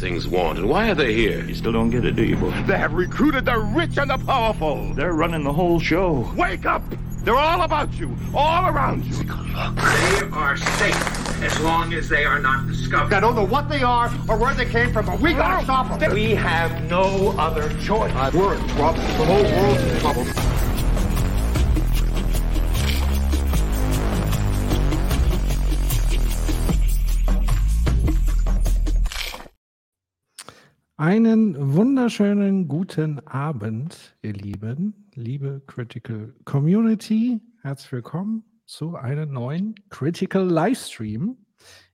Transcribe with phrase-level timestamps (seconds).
[0.00, 1.44] these things want, and why are they here?
[1.44, 2.50] You still don't get it, do you, boy?
[2.66, 4.94] They have recruited the rich and the powerful.
[4.94, 6.32] They're running the whole show.
[6.36, 6.82] Wake up!
[7.22, 9.12] They're all about you, all around you.
[9.24, 13.12] They are safe as long as they are not discovered.
[13.12, 15.98] I don't know what they are or where they came from, but we gotta stop
[15.98, 16.14] them.
[16.14, 18.12] We have no other choice.
[18.32, 19.02] We're in trouble.
[19.02, 20.49] The whole world's in trouble.
[31.00, 37.40] Einen wunderschönen guten Abend, ihr Lieben, liebe Critical Community.
[37.62, 41.38] Herzlich willkommen zu einem neuen Critical Livestream.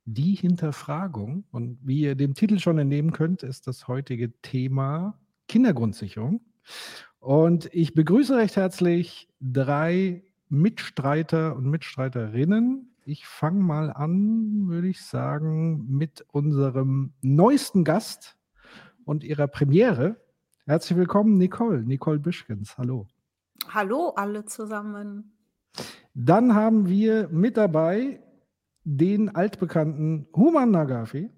[0.07, 1.45] Die Hinterfragung.
[1.53, 5.17] Und wie ihr dem Titel schon entnehmen könnt, ist das heutige Thema
[5.47, 6.41] Kindergrundsicherung.
[7.21, 12.91] Und ich begrüße recht herzlich drei Mitstreiter und Mitstreiterinnen.
[13.05, 18.36] Ich fange mal an, würde ich sagen, mit unserem neuesten Gast
[19.07, 20.17] und ihrer Premiere.
[20.67, 22.77] Herzlich willkommen, Nicole, Nicole Bischkens.
[22.77, 23.07] Hallo.
[23.69, 25.33] Hallo alle zusammen.
[26.13, 28.21] Dann haben wir mit dabei
[28.85, 31.31] den altbekannten Human Nagafi.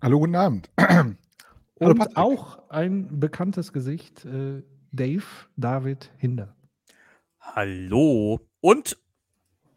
[0.00, 0.70] Hallo, guten Abend.
[1.74, 5.24] Und Hallo, auch ein bekanntes Gesicht, äh, Dave
[5.56, 6.56] David Hinder.
[7.40, 8.40] Hallo.
[8.60, 8.96] Und.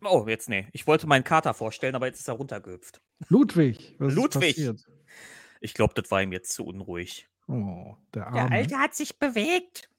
[0.04, 0.68] Oh, jetzt nee.
[0.74, 3.02] Ich wollte meinen Kater vorstellen, aber jetzt ist er runtergehüpft.
[3.30, 3.96] Ludwig.
[4.00, 4.58] Was Ludwig.
[4.58, 4.93] Ist passiert?
[5.64, 7.30] Ich glaube, das war ihm jetzt zu unruhig.
[7.48, 8.52] Oh, der Der.
[8.52, 9.90] Alte hat sich bewegt.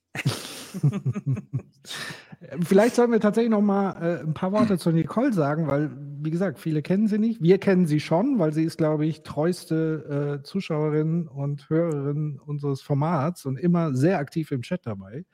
[2.60, 6.30] Vielleicht sollten wir tatsächlich noch mal äh, ein paar Worte zu Nicole sagen, weil, wie
[6.30, 7.41] gesagt, viele kennen sie nicht.
[7.41, 12.82] Wir kennen sie schon, weil sie ist, glaube ich, treueste äh, Zuschauerin und Hörerin unseres
[12.82, 15.25] Formats und immer sehr aktiv im Chat dabei,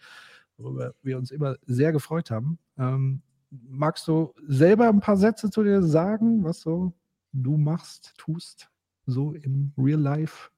[0.59, 2.59] worüber wir uns immer sehr gefreut haben.
[2.79, 6.93] Ähm, magst du selber ein paar Sätze zu dir sagen, was so
[7.33, 8.71] du machst, tust,
[9.11, 10.51] so im Real Life?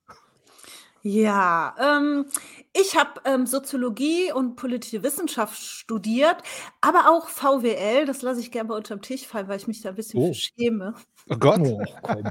[1.05, 2.27] Ja, ähm,
[2.73, 6.37] ich habe ähm, Soziologie und politische Wissenschaft studiert,
[6.81, 8.07] aber auch VWL.
[8.07, 10.33] Das lasse ich gerne mal unterm Tisch fallen, weil ich mich da ein bisschen Oh.
[10.33, 10.95] schäme.
[11.29, 11.61] Oh Gott.
[11.65, 12.23] Oh, komm.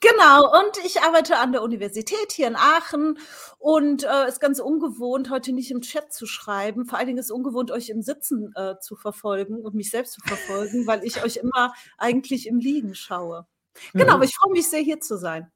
[0.00, 3.18] Genau, und ich arbeite an der Universität hier in Aachen
[3.58, 6.86] und äh, ist ganz ungewohnt, heute nicht im Chat zu schreiben.
[6.86, 10.12] Vor allen Dingen ist es ungewohnt, euch im Sitzen äh, zu verfolgen und mich selbst
[10.12, 13.46] zu verfolgen, weil ich euch immer eigentlich im Liegen schaue.
[13.92, 15.50] Genau, aber ich freue mich sehr, hier zu sein.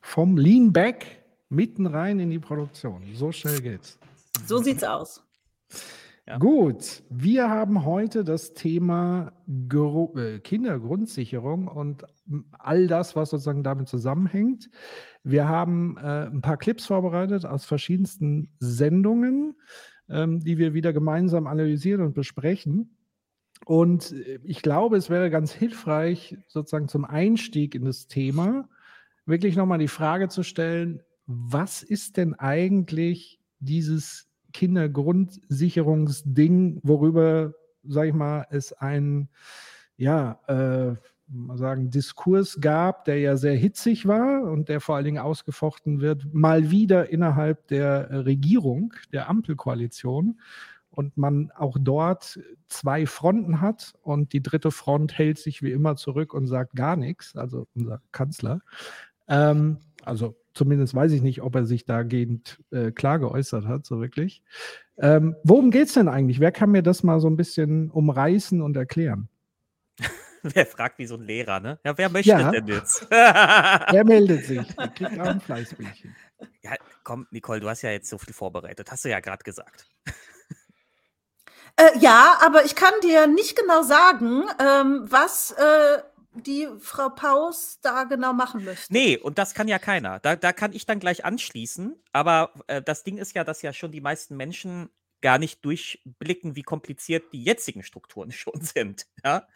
[0.00, 3.02] Vom Lean Back mitten rein in die Produktion.
[3.14, 3.98] So schnell geht's.
[4.46, 5.22] So sieht's aus.
[6.26, 6.38] Ja.
[6.38, 9.32] Gut, wir haben heute das Thema
[9.68, 12.04] Gro äh, Kindergrundsicherung und
[12.52, 14.70] all das, was sozusagen damit zusammenhängt.
[15.24, 19.56] Wir haben äh, ein paar Clips vorbereitet aus verschiedensten Sendungen,
[20.08, 22.96] ähm, die wir wieder gemeinsam analysieren und besprechen.
[23.66, 28.68] Und äh, ich glaube, es wäre ganz hilfreich, sozusagen zum Einstieg in das Thema,
[29.26, 37.54] wirklich nochmal die Frage zu stellen, was ist denn eigentlich dieses Kindergrundsicherungsding, worüber,
[37.84, 39.28] sag ich mal, es einen,
[39.96, 40.96] ja, äh,
[41.32, 46.00] mal sagen, Diskurs gab, der ja sehr hitzig war und der vor allen Dingen ausgefochten
[46.00, 50.40] wird, mal wieder innerhalb der Regierung, der Ampelkoalition.
[50.90, 55.96] Und man auch dort zwei Fronten hat und die dritte Front hält sich wie immer
[55.96, 58.60] zurück und sagt gar nichts, also unser Kanzler.
[59.28, 64.00] Ähm, also zumindest weiß ich nicht, ob er sich dagehend äh, klar geäußert hat, so
[64.00, 64.42] wirklich.
[64.98, 66.40] Ähm, worum geht es denn eigentlich?
[66.40, 69.28] Wer kann mir das mal so ein bisschen umreißen und erklären?
[70.42, 71.78] Wer fragt wie so ein Lehrer, ne?
[71.84, 72.50] Ja, wer möchte Ja.
[72.50, 73.06] denn jetzt?
[73.10, 74.66] Wer meldet sich?
[74.94, 76.16] Kriegt auch ein Fleißbällchen.
[76.62, 76.72] ja,
[77.04, 78.90] komm, Nicole, du hast ja jetzt so viel vorbereitet.
[78.90, 79.86] Hast du ja gerade gesagt.
[81.80, 86.02] Äh, ja, aber ich kann dir nicht genau sagen, ähm, was äh,
[86.34, 88.92] die Frau Paus da genau machen möchte.
[88.92, 90.18] Nee, und das kann ja keiner.
[90.20, 91.96] Da, da kann ich dann gleich anschließen.
[92.12, 94.90] Aber äh, das Ding ist ja, dass ja schon die meisten Menschen
[95.22, 99.06] gar nicht durchblicken, wie kompliziert die jetzigen Strukturen schon sind.
[99.24, 99.46] Ja?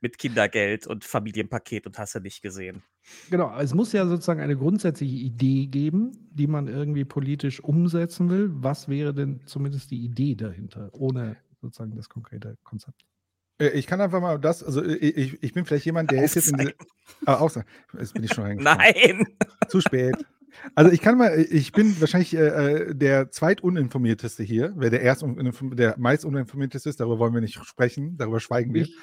[0.00, 2.82] Mit Kindergeld und Familienpaket und hast du nicht gesehen.
[3.30, 8.50] Genau, es muss ja sozusagen eine grundsätzliche Idee geben, die man irgendwie politisch umsetzen will.
[8.54, 13.04] Was wäre denn zumindest die Idee dahinter, ohne sozusagen das konkrete Konzept?
[13.58, 16.34] Äh, Ich kann einfach mal das, also äh, ich, ich bin vielleicht jemand, der ist
[16.34, 16.74] jetzt in die,
[17.26, 17.50] ah, auch
[17.98, 18.56] Jetzt bin ich schon.
[18.56, 19.26] Nein!
[19.68, 20.16] Zu spät.
[20.76, 24.72] Also ich kann mal, ich bin wahrscheinlich äh, äh, der zweituninformierteste hier.
[24.76, 28.86] Wer der erst der meist uninformierteste ist, darüber wollen wir nicht sprechen, darüber schweigen wir.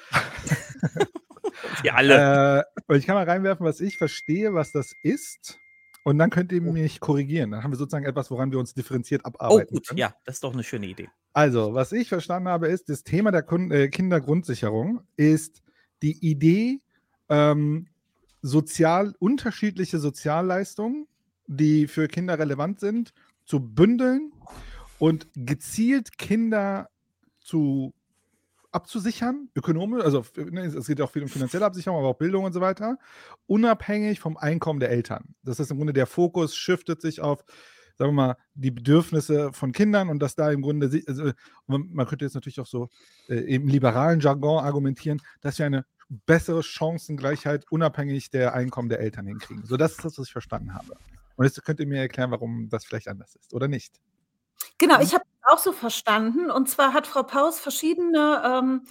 [1.84, 2.60] Wir alle.
[2.60, 5.60] Äh, und ich kann mal reinwerfen, was ich verstehe, was das ist.
[6.04, 7.52] Und dann könnt ihr mich korrigieren.
[7.52, 9.88] Dann haben wir sozusagen etwas, woran wir uns differenziert oh, abarbeiten gut.
[9.88, 10.00] können.
[10.00, 11.10] Ja, das ist doch eine schöne Idee.
[11.34, 15.62] Also, was ich verstanden habe, ist, das Thema der äh, Kindergrundsicherung ist
[16.02, 16.80] die Idee,
[17.30, 17.88] ähm,
[18.42, 21.08] sozial, unterschiedliche Sozialleistungen,
[21.46, 23.14] die für Kinder relevant sind,
[23.46, 24.32] zu bündeln
[24.98, 26.90] und gezielt Kinder
[27.40, 27.94] zu
[28.72, 32.54] abzusichern, ökonomisch, also ne, es geht auch viel um finanzielle Absicherung, aber auch Bildung und
[32.54, 32.98] so weiter,
[33.48, 35.36] unabhängig vom Einkommen der Eltern.
[35.44, 37.44] Das ist im Grunde der Fokus, shiftet sich auf,
[37.98, 41.32] sagen wir mal, die Bedürfnisse von Kindern und dass da im Grunde, also,
[41.68, 42.90] man könnte jetzt natürlich auch so
[43.28, 45.86] äh, im liberalen Jargon argumentieren, dass wir eine
[46.26, 49.66] bessere Chancengleichheit unabhängig der Einkommen der Eltern hinkriegen.
[49.66, 50.98] So, das ist das, was ich verstanden habe.
[51.36, 54.00] Und jetzt könnt ihr mir erklären, warum das vielleicht anders ist oder nicht.
[54.78, 56.50] Genau, ich habe es auch so verstanden.
[56.50, 58.86] Und zwar hat Frau Paus verschiedene ähm,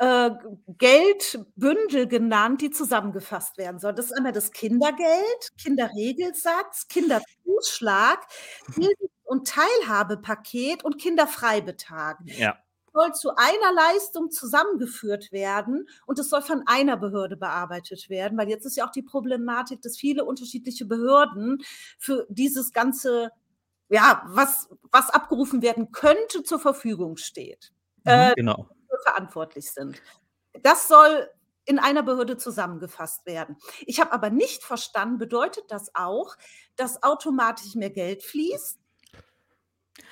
[0.00, 0.30] äh,
[0.78, 3.96] Geldbündel genannt, die zusammengefasst werden sollen.
[3.96, 8.26] Das ist einmal das Kindergeld, Kinderregelsatz, Kinderzuschlag,
[8.74, 12.18] Bildungs- und Teilhabepaket und Kinderfreibetrag.
[12.24, 12.56] Ja.
[12.92, 18.48] Soll zu einer Leistung zusammengeführt werden und es soll von einer Behörde bearbeitet werden, weil
[18.48, 21.62] jetzt ist ja auch die Problematik, dass viele unterschiedliche Behörden
[21.98, 23.30] für dieses ganze
[23.90, 27.72] ja, was, was abgerufen werden könnte, zur Verfügung steht.
[28.04, 28.68] Mhm, genau.
[29.04, 30.00] Verantwortlich sind.
[30.62, 31.28] Das soll
[31.64, 33.56] in einer Behörde zusammengefasst werden.
[33.86, 36.36] Ich habe aber nicht verstanden, bedeutet das auch,
[36.76, 38.78] dass automatisch mehr Geld fließt?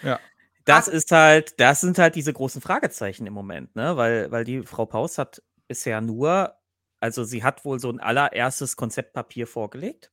[0.02, 0.20] Ja.
[0.64, 3.96] Das ist halt, das sind halt diese großen Fragezeichen im Moment, ne?
[3.96, 6.54] Weil, weil die Frau Paus hat bisher nur,
[7.00, 10.12] also sie hat wohl so ein allererstes Konzeptpapier vorgelegt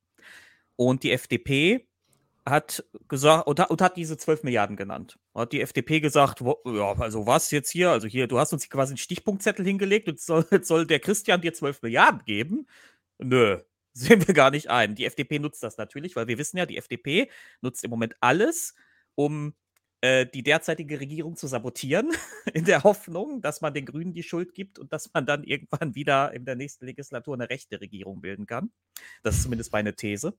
[0.77, 1.89] und die FDP
[2.45, 5.17] hat gesagt und, und, hat diese 12 Milliarden genannt.
[5.33, 7.89] Hat die FDP gesagt, wo, ja, also was jetzt hier?
[7.89, 11.53] Also hier, du hast uns quasi einen Stichpunktzettel hingelegt und soll, soll der Christian dir
[11.53, 12.67] 12 Milliarden geben?
[13.17, 13.59] Nö,
[13.93, 14.95] sehen wir gar nicht ein.
[14.95, 17.29] Die FDP nutzt das natürlich, weil wir wissen ja, die FDP
[17.61, 18.75] nutzt im Moment alles,
[19.15, 19.55] um
[20.05, 22.11] äh, die derzeitige Regierung zu sabotieren,
[22.53, 25.95] in der Hoffnung, dass man den Grünen die Schuld gibt und dass man dann irgendwann
[25.95, 28.71] wieder in der nächsten Legislatur eine rechte Regierung bilden kann.
[29.23, 30.37] Das ist zumindest meine These.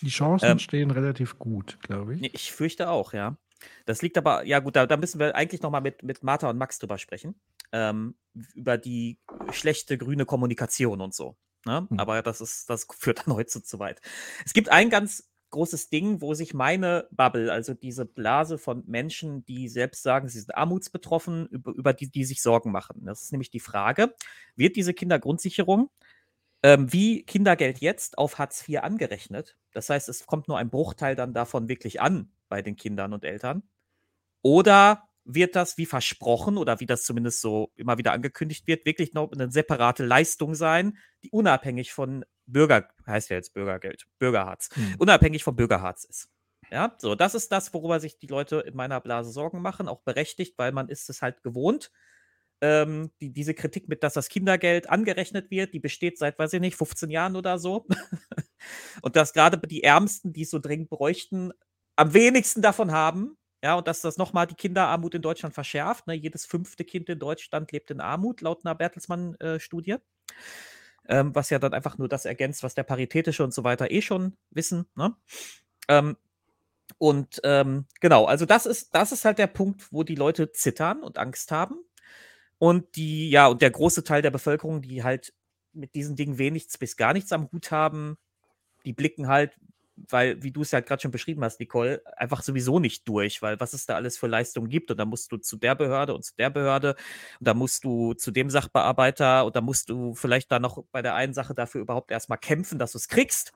[0.00, 2.34] Die Chancen Ähm, stehen relativ gut, glaube ich.
[2.34, 3.36] Ich fürchte auch, ja.
[3.84, 6.56] Das liegt aber, ja gut, da, da müssen wir eigentlich nochmal mit, mit Martha und
[6.56, 7.38] Max drüber sprechen.
[7.70, 8.16] Ähm,
[8.54, 9.18] über die
[9.52, 11.36] schlechte grüne Kommunikation und so.
[11.66, 11.86] Ne?
[11.88, 11.98] Hm.
[12.00, 14.00] Aber das ist, das führt dann heute zu weit.
[14.46, 19.44] Es gibt ein ganz großes Ding, wo sich meine Bubble, also diese Blase von Menschen,
[19.44, 23.04] die selbst sagen, sie sind armutsbetroffen, über, über die, die sich Sorgen machen.
[23.04, 24.14] Das ist nämlich die Frage,
[24.56, 25.90] wird diese Kindergrundsicherung
[26.62, 29.56] ähm, wie Kindergeld jetzt auf Hartz IV angerechnet?
[29.72, 33.24] Das heißt, es kommt nur ein Bruchteil dann davon wirklich an bei den Kindern und
[33.24, 33.62] Eltern.
[34.42, 39.14] Oder wird das wie versprochen oder wie das zumindest so immer wieder angekündigt wird, wirklich
[39.14, 44.96] noch eine separate Leistung sein, die unabhängig von Bürger, heißt ja jetzt Bürgergeld, Bürgerhartz, Hm.
[44.98, 46.28] unabhängig vom Bürgerhartz ist.
[46.70, 50.00] Ja, so, das ist das, worüber sich die Leute in meiner Blase Sorgen machen, auch
[50.02, 51.90] berechtigt, weil man ist es halt gewohnt.
[52.60, 56.60] Ähm, die, diese Kritik mit, dass das Kindergeld angerechnet wird, die besteht seit, weiß ich
[56.60, 57.86] nicht, 15 Jahren oder so.
[59.02, 61.52] und dass gerade die Ärmsten, die es so dringend bräuchten,
[61.96, 63.36] am wenigsten davon haben.
[63.62, 66.06] Ja, und dass das nochmal die Kinderarmut in Deutschland verschärft.
[66.06, 66.14] Ne?
[66.14, 69.96] Jedes fünfte Kind in Deutschland lebt in Armut, laut einer Bertelsmann-Studie.
[71.08, 74.02] ähm, was ja dann einfach nur das ergänzt, was der Paritätische und so weiter eh
[74.02, 74.86] schon wissen.
[74.94, 75.14] Ne?
[75.88, 76.16] Ähm,
[76.98, 81.02] und ähm, genau, also das ist, das ist halt der Punkt, wo die Leute zittern
[81.02, 81.76] und Angst haben.
[82.58, 85.34] Und die, ja, und der große Teil der Bevölkerung, die halt
[85.72, 88.18] mit diesen Dingen wenig bis gar nichts am Hut haben,
[88.86, 89.56] die blicken halt,
[89.96, 93.60] weil, wie du es ja gerade schon beschrieben hast, Nicole, einfach sowieso nicht durch, weil
[93.60, 94.90] was es da alles für Leistungen gibt.
[94.90, 96.96] Und dann musst du zu der Behörde und zu der Behörde
[97.40, 101.02] und dann musst du zu dem Sachbearbeiter und dann musst du vielleicht da noch bei
[101.02, 103.52] der einen Sache dafür überhaupt erstmal kämpfen, dass du es kriegst.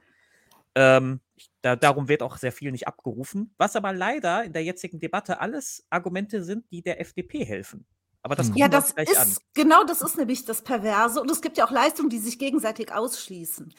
[0.75, 1.21] Ähm,
[1.62, 3.55] da, darum wird auch sehr viel nicht abgerufen.
[3.57, 7.87] Was aber leider in der jetzigen Debatte alles Argumente sind, die der FDP helfen.
[8.26, 8.54] Aber das Hm.
[8.54, 9.37] gucken Ja, wir das gleich ist, an.
[9.54, 11.21] genau das ist nämlich das Perverse.
[11.21, 13.73] Und es gibt ja auch Leistungen, die sich gegenseitig ausschließen.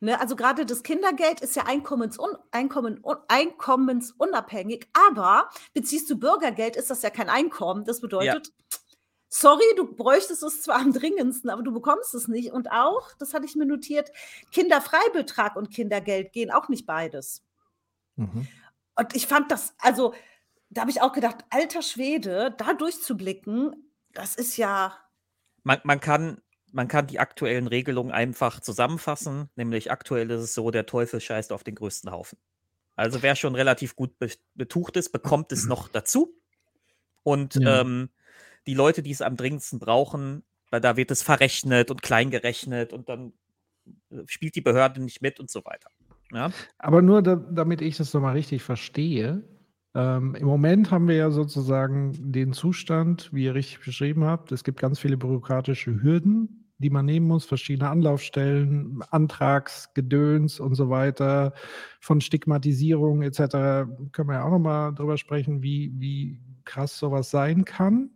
[0.00, 0.20] Ne?
[0.20, 7.00] Also gerade das Kindergeld ist ja Einkommensun Einkommen einkommensunabhängig, aber beziehst du Bürgergeld, ist das
[7.00, 7.86] ja kein Einkommen.
[7.86, 8.52] Das bedeutet,
[9.30, 12.52] sorry, du bräuchtest es zwar am dringendsten, aber du bekommst es nicht.
[12.52, 14.10] Und auch, das hatte ich mir notiert,
[14.52, 17.42] Kinderfreibetrag und Kindergeld gehen auch nicht beides.
[18.16, 18.46] Mhm.
[18.96, 20.12] Und ich fand das, also
[20.68, 23.74] da habe ich auch gedacht, alter Schwede, da durchzublicken,
[24.14, 24.96] das ist ja,
[25.62, 26.40] Man, man, kann,
[26.72, 29.50] man kann die aktuellen Regelungen einfach zusammenfassen.
[29.56, 32.38] Nämlich aktuell ist es so, der Teufel scheißt auf den größten Haufen.
[32.96, 36.40] Also wer schon relativ gut be betucht ist, bekommt es noch dazu.
[37.22, 37.80] Und Ja.
[37.80, 38.10] ähm,
[38.66, 43.08] die Leute, die es am dringendsten brauchen, weil da wird es verrechnet und kleingerechnet und
[43.08, 43.32] dann
[44.10, 45.90] äh, spielt die Behörde nicht mit und so weiter.
[46.32, 46.50] Ja?
[46.78, 49.42] Aber nur da, damit ich das nochmal richtig verstehe.
[49.94, 54.50] Ähm, Im Moment haben wir ja sozusagen den Zustand, wie ihr richtig beschrieben habt.
[54.50, 60.90] Es gibt ganz viele bürokratische Hürden, die man nehmen muss, verschiedene Anlaufstellen, Antragsgedöns und so
[60.90, 61.52] weiter,
[62.00, 63.38] von Stigmatisierung etc.
[64.10, 68.10] Können wir ja auch nochmal drüber sprechen, wie, wie krass sowas sein kann.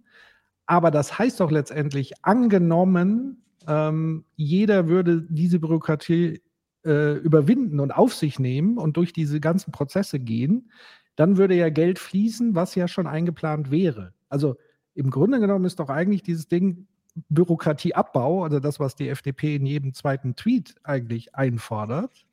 [0.66, 6.42] Aber das heißt doch letztendlich, angenommen, ähm, jeder würde diese Bürokratie
[6.84, 10.70] äh, überwinden und auf sich nehmen und durch diese ganzen Prozesse gehen,
[11.18, 14.14] dann würde ja Geld fließen, was ja schon eingeplant wäre.
[14.28, 14.56] Also
[14.94, 16.86] im Grunde genommen ist doch eigentlich dieses Ding
[17.28, 22.24] Bürokratieabbau, also das, was die FDP in jedem zweiten Tweet eigentlich einfordert.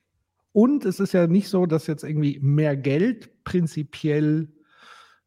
[0.52, 4.50] Und es ist ja nicht so, dass jetzt irgendwie mehr Geld prinzipiell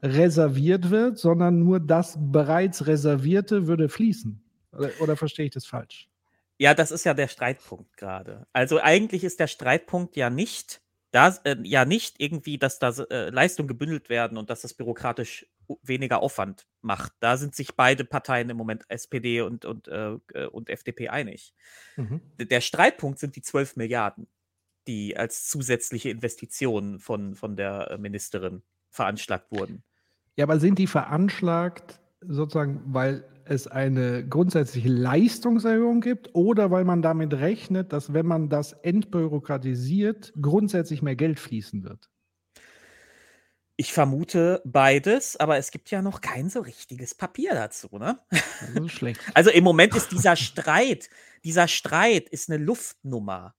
[0.03, 4.41] reserviert wird, sondern nur das bereits Reservierte würde fließen.
[5.01, 6.09] Oder, verstehe ich das falsch?
[6.59, 8.47] Ja, das ist ja der Streitpunkt gerade.
[8.53, 13.31] Also eigentlich ist der Streitpunkt ja nicht, da, äh, ja nicht irgendwie, dass da äh,
[13.31, 15.47] Leistungen gebündelt werden und dass das bürokratisch
[15.83, 17.13] weniger Aufwand macht.
[17.21, 21.55] Da sind sich beide Parteien im Moment, SPD und, und, äh, äh, und FDP, einig.
[21.97, 22.21] Mhm.
[22.39, 24.29] Der Streitpunkt sind die 12 Milliarden,
[24.87, 29.83] die als zusätzliche Investitionen von, von der äh, Ministerin veranschlagt wurden.
[30.37, 37.03] Ja, aber sind die veranschlagt sozusagen, weil es eine grundsätzliche Leistungserhöhung gibt oder weil man
[37.03, 42.11] damit rechnet, dass wenn man das entbürokratisiert, grundsätzlich mehr Geld fließen wird?
[43.81, 48.19] Ich vermute beides, aber es gibt ja noch kein so richtiges Papier dazu, ne?
[48.61, 49.21] Also schlecht.
[49.35, 51.09] Also im Moment ist dieser Streit,
[51.45, 53.55] dieser Streit ist eine Luftnummer.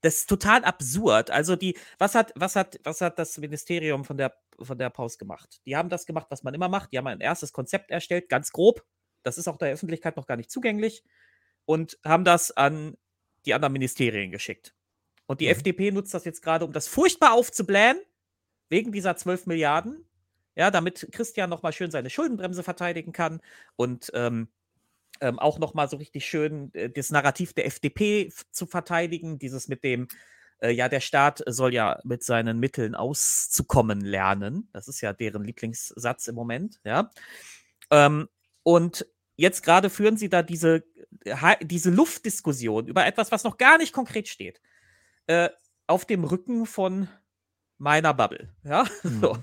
[0.00, 1.32] Das ist total absurd.
[1.32, 4.32] Also die, was hat, was hat, was hat das Ministerium von der,
[4.62, 5.60] von der Paus gemacht?
[5.66, 6.92] Die haben das gemacht, was man immer macht.
[6.92, 8.84] Die haben ein erstes Konzept erstellt, ganz grob.
[9.28, 11.04] Das ist auch der Öffentlichkeit noch gar nicht zugänglich.
[11.64, 12.96] Und haben das an
[13.44, 14.74] die anderen Ministerien geschickt.
[15.26, 15.52] Und die mhm.
[15.52, 18.00] FDP nutzt das jetzt gerade, um das furchtbar aufzublähen,
[18.68, 20.04] wegen dieser 12 Milliarden.
[20.56, 23.40] Ja, damit Christian nochmal schön seine Schuldenbremse verteidigen kann
[23.76, 24.48] und ähm,
[25.20, 29.84] ähm, auch nochmal so richtig schön äh, das Narrativ der FDP zu verteidigen, dieses mit
[29.84, 30.08] dem,
[30.60, 34.68] äh, ja, der Staat soll ja mit seinen Mitteln auszukommen lernen.
[34.72, 37.10] Das ist ja deren Lieblingssatz im Moment, ja.
[37.90, 38.28] Ähm,
[38.62, 39.06] und
[39.38, 40.84] jetzt gerade führen sie da diese,
[41.62, 44.60] diese Luftdiskussion über etwas, was noch gar nicht konkret steht,
[45.26, 45.48] äh,
[45.86, 47.08] auf dem Rücken von
[47.78, 48.52] meiner Bubble.
[48.64, 49.20] Ja, mhm.
[49.20, 49.38] so.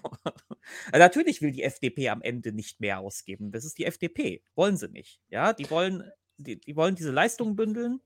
[0.91, 3.51] Natürlich will die FDP am Ende nicht mehr ausgeben.
[3.51, 4.43] Das ist die FDP.
[4.53, 5.21] Wollen sie nicht.
[5.29, 8.01] Ja, die wollen, die, die wollen diese Leistungen bündeln.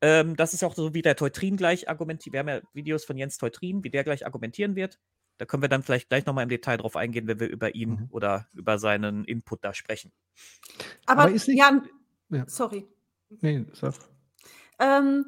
[0.00, 2.32] Ähm, das ist auch so, wie der Teutrin gleich argumentiert.
[2.32, 4.98] Wir haben ja Videos von Jens Teutrin, wie der gleich argumentieren wird.
[5.40, 7.92] Da können wir dann vielleicht gleich nochmal im Detail drauf eingehen, wenn wir über ihn
[7.92, 8.08] mhm.
[8.10, 10.12] oder über seinen Input da sprechen.
[11.06, 11.88] Aber, Aber ist nicht, Jan,
[12.28, 12.44] ja.
[12.46, 12.86] sorry.
[13.40, 13.94] Nee, sag.
[14.78, 15.24] Ähm,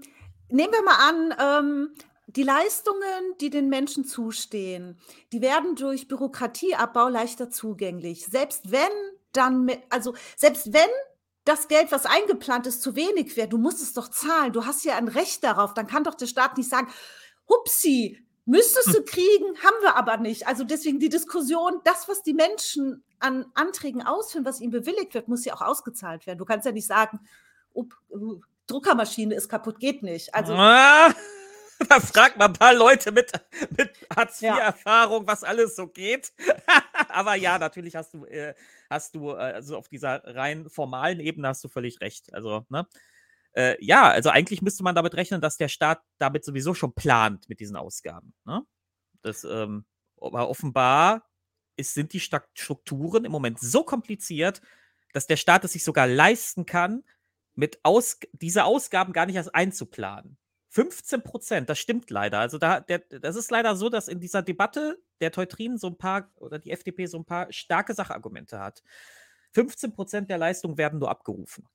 [0.50, 1.94] nehmen wir mal an, ähm,
[2.26, 4.98] die Leistungen, die den Menschen zustehen,
[5.32, 8.26] die werden durch Bürokratieabbau leichter zugänglich.
[8.26, 8.92] Selbst wenn
[9.32, 10.90] dann, also selbst wenn
[11.46, 14.84] das Geld, was eingeplant ist, zu wenig wäre, du musst es doch zahlen, du hast
[14.84, 16.88] ja ein Recht darauf, dann kann doch der Staat nicht sagen,
[17.48, 18.92] hupsi, müsstest hm.
[18.94, 20.46] du kriegen, haben wir aber nicht.
[20.46, 25.28] Also deswegen die Diskussion, das, was die Menschen an Anträgen ausführen, was ihnen bewilligt wird,
[25.28, 26.38] muss ja auch ausgezahlt werden.
[26.38, 27.20] Du kannst ja nicht sagen,
[27.74, 30.34] up, uh, Druckermaschine ist kaputt, geht nicht.
[30.34, 31.12] Also ah.
[31.88, 33.32] da fragt man ein paar Leute mit,
[33.76, 35.28] mit Hartz-IV-Erfahrung, ja.
[35.28, 36.32] was alles so geht.
[37.08, 38.54] Aber ja, natürlich hast du, äh,
[38.88, 42.32] hast du, äh, also auf dieser rein formalen Ebene hast du völlig recht.
[42.34, 42.86] Also, ne?
[43.54, 47.48] Äh, ja, also eigentlich müsste man damit rechnen, dass der Staat damit sowieso schon plant
[47.48, 48.34] mit diesen Ausgaben.
[48.44, 48.62] Ne?
[49.22, 49.84] Das, ähm,
[50.20, 51.28] aber offenbar
[51.76, 54.62] ist, sind die Strukturen im Moment so kompliziert,
[55.12, 57.04] dass der Staat es sich sogar leisten kann,
[57.54, 60.38] mit Aus diese Ausgaben gar nicht erst einzuplanen.
[60.70, 62.38] 15 Prozent, das stimmt leider.
[62.38, 65.98] Also da, der, das ist leider so, dass in dieser Debatte der Teutrin so ein
[65.98, 68.82] paar oder die FDP so ein paar starke Sachargumente hat.
[69.52, 71.68] 15 Prozent der Leistungen werden nur abgerufen.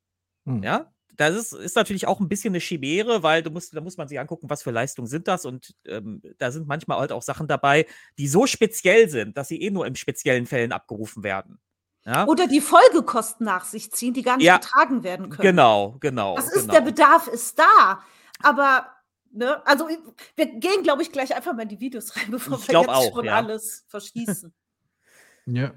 [0.46, 0.64] Hm.
[0.64, 3.98] Ja, das ist, ist natürlich auch ein bisschen eine Chimäre, weil du musst, da muss
[3.98, 7.24] man sich angucken, was für Leistungen sind das und ähm, da sind manchmal halt auch
[7.24, 7.86] Sachen dabei,
[8.18, 11.60] die so speziell sind, dass sie eh nur in speziellen Fällen abgerufen werden.
[12.06, 12.26] Ja?
[12.26, 15.50] Oder die Folgekosten nach sich ziehen, die gar nicht ja, getragen werden können.
[15.50, 16.36] Genau, genau.
[16.36, 16.74] Das ist genau.
[16.76, 18.02] der Bedarf ist da.
[18.42, 18.88] Aber,
[19.32, 19.90] ne, also
[20.36, 22.90] wir gehen, glaube ich, gleich einfach mal in die Videos rein, bevor ich wir jetzt
[22.90, 23.36] auch, schon ja.
[23.36, 24.54] alles verschließen.
[25.48, 25.74] ja.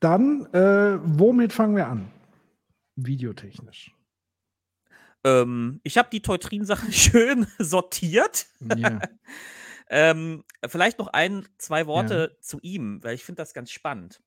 [0.00, 2.10] Dann, äh, womit fangen wir an?
[2.96, 3.94] Videotechnisch.
[5.24, 8.46] Ähm, ich habe die Teutrin-Sachen schön sortiert.
[8.76, 9.00] Ja.
[9.90, 12.40] ähm, vielleicht noch ein, zwei Worte ja.
[12.40, 14.22] zu ihm, weil ich finde das ganz spannend.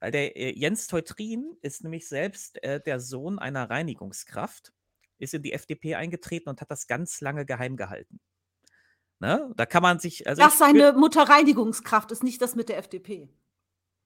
[0.00, 4.72] Weil der äh, Jens Teutrin ist nämlich selbst äh, der Sohn einer Reinigungskraft
[5.18, 8.20] ist in die FDP eingetreten und hat das ganz lange geheim gehalten.
[9.20, 9.52] Ne?
[9.56, 10.26] Da kann man sich.
[10.26, 13.28] Also das seine Mutter Reinigungskraft ist nicht das mit der FDP.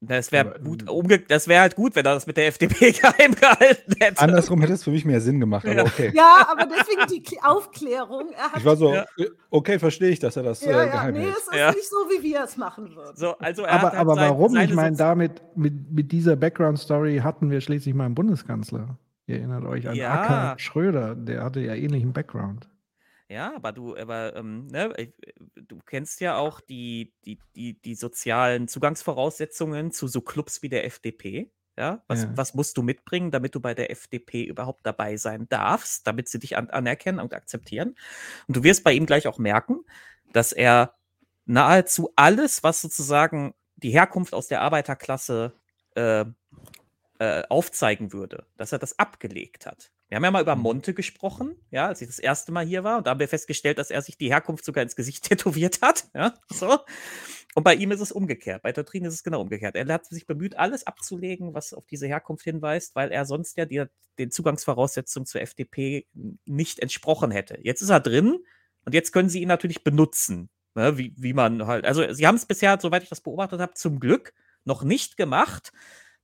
[0.02, 1.08] Das wäre Aber, gut, ähm,
[1.46, 4.20] wäre halt gut, wenn er das mit der FDP geheim gehalten hätte.
[4.20, 5.84] Andersrum hätte es für mich mehr Sinn gemacht, aber Ja.
[5.84, 6.12] okay.
[6.14, 8.28] Ja, aber deswegen die Kl- Aufklärung.
[8.36, 9.04] Er hat Ich war so, Ja.
[9.16, 11.36] äh, okay, verstehe ich, dass er das ja, äh, ja, geheim nee, hält.
[11.38, 11.70] es ist Ja.
[11.70, 13.16] nicht so, wie wir es machen würden.
[13.16, 14.56] So, also er Aber, hat halt aber sein, warum?
[14.56, 18.98] Ich meine, damit, mit, mit dieser Background-Story hatten wir schließlich mal einen Bundeskanzler.
[19.26, 20.22] Ihr erinnert euch an Ja.
[20.22, 22.68] Acker Schröder, der hatte ja ähnlichen Background.
[23.28, 24.94] Ja, aber du, aber ähm, ne,
[25.56, 30.84] du kennst ja auch die, die, die, die sozialen Zugangsvoraussetzungen zu so Clubs wie der
[30.84, 31.50] FDP.
[31.78, 32.32] Ja, was, Ja.
[32.36, 36.38] was musst du mitbringen, damit du bei der FDP überhaupt dabei sein darfst, damit sie
[36.38, 37.96] dich an, anerkennen und akzeptieren?
[38.48, 39.84] Und du wirst bei ihm gleich auch merken,
[40.32, 40.94] dass er
[41.44, 45.52] nahezu alles, was sozusagen die Herkunft aus der Arbeiterklasse
[45.96, 46.24] äh,
[47.18, 49.90] äh, aufzeigen würde, dass er das abgelegt hat.
[50.08, 52.98] Wir haben ja mal über Monte gesprochen, ja, als ich das erste Mal hier war,
[52.98, 56.04] und da haben wir festgestellt, dass er sich die Herkunft sogar ins Gesicht tätowiert hat,
[56.14, 56.78] ja, so.
[57.54, 58.62] Und bei ihm ist es umgekehrt.
[58.62, 59.76] Bei Totrin ist es genau umgekehrt.
[59.76, 63.64] Er hat sich bemüht, alles abzulegen, was auf diese Herkunft hinweist, weil er sonst ja
[63.64, 63.84] die,
[64.18, 66.06] den Zugangsvoraussetzungen zur FDP
[66.44, 67.58] nicht entsprochen hätte.
[67.62, 68.44] Jetzt ist er drin
[68.84, 71.86] und jetzt können sie ihn natürlich benutzen, ne, wie, wie man halt.
[71.86, 75.72] Also, sie haben es bisher, soweit ich das beobachtet habe, zum Glück noch nicht gemacht,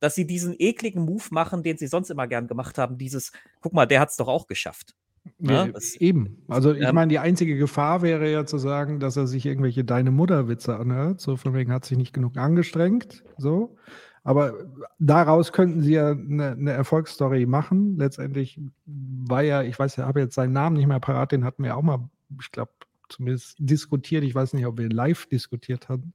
[0.02, 2.98] dass sie diesen ekligen Move machen, den sie sonst immer gern gemacht haben.
[2.98, 4.96] Dieses, guck mal, der hat es doch auch geschafft.
[5.38, 6.42] Ja, Ja, das- eben.
[6.48, 9.84] Also ich Ähm, meine, die einzige Gefahr wäre ja zu sagen, dass er sich irgendwelche
[9.84, 11.20] Deine Mutter-Witze anhört.
[11.20, 13.22] So von wegen hat sich nicht genug angestrengt.
[13.38, 13.76] So.
[14.24, 14.54] Aber
[14.98, 17.96] daraus könnten sie ja eine, eine Erfolgsstory machen.
[17.96, 21.62] Letztendlich war ja, ich weiß ja, habe jetzt seinen Namen nicht mehr parat, den hatten
[21.62, 22.08] wir auch mal,
[22.40, 22.72] ich glaube,
[23.08, 24.24] zumindest diskutiert.
[24.24, 26.12] Ich weiß nicht, ob wir live diskutiert hatten,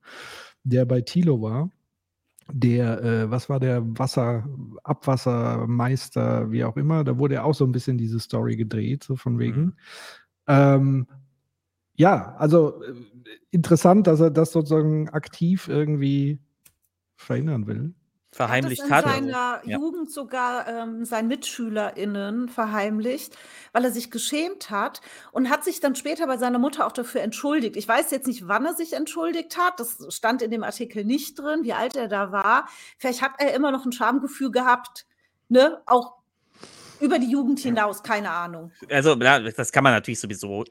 [0.64, 1.72] der bei Tilo war.
[2.52, 4.48] Der, äh, was war der Wasser,
[4.84, 9.16] Abwassermeister, wie auch immer, da wurde ja auch so ein bisschen diese Story gedreht, so
[9.16, 9.62] von wegen.
[9.62, 9.74] Mhm.
[10.48, 11.08] Ähm,
[11.96, 12.94] ja, also äh,
[13.52, 16.40] interessant, dass er das sozusagen aktiv irgendwie
[17.16, 17.94] verhindern will.
[18.38, 19.06] Verheimlicht er hat.
[19.06, 19.06] hat.
[19.06, 19.78] Das in seiner ja.
[19.78, 23.36] Jugend sogar ähm, seinen MitschülerInnen verheimlicht,
[23.74, 27.22] weil er sich geschämt hat und hat sich dann später bei seiner Mutter auch dafür
[27.22, 27.76] entschuldigt.
[27.76, 29.80] Ich weiß jetzt nicht, wann er sich entschuldigt hat.
[29.80, 32.70] Das stand in dem Artikel nicht drin, wie alt er da war.
[33.00, 35.08] Vielleicht hat er immer noch ein Schamgefühl gehabt,
[35.50, 35.82] ne?
[35.88, 36.14] Auch
[37.00, 38.72] über die Jugend hinaus, keine Ahnung.
[38.90, 40.64] Also, das kann man natürlich sowieso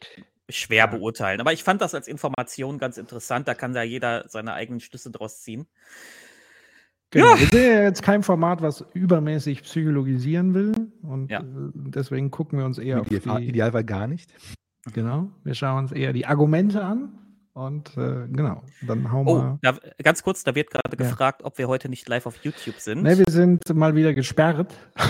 [0.48, 1.40] schwer beurteilen.
[1.40, 3.48] Aber ich fand das als Information ganz interessant.
[3.48, 5.66] Da kann da jeder seine eigenen Schlüsse draus ziehen.
[7.10, 7.26] Genau.
[7.34, 7.38] Ja.
[7.40, 10.72] Wir sind ja jetzt kein Format, was übermäßig psychologisieren will.
[11.02, 11.40] Und Ja.
[11.40, 14.32] äh, deswegen gucken wir uns eher auf Ideal, die, Idealfall gar nicht.
[14.92, 17.10] Genau, wir schauen uns eher die Argumente an.
[17.54, 19.58] Und äh, genau, dann hauen Oh, wir.
[19.62, 20.96] da, ganz kurz, da wird gerade Ja.
[21.08, 23.02] gefragt, ob wir heute nicht live auf YouTube sind.
[23.02, 24.74] Ne, wir sind mal wieder gesperrt.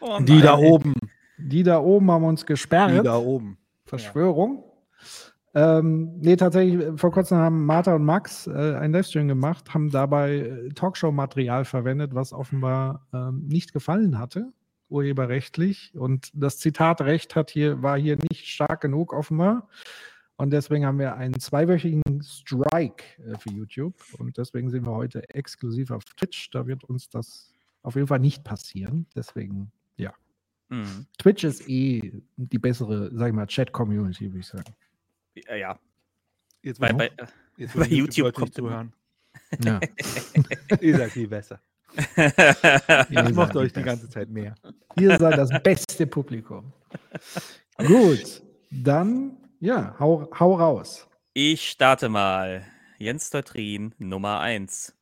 [0.00, 0.92] Oh Die da oben.
[1.38, 2.92] Die da oben haben uns gesperrt.
[2.92, 3.56] Die da oben.
[3.86, 4.64] Verschwörung.
[5.54, 9.88] Ähm, nee, tatsächlich, äh, vor kurzem haben Martha und Max äh, einen Livestream gemacht, haben
[9.90, 14.52] dabei äh, Talkshow-Material verwendet, was offenbar ähm, nicht gefallen hatte,
[14.88, 15.92] urheberrechtlich.
[15.94, 19.68] Und das Zitatrecht hat hier, war hier nicht stark genug, offenbar.
[20.36, 23.94] Und deswegen haben wir einen zweiwöchigen Strike äh, für YouTube.
[24.18, 26.50] Und deswegen sind wir heute exklusiv auf Twitch.
[26.50, 29.06] Da wird uns das auf jeden Fall nicht passieren.
[29.14, 30.12] Deswegen, ja.
[30.70, 31.06] Mhm.
[31.18, 34.74] Twitch ist eh die bessere, sag ich mal, Chat-Community, würde ich sagen.
[35.34, 35.78] Ja, ja.
[36.62, 37.10] Jetzt, Bei, bei,
[37.56, 38.92] jetzt, bei YouTube Leute kommt zuhören.
[39.62, 39.80] Ja.
[40.80, 41.60] Ihr seid viel besser.
[42.16, 44.54] Ihr Ich mochte euch die ganze Zeit mehr.
[44.98, 46.72] Ihr seid das beste Publikum.
[47.78, 51.06] Gut, dann, ja, hau, hau raus.
[51.34, 52.64] ich starte mal.
[52.98, 54.94] Jens Teutrin, Nummer 1.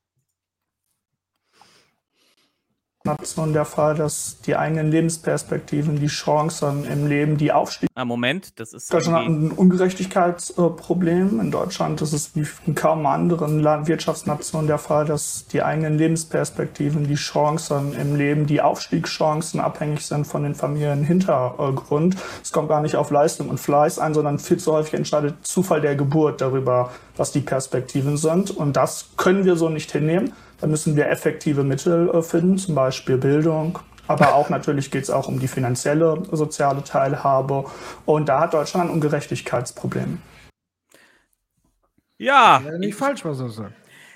[3.04, 7.88] Nation der Fall, dass die eigenen Lebensperspektiven, die Chancen im Leben, die Aufstieg.
[7.94, 11.40] Ah, Moment, das ist Deutschland hat ein Ungerechtigkeitsproblem.
[11.40, 17.06] In Deutschland ist es wie in kaum anderen Wirtschaftsnationen der Fall, dass die eigenen Lebensperspektiven,
[17.06, 22.16] die Chancen im Leben, die Aufstiegschancen abhängig sind von den Familienhintergrund.
[22.42, 25.80] Es kommt gar nicht auf Leistung und Fleiß ein, sondern viel zu häufig entscheidet Zufall
[25.80, 28.50] der Geburt darüber, was die Perspektiven sind.
[28.50, 30.32] Und das können wir so nicht hinnehmen.
[30.62, 35.10] Da müssen wir effektive Mittel äh, finden, zum Beispiel Bildung, aber auch natürlich geht es
[35.10, 37.64] auch um die finanzielle soziale Teilhabe.
[38.06, 40.22] Und da hat Deutschland ein Ungerechtigkeitsproblem.
[42.16, 43.74] Ja, Ja, nicht ich, falsch, was er sagt.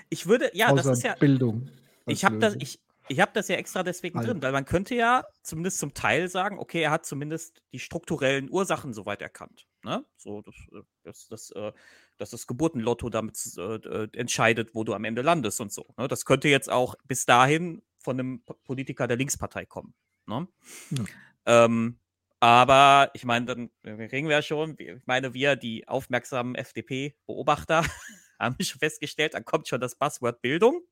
[0.08, 1.68] ich würde, ja, das Außer ist ja, Bildung.
[2.06, 2.78] ich habe das, ich,
[3.08, 4.30] ich hab das ja extra deswegen Also.
[4.30, 8.48] drin, weil man könnte ja zumindest zum Teil sagen, okay, er hat zumindest die strukturellen
[8.52, 9.66] Ursachen soweit erkannt.
[9.82, 10.04] Ne?
[10.16, 11.72] So, das, äh, das, das, äh,
[12.18, 15.94] dass das Geburtenlotto damit äh, äh, entscheidet, wo du am Ende landest und so.
[15.96, 16.08] Ne?
[16.08, 19.94] Das könnte jetzt auch bis dahin von einem Politiker der Linkspartei kommen.
[20.26, 20.48] Ne?
[20.90, 21.08] Hm.
[21.46, 22.00] Ähm,
[22.40, 23.70] aber ich meine, dann
[24.08, 27.84] kriegen wir ja schon, ich meine, wir, die aufmerksamen FDP-Beobachter,
[28.38, 30.82] haben schon festgestellt, da kommt schon das Buzzword Bildung.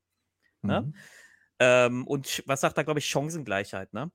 [0.63, 0.81] Ne?
[0.81, 0.95] Mhm.
[1.59, 4.11] Ähm, und was sagt da, glaube ich, Chancengleichheit, ne?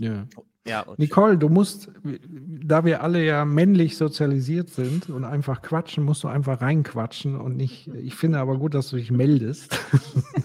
[0.00, 0.24] Ja.
[0.66, 6.04] Ja, und Nicole, du musst, da wir alle ja männlich sozialisiert sind und einfach quatschen,
[6.04, 7.88] musst du einfach reinquatschen und nicht.
[7.88, 9.72] Ich finde aber gut, dass du dich meldest.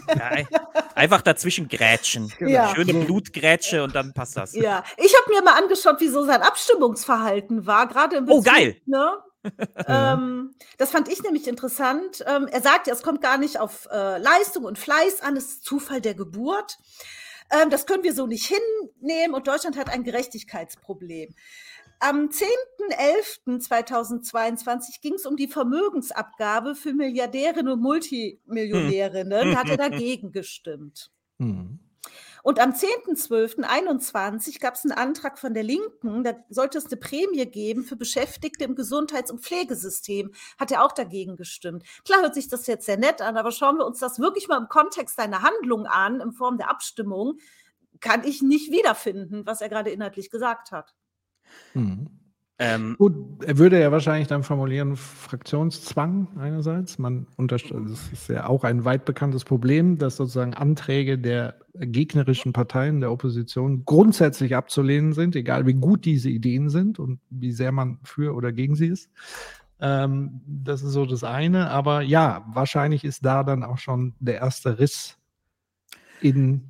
[0.08, 0.48] ja, ein-
[0.96, 2.32] einfach dazwischen grätschen.
[2.40, 2.74] Ja.
[2.74, 4.54] Schöne Blutgrätsche und dann passt das.
[4.56, 8.46] Ja, ich habe mir mal angeschaut, wie so sein Abstimmungsverhalten war, gerade im Oh, Bezug,
[8.46, 8.78] geil.
[8.86, 9.12] Ne?
[9.88, 12.24] ähm, das fand ich nämlich interessant.
[12.26, 15.46] Ähm, er sagt ja, es kommt gar nicht auf äh, Leistung und Fleiß an, es
[15.46, 16.78] ist Zufall der Geburt.
[17.52, 21.34] Ähm, das können wir so nicht hinnehmen und Deutschland hat ein Gerechtigkeitsproblem.
[22.00, 29.54] Am 10.11.2022 ging es um die Vermögensabgabe für Milliardärinnen und Multimillionärinnen.
[29.54, 31.12] Da hat er dagegen gestimmt.
[31.40, 31.80] Hm.
[32.46, 37.48] Und am 10.12.21 gab es einen Antrag von der Linken, da sollte es eine Prämie
[37.48, 40.32] geben für Beschäftigte im Gesundheits- und Pflegesystem.
[40.60, 41.84] Hat er auch dagegen gestimmt.
[42.06, 44.60] Klar hört sich das jetzt sehr nett an, aber schauen wir uns das wirklich mal
[44.60, 47.40] im Kontext seiner Handlung an, in Form der Abstimmung,
[48.00, 50.94] kann ich nicht wiederfinden, was er gerade inhaltlich gesagt hat.
[51.72, 52.25] Hm.
[52.58, 56.98] Ähm, Gut, er würde ja wahrscheinlich dann formulieren, Fraktionszwang einerseits.
[56.98, 62.54] Man unterstellt, das ist ja auch ein weit bekanntes Problem, dass sozusagen Anträge der gegnerischen
[62.54, 67.74] Parteien der Opposition grundsätzlich abzulehnen sind, egal wie gut diese Ideen sind und wie sehr
[67.74, 69.10] man für oder gegen sie ist.
[69.82, 71.70] Ähm, das ist so das eine.
[71.72, 75.18] Aber ja, wahrscheinlich ist da dann auch schon der erste Riss
[76.22, 76.70] in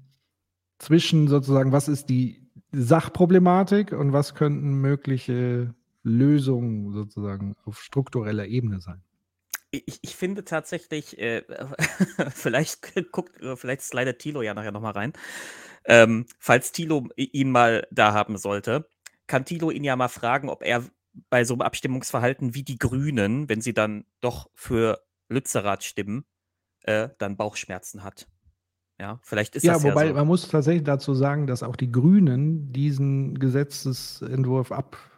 [0.79, 2.44] zwischen sozusagen, was ist die
[2.75, 9.01] Sachproblematik und was könnten mögliche Lösungen sozusagen auf struktureller Ebene sein?
[9.85, 11.43] ich, ich finde tatsächlich, äh,
[12.29, 15.13] vielleicht guckt, vielleicht slidet Tilo ja nachher nochmal rein.
[15.85, 18.87] Ähm, falls Tilo ihn mal da haben sollte,
[19.27, 20.83] kann Tilo ihn ja mal fragen, ob er
[21.29, 26.25] bei so einem Abstimmungsverhalten wie die Grünen, wenn sie dann doch für Lützerath stimmen,
[26.81, 28.27] äh, dann Bauchschmerzen hat.
[28.99, 30.15] Ja, vielleicht ist ja, das wobei ja so.
[30.15, 34.71] man muss tatsächlich dazu sagen, dass auch die Grünen diesen Gesetzesentwurf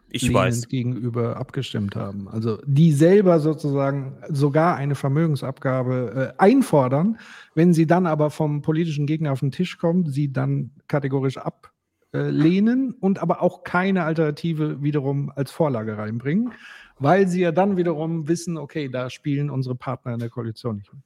[0.10, 0.68] Ich weiß.
[0.68, 2.28] gegenüber abgestimmt haben.
[2.28, 7.20] Also die selber sozusagen sogar eine Vermögensabgabe äh, einfordern,
[7.54, 12.94] wenn sie dann aber vom politischen Gegner auf den Tisch kommt, sie dann kategorisch ablehnen
[12.94, 16.52] und aber auch keine Alternative wiederum als Vorlage reinbringen,
[16.98, 20.92] weil sie ja dann wiederum wissen, okay, da spielen unsere Partner in der Koalition nicht
[20.92, 21.04] mit.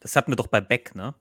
[0.00, 1.14] Das hatten wir doch bei Beck, ne?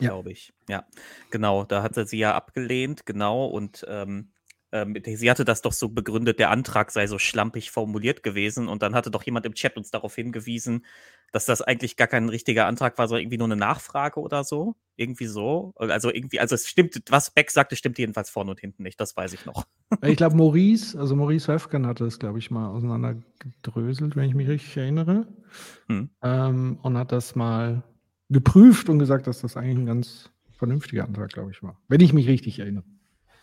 [0.00, 0.10] Ja.
[0.10, 0.52] Glaube ich.
[0.68, 0.86] Ja,
[1.30, 1.64] genau.
[1.64, 3.46] Da hatte sie ja abgelehnt, genau.
[3.46, 4.30] Und ähm,
[4.70, 8.68] ähm, sie hatte das doch so begründet, der Antrag sei so schlampig formuliert gewesen.
[8.68, 10.84] Und dann hatte doch jemand im Chat uns darauf hingewiesen,
[11.32, 14.76] dass das eigentlich gar kein richtiger Antrag war, sondern irgendwie nur eine Nachfrage oder so.
[14.96, 15.72] Irgendwie so.
[15.76, 19.00] Also irgendwie, also es stimmt, was Beck sagte, stimmt jedenfalls vorne und hinten nicht.
[19.00, 19.64] Das weiß ich noch.
[20.02, 24.48] Ich glaube, Maurice, also Maurice Höfgen hatte es, glaube ich, mal auseinandergedröselt, wenn ich mich
[24.48, 25.26] richtig erinnere.
[25.88, 26.10] Hm.
[26.22, 27.82] Ähm, und hat das mal
[28.30, 31.80] geprüft und gesagt, dass das eigentlich ein ganz vernünftiger Antrag, glaube ich, war.
[31.88, 32.84] Wenn ich mich richtig erinnere.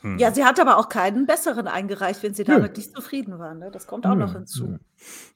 [0.01, 0.19] Hm.
[0.19, 2.55] Ja, sie hat aber auch keinen besseren eingereicht, wenn sie Nö.
[2.55, 3.55] damit nicht zufrieden war.
[3.55, 3.71] Ne?
[3.71, 4.67] Das kommt auch Nö, noch hinzu.
[4.67, 4.77] nö.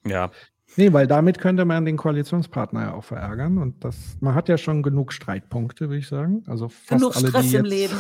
[0.06, 0.32] Ja.
[0.76, 3.58] Nee, weil damit könnte man den Koalitionspartner ja auch verärgern.
[3.58, 6.44] Und das, man hat ja schon genug Streitpunkte, würde ich sagen.
[6.46, 7.96] Also fast Genug alle, Stress die im Leben.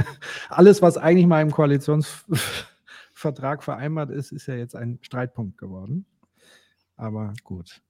[0.48, 6.06] Alles, was eigentlich mal im Koalitionsvertrag vereinbart ist, ist ja jetzt ein Streitpunkt geworden.
[6.96, 7.82] Aber gut.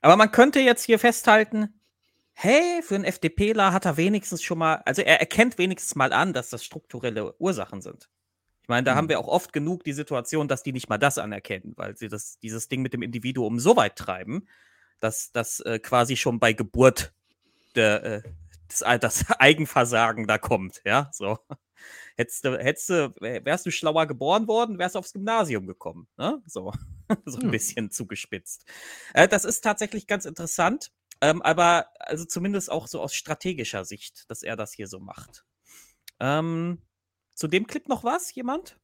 [0.00, 1.77] Aber man könnte jetzt hier festhalten,
[2.40, 6.32] hey, für einen FDPler hat er wenigstens schon mal, also er erkennt wenigstens mal an,
[6.32, 8.08] dass das strukturelle Ursachen sind.
[8.62, 11.18] Ich meine, da haben wir auch oft genug die Situation, dass die nicht mal das
[11.18, 14.48] anerkennen, weil sie das, dieses Ding mit dem Individuum so weit treiben,
[15.00, 17.12] dass das äh, quasi schon bei Geburt
[17.76, 18.22] der, äh,
[18.68, 21.38] das, das Eigenversagen da kommt, ja, so.
[22.16, 26.42] Hättest du, hättest du, wärst du schlauer geboren worden, wärst du aufs Gymnasium gekommen, ne?
[26.46, 26.72] So,
[27.24, 27.50] so ein Ja.
[27.50, 28.64] bisschen zugespitzt.
[29.14, 30.90] Äh, das ist tatsächlich ganz interessant,
[31.20, 35.44] ähm, aber also zumindest auch so aus strategischer Sicht, dass er das hier so macht.
[36.20, 36.82] Ähm,
[37.34, 38.78] zu dem Clip noch was, jemand?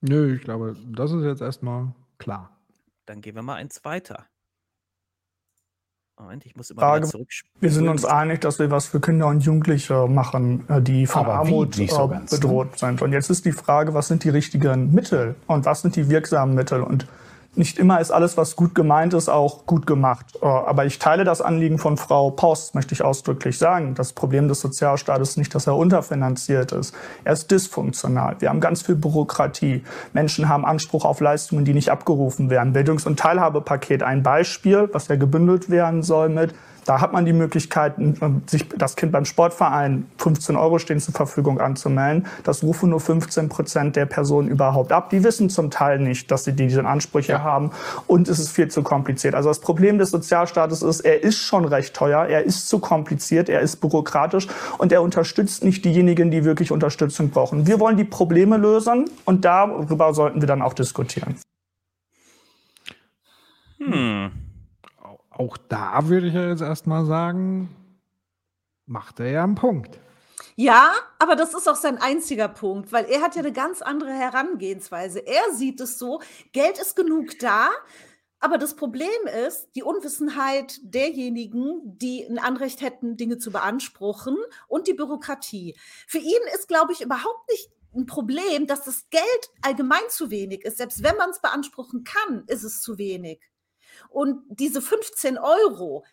[0.00, 2.58] Nö, ich glaube, das ist jetzt erstmal klar.
[3.06, 4.26] Dann gehen wir mal eins weiter.
[6.18, 7.28] Moment, ich muss immer Frage, wieder zurück.
[7.60, 11.24] Wir sind uns einig, dass wir was für Kinder und Jugendliche machen, äh, die von
[11.24, 11.48] Aber wie?
[11.48, 12.38] Armut Nicht so äh, ganz, ne?
[12.38, 13.02] bedroht sind.
[13.02, 16.54] Und jetzt ist die Frage, was sind die richtigen Mittel und was sind die wirksamen
[16.54, 16.82] Mittel?
[16.82, 17.06] Und
[17.54, 20.26] nicht immer ist alles, was gut gemeint ist, auch gut gemacht.
[20.40, 23.94] Äh, Aber ich teile das Anliegen von Frau Post, möchte ich ausdrücklich sagen.
[23.94, 26.94] Das Problem des Sozialstaates ist nicht, dass er unterfinanziert ist.
[27.24, 28.36] Er ist dysfunktional.
[28.38, 29.82] Wir haben ganz viel Bürokratie.
[30.12, 32.72] Menschen haben Anspruch auf Leistungen, die nicht abgerufen werden.
[32.72, 36.54] Bildungs- und Teilhabepaket, ein Beispiel, was ja gebündelt werden soll mit
[36.88, 41.12] Da hat man die Möglichkeit, ähm, sich das Kind beim Sportverein 15 Euro stehen zur
[41.12, 42.26] Verfügung anzumelden.
[42.44, 45.10] Das rufen nur 15 Prozent der Personen überhaupt ab.
[45.10, 47.42] Die wissen zum Teil nicht, dass sie diese Ansprüche ja.
[47.42, 47.72] haben
[48.06, 49.34] und es ist viel zu kompliziert.
[49.34, 53.50] Also das Problem des Sozialstaates ist, er ist schon recht teuer, er ist zu kompliziert,
[53.50, 54.46] er ist bürokratisch
[54.78, 57.66] und er unterstützt nicht diejenigen, die wirklich Unterstützung brauchen.
[57.66, 61.36] Wir wollen die Probleme lösen und darüber sollten wir dann auch diskutieren.
[63.76, 64.47] Hm
[65.38, 67.74] auch da würde ich ja jetzt erstmal sagen,
[68.86, 69.98] macht er ja einen Punkt.
[70.56, 74.10] Ja, aber das ist auch sein einziger Punkt, weil er hat ja eine ganz andere
[74.10, 75.20] Herangehensweise.
[75.20, 76.20] Er sieht es so,
[76.52, 77.70] Geld ist genug da,
[78.40, 79.08] aber das Problem
[79.46, 85.76] ist die Unwissenheit derjenigen, die ein Anrecht hätten, Dinge zu beanspruchen und die Bürokratie.
[86.08, 90.64] Für ihn ist, glaube ich, überhaupt nicht ein Problem, dass das Geld allgemein zu wenig
[90.64, 90.78] ist.
[90.78, 93.40] Selbst wenn man es beanspruchen kann, ist es zu wenig.
[94.08, 96.04] Und diese 15 Euro,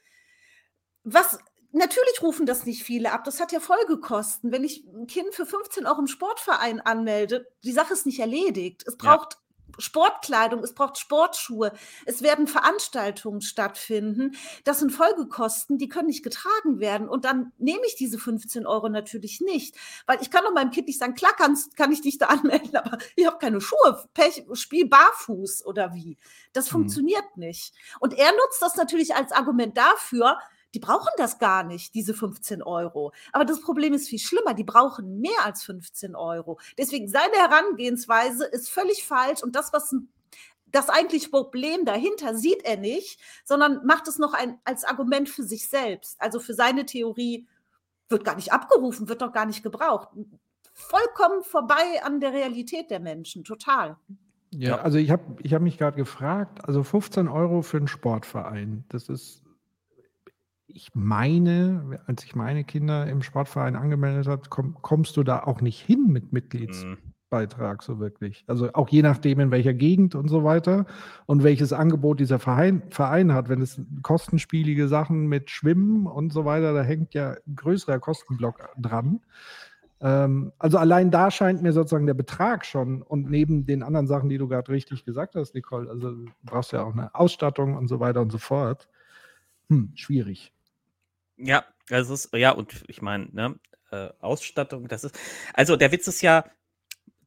[1.04, 1.40] was
[1.76, 3.24] natürlich rufen das nicht viele ab.
[3.26, 4.52] Das hat ja Folgekosten.
[4.52, 8.84] Wenn ich ein Kind für 15 Euro im Sportverein anmelde, die Sache ist nicht erledigt.
[8.88, 9.40] Es braucht ja.
[9.78, 11.72] Sportkleidung, es braucht Sportschuhe,
[12.06, 14.36] es werden Veranstaltungen stattfinden.
[14.64, 17.10] Das sind Folgekosten, die können nicht getragen werden.
[17.10, 19.76] Und dann nehme ich diese 15 Euro natürlich nicht.
[20.06, 22.76] Weil ich kann doch meinem Kind nicht sagen, klar kannst, kann ich dich da anmelden,
[22.76, 26.18] aber ich habe keine Schuhe, Pech, spiel barfuß oder wie.
[26.54, 26.72] Das mhm.
[26.72, 27.74] funktioniert nicht.
[28.00, 30.38] Und er nutzt das natürlich als Argument dafür,
[30.76, 33.14] die brauchen das gar nicht, diese 15 Euro.
[33.32, 36.60] Aber das Problem ist viel schlimmer, die brauchen mehr als 15 Euro.
[36.78, 39.96] Deswegen seine Herangehensweise ist völlig falsch und das, was
[40.68, 45.44] das eigentliche Problem dahinter sieht er nicht, sondern macht es noch ein, als Argument für
[45.44, 46.22] sich selbst.
[46.22, 47.48] Also für seine Theorie
[48.10, 50.10] wird gar nicht abgerufen, wird doch gar nicht gebraucht.
[50.74, 53.96] Vollkommen vorbei an der Realität der Menschen, total.
[54.52, 58.84] Ja, also ich habe ich hab mich gerade gefragt, also 15 Euro für einen Sportverein,
[58.90, 59.45] das ist
[60.76, 65.62] ich meine, als ich meine Kinder im Sportverein angemeldet habe, komm, kommst du da auch
[65.62, 68.44] nicht hin mit Mitgliedsbeitrag so wirklich.
[68.48, 70.86] Also auch je nachdem, in welcher Gegend und so weiter
[71.28, 73.48] und welches Angebot dieser Verein, Verein hat.
[73.48, 78.70] Wenn es kostenspielige Sachen mit Schwimmen und so weiter, da hängt ja ein größerer Kostenblock
[78.78, 79.22] dran.
[80.02, 84.28] Ähm, also allein da scheint mir sozusagen der Betrag schon und neben den anderen Sachen,
[84.28, 87.88] die du gerade richtig gesagt hast, Nicole, also du brauchst ja auch eine Ausstattung und
[87.88, 88.90] so weiter und so fort.
[89.70, 90.52] Hm, schwierig.
[91.38, 93.60] Ja, das ist, ja, und ich meine, ne,
[93.92, 95.18] äh, Ausstattung, das ist,
[95.54, 96.46] also der Witz ist ja,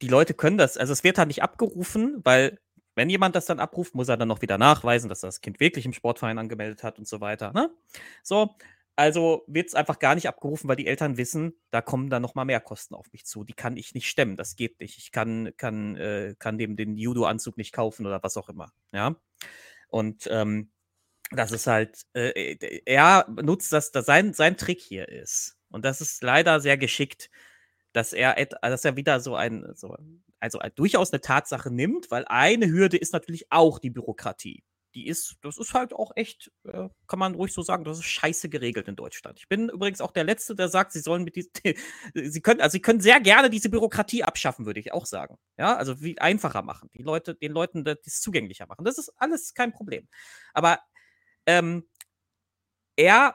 [0.00, 2.58] die Leute können das, also es wird halt nicht abgerufen, weil
[2.94, 5.86] wenn jemand das dann abruft, muss er dann noch wieder nachweisen, dass das Kind wirklich
[5.86, 7.52] im Sportverein angemeldet hat und so weiter.
[7.52, 7.70] Ne?
[8.24, 8.56] So,
[8.96, 12.44] also wird es einfach gar nicht abgerufen, weil die Eltern wissen, da kommen dann nochmal
[12.44, 13.44] mehr Kosten auf mich zu.
[13.44, 14.98] Die kann ich nicht stemmen, das geht nicht.
[14.98, 18.72] Ich kann, kann, äh, kann dem den Judo-Anzug nicht kaufen oder was auch immer.
[18.92, 19.14] Ja.
[19.88, 20.72] Und ähm,
[21.30, 25.56] das ist halt, äh, äh er nutzt das, das sein, sein Trick hier ist.
[25.70, 27.30] Und das ist leider sehr geschickt,
[27.92, 29.96] dass er, dass er wieder so ein, so,
[30.40, 34.64] also durchaus eine Tatsache nimmt, weil eine Hürde ist natürlich auch die Bürokratie.
[34.94, 38.06] Die ist, das ist halt auch echt, äh, kann man ruhig so sagen, das ist
[38.06, 39.38] scheiße geregelt in Deutschland.
[39.38, 41.50] Ich bin übrigens auch der Letzte, der sagt, sie sollen mit diesem,
[42.14, 45.36] sie können, also sie können sehr gerne diese Bürokratie abschaffen, würde ich auch sagen.
[45.58, 48.84] Ja, also wie einfacher machen, die Leute, den Leuten das zugänglicher machen.
[48.84, 50.08] Das ist alles kein Problem.
[50.54, 50.78] Aber
[51.48, 51.82] ähm,
[52.94, 53.34] er,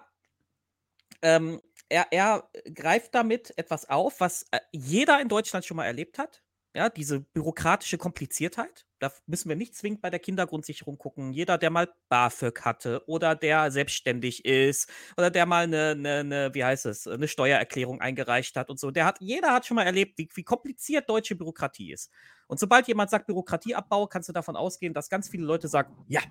[1.23, 6.19] ähm, er, er greift damit etwas auf, was äh, jeder in Deutschland schon mal erlebt
[6.19, 6.43] hat.
[6.75, 8.87] Ja, diese bürokratische Kompliziertheit.
[8.99, 11.31] Da müssen wir nicht zwingend bei der Kindergrundsicherung gucken.
[11.31, 16.53] Jeder, der mal BAföG hatte oder der selbstständig ist oder der mal eine, eine, eine
[16.53, 19.83] wie heißt es, eine Steuererklärung eingereicht hat und so, der hat, jeder hat schon mal
[19.83, 22.11] erlebt, wie, wie kompliziert deutsche Bürokratie ist.
[22.47, 26.21] Und sobald jemand sagt Bürokratieabbau, kannst du davon ausgehen, dass ganz viele Leute sagen, ja,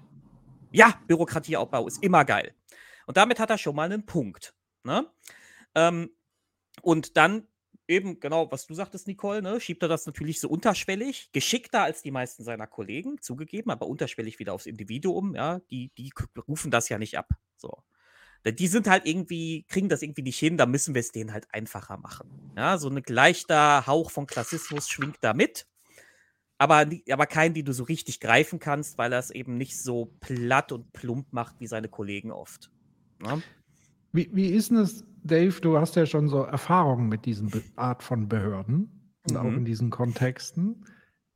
[0.72, 2.54] ja, Bürokratieabbau ist immer geil.
[3.06, 4.54] Und damit hat er schon mal einen Punkt.
[4.84, 5.06] Ne?
[5.74, 6.10] Ähm,
[6.82, 7.46] und dann
[7.88, 12.02] eben, genau, was du sagtest, Nicole, ne, schiebt er das natürlich so unterschwellig, geschickter als
[12.02, 16.12] die meisten seiner Kollegen, zugegeben, aber unterschwellig wieder aufs Individuum, ja, die, die
[16.48, 17.30] rufen das ja nicht ab.
[17.56, 17.82] So.
[18.44, 21.46] Die sind halt irgendwie, kriegen das irgendwie nicht hin, da müssen wir es denen halt
[21.52, 22.52] einfacher machen.
[22.56, 25.66] Ja, so ein leichter Hauch von Klassismus schwingt da mit
[26.62, 30.12] aber, aber keinen, die du so richtig greifen kannst, weil er es eben nicht so
[30.20, 32.70] platt und plump macht wie seine Kollegen oft.
[33.24, 33.36] Ja?
[33.36, 33.42] Ne?
[34.12, 35.60] Wie, wie ist denn es, Dave?
[35.60, 39.36] Du hast ja schon so Erfahrungen mit diesen Be Art von Behörden und mhm.
[39.38, 40.84] auch in diesen Kontexten.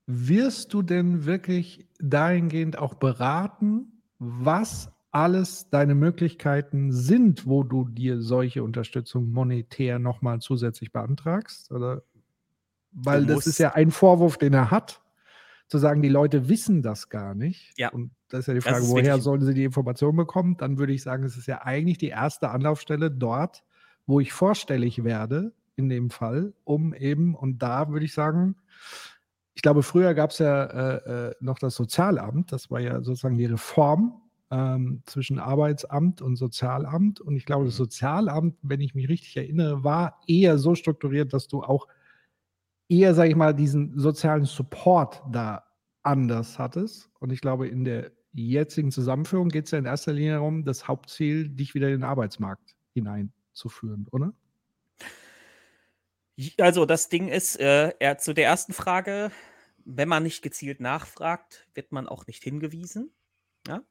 [0.07, 8.21] Wirst du denn wirklich dahingehend auch beraten, was alles deine Möglichkeiten sind, wo du dir
[8.21, 11.73] solche Unterstützung monetär nochmal zusätzlich beantragst?
[11.73, 12.03] Oder
[12.93, 15.01] weil das ist ja ein Vorwurf, den er hat,
[15.69, 17.73] zu sagen, die Leute wissen das gar nicht.
[17.77, 17.91] Ja.
[17.91, 20.57] Und das ist ja die Frage, woher sollen sie die Information bekommen?
[20.57, 23.65] Dann würde ich sagen, es ist ja eigentlich die erste Anlaufstelle dort,
[24.07, 28.57] wo ich vorstellig werde, in dem Fall, um eben, und da würde ich sagen,
[29.55, 33.39] ich glaube, früher gab es ja äh, äh, noch das Sozialamt, das war ja sozusagen
[33.39, 37.21] die Reform ähm, zwischen Arbeitsamt und Sozialamt.
[37.21, 41.49] Und ich glaube, das Sozialamt, wenn ich mich richtig erinnere, war eher so strukturiert, dass
[41.49, 41.89] du auch
[42.89, 45.65] eher, sage ich mal, diesen sozialen Support da
[46.03, 47.11] anders hattest.
[47.19, 50.87] Und ich glaube, in der jetzigen Zusammenführung geht es ja in erster Linie darum, das
[50.87, 54.33] Hauptziel, dich wieder in den Arbeitsmarkt hineinzuführen, oder?
[56.61, 59.31] Also das Ding ist, äh, er, zu der ersten Frage,
[59.85, 63.11] wenn man nicht gezielt nachfragt, wird man auch nicht hingewiesen.
[63.67, 63.83] Ja?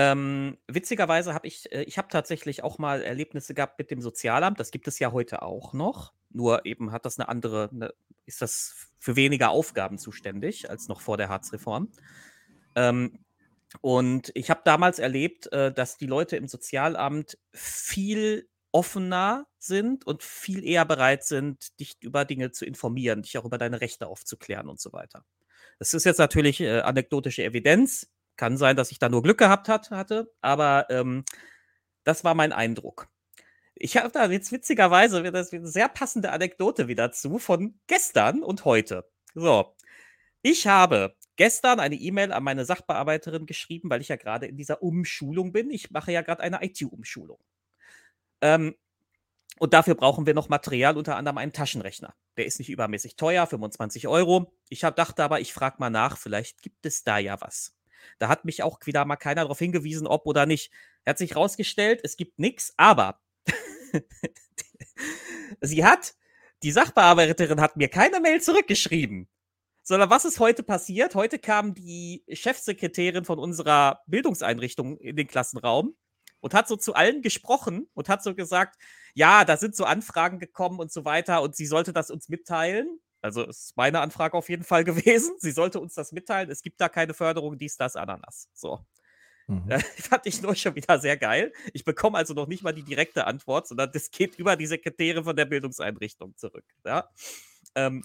[0.00, 4.60] Ähm, witzigerweise habe ich, äh, ich habe tatsächlich auch mal Erlebnisse gehabt mit dem Sozialamt.
[4.60, 6.12] Das gibt es ja heute auch noch.
[6.30, 7.92] Nur eben hat das eine andere, eine,
[8.24, 11.90] ist das für weniger Aufgaben zuständig als noch vor der Harzreform.
[12.76, 13.24] Ähm,
[13.80, 20.22] und ich habe damals erlebt, äh, dass die Leute im Sozialamt viel offener sind und
[20.22, 24.68] viel eher bereit sind, dich über Dinge zu informieren, dich auch über deine Rechte aufzuklären
[24.68, 25.24] und so weiter.
[25.80, 28.08] Das ist jetzt natürlich äh, anekdotische Evidenz.
[28.38, 31.24] Kann sein, dass ich da nur Glück gehabt hat, hatte, aber ähm,
[32.04, 33.08] das war mein Eindruck.
[33.74, 38.64] Ich habe da jetzt witzigerweise das eine sehr passende Anekdote wieder zu von gestern und
[38.64, 39.10] heute.
[39.34, 39.74] So,
[40.42, 44.82] ich habe gestern eine E-Mail an meine Sachbearbeiterin geschrieben, weil ich ja gerade in dieser
[44.82, 45.70] Umschulung bin.
[45.70, 47.40] Ich mache ja gerade eine IT-Umschulung.
[48.40, 48.76] Ähm,
[49.58, 52.14] und dafür brauchen wir noch Material, unter anderem einen Taschenrechner.
[52.36, 54.52] Der ist nicht übermäßig teuer, 25 Euro.
[54.68, 57.77] Ich hab, dachte aber, ich frage mal nach, vielleicht gibt es da ja was.
[58.18, 60.72] Da hat mich auch wieder mal keiner darauf hingewiesen, ob oder nicht.
[61.06, 63.20] Hat sich rausgestellt, es gibt nichts, aber
[65.60, 66.14] sie hat,
[66.62, 69.28] die Sachbearbeiterin hat mir keine Mail zurückgeschrieben.
[69.82, 71.14] Sondern was ist heute passiert?
[71.14, 75.96] Heute kam die Chefsekretärin von unserer Bildungseinrichtung in den Klassenraum
[76.40, 78.76] und hat so zu allen gesprochen und hat so gesagt,
[79.14, 83.00] ja, da sind so Anfragen gekommen und so weiter und sie sollte das uns mitteilen.
[83.20, 85.34] Also ist meine Anfrage auf jeden Fall gewesen.
[85.38, 86.50] Sie sollte uns das mitteilen.
[86.50, 88.48] Es gibt da keine Förderung, dies, das, Ananas.
[88.54, 88.84] So.
[89.68, 91.52] Äh, fand ich nur schon wieder sehr geil.
[91.72, 95.24] Ich bekomme also noch nicht mal die direkte Antwort, sondern das geht über die Sekretärin
[95.24, 96.64] von der Bildungseinrichtung zurück.
[96.84, 97.08] Ja.
[97.74, 98.04] Ähm,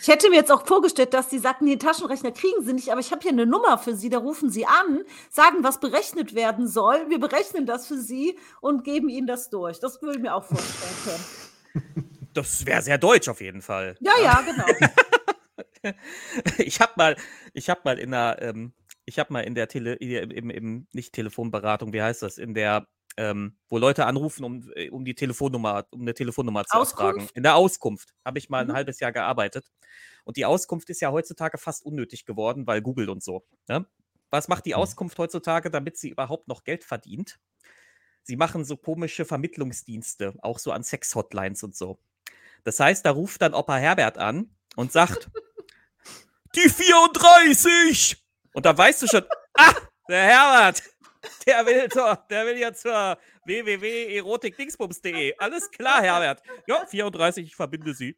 [0.00, 3.00] Ich hätte mir jetzt auch vorgestellt, dass Sie sagten, den Taschenrechner kriegen Sie nicht, aber
[3.00, 6.68] ich habe hier eine Nummer für Sie, da rufen Sie an, sagen, was berechnet werden
[6.68, 7.08] soll.
[7.08, 9.80] Wir berechnen das für Sie und geben Ihnen das durch.
[9.80, 12.10] Das würde ich mir auch vorstellen können.
[12.34, 13.96] das wäre sehr deutsch auf jeden Fall.
[14.00, 14.42] Ja, ja,
[15.82, 15.92] genau.
[16.58, 17.16] ich habe mal,
[17.52, 18.72] ich habe mal in der, ähm,
[19.04, 22.54] ich habe mal in der Tele, im, im, im, nicht Telefonberatung, wie heißt das, in
[22.54, 27.18] der, ähm, wo Leute anrufen, um, äh, um die Telefonnummer, um eine Telefonnummer zu erfragen.
[27.18, 27.36] Auskunft?
[27.36, 28.72] In der Auskunft habe ich mal ein Mhm.
[28.72, 29.66] halbes Jahr gearbeitet.
[30.24, 33.44] Und die Auskunft ist ja heutzutage fast unnötig geworden, weil Google und so.
[33.68, 33.86] Ne?
[34.30, 37.38] Was macht die Auskunft heutzutage, damit sie überhaupt noch Geld verdient?
[38.22, 41.98] Sie machen so komische Vermittlungsdienste, auch so an Sex-Hotlines und so.
[42.64, 45.30] Das heißt, da ruft dann Opa Herbert an und sagt,
[46.56, 48.16] die 34!
[48.52, 49.24] Und da weißt du schon,
[49.54, 49.74] ah,
[50.08, 50.82] der Herbert,
[51.46, 55.34] der will, zur, der will ja zur www.erotikdingsbums.de.
[55.38, 56.42] Alles klar, Herbert.
[56.66, 58.16] Ja, 34, ich verbinde sie.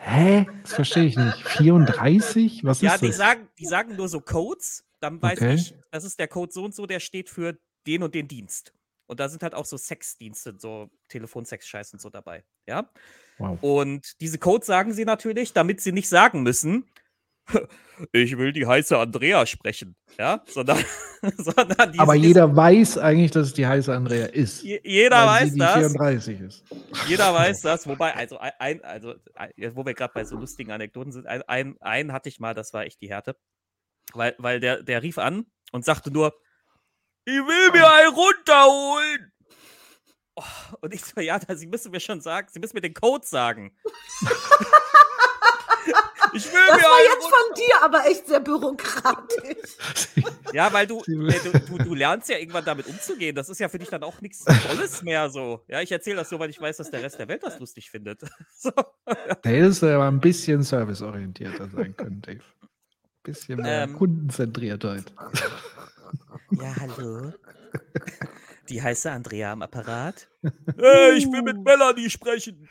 [0.00, 0.46] Hä?
[0.62, 1.36] Das verstehe ich nicht.
[1.48, 2.64] 34?
[2.64, 3.16] Was Ja, ist die das?
[3.16, 5.54] sagen, die sagen nur so Codes, dann weiß Okay.
[5.54, 8.72] ich, das ist der Code so und so, der steht für den und den Dienst.
[9.10, 12.44] Und da sind halt auch so Sexdienste, so Telefonsex-Scheiß und so dabei.
[12.68, 12.88] Ja.
[13.38, 13.58] Wow.
[13.60, 16.88] Und diese Codes sagen sie natürlich, damit sie nicht sagen müssen,
[18.12, 19.96] ich will die heiße Andrea sprechen.
[20.16, 20.78] Ja, sondern,
[21.38, 24.62] sondern die Aber jeder weiß eigentlich, dass es die heiße Andrea ist.
[24.62, 25.74] Je- jeder weiß die das.
[25.74, 26.64] 34 ist.
[27.08, 29.16] Jeder weiß das, wobei, also ein, also
[29.72, 32.72] wo wir gerade bei so lustigen Anekdoten sind, ein, ein, einen hatte ich mal, das
[32.72, 33.34] war echt die Härte.
[34.12, 36.32] Weil, weil der, der rief an und sagte nur,
[37.30, 39.32] ich will mir einen runterholen.
[40.36, 40.42] Oh,
[40.80, 43.76] und ich so, ja, Sie müssen mir schon sagen, Sie müssen mir den Code sagen.
[46.32, 49.76] ich will Das mir war einen jetzt von dir aber echt sehr bürokratisch.
[50.52, 53.36] Ja, weil du, äh, du, du, du lernst ja irgendwann damit umzugehen.
[53.36, 55.62] Das ist ja für dich dann auch nichts Tolles mehr so.
[55.68, 57.88] Ja, ich erzähle das so, weil ich weiß, dass der Rest der Welt das lustig
[57.88, 58.22] findet.
[58.56, 58.72] so.
[59.44, 62.40] Der ist aber ein bisschen serviceorientierter sein können, Dave.
[63.22, 63.96] Bisschen mehr Ähm.
[63.96, 65.12] Kundenzentriertheit.
[66.50, 67.32] Ja, hallo.
[68.68, 70.28] Die heiße Andrea am Apparat.
[70.42, 72.68] Hey, ich will mit Melanie sprechen.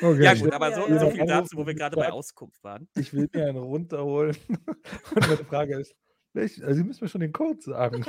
[0.00, 0.22] Okay.
[0.22, 2.88] Ja, gut, aber so, Ja, so viel dazu, wo wir gerade bei Auskunft waren.
[2.96, 4.36] Ich will mir einen runterholen.
[5.14, 5.94] Und meine Frage ist,
[6.34, 8.04] also Sie müssen mir schon den Code sagen.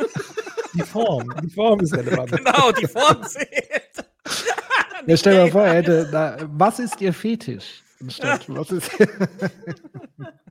[0.74, 1.34] Die Form.
[1.44, 2.32] Die Form ist relevant.
[2.32, 4.06] Genau, die Form zählt.
[5.06, 7.84] Ja, stell dir mal vor, er hätte, na, was ist Ihr Fetisch?
[8.02, 8.92] Anstatt, was ist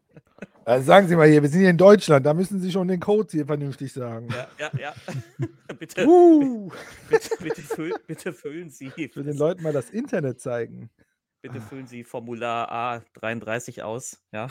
[0.66, 3.00] Also sagen Sie mal hier, wir sind hier in Deutschland, da müssen Sie schon den
[3.00, 4.28] Code hier vernünftig sagen.
[4.30, 4.94] Ja, ja, ja.
[5.78, 6.70] bitte, Uh,
[7.10, 8.90] bitte, bitte, füll, bitte füllen Sie.
[8.90, 10.90] für den Leuten mal das Internet zeigen.
[11.42, 14.18] Bitte füllen Sie Formular A33 aus.
[14.32, 14.48] Ja.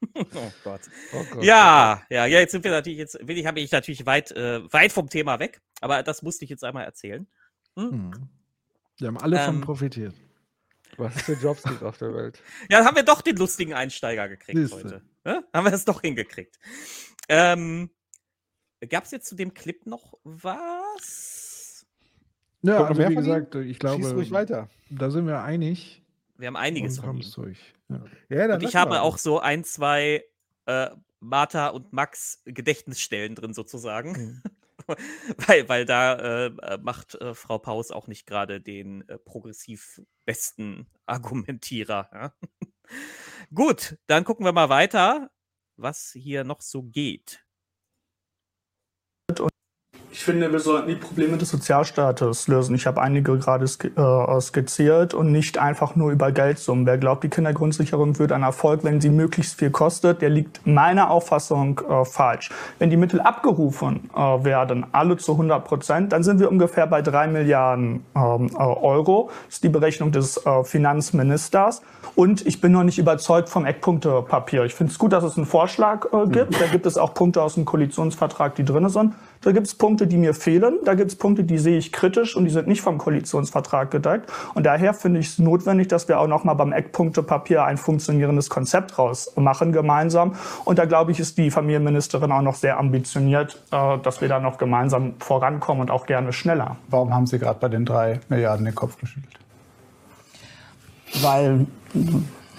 [0.14, 0.80] oh Gott.
[1.12, 1.44] Oh Gott.
[1.44, 4.62] Ja, ja, ja, jetzt sind wir natürlich, jetzt bin ich, habe ich natürlich weit, äh,
[4.72, 7.26] weit vom Thema weg, aber das musste ich jetzt einmal erzählen.
[7.76, 7.90] Hm?
[7.90, 8.28] Hm.
[8.96, 10.14] Wir haben alle von Ähm, profitiert.
[10.96, 12.42] Was es für Jobs gibt auf der Welt.
[12.70, 14.76] Ja, dann haben wir doch den lustigen Einsteiger gekriegt Siehste.
[14.76, 15.02] heute.
[15.24, 15.42] Ja?
[15.52, 16.58] Haben wir es doch hingekriegt.
[17.28, 17.90] Ähm,
[18.88, 21.86] Gab es jetzt zu dem Clip noch was?
[22.62, 24.68] Ja, Kommt also mehr wie gesagt, ich glaube, ruhig weiter.
[24.90, 26.02] da sind wir einig
[26.36, 27.22] Wir haben einiges und von haben ihm.
[27.22, 27.74] es durch.
[27.88, 28.04] Ja.
[28.28, 30.24] Ja, Und ich habe auch so ein, zwei
[30.66, 34.12] äh, Martha und Max Gedächtnisstellen drin sozusagen.
[34.12, 34.42] Mhm.
[35.46, 40.00] weil, weil da äh, äh, macht äh, Frau Paus auch nicht gerade den äh, progressiv
[40.24, 42.10] besten Argumentierer.
[42.12, 42.34] Ja?
[43.54, 45.30] Gut, dann gucken wir mal weiter,
[45.76, 47.44] was hier noch so geht.
[50.14, 52.74] Ich finde, wir sollten die Probleme des Sozialstaates lösen.
[52.74, 56.84] Ich habe einige gerade äh, skizziert und nicht einfach nur über Geldsummen.
[56.84, 61.10] Wer glaubt, die Kindergrundsicherung wird ein Erfolg, wenn sie möglichst viel kostet, der liegt meiner
[61.10, 62.50] Auffassung äh, falsch.
[62.78, 67.00] Wenn die Mittel abgerufen äh, werden, alle zu 100 Prozent, dann sind wir ungefähr bei
[67.00, 69.30] drei Milliarden ähm, äh, Euro.
[69.46, 71.80] Das ist die Berechnung des äh, Finanzministers.
[72.14, 74.64] Und ich bin noch nicht überzeugt vom Eckpunktepapier.
[74.64, 76.60] Ich finde es gut, dass es einen Vorschlag äh, gibt.
[76.60, 79.14] Da gibt es auch Punkte aus dem Koalitionsvertrag, die drin sind.
[79.42, 80.78] Da gibt es Punkte, die mir fehlen.
[80.84, 84.30] Da gibt es Punkte, die sehe ich kritisch und die sind nicht vom Koalitionsvertrag gedeckt.
[84.54, 88.48] Und daher finde ich es notwendig, dass wir auch noch mal beim Eckpunktepapier ein funktionierendes
[88.50, 90.34] Konzept raus machen gemeinsam.
[90.64, 94.40] Und da glaube ich, ist die Familienministerin auch noch sehr ambitioniert, äh, dass wir da
[94.40, 96.76] noch gemeinsam vorankommen und auch gerne schneller.
[96.88, 99.42] Warum haben Sie gerade bei den drei Milliarden den Kopf geschüttelt?
[101.20, 101.66] weil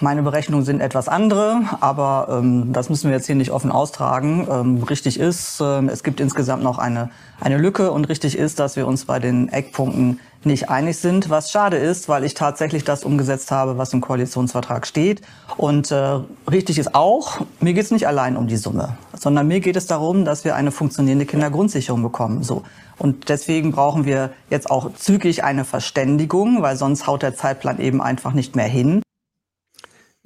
[0.00, 4.46] meine Berechnungen sind etwas andere, aber ähm, das müssen wir jetzt hier nicht offen austragen.
[4.50, 8.76] Ähm, richtig ist, ähm, es gibt insgesamt noch eine, eine Lücke und richtig ist, dass
[8.76, 13.04] wir uns bei den Eckpunkten nicht einig sind, was schade ist, weil ich tatsächlich das
[13.04, 15.22] umgesetzt habe, was im Koalitionsvertrag steht.
[15.56, 16.20] Und äh,
[16.50, 19.86] richtig ist auch, mir geht es nicht allein um die Summe, sondern mir geht es
[19.86, 22.42] darum, dass wir eine funktionierende Kindergrundsicherung bekommen.
[22.42, 22.62] So.
[22.98, 28.02] Und deswegen brauchen wir jetzt auch zügig eine Verständigung, weil sonst haut der Zeitplan eben
[28.02, 29.03] einfach nicht mehr hin.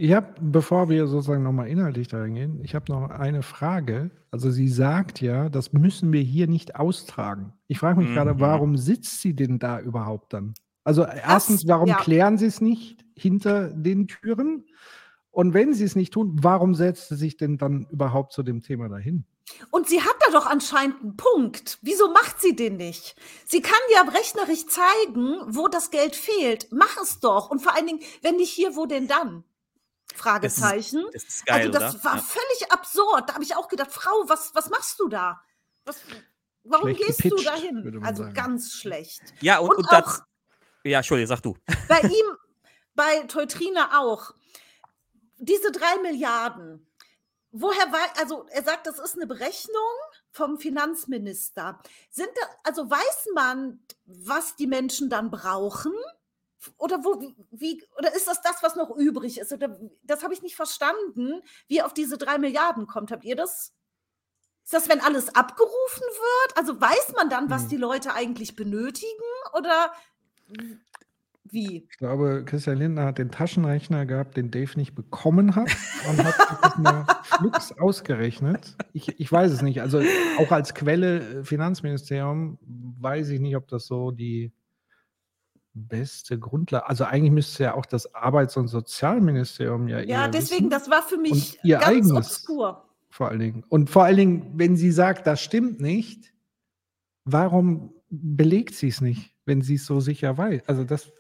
[0.01, 4.13] Ich habe, bevor wir sozusagen nochmal inhaltlich da reingehen, ich habe noch eine Frage.
[4.31, 7.53] Also sie sagt ja, das müssen wir hier nicht austragen.
[7.67, 8.15] Ich frage mich Mhm.
[8.15, 10.55] gerade, warum sitzt sie denn da überhaupt dann?
[10.85, 11.97] Also erstens, warum ja.
[11.97, 14.67] klären sie es nicht hinter den Türen?
[15.33, 18.61] Und wenn sie es nicht tun, warum setzt sie sich denn dann überhaupt zu dem
[18.63, 19.25] Thema dahin?
[19.71, 21.79] Und sie hat da doch anscheinend einen Punkt.
[21.83, 23.17] Wieso macht sie den nicht?
[23.47, 26.69] Sie kann ja rechnerisch zeigen, wo das Geld fehlt.
[26.71, 27.51] Mach es doch.
[27.51, 29.43] Und vor allen Dingen, wenn nicht hier, wo denn dann?
[30.19, 31.05] Fragezeichen.
[31.13, 32.05] Das ist geil, also das oder?
[32.05, 32.23] war Ja.
[32.23, 33.29] völlig absurd.
[33.29, 35.41] Da habe ich auch gedacht, Frau, was, was machst du da?
[35.85, 36.01] Was,
[36.65, 37.85] warum Schlecht gehst du gepitcht, dahin?
[37.85, 38.35] würde man Also sagen.
[38.35, 39.23] ganz schlecht.
[39.41, 40.23] Ja, und, Und und, auch- das.
[40.85, 41.57] Ja, Entschuldige, sag du.
[41.89, 42.37] Bei ihm,
[42.95, 44.33] bei Teutrina auch.
[45.37, 46.85] Diese drei Milliarden.
[47.51, 49.75] Woher war, also er sagt, das ist eine Berechnung
[50.31, 51.81] vom Finanzminister.
[52.11, 55.93] Sind da, also weiß man, was die Menschen dann brauchen?
[56.77, 59.53] Oder wo, wie, oder ist das das, was noch übrig ist?
[59.53, 63.11] Oder das habe ich nicht verstanden, wie auf diese drei Milliarden kommt.
[63.13, 63.73] Habt ihr das?
[64.65, 66.57] Ist das, wenn alles abgerufen wird?
[66.57, 67.69] Also weiß man dann, was Hm.
[67.71, 69.07] die Leute eigentlich benötigen?
[69.57, 69.93] Oder
[71.45, 71.87] wie?
[71.91, 75.71] Ich glaube, Christian Lindner hat den Taschenrechner gehabt, den Dave nicht bekommen hat
[76.09, 78.77] und hat das mal flugs ausgerechnet.
[78.93, 79.81] Ich, ich weiß es nicht.
[79.81, 80.03] Also
[80.39, 82.59] auch als Quelle äh, Finanzministerium
[83.01, 84.53] weiß ich nicht, ob das so die
[85.75, 86.89] beste Grundlage.
[86.89, 91.03] Also eigentlich müsste ja auch das Arbeits- und Sozialministerium ja Ja, deswegen, wissen, das war
[91.03, 92.13] für mich ihr ganz eigenes.
[92.17, 92.85] obskur.
[93.11, 93.65] vor allen Dingen.
[93.69, 96.33] Und vor allen Dingen, wenn sie sagt, das stimmt nicht,
[97.25, 100.63] warum belegt sie es nicht, wenn sie es so sicher weiß?
[100.67, 101.13] Also das ist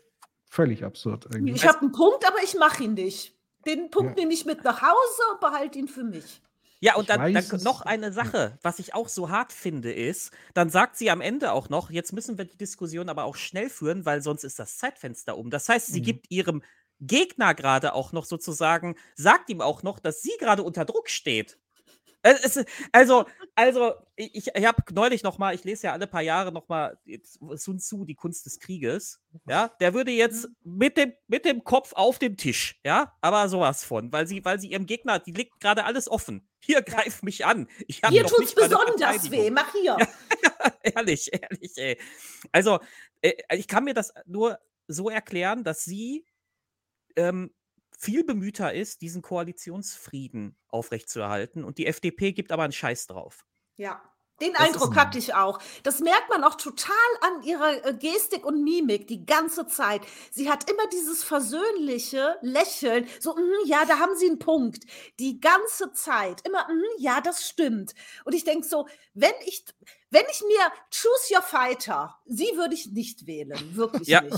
[0.50, 1.56] völlig absurd eigentlich.
[1.56, 3.34] Ich habe einen Punkt, aber ich mache ihn nicht.
[3.66, 6.40] Den Punkt nehme ich mit nach Hause und behalte ihn für mich.
[6.80, 10.30] Ja, und dann, weiß dann noch eine Sache, was ich auch so hart finde, ist,
[10.54, 13.68] dann sagt sie am Ende auch noch, jetzt müssen wir die Diskussion aber auch schnell
[13.68, 15.50] führen, weil sonst ist das Zeitfenster um.
[15.50, 16.04] Das heißt, sie Mhm.
[16.04, 16.62] gibt ihrem
[17.00, 21.58] Gegner gerade auch noch sozusagen, sagt ihm auch noch, dass sie gerade unter Druck steht.
[22.22, 26.22] Äh, Es, also, also, ich, ich, habe neulich noch mal, ich lese ja alle paar
[26.22, 26.98] Jahre noch mal
[27.54, 29.20] Sun Tzu, die Kunst des Krieges.
[29.48, 33.84] Ja, der würde jetzt mit dem, mit dem Kopf auf den Tisch, ja, aber sowas
[33.84, 36.47] von, weil sie, weil sie ihrem Gegner, die legt gerade alles offen.
[36.60, 37.68] Hier, greif mich an.
[37.86, 39.50] Ich Hier tut's eine besonders weh.
[39.50, 39.96] Mach hier.
[40.82, 41.98] ehrlich, ehrlich, ey.
[42.52, 42.80] Also,
[43.22, 46.26] äh, ich kann mir das nur so erklären, dass sie
[47.16, 47.54] ähm,
[47.98, 51.64] viel bemühter ist, diesen Koalitionsfrieden aufrechtzuerhalten.
[51.64, 53.44] Und die FDP gibt aber einen Scheiß drauf.
[53.76, 54.02] Ja.
[54.40, 55.58] Den Das Eindruck hatte ich auch.
[55.82, 60.02] Das merkt man auch total an ihrer äh, Gestik und Mimik die ganze Zeit.
[60.30, 64.84] Sie hat immer dieses versöhnliche Lächeln, so, "Mhm, ja, da haben Sie einen Punkt.
[65.18, 66.46] Die ganze Zeit.
[66.46, 67.94] Immer, "Mhm, ja, das stimmt.
[68.24, 69.64] Und ich denke so, wenn ich,
[70.10, 73.58] wenn ich mir Choose Your Fighter, sie würde ich nicht wählen.
[73.76, 74.20] Wirklich Ja.
[74.20, 74.36] nicht.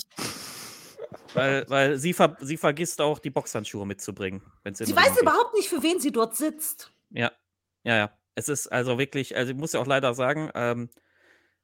[1.35, 4.43] Weil, weil sie, ver sie vergisst auch, die Boxhandschuhe mitzubringen.
[4.73, 6.93] Sie weiß überhaupt nicht, für wen sie dort sitzt.
[7.11, 7.31] Ja,
[7.85, 8.20] ja, ja.
[8.41, 10.89] Es ist also wirklich, also ich muss ja auch leider sagen, ähm,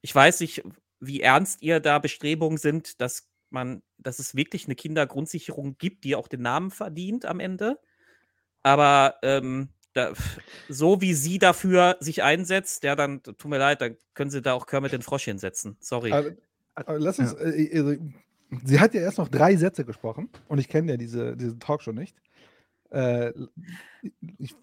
[0.03, 0.62] ich weiß nicht,
[1.01, 6.14] wie ernst ihr da Bestrebungen sind, dass man, dass es wirklich eine Kindergrundsicherung gibt, die
[6.14, 7.79] auch den Namen verdient am Ende.
[8.62, 10.12] Aber ähm, da,
[10.68, 14.53] so wie sie dafür sich einsetzt, ja, dann tut mir leid, dann können sie da
[14.53, 15.79] auch Kermit den Frosch hinsetzen.
[15.81, 16.12] Sorry.
[16.12, 16.31] Aber,
[16.74, 17.33] aber lass uns.
[17.33, 17.95] Äh, also,
[18.66, 21.93] sie hat ja erst noch drei Sätze gesprochen und ich kenne ja diese, diese Talkshow
[21.93, 22.16] nicht.
[22.91, 23.33] Äh,
[24.37, 24.55] ich,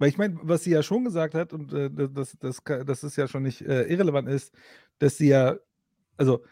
[0.00, 3.16] weil ich meine, was sie ja schon gesagt hat, und äh, das, das, das ist
[3.18, 4.54] ja schon nicht äh, irrelevant ist,
[5.00, 5.56] dass sie ja,
[6.18, 6.44] also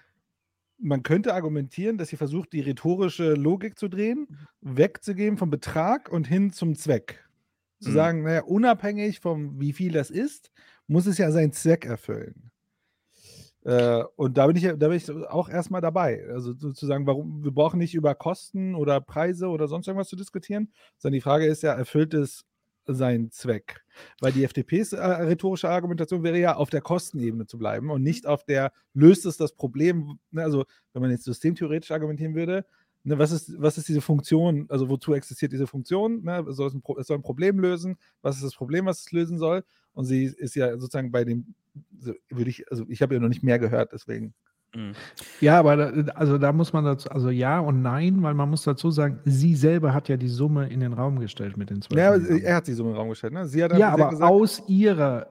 [0.78, 4.28] man könnte argumentieren, dass sie versucht, die rhetorische Logik zu drehen,
[4.60, 7.24] wegzugehen vom Betrag und hin zum Zweck.
[7.80, 7.92] Zu Mhm.
[7.92, 10.50] sagen, naja, unabhängig von wie viel das ist,
[10.88, 12.50] muss es ja seinen Zweck erfüllen.
[13.64, 16.24] Äh, und da bin ich da bin ich auch erstmal dabei.
[16.30, 20.72] Also sozusagen, warum, wir brauchen nicht über Kosten oder Preise oder sonst irgendwas zu diskutieren,
[20.98, 22.44] sondern die Frage ist ja, erfüllt es
[22.94, 23.84] seinen Zweck?
[24.20, 28.26] Weil die FDPs äh, rhetorische Argumentation wäre ja, auf der Kostenebene zu bleiben und nicht
[28.26, 32.64] auf der, löst es das Problem, ne, also wenn man jetzt systemtheoretisch argumentieren würde,
[33.04, 36.22] ne, was, ist, was ist diese Funktion, also wozu existiert diese Funktion?
[36.22, 39.00] Ne, es, soll ein Pro, es soll ein Problem lösen, was ist das Problem, was
[39.00, 39.64] es lösen soll?
[39.92, 41.54] Und sie ist ja sozusagen bei dem,
[42.28, 44.34] würde ich, also ich habe ja noch nicht mehr gehört, deswegen.
[44.74, 44.92] Mhm.
[45.40, 48.62] Ja, aber da, also da muss man dazu, also ja und nein, weil man muss
[48.64, 51.98] dazu sagen, sie selber hat ja die Summe in den Raum gestellt mit den 12
[51.98, 53.46] Ja, er hat die Summe im Raum gestellt, ne?
[53.46, 55.26] Sie hat Ja, hat aber gesagt, aus ihrer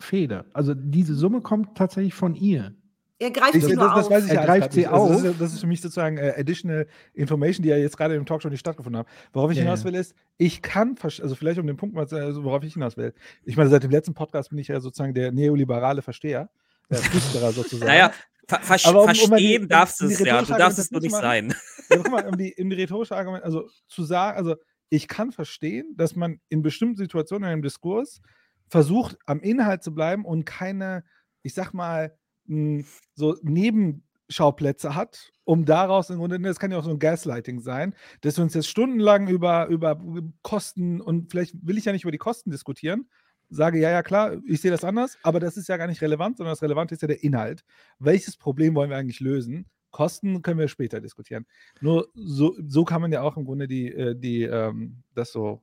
[0.00, 0.44] Feder.
[0.52, 2.74] Also diese Summe kommt tatsächlich von ihr.
[3.20, 4.10] Er greift Ich, sie das, nur das auf.
[4.10, 4.88] weiß ich Er greift sie nicht.
[4.90, 5.24] Also das, auf.
[5.24, 8.48] ist, das ist für mich sozusagen äh, additional information, die ja jetzt gerade im Talkshow
[8.50, 9.08] nicht stattgefunden haben.
[9.32, 12.16] Worauf ich Ja, hinaus will, ist, ich kann, also vielleicht um den Punkt mal, zu-
[12.16, 13.14] also worauf ich hinaus will.
[13.44, 16.50] Ich meine, seit dem letzten Podcast bin ich ja sozusagen der neoliberale Versteher,
[16.90, 17.86] der Flüsterer sozusagen.
[17.88, 18.10] Naja,
[18.48, 20.42] ver ver Aber um- um die- verstehen um- darfst um du die es ja.
[20.42, 21.54] Du darfst es nur nicht sein.
[21.90, 24.56] Ja, guck mal, um die, um die rhetorische Argument, also zu sagen, also
[24.90, 28.20] ich kann verstehen, dass man in bestimmten Situationen in einem Diskurs
[28.68, 31.04] versucht, am Inhalt zu bleiben und keine,
[31.42, 32.16] ich sag mal,
[32.46, 32.84] mh,
[33.14, 37.94] so Nebenschauplätze hat, um daraus im Grunde, das kann ja auch so ein Gaslighting sein,
[38.22, 40.00] dass wir uns jetzt stundenlang über, über
[40.42, 43.08] Kosten und vielleicht will ich ja nicht über die Kosten diskutieren,
[43.50, 46.36] sage, ja, ja, klar, ich sehe das anders, aber das ist ja gar nicht relevant,
[46.38, 47.64] sondern das Relevante ist ja der Inhalt.
[47.98, 49.66] Welches Problem wollen wir eigentlich lösen?
[49.90, 51.46] Kosten können wir später diskutieren.
[51.80, 55.62] Nur so, so kann man ja auch im Grunde die, äh, die, ähm, das so,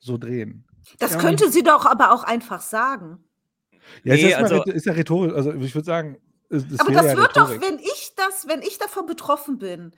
[0.00, 0.64] so drehen.
[0.98, 3.22] Das Ja, könnte sie doch aber auch einfach sagen.
[4.02, 6.18] Ja, ist, Nee, erstmal also- rhet- ist ja rhetorisch, also ich würde sagen,
[6.48, 7.62] es- es Aber das ja wird doch, Rhetorik.
[7.70, 9.92] wenn ich das, wenn ich davon betroffen bin,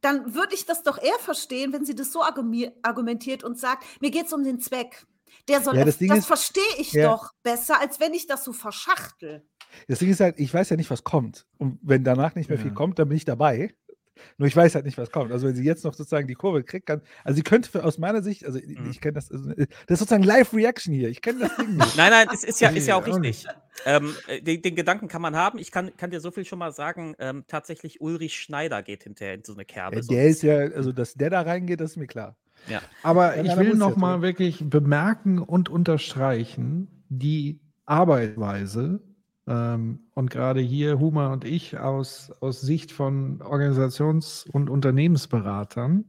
[0.00, 4.10] dann würde ich das doch eher verstehen, wenn sie das so argumentiert und sagt, mir
[4.10, 5.06] geht es um den Zweck.
[5.48, 7.10] Der soll, Ja, das, das das verstehe ich ja.
[7.10, 9.44] doch besser, als wenn ich das so verschachtel.
[9.88, 11.46] Das Ding ist halt, ich weiß ja nicht, was kommt.
[11.58, 12.74] Und wenn danach nicht mehr viel Ja.
[12.74, 13.74] kommt, dann bin ich dabei.
[14.36, 15.32] Nur ich weiß halt nicht, was kommt.
[15.32, 17.98] Also wenn sie jetzt noch sozusagen die Kurve kriegt, kann, also sie könnte für, aus
[17.98, 18.90] meiner Sicht, also ich, Mhm.
[18.90, 21.08] ich kenne das, also, das ist sozusagen Live-Reaction hier.
[21.08, 21.96] Ich kenne das Ding nicht.
[21.96, 23.46] Nein, nein, es ist ja, ist ja auch richtig.
[23.86, 25.58] Ähm, äh, den, den Gedanken kann man haben.
[25.58, 27.14] Ich kann, kann dir so viel schon mal sagen.
[27.18, 29.96] Ähm, tatsächlich, Ulrich Schneider geht hinterher in so eine Kerbe.
[29.96, 32.36] Ja, so der ein ist ja, also dass der da reingeht, das ist mir klar.
[32.68, 32.80] Ja.
[33.02, 34.22] Aber Ja, ich will muss noch jetzt, mal oder?
[34.22, 39.00] wirklich bemerken und unterstreichen, die Arbeitsweise
[39.46, 46.04] ähm, und gerade hier Huma und ich aus, aus Sicht von Organisations- und Unternehmensberatern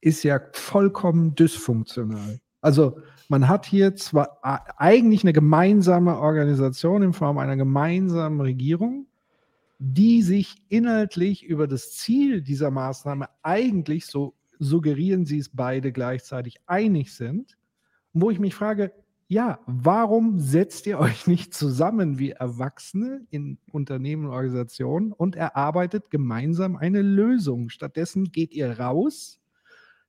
[0.00, 2.40] ist ja vollkommen dysfunktional.
[2.62, 2.98] Also
[3.28, 4.38] man hat hier zwar
[4.78, 9.06] eigentlich eine gemeinsame Organisation in Form einer gemeinsamen Regierung,
[9.78, 16.60] die sich inhaltlich über das Ziel dieser Maßnahme eigentlich, so suggerieren sie es beide gleichzeitig,
[16.66, 17.56] einig sind,
[18.12, 18.92] wo ich mich frage,
[19.26, 26.10] ja, warum setzt ihr euch nicht zusammen wie Erwachsene in Unternehmen und Organisationen und erarbeitet
[26.10, 27.68] gemeinsam eine Lösung?
[27.68, 29.40] Stattdessen geht ihr raus,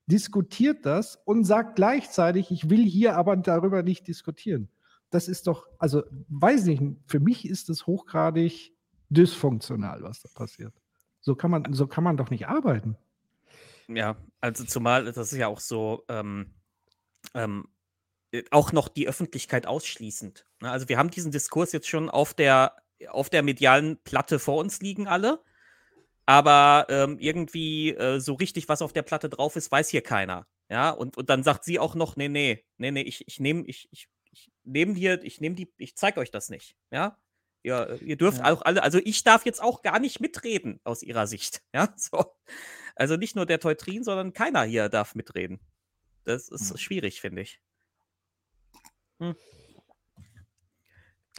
[0.07, 4.69] diskutiert das und sagt gleichzeitig, ich will hier aber darüber nicht diskutieren.
[5.11, 8.73] Das ist doch, also weiß nicht, für mich ist es hochgradig
[9.09, 10.73] dysfunktional, was da passiert.
[11.19, 12.97] So kann man, so kann man doch nicht arbeiten.
[13.95, 16.53] Ja, also zumal das ist ja auch so, ähm,
[17.33, 17.67] ähm,
[18.31, 20.45] äh, auch noch die Öffentlichkeit ausschließend.
[20.61, 20.71] Ne?
[20.71, 22.75] Also wir haben diesen Diskurs jetzt schon auf der,
[23.09, 25.43] auf der medialen Platte vor uns liegen alle,
[26.25, 30.47] aber ähm, irgendwie äh, so richtig, was auf der Platte drauf ist, weiß hier keiner.
[30.69, 33.63] Ja, und, und dann sagt sie auch noch, nee, nee, nee, nee, ich, ich nehme,
[33.65, 36.77] ich, ich, ich nehme dir, ich nehme die, ich zeige euch das nicht.
[36.91, 37.17] Ja.
[37.63, 38.53] Ihr, ihr dürft Ja.
[38.53, 41.61] auch alle, also ich darf jetzt auch gar nicht mitreden aus ihrer Sicht.
[41.75, 42.33] Ja, so.
[43.01, 45.59] Also nicht nur der Teutrin, sondern keiner hier darf mitreden.
[46.23, 47.59] Das ist schwierig, finde ich.
[49.19, 49.35] Hm.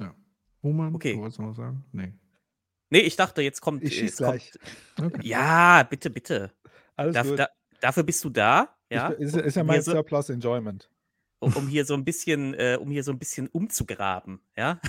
[0.00, 0.12] Ja.
[0.64, 1.12] Roman, Okay.
[1.14, 1.84] du wolltest noch was sagen?
[1.92, 2.12] Nee.
[2.90, 3.84] Nee, ich dachte, jetzt kommt.
[3.84, 4.56] Ich schieß jetzt
[4.96, 5.20] kommt Okay.
[5.28, 6.52] ja, bitte, bitte.
[6.96, 7.38] Alles Darf, gut.
[7.38, 7.48] da,
[7.80, 9.12] dafür bist du da, ja?
[9.12, 10.90] Ich, ist, ist ja um mein so, Surplus Enjoyment.
[11.38, 14.80] um, um hier so ein bisschen, äh, um hier so ein bisschen umzugraben, ja?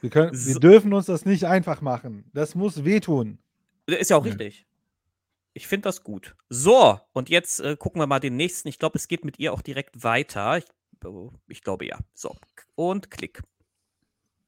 [0.00, 0.54] Wir, können, So.
[0.54, 2.30] wir dürfen uns das nicht einfach machen.
[2.32, 3.38] Das muss wehtun.
[3.86, 4.30] Ist ja auch Nee.
[4.30, 4.66] richtig.
[5.58, 6.36] Ich finde das gut.
[6.48, 8.68] So, und jetzt äh, gucken wir mal den nächsten.
[8.68, 10.58] Ich glaube, es geht mit ihr auch direkt weiter.
[10.58, 10.64] Ich,
[11.04, 11.98] oh, ich glaube ja.
[12.14, 12.36] So,
[12.76, 13.42] und klick.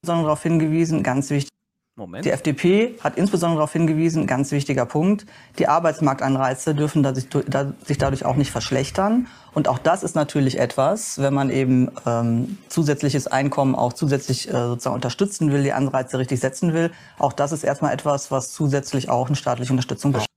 [0.03, 1.51] Insbesondere darauf hingewiesen, ganz wichtig.
[1.97, 2.25] Moment.
[2.25, 5.27] Die FDP hat insbesondere darauf hingewiesen, ganz wichtiger Punkt,
[5.59, 9.27] die Arbeitsmarktanreize dürfen da sich, da, sich dadurch auch nicht verschlechtern.
[9.53, 14.53] Und auch das ist natürlich etwas, wenn man eben ähm, zusätzliches Einkommen auch zusätzlich äh,
[14.53, 16.93] sozusagen unterstützen will, die Anreize richtig setzen will.
[17.19, 20.30] Auch das ist erstmal etwas, was zusätzlich auch eine staatliche Unterstützung braucht.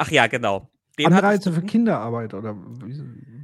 [0.00, 0.70] Ach ja, genau.
[0.98, 2.56] Den Anreize für Kinderarbeit oder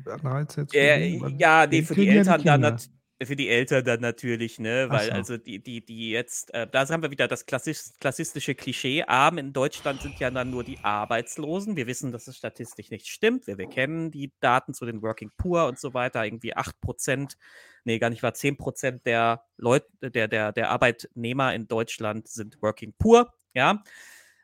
[0.06, 0.72] Anreize jetzt?
[0.72, 2.78] für Äh, ja, nee, für die kriegen ja Eltern dann
[3.24, 4.88] für die Eltern dann natürlich, ne?
[4.90, 5.12] Weil so.
[5.12, 9.04] also die, die, die jetzt, äh, da haben wir wieder das klassisch, klassistische Klischee.
[9.04, 11.76] Arm in Deutschland sind ja dann nur die Arbeitslosen.
[11.76, 13.46] Wir wissen, dass es statistisch nicht stimmt.
[13.46, 16.26] Wir, wir kennen die Daten zu den Working Poor und so weiter.
[16.26, 17.36] Irgendwie 8%,
[17.84, 22.92] nee, gar nicht wahr, 10% der Leute, der, der, der Arbeitnehmer in Deutschland sind Working
[22.98, 23.82] Poor, ja.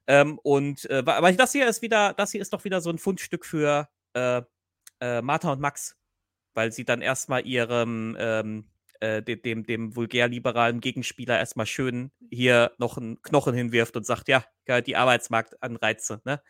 [0.07, 2.99] Ähm, und äh, aber das hier ist wieder, das hier ist doch wieder so ein
[2.99, 4.43] Fundstück für äh,
[5.01, 5.97] äh, Martha und Max,
[6.55, 12.73] weil sie dann erstmal ihrem ähm, äh, de- dem, dem vulgär-liberalen Gegenspieler erstmal schön hier
[12.79, 16.43] noch einen Knochen hinwirft und sagt, ja, geil, die Arbeitsmarktanreize, ne?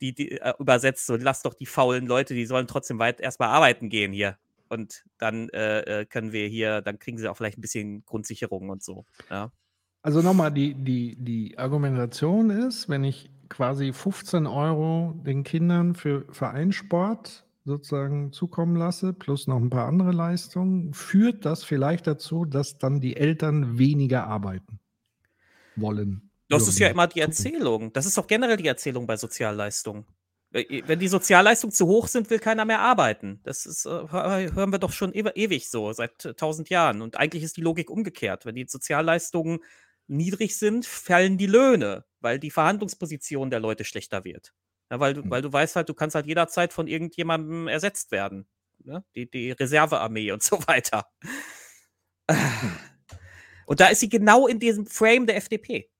[0.00, 3.50] Die, die äh, übersetzt so, lass doch die faulen Leute, die sollen trotzdem weit erstmal
[3.50, 4.38] arbeiten gehen hier.
[4.68, 8.70] Und dann äh, äh, können wir hier, dann kriegen sie auch vielleicht ein bisschen Grundsicherung
[8.70, 9.04] und so.
[9.28, 9.52] Ja.
[10.02, 16.24] Also nochmal, die, die, die Argumentation ist, wenn ich quasi 15 Euro den Kindern für
[16.30, 22.78] Vereinssport sozusagen zukommen lasse, plus noch ein paar andere Leistungen, führt das vielleicht dazu, dass
[22.78, 24.78] dann die Eltern weniger arbeiten
[25.76, 26.30] wollen.
[26.48, 27.92] Das ist ja immer die Erzählung.
[27.92, 30.04] Das ist doch generell die Erzählung bei Sozialleistungen.
[30.52, 33.40] Äh, Wenn die Sozialleistungen zu hoch sind, will keiner mehr arbeiten.
[33.44, 37.02] Das ist, äh, hör- hören wir doch schon ewig so, seit äh, tausend Jahren.
[37.02, 38.46] Und eigentlich ist die Logik umgekehrt.
[38.46, 39.60] Wenn die Sozialleistungen
[40.10, 44.52] niedrig sind, fallen die Löhne, weil die Verhandlungsposition der Leute schlechter wird.
[44.90, 48.48] Ja, weil, du, weil du weißt halt, du kannst halt jederzeit von irgendjemandem ersetzt werden.
[48.84, 49.04] Ne?
[49.14, 51.06] Die, die Reservearmee und so weiter.
[53.66, 55.90] Und da ist sie genau in diesem Frame der FDP.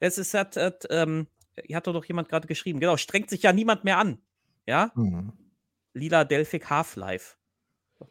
[0.00, 1.28] Es ist hat, hat ähm,
[1.64, 4.20] hier hat doch jemand gerade geschrieben, genau, strengt sich ja niemand mehr an.
[4.66, 4.92] Ja?
[4.94, 5.32] Mhm.
[5.94, 7.36] Lila Delphic Half-Life.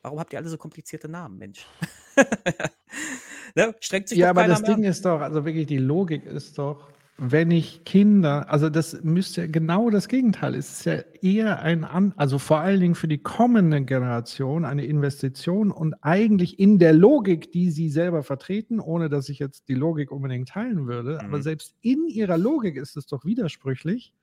[0.02, 1.68] Warum habt ihr alle so komplizierte Namen, Mensch?
[3.56, 3.76] ne?
[3.80, 6.90] Strengt sich Ja, aber das mehr Ding ist doch, also wirklich die Logik ist doch,
[7.18, 11.86] wenn ich Kinder, also das müsste ja genau das Gegenteil, es ist ja eher ein,
[11.86, 16.92] an, also vor allen Dingen für die kommende Generation eine Investition und eigentlich in der
[16.92, 21.38] Logik, die sie selber vertreten, ohne dass ich jetzt die Logik unbedingt teilen würde, aber
[21.38, 21.44] Mhm.
[21.44, 24.14] selbst in ihrer Logik ist es doch widersprüchlich,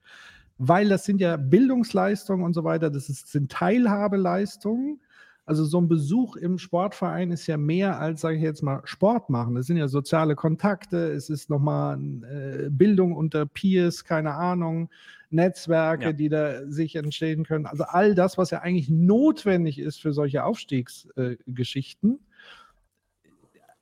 [0.59, 5.01] weil das sind ja Bildungsleistungen und so weiter, das ist, sind Teilhabeleistungen.
[5.45, 9.29] Also so ein Besuch im Sportverein ist ja mehr als, sage ich jetzt mal, Sport
[9.29, 9.55] machen.
[9.55, 14.89] Das sind ja soziale Kontakte, es ist nochmal äh, Bildung unter Peers, keine Ahnung,
[15.31, 16.13] Netzwerke, Ja.
[16.13, 17.65] die da sich entstehen können.
[17.65, 22.11] Also all das, was ja eigentlich notwendig ist für solche Aufstiegsgeschichten.
[22.13, 22.17] Äh,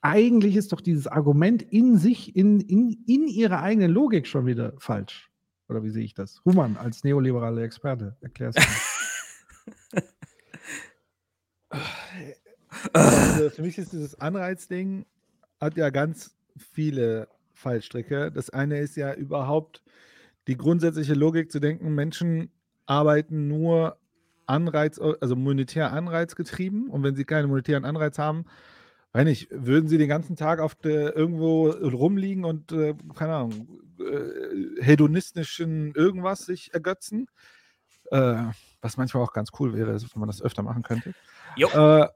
[0.01, 4.73] eigentlich ist doch dieses Argument in sich, in, in, in ihrer eigenen Logik schon wieder
[4.79, 5.29] falsch.
[5.69, 6.41] Oder wie sehe ich das?
[6.43, 10.01] Human als neoliberaler Experte, erklär's mir.
[12.93, 15.05] Also für mich ist dieses Anreizding,
[15.59, 18.31] hat ja ganz viele Fallstricke.
[18.31, 19.81] Das eine ist ja überhaupt
[20.47, 22.49] die grundsätzliche Logik zu denken, Menschen
[22.85, 23.97] arbeiten nur
[24.47, 26.89] Anreiz, also monetär anreizgetrieben.
[26.89, 28.45] Und wenn sie keinen monetären Anreiz haben,
[29.13, 33.81] weiß nicht, würden sie den ganzen Tag auf der, irgendwo rumliegen und, äh, keine Ahnung,
[33.99, 37.27] äh, hedonistischen irgendwas sich ergötzen.
[38.09, 38.45] Äh,
[38.81, 41.13] was manchmal auch ganz cool wäre, wenn man das öfter machen könnte.
[41.55, 41.67] Jo.
[41.69, 42.07] Äh,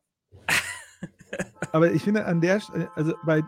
[1.72, 3.44] aber ich finde, an der Stelle, also bei,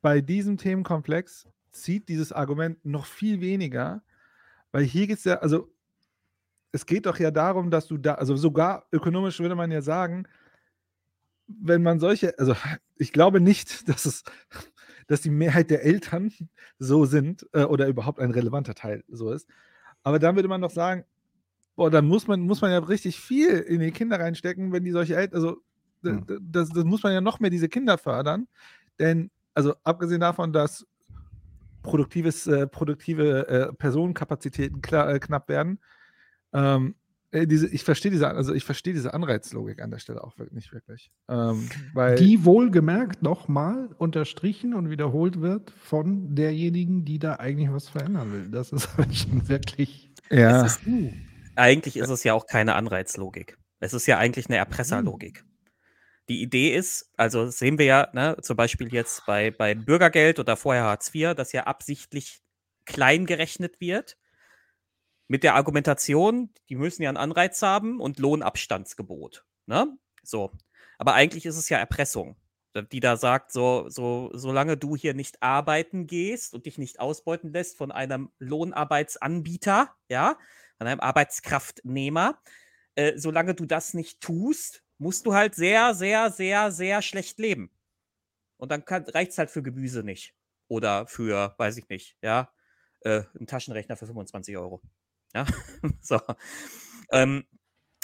[0.00, 4.02] bei diesem Themenkomplex zieht dieses Argument noch viel weniger,
[4.70, 5.72] weil hier geht es ja, also
[6.72, 10.26] es geht doch ja darum, dass du da, also sogar ökonomisch würde man ja sagen,
[11.46, 12.54] wenn man solche, also
[12.96, 14.24] ich glaube nicht, dass es,
[15.06, 16.32] dass die Mehrheit der Eltern
[16.78, 19.48] so sind äh, oder überhaupt ein relevanter Teil so ist.
[20.02, 21.04] Aber dann würde man doch sagen,
[21.76, 24.92] boah, dann muss man, muss man ja richtig viel in die Kinder reinstecken, wenn die
[24.92, 25.56] solche Eltern, also
[26.04, 26.24] Hm.
[26.40, 28.48] das, das muss man ja noch mehr diese Kinder fördern.
[28.98, 30.86] Denn, also abgesehen davon, dass
[31.82, 35.78] produktives, äh, produktive äh, Personenkapazitäten klar, äh, knapp werden,
[36.52, 36.94] ähm,
[37.30, 40.54] äh, diese, ich verstehe diese, also ich verstehe diese Anreizlogik an der Stelle auch wirklich
[40.54, 41.10] nicht wirklich.
[41.28, 47.88] Ähm, weil, Die wohlgemerkt nochmal unterstrichen und wiederholt wird von derjenigen, die da eigentlich was
[47.88, 48.48] verändern will.
[48.50, 50.10] Das ist halt schon wirklich.
[50.30, 50.80] ja, ist,
[51.56, 53.58] eigentlich ist es ja auch keine Anreizlogik.
[53.80, 55.44] Es ist ja eigentlich eine Erpresserlogik.
[56.28, 60.56] Die Idee ist, also sehen wir ja, ne, zum Beispiel jetzt bei, bei Bürgergeld oder
[60.56, 62.40] vorher Hartz IV, dass ja absichtlich
[62.84, 64.16] klein gerechnet wird.
[65.26, 69.44] Mit der Argumentation, die müssen ja einen Anreiz haben und Lohnabstandsgebot.
[69.66, 69.96] Ne?
[70.22, 70.52] So.
[70.98, 72.36] Aber eigentlich ist es ja Erpressung,
[72.92, 77.52] die da sagt, so, so, solange du hier nicht arbeiten gehst und dich nicht ausbeuten
[77.52, 80.38] lässt von einem Lohnarbeitsanbieter, ja,
[80.82, 82.42] von einem Arbeitskraftnehmer,
[82.96, 87.70] äh, solange du das nicht tust, musst du halt sehr, sehr, sehr, sehr schlecht leben.
[88.56, 90.34] Und dann reicht es halt für Gemüse nicht.
[90.66, 92.52] Oder für, weiß ich nicht, ja,
[93.02, 94.82] äh, einen Taschenrechner für 25 Euro.
[95.32, 95.46] Ja,
[96.00, 96.20] so.
[97.12, 97.44] Ähm,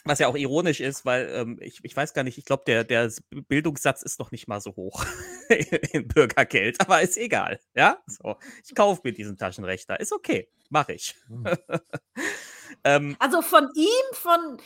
[0.05, 2.85] was ja auch ironisch ist, weil ähm, ich, ich weiß gar nicht, ich glaube, der,
[2.85, 3.11] der
[3.49, 5.05] Bildungssatz ist noch nicht mal so hoch
[5.93, 7.59] in Bürgergeld, aber ist egal.
[7.75, 8.37] Ja, so.
[8.65, 9.99] Ich kaufe mir diesen Taschenrechner.
[9.99, 11.17] Ist okay, mache ich.
[12.85, 14.59] ähm, Also von ihm, von,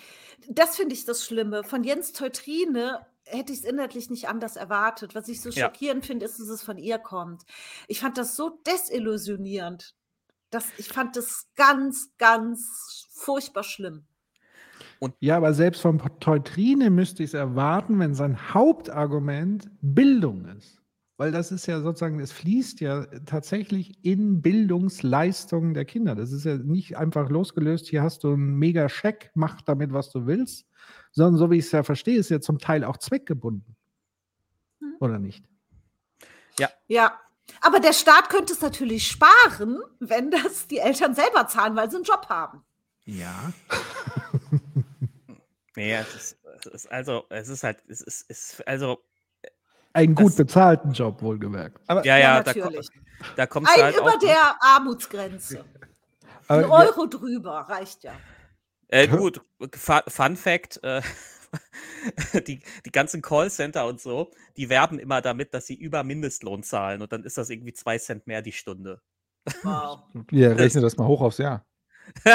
[0.48, 5.14] das finde ich das Schlimme, von Jens Teutrine hätte ich es inhaltlich nicht anders erwartet.
[5.14, 5.66] Was ich so Ja.
[5.66, 7.42] schockierend finde, ist, dass es von ihr kommt.
[7.88, 9.94] Ich fand das so desillusionierend.
[10.50, 14.06] Das, ich fand das ganz, ganz furchtbar schlimm.
[15.20, 20.81] Ja, aber selbst von Teutrine müsste ich es erwarten, wenn sein Hauptargument Bildung ist.
[21.22, 26.16] Weil das ist ja sozusagen, es fließt ja tatsächlich in Bildungsleistungen der Kinder.
[26.16, 30.10] Das ist ja nicht einfach losgelöst, hier hast du einen mega Scheck, mach damit, was
[30.10, 30.66] du willst,
[31.12, 33.76] sondern so wie ich es ja verstehe, ist ja zum Teil auch zweckgebunden.
[34.80, 34.96] Hm.
[34.98, 35.44] Oder nicht?
[36.88, 37.20] Ja.
[37.60, 41.98] Aber der Staat könnte es natürlich sparen, wenn das die Eltern selber zahlen, weil sie
[41.98, 42.64] einen Job haben.
[43.04, 43.52] Ja.
[45.76, 48.98] nee, es ist, es ist also, es ist halt, es ist, es ist also,
[49.94, 51.78] Einen gut Das- bezahlten Job, wohlgemerkt.
[51.86, 52.52] aber, ja, ja, Ja, da,
[53.36, 54.18] da kommst du Ein halt über auch.
[54.18, 55.64] der Armutsgrenze.
[56.48, 58.12] Ein Euro drüber reicht ja.
[58.88, 59.40] Äh, gut,
[59.74, 61.00] Fu- Fun Fact, äh,
[62.46, 67.00] die, die ganzen Callcenter und so, die werben immer damit, dass sie über Mindestlohn zahlen
[67.02, 69.00] und dann ist das irgendwie zwei Cent mehr die Stunde.
[69.62, 70.00] Wow.
[70.30, 71.64] ja, rechne das mal hoch aufs Jahr.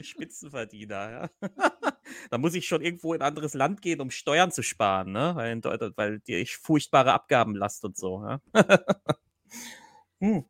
[0.00, 1.48] Spitzenverdiener, ja.
[2.30, 5.32] da muss ich schon irgendwo in ein anderes Land gehen, um Steuern zu sparen, ne?
[5.34, 8.40] Weil, in Deutschland, weil die ich furchtbare Abgabenlast und so, ja.
[10.20, 10.44] hm.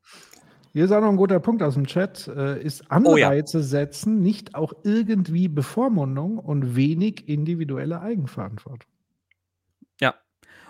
[0.77, 2.29] Hier ist auch noch ein guter Punkt aus dem Chat.
[2.29, 3.29] Äh, ist Oh ja.
[3.29, 8.91] Anreize setzen nicht auch irgendwie Bevormundung und wenig individuelle Eigenverantwortung?
[10.03, 10.15] Ja.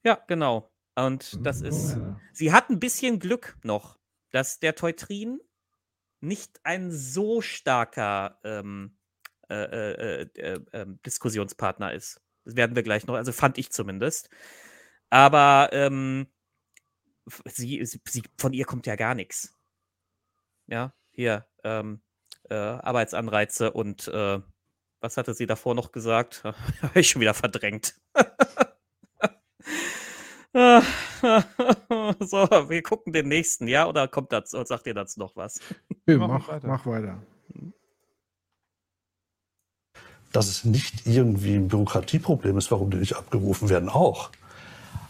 [0.05, 0.73] Ja, genau.
[0.97, 2.21] Und das ist, Ja.
[2.33, 3.99] sie hat ein bisschen Glück noch.
[4.35, 5.41] dass der Teutrin
[6.23, 8.97] nicht ein so starker ähm,
[9.51, 9.55] äh,
[10.23, 12.22] äh, äh, ähm, Diskussionspartner ist.
[12.45, 14.31] Das werden wir gleich noch, also fand ich zumindest.
[15.11, 16.27] Aber ähm,
[17.47, 19.55] sie, sie, von ihr kommt ja gar nichts.
[20.67, 22.01] Ja, hier, ähm,
[22.49, 24.41] äh, Arbeitsanreize und äh,
[25.01, 26.43] was hatte sie davor noch gesagt?
[26.83, 27.95] Habe ich schon wieder verdrängt.
[30.53, 33.87] so, wir gucken den nächsten, ja?
[33.87, 35.61] Oder kommt dazu, sagt ihr dazu noch was?
[36.07, 36.67] Ja, mach, weiter.
[36.69, 37.23] mach weiter.
[40.33, 44.31] Dass es nicht irgendwie ein Bürokratieproblem ist, warum die nicht abgerufen werden, auch.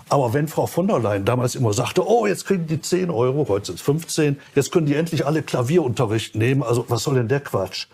[0.08, 3.46] Aber wenn Frau von der Leyen damals immer sagte, oh, jetzt kriegen die 10 Euro,
[3.48, 7.28] heute sind es 15, jetzt können die endlich alle Klavierunterricht nehmen, also was soll denn
[7.28, 7.86] der Quatsch?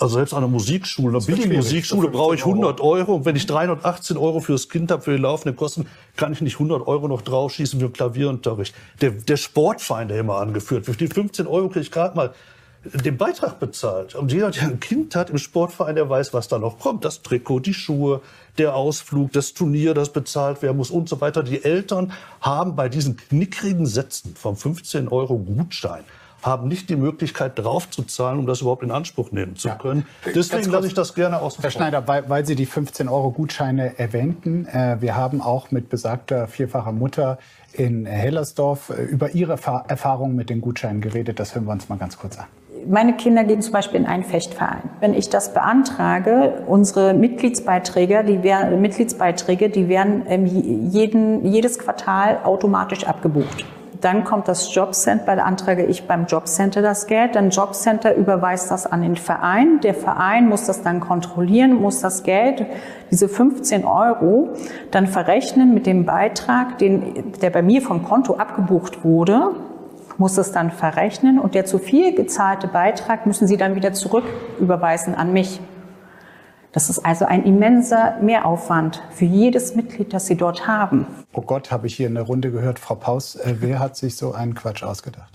[0.00, 3.16] Also selbst an der Musikschule, einer Billigmusikschule brauche ich 100 Euro.
[3.16, 6.54] Und wenn ich 318 Euro fürs Kind habe, für die laufenden Kosten, kann ich nicht
[6.54, 8.74] 100 Euro noch draufschießen für Klavierunterricht.
[9.02, 12.32] Der, der Sportverein, der immer angeführt wird, die 15 Euro kriege ich gerade mal
[12.84, 14.14] den Beitrag bezahlt.
[14.14, 17.04] Und jeder, der ein Kind hat im Sportverein, der weiß, was da noch kommt.
[17.04, 18.22] Das Trikot, die Schuhe,
[18.58, 21.42] der Ausflug, das Turnier, das bezahlt werden muss und so weiter.
[21.42, 26.04] Die Eltern haben bei diesen knickrigen Sätzen vom 15 Euro Gutschein
[26.42, 30.06] haben nicht die Möglichkeit draufzuzahlen, um das überhaupt in Anspruch nehmen zu können.
[30.24, 30.32] Ja.
[30.32, 31.58] Deswegen lasse ich das gerne aus.
[31.60, 35.90] Herr Schneider, weil, weil Sie die 15 Euro Gutscheine erwähnten, äh, wir haben auch mit
[35.90, 37.38] besagter vierfacher Mutter
[37.72, 41.38] in Hellersdorf äh, über ihre Fa Erfahrungen mit den Gutscheinen geredet.
[41.38, 42.46] Das hören wir uns mal ganz kurz an.
[42.86, 44.90] Meine Kinder gehen zum Beispiel in einen Fechtverein.
[45.00, 52.38] Wenn ich das beantrage, unsere Mitgliedsbeiträge, die werden, Mitgliedsbeiträge, die werden ähm, jeden, jedes Quartal
[52.44, 53.64] automatisch abgebucht.
[54.00, 57.34] Dann kommt das Jobcenter, beantrage ich beim Jobcenter das Geld.
[57.34, 59.80] Dann Jobcenter überweist das an den Verein.
[59.80, 62.64] Der Verein muss das dann kontrollieren, muss das Geld,
[63.10, 64.50] diese 15 Euro,
[64.90, 69.50] dann verrechnen mit dem Beitrag, den, der bei mir vom Konto abgebucht wurde,
[70.20, 74.24] muss es dann verrechnen und der zu viel gezahlte Beitrag müssen Sie dann wieder zurück
[74.60, 75.60] überweisen an mich.
[76.72, 81.06] Das ist also ein immenser Mehraufwand für jedes Mitglied, das Sie dort haben.
[81.32, 84.14] Oh Gott, habe ich hier in der Runde gehört, Frau Paus, äh, wer hat sich
[84.14, 85.32] so einen Quatsch ausgedacht?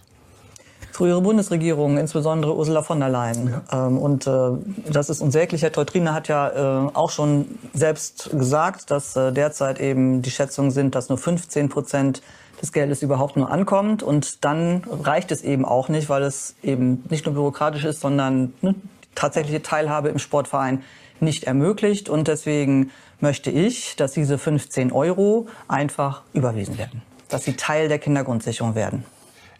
[0.91, 3.53] Frühere Bundesregierung, insbesondere Ursula von der Leyen.
[3.71, 3.87] Ja.
[3.87, 4.51] Ähm, und äh,
[4.89, 5.63] das ist unsäglich.
[5.63, 10.71] Herr Teutrine hat ja äh, auch schon selbst gesagt, dass äh, derzeit eben die Schätzungen
[10.71, 12.21] sind, dass nur 15 Prozent
[12.61, 14.03] des Geldes überhaupt nur ankommt.
[14.03, 18.53] Und dann reicht es eben auch nicht, weil es eben nicht nur bürokratisch ist, sondern
[18.61, 18.75] ne,
[19.15, 20.83] tatsächliche Teilhabe im Sportverein
[21.19, 22.09] nicht ermöglicht.
[22.09, 27.99] Und deswegen möchte ich, dass diese 15 Euro einfach überwiesen werden, dass sie Teil der
[27.99, 29.05] Kindergrundsicherung werden.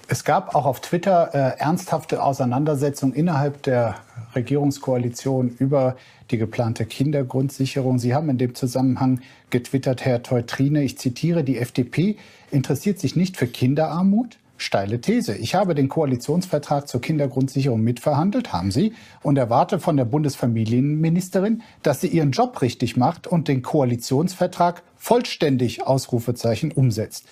[0.07, 3.95] Es gab auch auf Twitter äh, ernsthafte Auseinandersetzungen innerhalb der
[4.35, 5.95] Regierungskoalition über
[6.29, 7.97] die geplante Kindergrundsicherung.
[7.97, 12.17] Sie haben in dem Zusammenhang getwittert, Herr Teutrine, ich zitiere, die FDP
[12.55, 15.35] interessiert sich nicht für Kinderarmut, Steile These.
[15.35, 22.01] Ich habe den Koalitionsvertrag zur Kindergrundsicherung mitverhandelt, haben Sie, und erwarte von der Bundesfamilienministerin, dass
[22.01, 27.27] sie ihren Job richtig macht und den Koalitionsvertrag vollständig Ausrufezeichen umsetzt.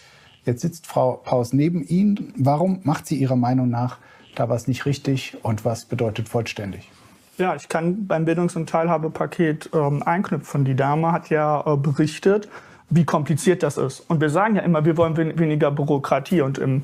[0.45, 2.33] Jetzt sitzt Frau Paus neben Ihnen.
[2.35, 3.99] Warum macht sie Ihrer Meinung nach
[4.35, 6.91] da was nicht richtig und was bedeutet vollständig?
[7.37, 10.65] Ja, ich kann beim Bildungs- und Teilhabepaket ähm, einknüpfen.
[10.65, 12.49] Die Dame hat ja äh, berichtet,
[12.95, 14.01] wie kompliziert das ist.
[14.01, 16.41] Und wir sagen ja immer, wir wollen weniger Bürokratie.
[16.41, 16.83] Und im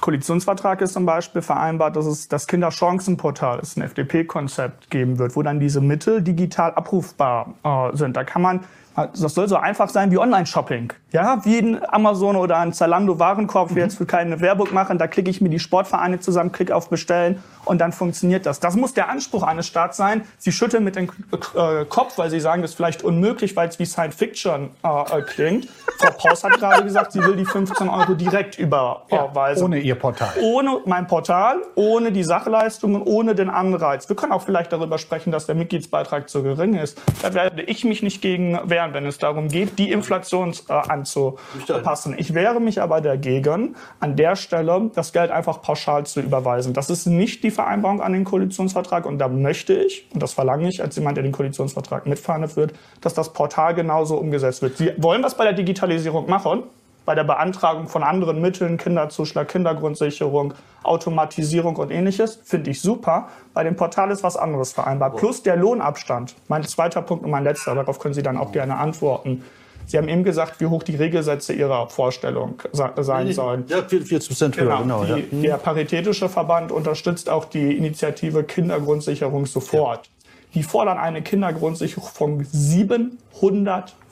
[0.00, 5.42] Koalitionsvertrag ist zum Beispiel vereinbart, dass es das Kinderchancenportal, ist ein FDP-Konzept geben wird, wo
[5.42, 8.16] dann diese Mittel digital abrufbar äh, sind.
[8.16, 8.60] Da kann man
[9.06, 10.92] das soll so einfach sein wie Online-Shopping.
[11.12, 13.70] Ja, wie ein Amazon oder ein Zalando-Warenkorb.
[13.70, 14.98] Ich will jetzt keine Werbung machen.
[14.98, 18.60] Da klicke ich mir die Sportvereine zusammen, klicke auf Bestellen und dann funktioniert das.
[18.60, 20.22] Das muss der Anspruch eines Staats sein.
[20.38, 21.10] Sie schütteln mit dem
[21.54, 25.18] äh, Kopf, weil sie sagen, das ist vielleicht unmöglich, weil es wie Science Fiction äh,
[25.18, 25.68] äh, klingt.
[25.98, 29.60] Frau Paus hat gerade gesagt, sie will die 15 Euro direkt überweisen.
[29.60, 30.30] Ja, ohne ihr Portal.
[30.42, 34.08] Ohne mein Portal, ohne die Sachleistungen, ohne den Anreiz.
[34.08, 37.00] Wir können auch vielleicht darüber sprechen, dass der Mitgliedsbeitrag zu gering ist.
[37.22, 42.14] Da werde ich mich nicht gegen wehren, wenn es darum geht, die Inflation äh, anzupassen.
[42.18, 46.72] Ich wehre mich aber dagegen, an der Stelle das Geld einfach pauschal zu überweisen.
[46.72, 50.68] Das ist nicht die Vereinbarung an den Koalitionsvertrag und da möchte ich, und das verlange
[50.68, 54.76] ich als jemand, der den Koalitionsvertrag mitverhandelt wird, dass das Portal genauso umgesetzt wird.
[54.76, 56.62] Sie wollen was bei der Digitalisierung machen,
[57.08, 60.52] bei der Beantragung von anderen Mitteln, Kinderzuschlag, Kindergrundsicherung,
[60.82, 63.30] Automatisierung und ähnliches, finde ich super.
[63.54, 65.16] Bei dem Portal ist was anderes vereinbart.
[65.16, 66.34] Plus der Lohnabstand.
[66.48, 69.42] Mein zweiter Punkt und mein letzter, darauf können Sie dann auch gerne antworten.
[69.86, 73.64] Sie haben eben gesagt, wie hoch die Regelsätze Ihrer Vorstellung sein sollen.
[73.68, 75.00] Ja, 40 Prozent höher, genau.
[75.00, 75.52] genau die, ja.
[75.52, 80.08] Der Paritätische Verband unterstützt auch die Initiative Kindergrundsicherung sofort.
[80.08, 80.12] Ja.
[80.56, 82.46] Die fordern eine Kindergrundsicherung von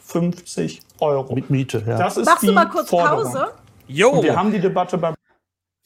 [0.07, 1.35] 750 Euro.
[1.35, 1.99] Mit Miete, ja.
[1.99, 3.25] Das ist Machst die du mal kurz Forderung.
[3.25, 3.53] Pause?
[3.89, 4.11] Jo.
[4.11, 5.15] Und wir haben die Debatte beim.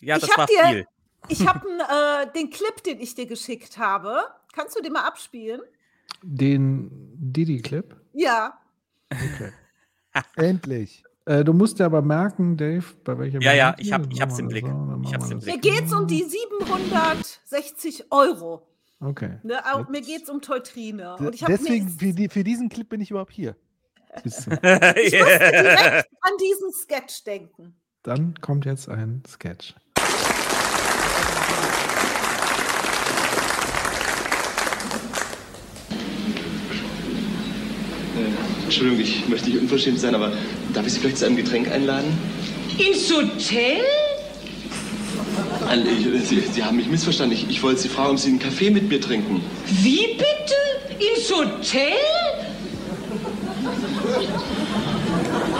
[0.01, 0.87] Ja, das ich war dir, viel.
[1.29, 4.23] Ich habe äh, den Clip, den ich dir geschickt habe.
[4.53, 5.61] Kannst du den mal abspielen?
[6.23, 7.97] Den Didi-Clip?
[8.13, 8.59] Ja.
[9.11, 9.53] Okay.
[10.37, 11.05] Endlich.
[11.27, 14.39] Äh, du musst dir aber merken, Dave, bei welcher Ja, ja, ich, hab, ich hab's
[14.39, 14.67] im Blick.
[14.67, 15.55] so, Ich hab's wir im Blick.
[15.55, 18.67] Mir geht es um die 760 Euro.
[19.01, 19.39] Okay.
[19.43, 21.17] Ne, auch, mir geht es um Teutrine.
[21.17, 23.57] Und ich habe Deswegen, für, die, für diesen Clip bin ich überhaupt hier.
[24.25, 24.51] Siehst du.
[25.03, 27.75] Ich musste direkt an diesen Sketch denken.
[28.03, 29.75] Dann kommt jetzt ein Sketch.
[38.17, 40.33] Äh, Entschuldigung, ich möchte nicht unverschämt sein, aber
[40.73, 42.17] darf ich Sie vielleicht zu einem Getränk einladen?
[42.79, 43.83] Ins Hotel?
[46.25, 47.37] Sie, Sie haben mich missverstanden.
[47.37, 49.41] Ich, ich wollte Sie fragen, ob Sie einen Kaffee mit mir trinken.
[49.67, 50.55] Wie bitte?
[50.99, 51.93] Ins Hotel?
[53.63, 55.51] Ha ha ha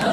[0.00, 0.11] ha!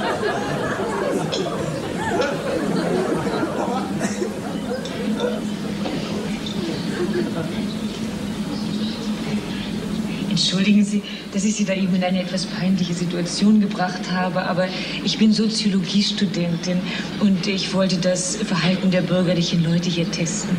[10.40, 14.70] Entschuldigen Sie, dass ich Sie da eben in eine etwas peinliche Situation gebracht habe, aber
[15.04, 16.80] ich bin Soziologiestudentin
[17.20, 20.56] und ich wollte das Verhalten der bürgerlichen Leute hier testen.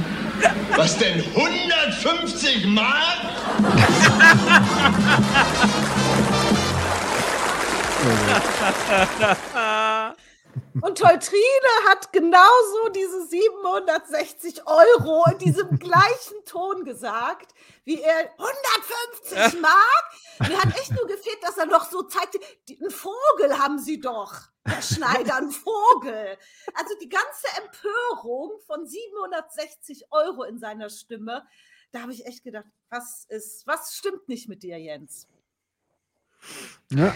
[0.77, 1.25] Was denn?
[1.35, 2.93] 150 Mark?
[10.81, 17.53] Und Teutrine hat genauso diese 760 Euro in diesem gleichen Ton gesagt,
[17.85, 20.49] wie er 150 Mark.
[20.49, 22.39] Mir hat echt nur gefehlt, dass er noch so zeigte,
[22.69, 24.35] einen Vogel haben sie doch,
[24.65, 26.39] Herr Schneider, einen Vogel.
[26.75, 31.47] Also die ganze Empörung von 760 Euro in seiner Stimme,
[31.93, 35.27] da habe ich echt gedacht, was ist, was stimmt nicht mit dir, Jens?
[36.91, 37.13] Ja.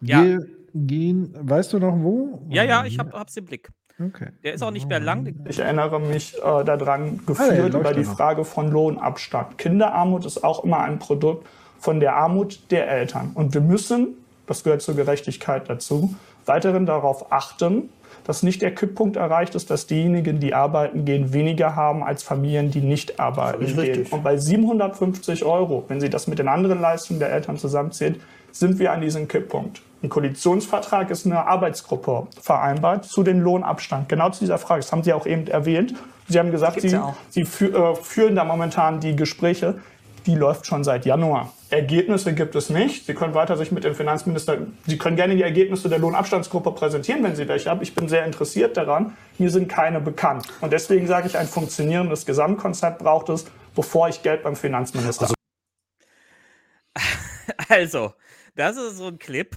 [0.00, 0.24] Ja.
[0.24, 2.42] Wir gehen, weißt du noch wo?
[2.48, 3.70] Ja, ja, ich hab, hab's im Blick.
[4.02, 4.28] Okay.
[4.42, 5.34] Der ist auch nicht mehr lang.
[5.46, 8.16] Ich erinnere mich äh, daran, Ah, geführt ja, über die noch.
[8.16, 9.58] Frage von Lohnabstand.
[9.58, 11.46] Kinderarmut ist auch immer ein Produkt
[11.78, 13.32] von der Armut der Eltern.
[13.34, 14.14] Und wir müssen,
[14.46, 16.14] das gehört zur Gerechtigkeit dazu,
[16.46, 17.90] weiterhin darauf achten,
[18.24, 22.70] dass nicht der Kipppunkt erreicht ist, dass diejenigen, die arbeiten gehen, weniger haben als Familien,
[22.70, 23.78] die nicht arbeiten gehen.
[23.78, 24.12] richtig.
[24.12, 28.16] Und bei 750 Euro, wenn Sie das mit den anderen Leistungen der Eltern zusammenzählen,
[28.52, 29.82] sind wir an diesem Kipppunkt.
[30.02, 34.08] Im Koalitionsvertrag ist eine Arbeitsgruppe vereinbart zu den Lohnabstand.
[34.08, 34.80] Genau zu dieser Frage.
[34.80, 35.94] Das haben Sie auch eben erwähnt.
[36.28, 37.14] Sie haben gesagt, Sie, ja.
[37.28, 39.78] Sie fü äh, führen da momentan die Gespräche.
[40.26, 41.52] Die läuft schon seit Januar.
[41.70, 43.06] Ergebnisse gibt es nicht.
[43.06, 47.22] Sie können weiter sich mit dem Finanzminister, Sie können gerne die Ergebnisse der Lohnabstandsgruppe präsentieren,
[47.22, 47.80] wenn Sie welche haben.
[47.82, 49.16] Ich bin sehr interessiert daran.
[49.38, 50.46] Mir sind keine bekannt.
[50.60, 55.28] Und deswegen sage ich, ein funktionierendes Gesamtkonzept braucht es, bevor ich Geld beim Finanzminister
[57.68, 58.12] Also,
[58.54, 59.56] das ist so ein Clip.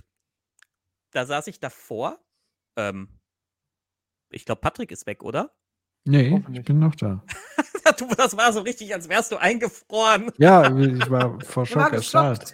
[1.12, 2.24] Da saß ich davor.
[2.78, 3.20] Ähm,
[4.32, 5.56] ich glaube, Patrick ist weg, oder?
[6.06, 7.24] Nee, ich bin noch da.
[7.98, 10.32] du, das war so richtig, als wärst du eingefroren.
[10.38, 12.54] Ja, ich war vor Schock erstarrt.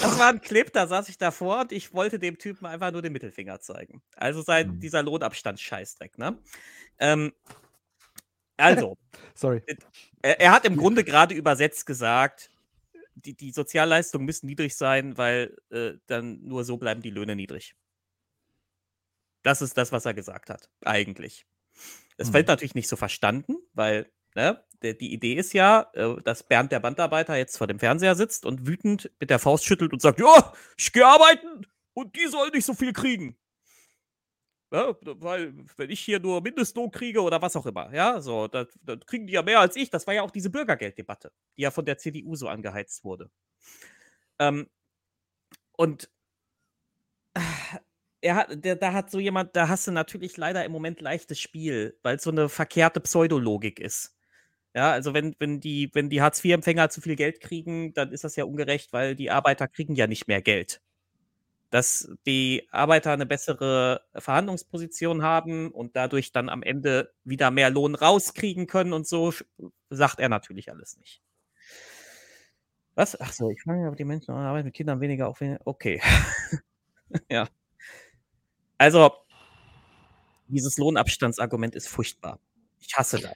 [0.00, 3.02] Das war ein Clip, da saß ich davor und ich wollte dem Typen einfach nur
[3.02, 4.02] den Mittelfinger zeigen.
[4.16, 4.80] Also sein, Mhm.
[4.80, 6.38] dieser Lohnabstand-Scheißdreck, ne?
[6.98, 7.32] Ähm,
[8.56, 8.96] also,
[9.34, 9.62] Sorry.
[10.22, 12.49] er, er hat im Grunde gerade übersetzt gesagt,
[13.20, 17.74] die, die Sozialleistungen müssen niedrig sein, weil äh, dann nur so bleiben die Löhne niedrig.
[19.42, 21.46] Das ist das, was er gesagt hat, eigentlich.
[22.18, 22.34] Das Mhm.
[22.34, 26.72] wird natürlich nicht so verstanden, weil ne, der, die Idee ist ja, äh, dass Bernd
[26.72, 30.20] der Bandarbeiter jetzt vor dem Fernseher sitzt und wütend mit der Faust schüttelt und sagt,
[30.20, 33.36] ja, ich gehe arbeiten und die sollen nicht so viel kriegen.
[34.72, 38.68] Ja, weil, wenn ich hier nur Mindestlohn kriege oder was auch immer, ja, so, dann,
[38.82, 39.90] dann kriegen die ja mehr als ich.
[39.90, 43.30] Das war ja auch diese Bürgergelddebatte, die ja von der CDU so angeheizt wurde.
[44.38, 44.66] Ähm,
[45.78, 46.08] und
[48.20, 51.40] er hat, der, da hat so jemand, da hast du natürlich leider im Moment leichtes
[51.40, 54.14] Spiel, weil es so eine verkehrte Pseudologik ist.
[54.74, 58.36] Ja, also wenn, wenn die, wenn die Hartz-IV-Empfänger zu viel Geld kriegen, dann ist das
[58.36, 60.80] ja ungerecht, weil die Arbeiter kriegen ja nicht mehr Geld.
[61.70, 67.94] Dass die Arbeiter eine bessere Verhandlungsposition haben und dadurch dann am Ende wieder mehr Lohn
[67.94, 69.32] rauskriegen können und so,
[69.88, 71.22] sagt er natürlich alles nicht.
[72.94, 73.18] Was?
[73.20, 75.60] Ach so, ich mich, ob die Menschen an Arbeit mit Kindern weniger auch weniger.
[75.64, 76.02] Okay.
[77.30, 77.48] ja.
[78.78, 79.12] Also,
[80.48, 82.40] dieses Lohnabstandsargument ist furchtbar.
[82.80, 83.32] Ich hasse das.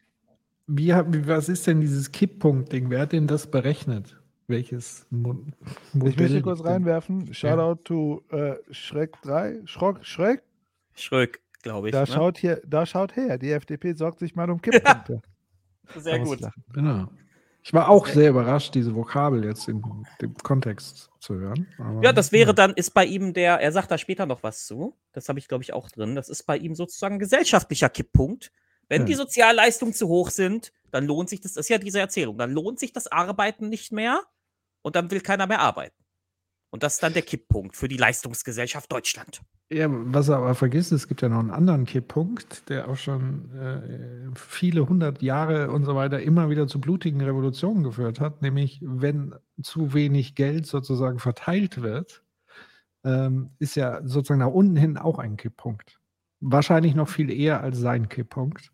[0.67, 0.93] Wie,
[1.27, 2.91] was ist denn dieses Kipppunkt-Ding?
[2.91, 4.21] Wer hat denn das berechnet?
[4.47, 6.15] Welches Mo Ich Modell?
[6.17, 7.33] möchte kurz reinwerfen.
[7.33, 9.63] Shoutout to äh, Schreck 3.
[9.65, 10.43] Schrock, Schreck.
[10.95, 11.93] Schröck, glaube ich.
[11.93, 12.07] Da ne?
[12.07, 13.39] schaut hier, da schaut her.
[13.39, 15.23] Die FDP sorgt sich mal um Kipppunkte.
[15.97, 16.39] Sehr gut.
[16.39, 16.65] Auslachen.
[16.73, 17.09] Genau.
[17.67, 19.83] Ich war auch sehr überrascht, diese Vokabel jetzt in
[20.21, 21.67] dem Kontext zu hören.
[21.79, 24.67] Aber, Ja, das wäre dann, ist bei ihm der, er sagt da später noch was
[24.67, 24.95] zu.
[25.13, 26.15] Das habe ich, glaube ich, auch drin.
[26.15, 28.53] Das ist bei ihm sozusagen ein gesellschaftlicher Kipppunkt.
[28.91, 29.07] Wenn Ja.
[29.07, 32.53] die Sozialleistungen zu hoch sind, dann lohnt sich das, das ist ja diese Erzählung, dann
[32.53, 34.21] lohnt sich das Arbeiten nicht mehr
[34.85, 35.97] und dann will keiner mehr arbeiten.
[36.71, 39.41] Und das ist dann der Kipppunkt für die Leistungsgesellschaft Deutschland.
[39.71, 43.51] Ja, was er aber vergisst, es gibt ja noch einen anderen Kipppunkt, der auch schon
[43.55, 48.81] äh, viele hundert Jahre und so weiter immer wieder zu blutigen Revolutionen geführt hat, nämlich
[48.83, 52.25] wenn zu wenig Geld sozusagen verteilt wird,
[53.05, 56.01] ähm, ist ja sozusagen nach unten hin auch ein Kipppunkt.
[56.41, 58.73] Wahrscheinlich noch viel eher als sein Kipppunkt.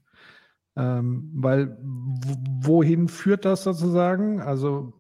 [0.75, 4.41] Ähm, weil wohin führt das sozusagen?
[4.41, 5.00] Also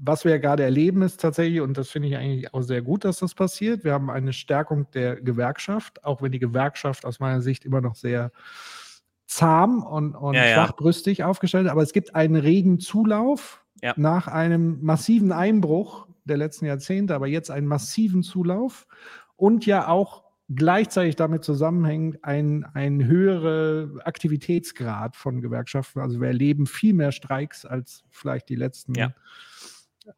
[0.00, 3.04] was wir ja gerade erleben, ist tatsächlich, und das finde ich eigentlich auch sehr gut,
[3.04, 7.40] dass das passiert, wir haben eine Stärkung der Gewerkschaft, auch wenn die Gewerkschaft aus meiner
[7.40, 8.30] Sicht immer noch sehr
[9.26, 10.54] zahm und, und Ja, ja.
[10.54, 13.94] schwachbrüstig aufgestellt ist, aber es gibt einen regen Zulauf Ja.
[13.96, 18.86] nach einem massiven Einbruch der letzten Jahrzehnte, aber jetzt einen massiven Zulauf
[19.36, 20.24] und ja auch
[20.54, 26.00] gleichzeitig damit zusammenhängt ein, ein höherer Aktivitätsgrad von Gewerkschaften.
[26.00, 29.12] Also wir erleben viel mehr Streiks als vielleicht die letzten Ja.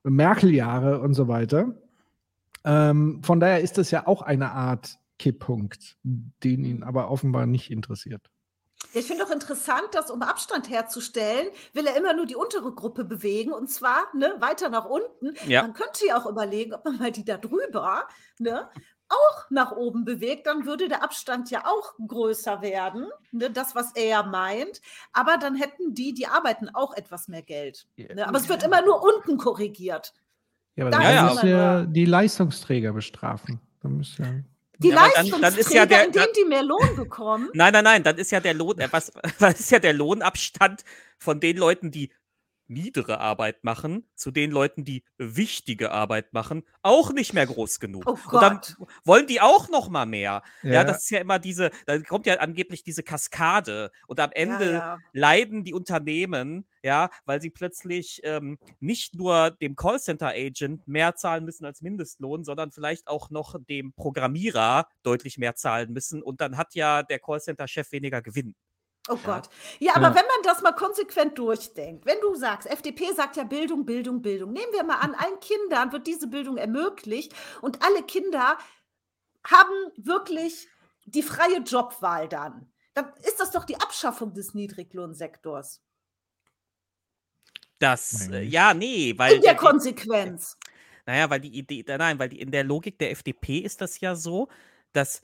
[0.02, 1.74] Merkel-Jahre und so weiter.
[2.64, 7.70] Ähm, von daher ist das ja auch eine Art Kipppunkt, den ihn aber offenbar nicht
[7.70, 8.30] interessiert.
[8.92, 13.04] Ich finde auch interessant, dass um Abstand herzustellen, will er immer nur die untere Gruppe
[13.04, 15.34] bewegen und zwar ne, weiter nach unten.
[15.46, 15.62] Ja.
[15.62, 18.68] Man könnte ja auch überlegen, ob man mal die da drüber ne,
[19.10, 23.94] auch nach oben bewegt, dann würde der Abstand ja auch größer werden, ne, das, was
[23.94, 24.80] er ja meint.
[25.12, 27.86] Aber dann hätten die, die arbeiten, auch etwas mehr Geld.
[27.96, 28.26] Ne?
[28.26, 30.14] Aber es wird immer nur unten korrigiert.
[30.76, 33.60] Ja, aber Da dann ist ja, ja die Leistungsträger bestrafen.
[33.82, 37.48] Die Ja, aber dann- Leistungsträger, dann ist ja der- indem die mehr Lohn bekommen.
[37.52, 40.84] Nein, nein, nein, dann ist ja der Lohn, äh, was, was ist ja der Lohnabstand
[41.18, 42.10] von den Leuten, die
[42.70, 48.04] niedere Arbeit machen, zu den Leuten, die wichtige Arbeit machen, auch nicht mehr groß genug.
[48.06, 48.88] Oh Und dann Gott.
[49.04, 50.42] wollen die auch noch mal mehr.
[50.62, 50.72] Ja.
[50.72, 50.84] Ja.
[50.84, 54.98] das ist ja immer diese, da kommt ja angeblich diese Kaskade und am Ende ja.
[55.12, 61.64] leiden die Unternehmen, ja, weil sie plötzlich ähm, nicht nur dem Callcenter-Agent mehr zahlen müssen
[61.64, 66.74] als Mindestlohn, sondern vielleicht auch noch dem Programmierer deutlich mehr zahlen müssen und dann hat
[66.74, 68.54] ja der Callcenter-Chef weniger Gewinn.
[69.12, 69.48] Oh Gott.
[69.80, 70.14] Ja, aber Ja.
[70.14, 74.52] wenn man das mal konsequent durchdenkt, wenn du sagst, FDP sagt ja Bildung, Bildung, Bildung.
[74.52, 78.56] Nehmen wir mal an, allen Kindern wird diese Bildung ermöglicht und alle Kinder
[79.46, 80.68] haben wirklich
[81.06, 82.72] die freie Jobwahl dann.
[82.94, 85.80] Dann ist das doch die Abschaffung des Niedriglohnsektors.
[87.78, 89.36] Das, äh, ja, nee, weil.
[89.36, 90.56] In der die- Konsequenz.
[91.06, 94.14] Naja, weil die Idee, nein, weil die, in der Logik der FDP ist das ja
[94.14, 94.48] so,
[94.92, 95.22] dass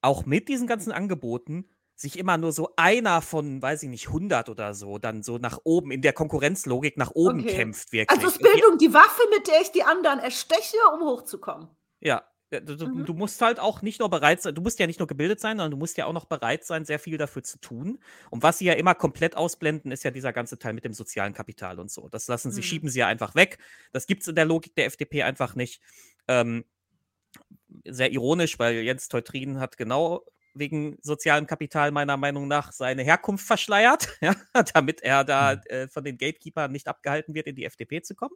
[0.00, 1.68] auch mit diesen ganzen Angeboten
[2.00, 5.58] sich immer nur so einer von, weiß ich nicht, 100 oder so, dann so nach
[5.64, 7.54] oben, in der Konkurrenzlogik nach oben Okay.
[7.56, 8.08] kämpft wirklich.
[8.18, 11.68] Also ist Bildung die Waffe, mit der ich die anderen ersteche, um hochzukommen.
[12.00, 13.04] Ja, du, du- Mhm.
[13.04, 15.58] du musst halt auch nicht nur bereit sein, du musst ja nicht nur gebildet sein,
[15.58, 17.98] sondern du musst ja auch noch bereit sein, sehr viel dafür zu tun.
[18.30, 21.34] Und was sie ja immer komplett ausblenden, ist ja dieser ganze Teil mit dem sozialen
[21.34, 22.08] Kapital und so.
[22.08, 22.64] Das lassen sie, Mhm.
[22.64, 23.58] schieben sie ja einfach weg.
[23.92, 25.82] Das gibt es in der Logik der FDP einfach nicht.
[26.28, 26.64] Ähm,
[27.84, 30.24] sehr ironisch, weil Jens Teutrin hat genau
[30.54, 34.34] wegen sozialem Kapital meiner Meinung nach seine Herkunft verschleiert, ja,
[34.74, 35.60] damit er da Mhm.
[35.66, 38.34] äh, von den Gatekeepern nicht abgehalten wird, in die FDP zu kommen.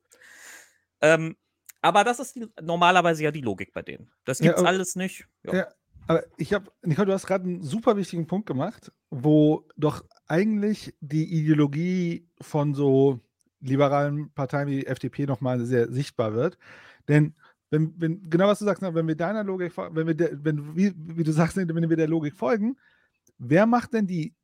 [1.01, 1.37] Ähm,
[1.81, 4.11] aber das ist die, normalerweise ja die Logik bei denen.
[4.25, 5.27] Das Ja, gibt's aber- alles nicht.
[5.45, 5.55] Ja.
[5.55, 5.69] Ja,
[6.07, 10.95] aber ich habe, Nicole, du hast gerade einen super wichtigen Punkt gemacht, wo doch eigentlich
[11.01, 13.21] die Ideologie von so
[13.61, 16.59] liberalen Parteien wie die FDP nochmal sehr sichtbar wird.
[17.09, 17.35] Denn
[17.75, 20.77] wenn, wenn, genau was du sagst, ne, wenn wir deiner Logik, wenn wir, der, wenn,
[20.77, 22.77] wie, wie du sagst, wenn wir der Logik folgen,
[23.39, 24.35] wer macht denn die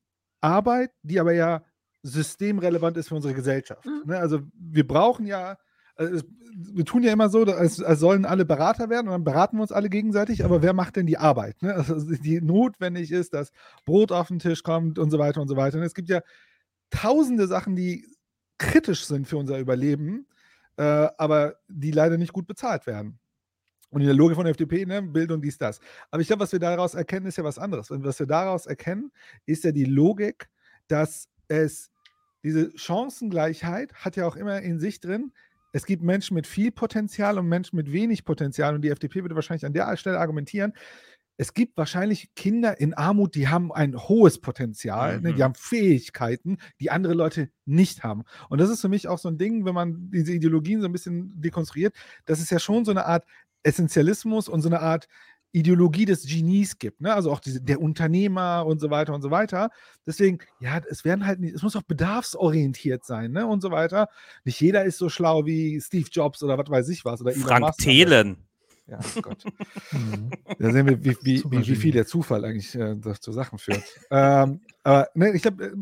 [0.41, 1.63] Arbeit, die aber ja
[2.03, 3.87] systemrelevant ist für unsere Gesellschaft?
[4.05, 4.19] Ne?
[4.19, 5.57] Also wir brauchen ja,
[5.95, 6.25] also
[6.57, 9.63] wir tun ja immer so, als, als sollen alle Berater werden und dann beraten wir
[9.63, 11.63] uns alle gegenseitig, aber wer macht denn die Arbeit?
[11.63, 11.75] Ne?
[11.75, 13.53] Also die notwendig ist, dass
[13.85, 15.79] Brot auf den Tisch kommt und so weiter und so weiter.
[15.79, 16.21] Und es gibt ja
[16.91, 18.07] tausende Sachen, die
[18.59, 20.27] kritisch sind für unser Überleben,
[20.77, 23.20] äh, aber die leider nicht gut bezahlt werden.
[23.91, 25.81] Und in der Logik von der FDP, ne, Bildung, dies, das.
[26.11, 27.91] Aber ich glaube, was wir daraus erkennen, ist ja was anderes.
[27.91, 29.11] Und was wir daraus erkennen,
[29.47, 30.49] ist ja die Logik,
[30.89, 31.91] dass es
[32.45, 35.33] diese Chancengleichheit hat ja auch immer in sich drin,
[35.73, 38.75] es gibt Menschen mit viel Potenzial und Menschen mit wenig Potenzial.
[38.75, 40.73] Und die FDP würde wahrscheinlich an der Stelle argumentieren,
[41.37, 45.43] es gibt wahrscheinlich Kinder in Armut, die haben ein hohes Potenzial, ne, die Mhm.
[45.45, 48.25] haben Fähigkeiten, die andere Leute nicht haben.
[48.51, 50.93] Und das ist für mich auch so ein Ding, wenn man diese Ideologien so ein
[50.93, 51.95] bisschen dekonstruiert,
[52.27, 53.25] das ist ja schon so eine Art
[53.63, 55.07] Essentialismus und so eine Art
[55.53, 57.13] Ideologie des Genies gibt, ne?
[57.13, 59.71] Also auch diese, der Unternehmer und so weiter und so weiter.
[60.07, 63.47] Deswegen, ja, es werden halt nicht, es muss auch bedarfsorientiert sein, ne?
[63.47, 64.09] Und so weiter.
[64.45, 67.21] Nicht jeder ist so schlau wie Steve Jobs oder was weiß ich was.
[67.21, 67.81] Oder Frank Musk.
[67.81, 68.47] Thelen.
[68.87, 69.45] Ja, oh Gott.
[70.59, 73.83] Da sehen wir, wie, wie, wie, wie viel der Zufall eigentlich äh, zu Sachen führt.
[74.11, 75.73] ähm, aber ne, ich glaube,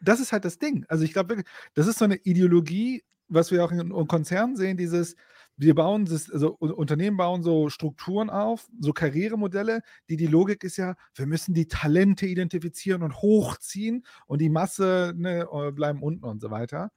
[0.00, 0.84] das ist halt das Ding.
[0.88, 4.56] Also ich glaube wirklich, das ist so eine Ideologie, was wir auch in, in Konzernen
[4.56, 5.16] sehen, dieses,
[5.60, 10.76] wir bauen, also Un- Unternehmen bauen so Strukturen auf, so Karrieremodelle, die die Logik ist
[10.78, 16.24] ja, wir müssen die Talente identifizieren und hochziehen und die Masse ne, äh, bleiben unten
[16.24, 16.90] und so weiter.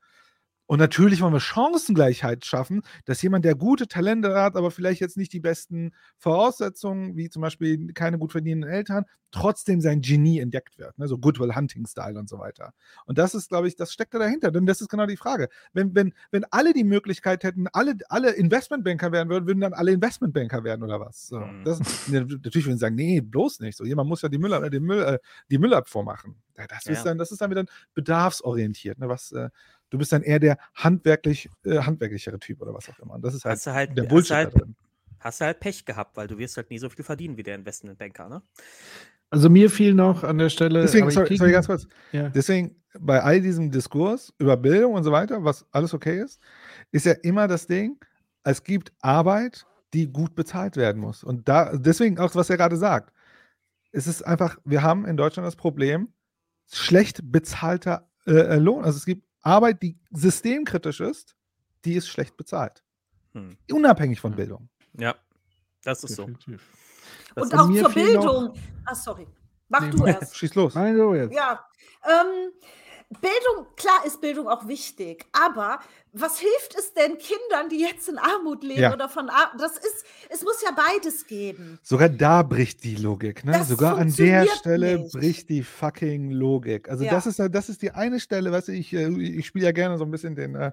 [0.65, 5.17] Und natürlich wollen wir Chancengleichheit schaffen, dass jemand, der gute Talente hat, aber vielleicht jetzt
[5.17, 10.77] nicht die besten Voraussetzungen, wie zum Beispiel keine gut verdienenden Eltern, trotzdem sein Genie entdeckt
[10.77, 10.97] wird.
[10.99, 11.07] Ne?
[11.07, 12.73] So Goodwill Hunting Style und so weiter.
[13.05, 14.51] Und das ist, glaube ich, das steckt da dahinter.
[14.51, 15.49] Denn das ist genau die Frage.
[15.73, 19.91] Wenn, wenn, wenn alle die Möglichkeit hätten, alle, alle Investmentbanker werden würden, würden dann alle
[19.91, 21.27] Investmentbanker werden oder was?
[21.27, 23.75] So, das, ne, natürlich würden sie sagen, nee, bloß nicht.
[23.77, 25.19] So, jemand muss ja die, Müll, äh, den Müll, äh,
[25.49, 26.35] die Müllabfuhr machen.
[26.55, 26.93] Ja, Das, Ja.
[26.93, 27.65] ist dann, das ist dann wieder
[27.95, 28.99] bedarfsorientiert.
[28.99, 29.09] Ne?
[29.09, 29.49] Was, äh,
[29.93, 33.13] du bist dann eher der handwerklich, äh, handwerklichere Typ oder was auch immer.
[33.13, 34.75] Und das ist halt, Hast du halt, der hast Bullshit du halt, da drin.
[35.19, 37.55] hast du halt Pech gehabt, weil du wirst halt nie so viel verdienen wie der
[37.55, 38.41] Investmentbanker, ne?
[39.29, 40.81] Also mir fiel noch an der Stelle.
[40.81, 41.87] Deswegen, sorry, sorry, ganz kurz.
[42.11, 42.29] Ja.
[42.29, 46.39] Deswegen, bei all diesem Diskurs über Bildung und so weiter, was alles okay ist,
[46.91, 47.97] ist ja immer das Ding,
[48.43, 51.23] es gibt Arbeit, die gut bezahlt werden muss.
[51.23, 53.13] Und da, deswegen auch, was er gerade sagt.
[53.91, 56.09] Es ist einfach, wir haben in Deutschland das Problem,
[56.71, 58.83] schlecht bezahlter äh, äh, Lohn.
[58.83, 61.35] Also es gibt Arbeit, die systemkritisch ist,
[61.85, 62.83] die ist schlecht bezahlt.
[63.33, 63.55] Hm.
[63.71, 64.69] Unabhängig von Bildung.
[64.97, 65.15] Ja,
[65.83, 66.27] das ist so.
[67.35, 68.53] Das Und auch zur noch- Bildung.
[68.85, 69.27] Ah, sorry.
[69.69, 70.35] Mach du erst.
[70.37, 70.75] Schieß los.
[70.75, 71.33] Nein, so jetzt.
[71.33, 71.65] Ja,
[72.05, 72.51] ähm,
[73.21, 75.79] Bildung, klar ist Bildung auch wichtig, aber
[76.13, 78.93] was hilft es denn Kindern, die jetzt in Armut leben Ja.
[78.93, 79.59] oder von Armut?
[79.61, 81.79] Das ist, es muss ja beides geben.
[81.81, 83.43] Sogar da bricht die Logik.
[83.45, 83.53] Ne?
[83.53, 85.13] Das Sogar an der Stelle nicht.
[85.13, 86.87] bricht die fucking Logik.
[86.89, 87.11] Also Ja.
[87.11, 90.03] das ist das ist die eine Stelle, du, ich, äh, ich spiele ja gerne so
[90.05, 90.71] ein bisschen den, äh,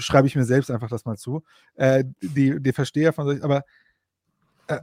[0.00, 1.42] schreibe ich mir selbst einfach das mal zu,
[1.74, 3.64] äh, die, die Versteher von solch, aber
[4.68, 4.78] äh,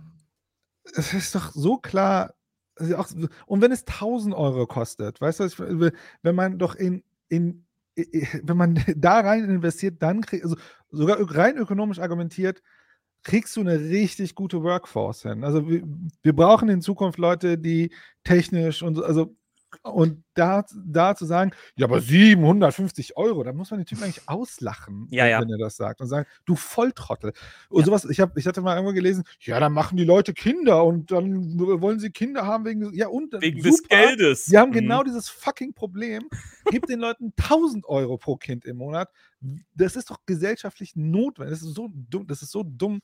[0.95, 2.33] es ist doch so klar,
[2.77, 3.07] also auch,
[3.45, 7.65] und wenn es 1000 Euro kostet, weißt du, ich, wenn man doch in, in
[8.43, 10.55] wenn man da rein investiert, dann kriegt, also
[10.91, 12.61] sogar rein ökonomisch argumentiert,
[13.23, 15.43] kriegst du eine richtig gute Workforce hin.
[15.43, 15.83] Also wir,
[16.21, 17.91] wir brauchen in Zukunft Leute, die
[18.23, 19.35] technisch und so, also
[19.87, 24.27] und da, da zu sagen, ja, aber 750 Euro, da muss man den Typen eigentlich
[24.29, 25.41] auslachen, Ja, ja.
[25.41, 27.33] wenn er das sagt und sagen, du Volltrottel.
[27.69, 30.83] Und sowas, ich, hab, ich hatte mal irgendwo gelesen, ja, dann machen die Leute Kinder
[30.85, 34.45] und dann wollen sie Kinder haben wegen, ja und, Wegen des Geldes.
[34.45, 34.73] Die haben Mhm.
[34.73, 36.29] genau dieses fucking Problem.
[36.69, 39.09] Gib den Leuten 1000 Euro pro Kind im Monat.
[39.75, 41.59] Das ist doch gesellschaftlich notwendig.
[41.59, 42.27] Das ist so dumm.
[42.27, 43.01] Das ist so dumm.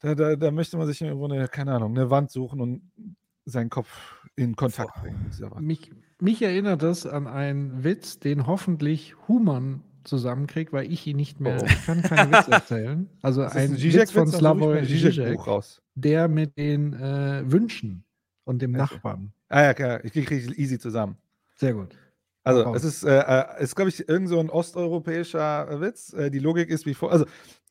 [0.00, 2.90] Da, da, da möchte man sich irgendwo eine, keine Ahnung, eine Wand suchen und
[3.44, 3.88] seinen Kopf
[4.36, 5.26] in Kontakt bringen.
[5.30, 5.66] dieser Wand.
[5.66, 5.90] Mich,
[6.20, 11.58] mich erinnert das an einen Witz, den hoffentlich Human zusammenkriegt, weil ich ihn nicht mehr.
[11.60, 11.66] Oh.
[11.66, 13.08] Ich kann keine Witze erzählen.
[13.22, 15.82] Also Das ein ein Witz von Slavoj Žižek, raus.
[15.94, 18.04] der mit den äh, Wünschen
[18.44, 19.32] und dem Nachbarn.
[19.48, 21.16] Ah ja, klar, ich kriege easy zusammen.
[21.56, 21.96] Sehr gut.
[22.42, 26.12] Also, es ist, äh, äh, ist glaube ich, irgend so ein osteuropäischer Witz.
[26.12, 27.10] Äh, die Logik ist wie vor.
[27.10, 27.24] Also,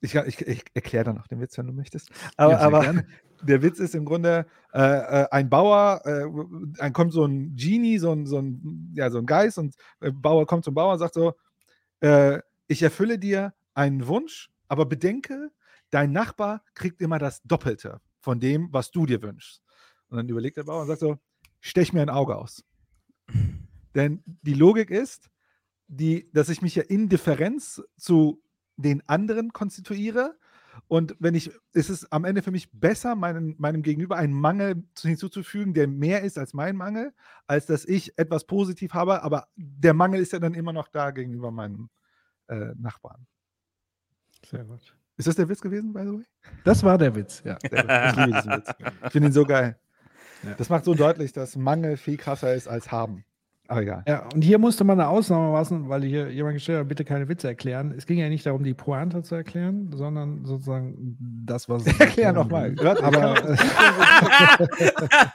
[0.04, 2.12] ich, ich, ich erkläre dann auch den Witz, wenn du möchtest.
[2.36, 3.04] Aber, Ja, aber
[3.42, 6.26] der Witz ist im Grunde, äh, äh, ein Bauer, äh,
[6.78, 10.12] dann kommt so ein Genie, so ein, so ein, ja, so ein Geist und äh,
[10.12, 11.34] Bauer kommt zum Bauer und sagt so:
[12.02, 15.52] äh, Ich erfülle dir einen Wunsch, aber bedenke,
[15.90, 19.64] dein Nachbar kriegt immer das Doppelte von dem, was du dir wünschst.
[20.10, 21.18] Und dann überlegt der Bauer und sagt so:
[21.62, 22.66] Stech mir ein Auge aus.
[23.96, 25.30] Denn die Logik ist,
[25.88, 28.43] die, dass ich mich ja in Differenz zu
[28.78, 30.38] den anderen konstituiere.
[30.88, 34.84] Und wenn ich, ist es am Ende für mich besser, meinen, meinem Gegenüber einen Mangel
[34.96, 37.14] zu- hinzuzufügen, der mehr ist als mein Mangel,
[37.46, 41.12] als dass ich etwas positiv habe, aber der Mangel ist ja dann immer noch da
[41.12, 41.90] gegenüber meinem
[42.48, 43.28] äh, Nachbarn.
[44.50, 44.96] Sehr gut.
[45.16, 46.26] Ist das der Witz gewesen, by the way?
[46.64, 47.58] Das war der Witz, ja.
[47.62, 47.92] Sehr gut.
[48.10, 48.70] Ich liebe diesen Witz.
[49.06, 49.80] Ich finde ihn so geil.
[50.58, 53.24] Das macht so deutlich, dass Mangel viel krasser ist als haben.
[53.74, 54.04] Aber egal.
[54.08, 57.28] Ja, und hier musste man eine Ausnahme machen, weil hier jemand gestellt hat, bitte keine
[57.28, 57.92] Witze erklären.
[57.98, 62.36] Es ging ja nicht darum, die Pointe zu erklären, sondern sozusagen das, was Erklär erklären
[62.36, 62.76] nochmal.
[62.80, 63.36] Aber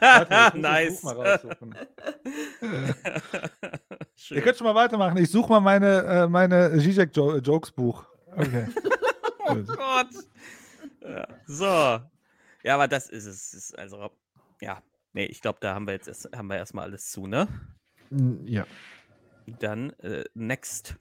[0.00, 1.02] Warte, Nice.
[4.30, 5.16] Ihr könnt schon mal weitermachen.
[5.18, 8.04] Ich suche mal meine, äh, meine Zizek-Jokes Buch.
[8.36, 8.66] Okay.
[9.46, 10.08] Oh Gott.
[11.02, 12.00] Ja, so.
[12.62, 13.52] Ja, aber das ist es.
[13.52, 13.54] es.
[13.54, 14.10] Ist also,
[14.60, 14.80] ja.
[15.12, 17.48] Nee, ich glaube, da haben wir jetzt erst, haben wir erstmal alles zu, ne?
[18.10, 18.64] Mm, Ja.
[19.60, 20.96] Dann äh, next.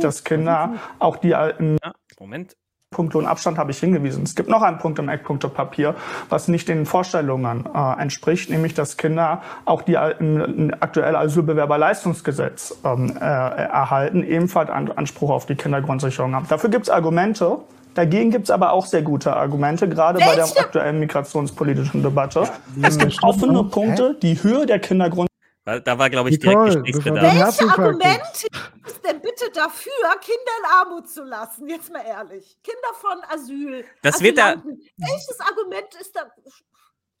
[0.00, 2.56] dass Kinder auch die alten Ja, Moment.
[2.92, 4.22] Punkt Lohnabstand habe ich hingewiesen.
[4.22, 5.96] Es gibt noch einen Punkt im Eckpunktepapier,
[6.28, 12.76] was nicht den Vorstellungen äh, entspricht, nämlich dass Kinder auch die äh, im aktuelle Asylbewerberleistungsgesetz
[12.84, 16.46] ähm, äh, erhalten, ebenfalls an, Anspruch auf die Kindergrundsicherung haben.
[16.48, 17.58] Dafür gibt es Argumente.
[17.94, 22.44] Dagegen gibt es aber auch sehr gute Argumente, gerade bei der aktuellen migrationspolitischen Debatte.
[22.76, 25.31] Ja, es gibt offene Punkte, die Höhe der Kindergrund Weil
[25.64, 27.56] Da war, glaube ich, direkt Nicole, Gesprächsbedarf.
[27.58, 31.68] bevor- Welche Argumente gibt es denn bitte dafür, Kinder in Armut zu lassen?
[31.68, 32.58] Jetzt mal ehrlich.
[32.64, 33.84] Kinder von Asyl.
[34.02, 34.80] Das wird Asylanten.
[34.96, 36.22] Welches Argument ist da?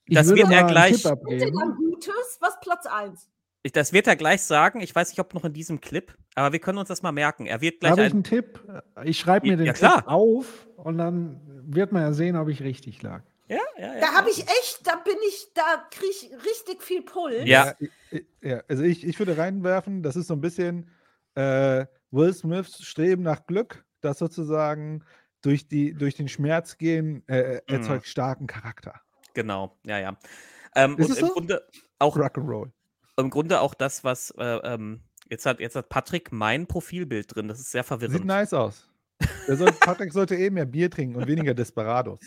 [0.06, 1.56] Ich Das wird er gleich- abgeben.
[1.62, 2.38] ein Gutes?
[2.40, 3.28] Was Platz 1?
[3.62, 4.80] Ich- Das wird er gleich sagen.
[4.80, 7.46] Ich weiß nicht, ob noch in diesem Clip, aber wir können uns das mal merken.
[7.46, 8.12] Er wird gleich Habe ich ein.
[8.14, 8.60] einen Tipp?
[9.04, 12.60] Ich schreibe mir den ja, Tipp auf und dann wird man ja sehen, ob ich
[12.60, 13.22] richtig lag.
[13.52, 14.00] Ja, ja, ja.
[14.00, 17.42] Da habe ich echt, da bin ich, da kriege ich richtig viel Pull.
[17.44, 17.74] Ja.
[18.40, 20.90] Ja, also ich, ich würde reinwerfen, das ist so ein bisschen
[21.34, 25.04] äh, Will Smiths Streben nach Glück, das sozusagen
[25.42, 27.74] durch, die, durch den Schmerz gehen äh, Mhm.
[27.74, 29.00] erzeugt starken Charakter.
[29.34, 30.16] Genau, ja, ja.
[30.74, 31.32] Ähm, Ist und es im so?
[31.32, 31.66] Grunde
[31.98, 32.70] auch Rock'n'Roll.
[33.16, 37.48] im Grunde auch das, was äh, ähm, jetzt hat jetzt hat Patrick mein Profilbild drin.
[37.48, 38.24] Das ist sehr Sieht verwirrend.
[38.24, 38.88] nice aus.
[39.48, 42.20] Der soll, Patrick sollte eh mehr Bier trinken und weniger Desperados.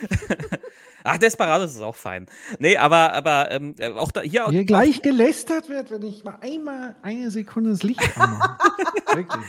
[1.04, 2.26] Ach, Desperados ist auch fein.
[2.58, 6.38] Nee, aber aber ähm, äh, auch da hier Hier gleich gelästert wird, wenn ich mal
[6.40, 8.56] einmal eine Sekunde das Licht anmache.
[9.16, 9.44] Wirklich.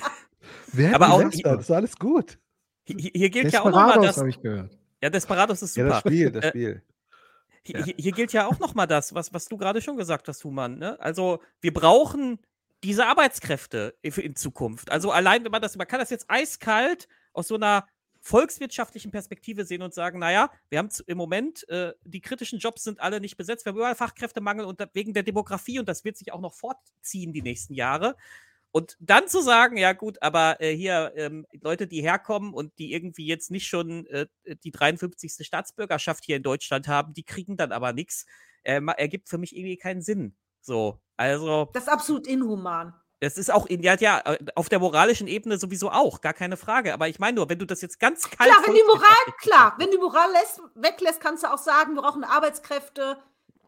[0.71, 1.57] Wer hat Aber auch- gelästert?
[1.59, 2.39] Das ist alles gut.
[2.85, 4.17] hier, hier gilt ja auch nochmal Desperados das.
[4.17, 4.77] habe ich gehört.
[5.01, 5.93] Ja, Desperados ist Ja, super.
[5.93, 6.81] das Spiel, das Äh, Spiel.
[7.65, 10.27] Hier, hier- hier gilt ja auch noch mal das, was, was du gerade schon gesagt
[10.27, 10.80] hast, Human.
[10.80, 10.99] Ne?
[10.99, 12.39] Also wir brauchen
[12.84, 14.91] diese Arbeitskräfte in Zukunft.
[14.91, 17.88] Also allein, wenn man das, man kann das jetzt eiskalt aus so einer
[18.19, 23.01] volkswirtschaftlichen Perspektive sehen und sagen, naja, wir haben im Moment, äh, die kritischen Jobs sind
[23.01, 26.31] alle nicht besetzt, wir haben überall Fachkräftemangel und wegen der Demografie und das wird sich
[26.31, 28.15] auch noch fortziehen die nächsten Jahre.
[28.72, 32.93] Und dann zu sagen, ja gut, aber äh, hier ähm, Leute, die herkommen und die
[32.93, 34.26] irgendwie jetzt nicht schon äh,
[34.64, 35.45] die 53.
[35.45, 38.26] Staatsbürgerschaft hier in Deutschland haben, die kriegen dann aber nichts,
[38.64, 40.35] äh, ergibt für mich irgendwie keinen Sinn.
[40.64, 42.94] So, also Das ist absolut inhuman.
[43.19, 46.57] das ist auch in, ja, ja, äh, auf der moralischen Ebene sowieso auch, gar keine
[46.57, 46.94] Frage.
[46.94, 49.76] Aber ich meine nur, wenn du das jetzt ganz kalt Klar, wenn die Moral, klar,
[49.77, 53.18] wenn die Moral lässt, weglässt, kannst du auch sagen, wir brauchen Arbeitskräfte.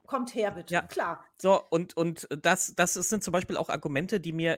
[0.07, 0.73] Kommt her, bitte.
[0.73, 0.81] Ja.
[0.84, 1.23] Klar.
[1.38, 4.57] So, und, und das, das sind zum Beispiel auch Argumente, die mir,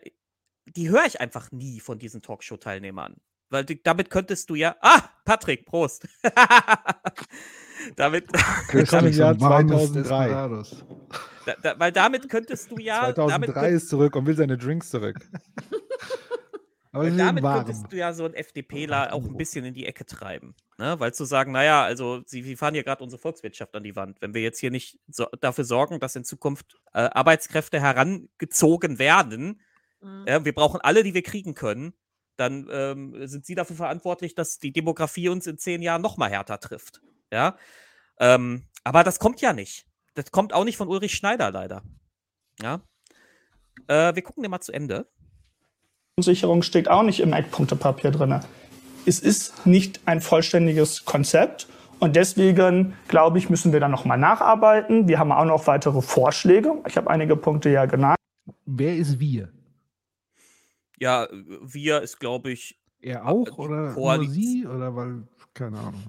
[0.66, 3.16] die höre ich einfach nie von diesen Talkshow-Teilnehmern.
[3.50, 4.76] Weil die, damit könntest du ja.
[4.82, 6.08] Ah, Patrick, Prost.
[7.96, 8.28] damit,
[8.72, 10.02] Willkommen im Jahr Warmes 2003.
[10.02, 10.86] Desperados.
[11.46, 13.12] da, da, weil damit könntest du ja.
[13.14, 15.18] damit 2003 ist zurück und will seine Drinks zurück.
[16.92, 20.56] Aber damit könntest du ja so einen FDPler auch ein bisschen in die Ecke treiben.
[20.80, 21.00] Ne?
[21.00, 24.20] Weil zu sagen, naja, also sie, sie fahren hier gerade unsere Volkswirtschaft an die Wand.
[24.20, 29.62] Wenn wir jetzt hier nicht so, dafür sorgen, dass in Zukunft äh, Arbeitskräfte herangezogen werden,
[30.02, 30.26] Mhm.
[30.28, 31.94] ja, wir brauchen alle, die wir kriegen können,
[32.38, 36.30] dann ähm, sind sie dafür verantwortlich, dass die Demografie uns in zehn Jahren noch mal
[36.30, 37.02] härter trifft.
[37.32, 37.58] Ja?
[38.20, 39.86] Ähm, aber das kommt ja nicht.
[40.14, 41.84] Das kommt auch nicht von Ulrich Schneider leider.
[42.62, 42.82] Ja?
[43.88, 45.08] Äh, wir gucken den mal zu Ende.
[46.20, 48.40] Sicherung steht auch nicht im Eckpunktepapier drin.
[49.06, 51.68] Es ist nicht ein vollständiges Konzept
[52.00, 55.08] und deswegen glaube ich, müssen wir da noch mal nacharbeiten.
[55.08, 56.74] Wir haben auch noch weitere Vorschläge.
[56.88, 58.18] Ich habe einige Punkte ja genannt.
[58.66, 59.50] Wer ist wir?
[61.00, 62.80] Ja, wir ist, glaube ich.
[63.00, 64.66] Er auch die oder nur sie?
[64.66, 66.04] Oder weil, keine Ahnung.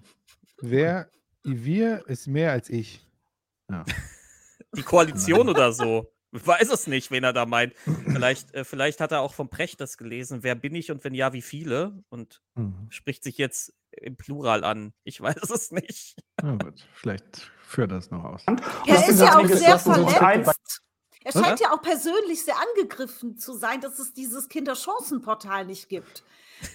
[0.60, 1.10] Wer,
[1.44, 3.06] wir ist mehr als ich.
[3.70, 3.84] Ja.
[4.76, 6.12] Die Koalition oder so.
[6.32, 7.72] Ich weiß es nicht, wen er da meint.
[8.06, 10.42] Vielleicht, äh, vielleicht hat er auch vom Precht das gelesen.
[10.42, 12.02] Wer bin ich und wenn ja, wie viele?
[12.10, 12.86] Und Mhm.
[12.90, 14.92] spricht sich jetzt im Plural an.
[15.04, 16.16] Ich weiß es nicht.
[16.40, 18.44] Gut, vielleicht führt das noch aus.
[18.86, 20.82] Er ist ja auch sehr verletzt.
[21.24, 26.24] Er scheint ja auch persönlich sehr angegriffen zu sein, dass es dieses Kinderchancenportal nicht gibt.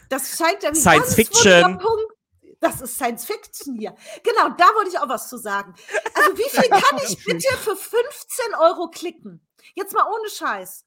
[0.10, 1.78] Das scheint ja wie Science Fiction.
[1.78, 2.14] Punkt.
[2.60, 3.94] Das ist Science Fiction hier.
[4.24, 5.74] Genau, da wollte ich auch was zu sagen.
[6.14, 9.46] Also wie viel kann ich bitte für 15 Euro klicken?
[9.76, 10.86] Jetzt mal ohne Scheiß.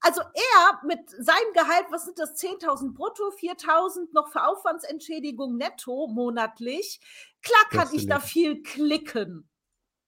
[0.00, 6.06] Also er mit seinem Gehalt, was sind das, 10.000 brutto, 4.000 noch für Aufwandsentschädigung netto
[6.06, 7.00] monatlich.
[7.42, 9.50] Klar kann ich da viel klicken,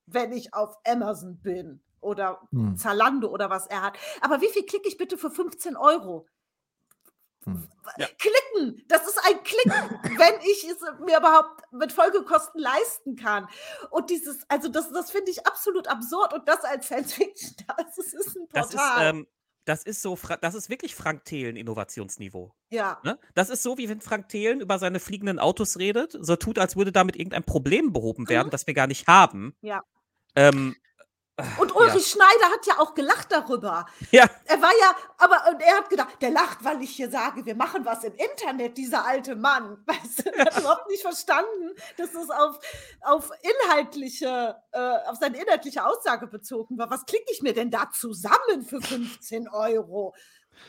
[0.06, 2.76] wenn ich auf Amazon bin oder Hm.
[2.76, 3.96] Zalando oder was er hat.
[4.20, 6.26] Aber wie viel klicke ich bitte für 15 Euro?
[7.44, 7.66] Hm.
[7.98, 8.06] Ja.
[8.18, 9.72] Klicken, das ist ein Klicken,
[10.18, 13.48] wenn ich es mir überhaupt mit Folgekosten leisten kann.
[13.90, 17.98] Und dieses, also das, das finde ich absolut absurd und das als Science Fiction, das
[17.98, 19.06] ist, ein Das ist, Portal.
[19.06, 19.26] ähm,
[19.64, 22.52] das ist so, das ist wirklich Frank Thelen Innovationsniveau.
[22.70, 23.00] ja.
[23.04, 23.18] Ne?
[23.34, 26.76] Das ist so, wie wenn Frank Thelen über seine fliegenden Autos redet, so tut, als
[26.76, 28.50] würde damit irgendein Problem behoben werden, Mhm.
[28.52, 29.56] das wir gar nicht haben.
[29.62, 29.82] Ja.
[30.36, 30.76] Ähm,
[31.58, 33.86] Und Ulrich Schneider hat ja auch gelacht darüber.
[34.10, 34.28] Ja.
[34.44, 37.54] Er war ja, aber und er hat gedacht, der lacht, weil ich hier sage, wir
[37.54, 39.78] machen was im Internet, dieser alte Mann.
[39.86, 42.58] Weißt du, er hat überhaupt nicht verstanden, dass es auf,
[43.00, 43.30] auf
[43.64, 46.90] inhaltliche, äh, auf seine inhaltliche Aussage bezogen war.
[46.90, 50.14] Was klicke ich mir denn da zusammen für 15 Euro?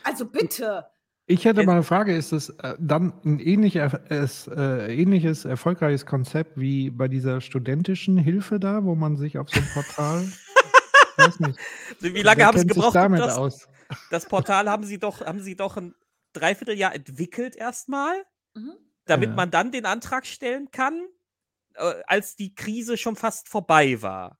[0.02, 0.86] Also bitte.
[1.26, 6.04] Ich hätte mal eine Frage, ist es äh, dann ein ähnlicher, es, äh, ähnliches erfolgreiches
[6.06, 10.26] Konzept wie bei dieser studentischen Hilfe da, wo man sich auf so ein Portal
[11.16, 11.58] weiß nicht.
[12.00, 13.68] Wie lange Wer haben sie gebraucht, damit das, aus?
[14.10, 15.94] das Portal haben sie doch, haben sie doch ein
[16.32, 18.14] Dreivierteljahr entwickelt erstmal,
[18.54, 18.74] Mhm.
[19.06, 19.34] damit Ja.
[19.36, 21.06] man dann den Antrag stellen kann,
[21.74, 24.38] äh, als die Krise schon fast vorbei war.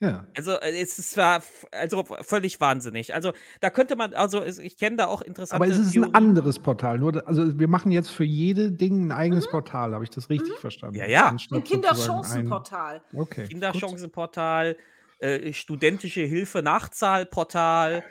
[0.00, 0.26] Ja.
[0.36, 1.42] Also äh, es ist zwar
[1.72, 3.14] also völlig wahnsinnig.
[3.14, 3.32] Also
[3.62, 6.14] da könnte man, also ich kenne da auch interessante Aber es ist ein Theorien.
[6.14, 6.98] anderes Portal.
[6.98, 9.94] Nur, also wir machen jetzt für jede Ding ein eigenes Portal.
[9.94, 10.96] Habe ich das richtig verstanden?
[10.96, 11.28] Ja, ja.
[11.28, 13.02] Anstatt Ein ein- Kinderchancenportal.
[13.14, 13.40] Okay.
[13.42, 13.50] gut.
[13.50, 14.76] Kinderchancenportal,
[15.18, 18.04] äh, studentische Hilfe Nachzahlportal,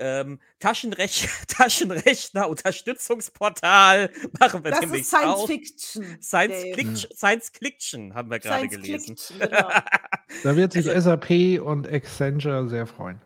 [0.00, 5.46] ähm, Taschenrech Taschenrechner Unterstützungsportal machen wir Das demnächst ist Science auch.
[5.46, 6.22] Fiction.
[6.22, 6.74] Science Dave.
[6.74, 9.16] Fiction, Science Fiction haben wir gerade Science gelesen.
[9.16, 9.68] Fiction, genau.
[10.42, 13.20] Da wird sich Also- SAP und Accenture sehr freuen.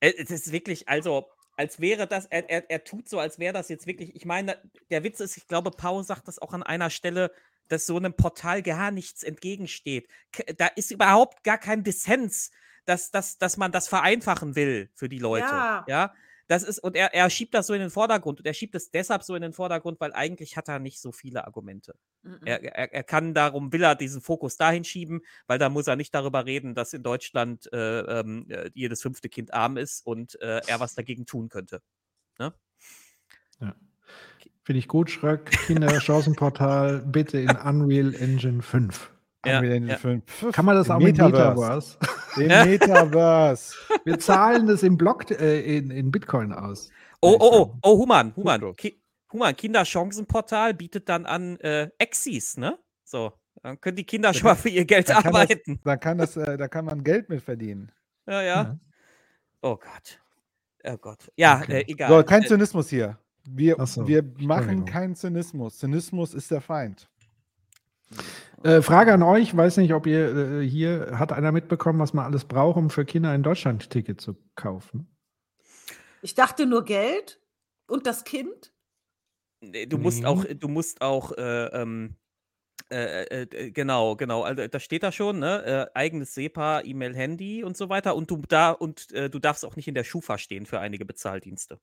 [0.00, 1.26] Äh, Es ist wirklich, also,
[1.56, 4.56] als wäre das, er, er, er tut so, als wäre das jetzt wirklich, ich meine,
[4.90, 7.30] der Witz ist, ich glaube, Paul sagt das auch an einer Stelle,
[7.70, 10.08] dass so einem Portal gar nichts entgegensteht.
[10.56, 12.50] Da ist überhaupt gar kein Dissens,
[12.84, 15.46] dass, dass, dass man das vereinfachen will für die Leute.
[15.46, 15.84] Ja.
[15.88, 16.14] Ja.
[16.48, 18.40] Das ist, und er, er schiebt das so in den Vordergrund.
[18.40, 21.12] Und er schiebt es deshalb so in den Vordergrund, weil eigentlich hat er nicht so
[21.12, 21.94] viele Argumente.
[22.22, 22.40] Mhm.
[22.44, 25.94] Er, er, er kann darum, will er diesen Fokus dahin schieben, weil da muss er
[25.94, 30.40] nicht darüber reden, dass in Deutschland äh, ähm, äh, jedes fünfte Kind arm ist und
[30.40, 31.82] äh, er was dagegen tun könnte.
[32.40, 32.52] Ne?
[34.64, 35.50] Finde ich gut, Schröck.
[35.66, 39.10] Kinderchancenportal bitte in Unreal Engine 5.
[39.46, 39.98] Ja, Unreal Engine ja.
[39.98, 40.52] 5.
[40.52, 41.96] Kann man das Im auch mit Metaverse.
[41.98, 41.98] Metaverse?
[42.42, 43.74] Im Metaverse.
[44.04, 46.90] Wir zahlen das in Block, äh, in, in Bitcoin aus.
[47.22, 48.76] Oh, oh, oh, oh, Human, Human.
[48.76, 49.00] Ki
[49.32, 52.78] Human, Kinderchancenportal bietet dann an äh, Exis, ne?
[53.04, 53.32] So,
[53.62, 55.80] dann können die Kinder schon mal für ihr Geld Da kann, das, arbeiten.
[55.84, 57.92] da, kann das, äh, da kann man Geld mit verdienen.
[58.26, 58.62] Ja, ja.
[58.62, 58.78] Ja.
[59.62, 60.20] Oh Gott.
[60.84, 61.30] Oh Gott.
[61.36, 61.80] Ja, Okay.
[61.82, 62.08] äh, egal.
[62.10, 63.18] So, kein Äh, Zynismus hier.
[63.44, 65.78] Wir, so, wir machen keinen Zynismus.
[65.78, 67.08] Zynismus ist der Feind.
[68.62, 72.26] Äh, Frage an euch, weiß nicht, ob ihr äh, hier, hat einer mitbekommen, was man
[72.26, 75.08] alles braucht, um für Kinder ein Deutschland-Ticket zu kaufen?
[76.22, 77.40] Ich dachte nur Geld
[77.86, 78.72] und das Kind.
[79.62, 82.16] Nee, Du musst auch, du musst auch, äh, ähm,
[82.90, 85.64] äh, äh, äh, genau, genau, also da steht da schon, ne?
[85.94, 88.16] Äh, eigenes SEPA, E-Mail, Handy und so weiter.
[88.16, 91.04] Und du da und äh, du darfst auch nicht in der Schufa stehen für einige
[91.04, 91.78] Bezahldienste.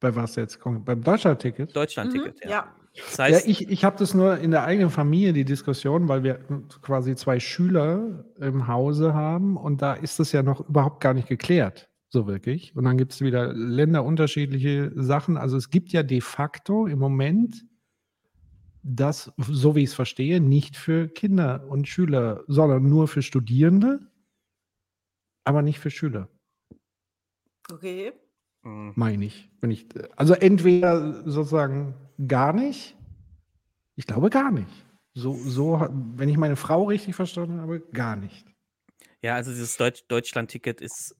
[0.00, 0.58] Bei was jetzt?
[0.64, 1.76] Beim Deutschland-Ticket?
[1.76, 2.50] Deutschland-Ticket, Mhm, ja.
[2.50, 2.74] ja.
[3.06, 6.22] Das Ja, heißt, ich, ich habe das nur in der eigenen Familie, die Diskussion, weil
[6.24, 6.40] wir
[6.82, 11.28] quasi zwei Schüler im Hause haben und da ist das ja noch überhaupt gar nicht
[11.28, 12.74] geklärt, so wirklich.
[12.74, 15.36] Und dann gibt es wieder länderunterschiedliche Sachen.
[15.36, 17.64] Also es gibt ja de facto im Moment
[18.82, 24.00] das, so wie ich es verstehe, nicht für Kinder und Schüler, sondern nur für Studierende,
[25.44, 26.28] aber nicht für Schüler,
[27.72, 28.19] Okay.
[28.62, 29.50] Mh, meine ich.
[29.60, 29.86] Wenn ich.
[30.16, 31.94] Also entweder sozusagen
[32.26, 32.96] gar nicht,
[33.96, 34.70] ich glaube gar nicht.
[35.14, 38.46] So, so, wenn ich meine Frau richtig verstanden habe, gar nicht.
[39.22, 41.16] ja, also dieses Deutsch Deutschland-Ticket ist,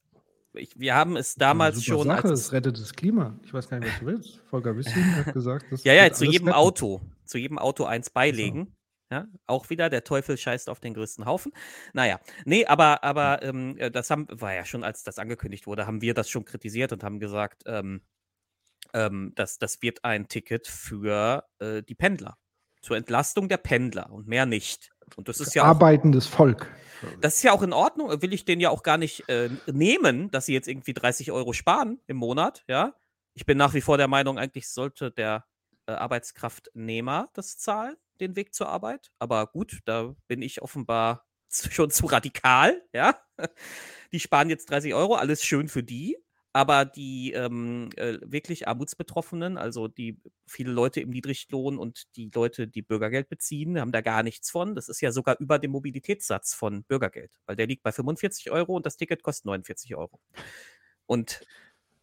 [0.55, 3.39] ich, wir haben es damals super schon Sache, als es rettet das Klima.
[3.45, 4.43] Ich weiß gar nicht, was du willst.
[4.49, 6.59] Volker Wissing hat gesagt, das Ja, ja, zu jedem retten.
[6.59, 8.75] Auto, zu jedem Auto eins beilegen.
[9.11, 11.53] Ja, auch wieder, der Teufel scheißt auf den größten Haufen.
[11.93, 15.87] Naja, nee, aber, aber ähm, äh, das haben, war ja schon, als das angekündigt wurde,
[15.87, 18.03] haben wir das schon kritisiert und haben gesagt, ähm,
[18.95, 22.39] ähm, das, das wird ein Ticket für äh, die Pendler.
[22.82, 24.91] Zur Entlastung der Pendler und mehr nicht.
[25.16, 26.73] Und das ist ja auch, Arbeitendes Volk.
[27.20, 28.23] das ist ja auch in Ordnung.
[28.23, 31.53] Will ich denen ja auch gar nicht äh, nehmen, dass sie jetzt irgendwie 30 Euro
[31.53, 32.95] sparen im Monat, ja.
[33.35, 35.45] Ich bin nach wie vor der Meinung, eigentlich sollte der
[35.91, 39.11] äh, Arbeitskraftnehmer das zahlen, den Weg zur Arbeit.
[39.19, 43.21] Aber gut, da bin ich offenbar schon zu radikal, ja.
[44.12, 46.17] Die sparen jetzt 30 Euro, alles schön für die.
[46.53, 52.67] Aber die ähm, äh, wirklich Armutsbetroffenen, also die viele Leute im Niedriglohn und die Leute,
[52.67, 54.75] die Bürgergeld beziehen, haben da gar nichts von.
[54.75, 58.75] Das ist ja sogar über dem Mobilitätssatz von Bürgergeld, weil der liegt bei 45 Euro
[58.75, 60.19] und das Ticket kostet 49 Euro.
[61.07, 61.41] Und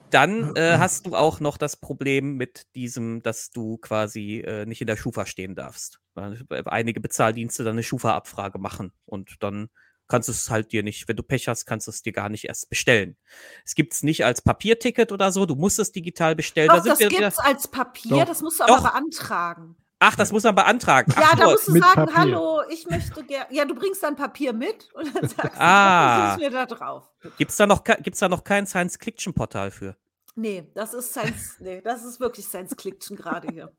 [0.09, 4.81] dann äh, hast du auch noch das Problem mit diesem, dass du quasi äh, nicht
[4.81, 5.99] in der Schufa stehen darfst.
[6.13, 9.69] Weil einige Bezahldienste dann eine Schufa-Abfrage machen und dann
[10.07, 12.29] kannst du es halt dir nicht, wenn du Pech hast, kannst du es dir gar
[12.29, 13.17] nicht erst bestellen.
[13.65, 16.69] Es gibt es nicht als Papierticket oder so, du musst es digital bestellen.
[16.69, 18.25] Doch, da das gibt es als Papier, Doch.
[18.25, 18.91] das musst du aber Doch.
[18.91, 19.75] beantragen.
[19.99, 21.11] Ach, das muss man beantragen.
[21.15, 22.15] Ja, Ach, da nur- musst du mit sagen, Papier.
[22.15, 23.47] hallo, ich möchte gerne.
[23.51, 26.27] Ja, du bringst dein Papier mit und dann sagst du, Ah.
[26.27, 27.09] was ist mir da drauf?
[27.37, 29.95] Gibt's da noch, gibt's da noch kein Science-Fiction-Portal für?
[30.35, 33.71] Nee, das ist Science, nee, das ist wirklich Science Fiction gerade hier.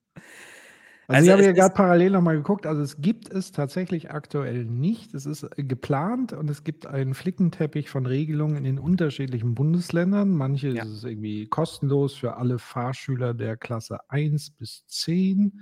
[1.07, 2.67] Also, ich Also habe es ja gerade parallel nochmal geguckt.
[2.67, 5.15] Also es gibt es tatsächlich aktuell nicht.
[5.15, 10.31] Es ist äh, geplant und es gibt einen Flickenteppich von Regelungen in den unterschiedlichen Bundesländern.
[10.31, 10.83] Manche Ja.
[10.83, 15.61] ist es irgendwie kostenlos für alle Fahrschüler der Klasse 1 bis 10.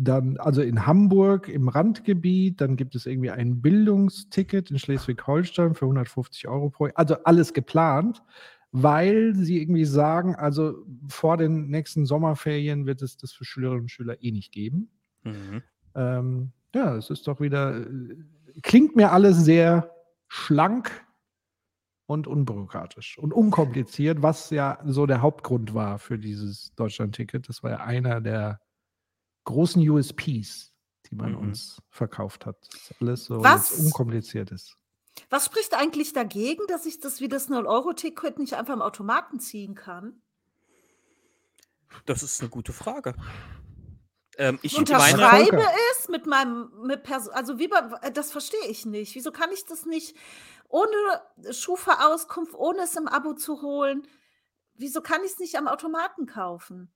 [0.00, 5.86] Dann, also in Hamburg im Randgebiet, dann gibt es irgendwie ein Bildungsticket in Schleswig-Holstein für
[5.86, 8.22] 150 Euro pro Also alles geplant,
[8.70, 13.90] weil sie irgendwie sagen, also vor den nächsten Sommerferien wird es das für Schülerinnen und
[13.90, 14.88] Schüler eh nicht geben.
[15.24, 15.62] Mhm.
[15.96, 18.16] Ähm, ja, es ist doch wieder, äh,
[18.62, 19.90] klingt mir alles sehr
[20.28, 21.04] schlank
[22.06, 27.48] und unbürokratisch und unkompliziert, was ja so der Hauptgrund war für dieses Deutschland-Ticket.
[27.48, 28.60] Das war ja einer der
[29.48, 30.72] großen USPs,
[31.10, 31.38] die man Mhm.
[31.38, 32.56] uns verkauft hat.
[32.72, 33.72] Dass alles so Was?
[33.72, 34.76] unkompliziert ist.
[35.30, 39.74] Was spricht eigentlich dagegen, dass ich das wie das 0-Euro-Ticket nicht einfach im Automaten ziehen
[39.74, 40.22] kann?
[42.06, 43.14] Das ist eine gute Frage.
[44.36, 45.72] Ähm, ich meine, unterschreibe Volker.
[45.98, 49.14] es mit meinem mit Perso also wie bei, äh, das verstehe ich nicht.
[49.16, 50.14] Wieso kann ich das nicht
[50.68, 50.92] ohne
[51.50, 54.06] Schufa-Auskunft, ohne es im Abo zu holen?
[54.74, 56.92] Wieso kann ich es nicht am Automaten kaufen?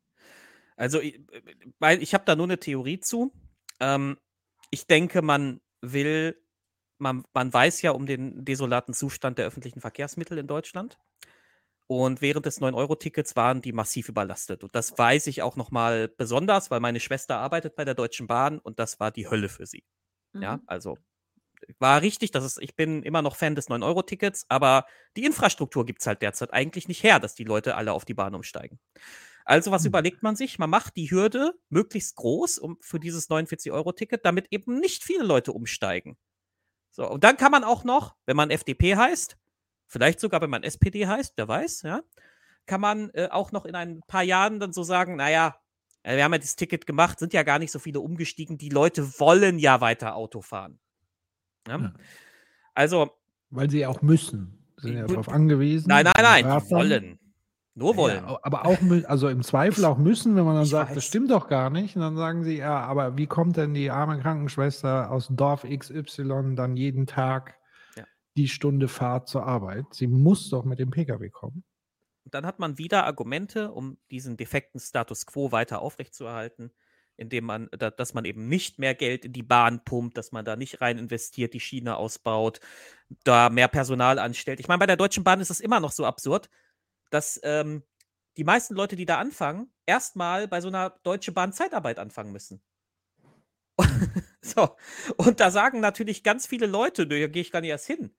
[0.77, 1.21] Also ich,
[1.79, 3.33] weil ich habe da nur eine Theorie zu.
[3.81, 4.19] Ähm,
[4.71, 6.41] ich denke, man will,
[6.99, 10.99] man, man weiß ja um den desolaten Zustand der öffentlichen Verkehrsmittel in Deutschland.
[11.89, 14.65] Und während des 9-Euro-Tickets waren die massiv überlastet.
[14.65, 18.59] Und das weiß ich auch nochmal besonders, weil meine Schwester arbeitet bei der Deutschen Bahn
[18.59, 19.85] und das war die Hölle für sie.
[20.41, 20.63] Ja, Mhm.
[20.67, 20.97] also
[21.79, 24.87] war richtig, dass es, ich bin immer noch Fan des 9-Euro-Tickets, aber
[25.17, 28.15] die Infrastruktur gibt es halt derzeit eigentlich nicht her, dass die Leute alle auf die
[28.15, 28.81] Bahn umsteigen.
[29.45, 29.89] Also, was Hm.
[29.89, 30.59] überlegt man sich?
[30.59, 35.53] Man macht die Hürde möglichst groß um, für dieses 49-Euro-Ticket, damit eben nicht viele Leute
[35.53, 36.17] umsteigen.
[36.91, 39.37] So, und dann kann man auch noch, wenn man FDP heißt,
[39.87, 42.03] vielleicht sogar, wenn man SPD heißt, wer weiß, ja,
[42.67, 45.57] kann man äh, auch noch in ein paar Jahren dann so sagen, naja,
[46.03, 48.69] äh, wir haben ja dieses Ticket gemacht, sind ja gar nicht so viele umgestiegen, die
[48.69, 50.79] Leute wollen ja weiter Auto fahren.
[51.67, 51.79] Ja?
[51.79, 51.93] Ja.
[52.75, 53.11] Also,
[53.51, 54.59] Weil sie auch müssen.
[54.77, 55.89] Sind ja darauf angewiesen.
[55.89, 57.19] nein, nein, nein, die wollen.
[57.75, 58.23] Nur wollen.
[58.25, 58.77] Ja, aber auch,
[59.07, 61.05] also im Zweifel auch müssen, wenn man dann Ich sagt, das weiß.
[61.07, 61.97] stimmt doch gar nicht.
[61.97, 66.55] Und dann sagen sie, ja, aber wie kommt denn die arme Krankenschwester aus Dorf XY
[66.55, 67.57] dann jeden Tag
[67.97, 68.05] Ja.
[68.37, 69.87] die Stunde Fahrt zur Arbeit?
[69.93, 71.65] Sie muss doch mit dem Pkw kommen.
[72.25, 76.71] Und dann hat man wieder Argumente, um diesen defekten Status quo weiter aufrechtzuerhalten,
[77.17, 80.45] indem man, da, dass man eben nicht mehr Geld in die Bahn pumpt, dass man
[80.45, 82.61] da nicht rein investiert, die Schiene ausbaut,
[83.25, 84.61] da mehr Personal anstellt.
[84.61, 86.49] Ich meine, bei der Deutschen Bahn ist es immer noch so absurd,
[87.13, 87.83] dass ähm,
[88.39, 92.63] die meisten Leute, die da anfangen, erstmal bei so einer Deutsche Bahn Zeitarbeit anfangen müssen.
[94.41, 94.77] so.
[95.17, 98.15] Und da sagen natürlich ganz viele Leute, da gehe ich gar nicht erst hin.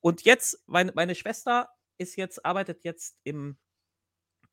[0.00, 3.56] Und jetzt, meine, meine Schwester ist jetzt, arbeitet jetzt im,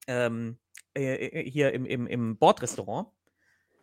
[0.07, 0.59] ähm,
[0.95, 3.09] äh, äh, hier im, im, im Bordrestaurant.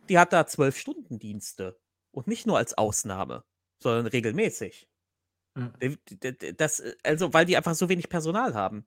[0.08, 1.80] Die hat da zwölf Stunden Dienste.
[2.12, 3.44] Und nicht nur als Ausnahme,
[3.78, 4.88] sondern regelmäßig.
[5.82, 8.84] D- Das, also, weil die einfach so wenig Personal haben.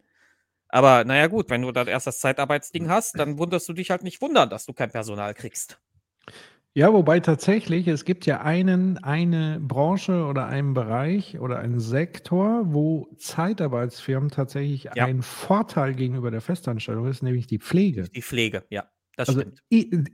[0.74, 4.02] Aber naja, gut, wenn du dann erst das Zeitarbeitsding hast, dann wunderst du dich halt
[4.02, 5.80] nicht wundern, dass du kein Personal kriegst.
[6.74, 12.74] Ja, wobei tatsächlich, es gibt ja einen, eine Branche oder einen Bereich oder einen Sektor,
[12.74, 15.06] wo Zeitarbeitsfirmen tatsächlich Ja.
[15.06, 18.10] ein Vorteil gegenüber der Festanstellung ist, nämlich die Pflege.
[18.10, 19.60] Die Pflege, ja, das Also stimmt.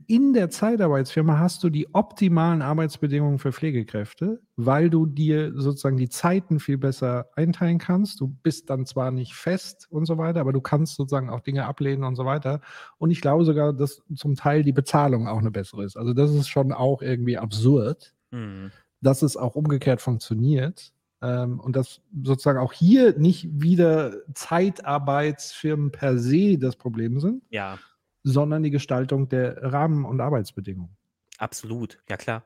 [0.07, 6.09] in der Zeitarbeitsfirma hast du die optimalen Arbeitsbedingungen für Pflegekräfte, weil du dir sozusagen die
[6.09, 8.19] Zeiten viel besser einteilen kannst.
[8.19, 11.65] Du bist dann zwar nicht fest und so weiter, aber du kannst sozusagen auch Dinge
[11.65, 12.59] ablehnen und so weiter.
[12.97, 15.95] Und ich glaube sogar, dass zum Teil die Bezahlung auch eine bessere ist.
[15.95, 18.71] Also das ist schon auch irgendwie absurd, Mhm.
[19.01, 20.91] dass es auch umgekehrt funktioniert.
[21.21, 27.77] Ähm, und dass sozusagen auch hier nicht wieder Zeitarbeitsfirmen per se das Problem sind, Ja,
[28.24, 30.98] sondern die Gestaltung der Rahmen- und Arbeitsbedingungen.
[31.38, 32.46] absolut, ja klar.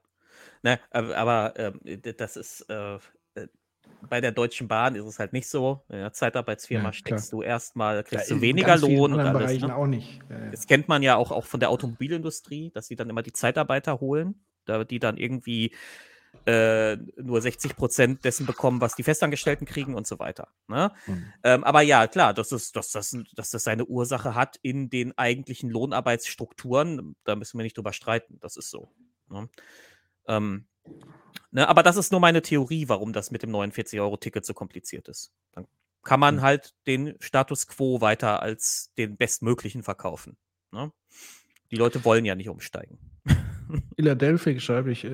[0.63, 2.95] Ne, aber ähm, d- das ist äh,
[3.35, 3.47] äh,
[4.01, 5.85] bei der Deutschen Bahn ist es halt nicht so.
[5.89, 9.41] In der Zeitarbeitsfirma Ja, steckst du erstmal, kriegst Ja, du weniger Lohn und alles.
[9.41, 9.75] Bereichen Ne?
[9.75, 10.21] auch nicht.
[10.29, 10.51] Ja.
[10.51, 13.99] Das kennt man ja auch, auch von der Automobilindustrie, dass sie dann immer die Zeitarbeiter
[14.01, 15.75] holen, da die dann irgendwie
[16.45, 20.49] äh, nur 60 Prozent dessen bekommen, was die Festangestellten kriegen und so weiter.
[20.67, 20.91] Ne?
[21.07, 21.33] Mhm.
[21.43, 25.17] Ähm, aber ja, klar, dass das, dass, das, dass das seine Ursache hat in den
[25.17, 28.39] eigentlichen Lohnarbeitsstrukturen, da müssen wir nicht drüber streiten.
[28.41, 28.89] Das ist so.
[29.29, 29.47] Ne?
[30.27, 30.65] Ähm,
[31.51, 35.31] ne, aber das ist nur meine Theorie, warum das mit dem 49-Euro-Ticket so kompliziert ist.
[35.53, 35.65] Dann
[36.03, 36.41] kann man Mhm.
[36.41, 40.35] halt den Status quo weiter als den bestmöglichen verkaufen.
[40.71, 40.91] Ne?
[41.71, 42.99] Die Leute wollen ja nicht umsteigen.
[43.95, 45.09] Philadelphia schreibe ich, äh,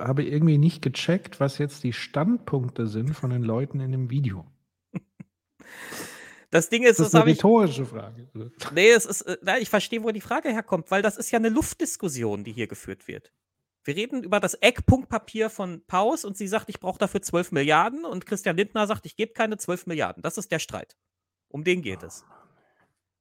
[0.00, 4.46] habe irgendwie nicht gecheckt, was jetzt die Standpunkte sind von den Leuten in dem Video.
[6.50, 7.38] Das Ding ist, Das das, ist eine habe ich.
[7.38, 8.28] rhetorische Frage.
[8.72, 11.38] Nee, es ist, äh, nein, ich verstehe, wo die Frage herkommt, weil das ist ja
[11.38, 13.32] eine Luftdiskussion, die hier geführt wird.
[13.84, 18.04] Wir reden über das Eckpunktpapier von Paus und sie sagt, ich brauche dafür 12 Milliarden
[18.04, 20.22] und Christian Lindner sagt, ich gebe keine 12 Milliarden.
[20.22, 20.96] Das ist der Streit.
[21.48, 22.24] Um den geht es.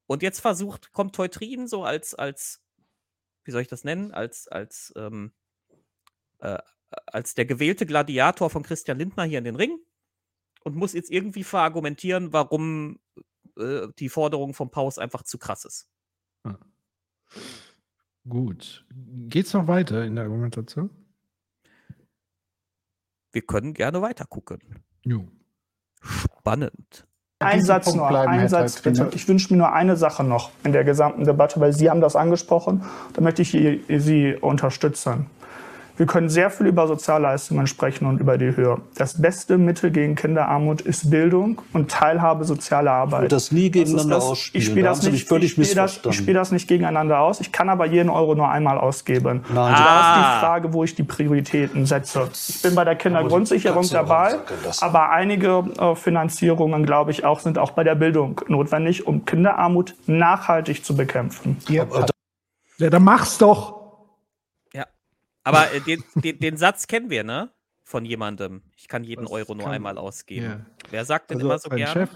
[0.08, 2.62] Und jetzt versucht, kommt Teutrin so als, als,
[3.48, 5.32] wie soll ich das nennen, als, als, ähm,
[6.40, 6.60] äh,
[7.06, 9.80] als der gewählte Gladiator von Christian Lindner hier in den Ring
[10.64, 12.99] und muss jetzt irgendwie verargumentieren, warum
[13.57, 15.90] äh, die Forderung vom Paus einfach zu krass ist.
[18.28, 18.86] Gut.
[19.30, 20.90] Geht's noch weiter in der Argumentation?
[23.32, 24.84] Wir können gerne weiter gucken.
[25.03, 25.28] Jo.
[26.02, 27.06] Spannend.
[27.39, 29.09] Ein Satz nur, bleiben, ein Satz bitte.
[29.14, 32.15] Ich wünsche mir nur eine Sache noch in der gesamten Debatte, weil Sie haben das
[32.15, 32.84] angesprochen.
[33.14, 35.27] Da möchte ich Sie unterstützen.
[35.98, 38.78] Wir können sehr viel über Sozialleistungen sprechen und über die Höhe.
[38.95, 43.24] Das beste Mittel gegen Kinderarmut ist Bildung und Teilhabe soziale Arbeit.
[43.24, 44.61] Und das nie Das ist gegeneinander das- ausspielen.
[44.61, 45.22] Ich spiele Da das, nicht, ich
[45.52, 47.40] spiele das, ich spiele das nicht gegeneinander aus.
[47.41, 49.44] Ich kann aber jeden Euro nur einmal ausgeben.
[49.49, 49.56] Nein.
[49.56, 50.34] Da ist Ah.
[50.36, 52.30] die Frage, wo ich die Prioritäten setze.
[52.48, 54.36] Ich bin bei der Kindergrundsicherung dabei,
[54.82, 59.95] aber einige äh, Finanzierungen, glaube ich, auch sind auch bei der Bildung notwendig, um Kinderarmut
[60.06, 61.57] nachhaltig zu bekämpfen.
[61.69, 61.88] Ihr,
[62.80, 63.77] Ja, dann mach's doch.
[65.48, 67.52] Aber äh, den, den, den Satz kennen wir, ne?
[67.84, 68.64] Von jemandem.
[68.76, 70.45] Ich kann jeden Was Euro nur einmal ausgeben.
[70.45, 70.65] Ja.
[70.90, 71.94] Wer sagt denn Also immer so gerne?
[71.94, 72.14] Chef.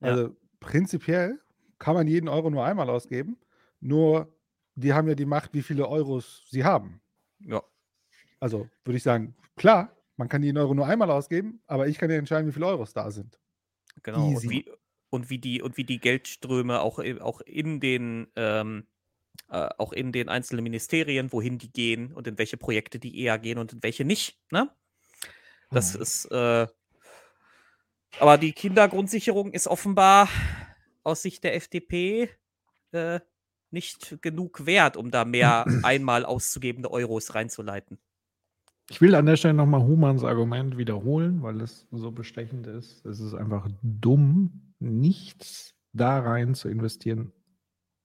[0.00, 0.08] Ja.
[0.08, 1.40] Also prinzipiell
[1.78, 3.36] kann man jeden Euro nur einmal ausgeben.
[3.80, 4.34] Nur
[4.76, 7.02] die haben ja die Macht, wie viele Euros sie haben.
[7.40, 7.62] Ja.
[8.40, 12.10] Also würde ich sagen, klar, man kann jeden Euro nur einmal ausgeben, aber ich kann
[12.10, 13.38] ja entscheiden, wie viele Euros da sind.
[14.02, 14.30] Genau.
[14.30, 14.46] Easy.
[14.46, 14.72] Und wie,
[15.10, 18.86] und wie die und wie die Geldströme auch, i- auch in den ähm,
[19.50, 23.38] äh, auch in den einzelnen Ministerien, wohin die gehen und in welche Projekte die eher
[23.38, 24.38] gehen und in welche nicht.
[24.50, 24.70] Ne?
[25.70, 26.02] Das Mhm.
[26.02, 26.66] ist äh,
[28.20, 30.28] aber die Kindergrundsicherung ist offenbar
[31.02, 32.30] aus Sicht der FDP
[32.92, 33.20] äh,
[33.70, 37.98] nicht genug wert, um da mehr einmal auszugebende Euros reinzuleiten.
[38.90, 43.04] Ich will an der Stelle nochmal Humans Argument wiederholen, weil es so bestechend ist.
[43.06, 47.32] Es ist einfach dumm, nichts da rein zu investieren.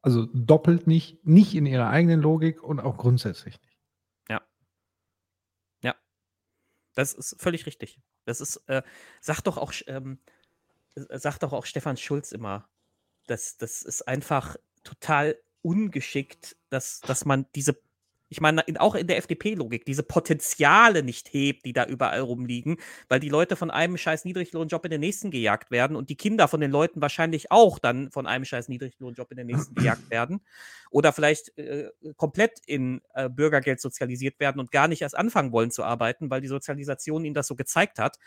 [0.01, 3.79] Also doppelt nicht, nicht in ihrer eigenen Logik und auch grundsätzlich nicht.
[6.99, 8.01] Das ist völlig richtig.
[8.25, 8.81] Das ist, äh,
[9.21, 10.19] sagt doch auch, ähm,
[10.95, 12.69] äh, sagt doch auch Stefan Schulz immer,
[13.27, 17.79] dass das ist einfach total ungeschickt, dass, dass man diese,
[18.29, 22.77] ich meine, in, auch in der FDP-Logik, diese Potenziale nicht hebt, die da überall rumliegen,
[23.07, 26.47] weil die Leute von einem scheiß Niedriglohnjob in den nächsten gejagt werden und die Kinder
[26.47, 30.41] von den Leuten wahrscheinlich auch dann von einem scheiß Niedriglohnjob in den nächsten gejagt werden
[30.91, 35.71] oder vielleicht äh, komplett in äh, Bürgergeld sozialisiert werden und gar nicht erst anfangen wollen
[35.71, 38.17] zu arbeiten, weil die Sozialisation ihnen das so gezeigt hat.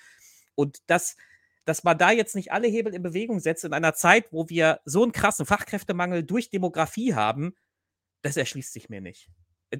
[0.57, 1.17] Und das,
[1.65, 4.81] dass man da jetzt nicht alle Hebel in Bewegung setzt in einer Zeit, wo wir
[4.85, 7.55] so einen krassen Fachkräftemangel durch Demografie haben,
[8.23, 9.29] das erschließt sich mir nicht.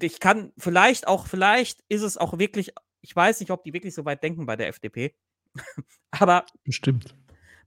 [0.01, 3.93] Ich kann vielleicht auch, vielleicht ist es auch wirklich, ich weiß nicht, ob die wirklich
[3.93, 5.13] so weit denken bei der FDP,
[6.11, 7.15] aber Bestimmt.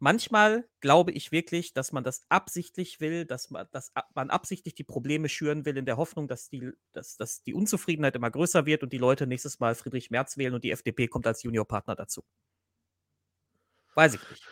[0.01, 4.85] manchmal glaube ich wirklich, dass man das absichtlich will, dass man, dass man absichtlich die
[4.85, 8.82] Probleme schüren will, in der Hoffnung, dass die, dass, dass die Unzufriedenheit immer größer wird
[8.82, 12.24] und die Leute nächstes Mal Friedrich Merz wählen und die FDP kommt als Juniorpartner dazu.
[13.94, 14.43] Weiß ich nicht.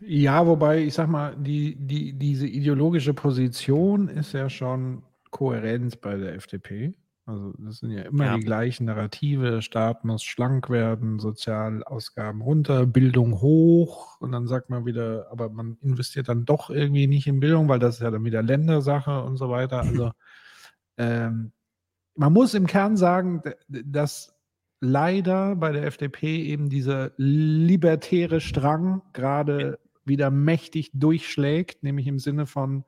[0.00, 6.16] Ja, wobei, ich sag mal, die, die, diese ideologische Position ist ja schon kohärent bei
[6.16, 6.94] der FDP.
[7.28, 8.36] Also das sind ja immer Ja.
[8.36, 9.50] die gleichen Narrative.
[9.50, 14.18] Der Staat muss schlank werden, Sozialausgaben runter, Bildung hoch.
[14.20, 17.80] Und dann sagt man wieder, aber man investiert dann doch irgendwie nicht in Bildung, weil
[17.80, 19.80] das ist ja dann wieder Ländersache und so weiter.
[19.80, 20.10] Also
[20.96, 21.52] ähm,
[22.14, 24.34] man muss im Kern sagen, dass
[24.80, 32.46] leider bei der FDP eben dieser libertäre Strang gerade wieder mächtig durchschlägt, nämlich im Sinne
[32.46, 32.84] von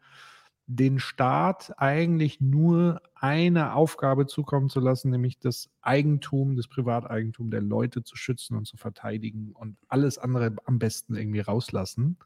[0.77, 7.61] den Staat eigentlich nur eine Aufgabe zukommen zu lassen, nämlich das Eigentum, das Privateigentum der
[7.61, 12.19] Leute zu schützen und zu verteidigen und alles andere am besten irgendwie rauslassen.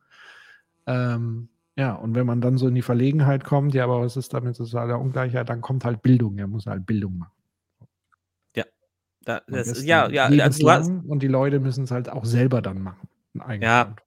[0.87, 4.35] Ähm, ja, und wenn man dann so in die Verlegenheit kommt, ja, aber was ist
[4.35, 7.33] da mit sozialer Ungleichheit, dann kommt halt Bildung, er muss halt Bildung machen.
[9.25, 10.69] Da, Am das, ja, ja, also
[11.09, 13.09] und die Leute müssen es halt auch selber dann machen.
[13.61, 14.04] Ja, Konto.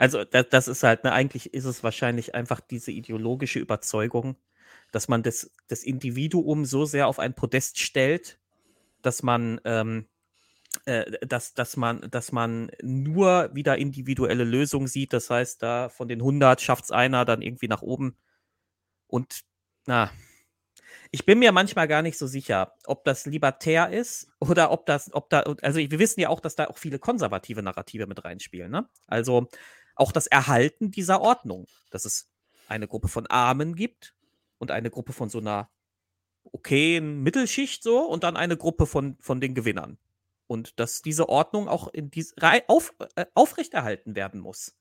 [0.00, 4.36] Also das, das ist halt, ne, eigentlich ist es wahrscheinlich einfach diese ideologische Überzeugung,
[4.92, 8.40] dass man das, das Individuum so sehr auf ein Podest stellt,
[9.02, 10.08] dass man, ähm,
[10.86, 15.12] äh, dass, dass man, dass man nur wieder individuelle Lösungen sieht.
[15.14, 18.16] Das heißt, da von den 100 schafft es einer dann irgendwie nach oben.
[19.08, 19.42] Und
[19.86, 20.10] na,
[21.12, 25.12] Ich bin mir manchmal gar nicht so sicher, ob das libertär ist oder ob das,
[25.12, 28.70] ob da, also wir wissen ja auch, dass da auch viele konservative Narrative mit reinspielen.
[28.70, 28.88] Ne?
[29.06, 29.48] Also
[29.94, 32.28] auch das Erhalten dieser Ordnung, dass es
[32.68, 34.14] eine Gruppe von Armen gibt
[34.58, 35.70] und eine Gruppe von so einer
[36.44, 39.98] okayen Mittelschicht so und dann eine Gruppe von, von den Gewinnern.
[40.46, 42.34] Und dass diese Ordnung auch in dies,
[42.66, 44.76] auf, äh, aufrechterhalten werden muss.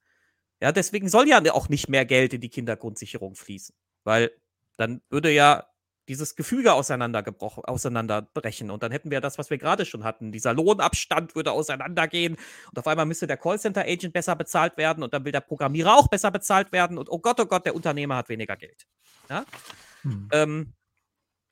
[0.61, 4.31] Ja, deswegen soll ja auch nicht mehr Geld in die Kindergrundsicherung fließen, weil
[4.77, 5.67] dann würde ja
[6.09, 8.71] dieses Gefüge auseinandergebrochen, auseinanderbrechen.
[8.71, 10.31] Und dann hätten wir das, was wir gerade schon hatten.
[10.31, 12.35] Dieser Lohnabstand würde auseinandergehen.
[12.69, 16.07] Und auf einmal müsste der Callcenter-Agent besser bezahlt werden und dann will der Programmierer auch
[16.07, 16.97] besser bezahlt werden.
[16.97, 18.87] Und oh Gott, oh Gott, der Unternehmer hat weniger Geld.
[19.29, 19.45] Ja?
[20.01, 20.27] Hm.
[20.31, 20.73] Ähm,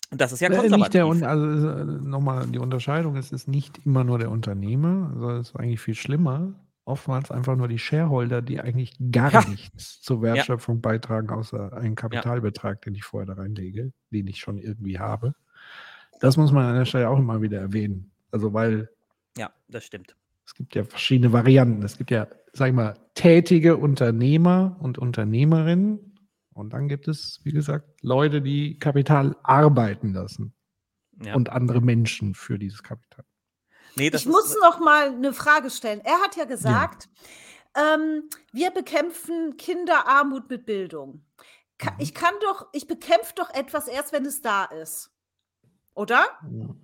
[0.09, 0.95] das ist ja konservativ.
[0.95, 5.11] Äh, nicht der, also äh, nochmal die Unterscheidung, es ist nicht immer nur der Unternehmer,
[5.13, 6.53] sondern es ist eigentlich viel schlimmer
[6.87, 9.49] oftmals einfach nur die Shareholder, die eigentlich gar ja.
[9.49, 10.81] nichts zur Wertschöpfung ja.
[10.81, 15.35] beitragen, außer einen Kapitalbetrag, den ich vorher da reinlege, den ich schon irgendwie habe.
[16.19, 18.11] Das muss man an der Stelle auch immer wieder erwähnen.
[18.31, 18.89] Also, weil.
[19.37, 20.15] Ja, das stimmt.
[20.45, 21.83] Es gibt ja verschiedene Varianten.
[21.83, 26.15] Es gibt ja, sag ich mal, tätige Unternehmer und Unternehmerinnen.
[26.53, 30.53] Und dann gibt es, wie gesagt, Leute, die Kapital arbeiten lassen.
[31.23, 31.35] Ja.
[31.35, 33.25] Und andere Menschen für dieses Kapital.
[33.97, 36.01] Nee, ich muss noch mal eine Frage stellen.
[36.03, 37.09] Er hat ja gesagt,
[37.75, 37.93] ja.
[37.95, 41.23] Ähm, wir bekämpfen Kinderarmut mit Bildung.
[41.77, 41.97] Ka mhm.
[41.99, 45.11] Ich kann doch, ich bekämpfe doch etwas erst, wenn es da ist.
[45.93, 46.25] Oder?
[46.51, 46.75] Ja.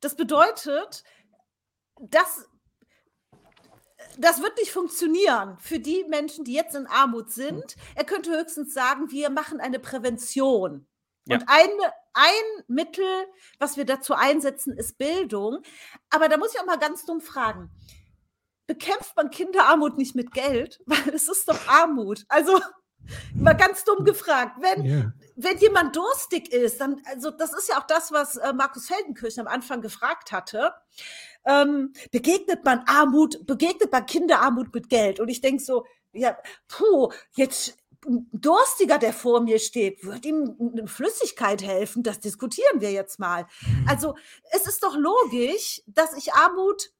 [0.00, 1.04] Das bedeutet,
[1.98, 2.48] dass
[4.18, 7.76] das wird nicht funktionieren für die Menschen, die jetzt in Armut sind.
[7.94, 10.86] Er könnte höchstens sagen, wir machen eine Prävention.
[11.26, 11.36] Ja.
[11.36, 13.26] Und eine, ein Mittel,
[13.58, 15.62] was wir dazu einsetzen, ist Bildung.
[16.10, 17.70] Aber da muss ich auch mal ganz dumm fragen.
[18.66, 20.80] Bekämpft man Kinderarmut nicht mit Geld?
[20.86, 22.24] Weil es ist doch Armut.
[22.28, 22.60] Also
[23.34, 24.56] mal ganz dumm gefragt.
[24.60, 25.12] Wenn, yeah.
[25.36, 29.46] wenn jemand durstig ist, dann, also das ist ja auch das, was äh, Markus Feldenkirchen
[29.46, 30.72] am Anfang gefragt hatte.
[31.44, 35.20] Ähm, begegnet man Armut, begegnet man Kinderarmut mit Geld?
[35.20, 36.36] Und ich denke so, ja,
[36.68, 37.76] puh, jetzt
[38.32, 42.02] Durstiger, der vor mir steht, wird ihm eine Flüssigkeit helfen?
[42.02, 43.46] Das diskutieren wir jetzt mal.
[43.62, 43.86] Mhm.
[43.88, 44.14] Also
[44.52, 46.92] es ist doch logisch, dass ich Armut,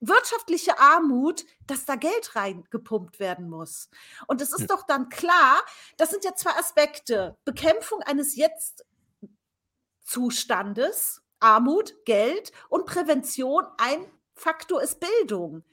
[0.00, 3.88] wirtschaftliche Armut, dass da Geld reingepumpt werden muss.
[4.26, 4.66] Und es ist ja.
[4.66, 5.62] doch dann klar,
[5.96, 7.36] das sind ja zwei Aspekte.
[7.44, 13.64] Bekämpfung eines Jetzt-Zustandes, Armut, Geld und Prävention.
[13.78, 14.04] Ein
[14.34, 15.64] Faktor ist Bildung.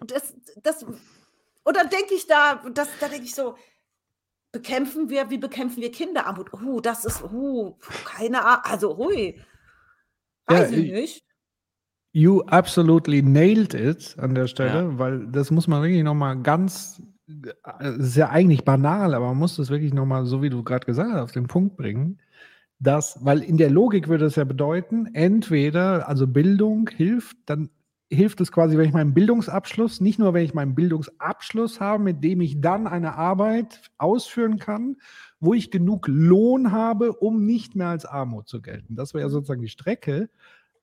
[0.00, 0.86] Das, das
[1.64, 3.56] und dann denke ich da, das, da denke ich so,
[4.52, 6.52] bekämpfen wir, wie bekämpfen wir Kinderarmut?
[6.52, 9.40] Uh, das ist, uh, keine Ahnung, also, hui,
[10.46, 11.24] weiß ja, ich nicht.
[12.12, 14.98] You absolutely nailed it an der Stelle, ja.
[14.98, 17.00] weil das muss man wirklich nochmal ganz,
[17.78, 20.86] es ist ja eigentlich banal, aber man muss das wirklich nochmal, so wie du gerade
[20.86, 22.18] gesagt hast, auf den Punkt bringen,
[22.80, 27.70] dass, weil in der Logik würde es ja bedeuten, entweder, also Bildung hilft, dann
[28.10, 32.24] hilft es quasi, wenn ich meinen Bildungsabschluss, nicht nur wenn ich meinen Bildungsabschluss habe, mit
[32.24, 34.96] dem ich dann eine Arbeit ausführen kann,
[35.38, 38.96] wo ich genug Lohn habe, um nicht mehr als Armut zu gelten.
[38.96, 40.28] Das wäre ja sozusagen die Strecke.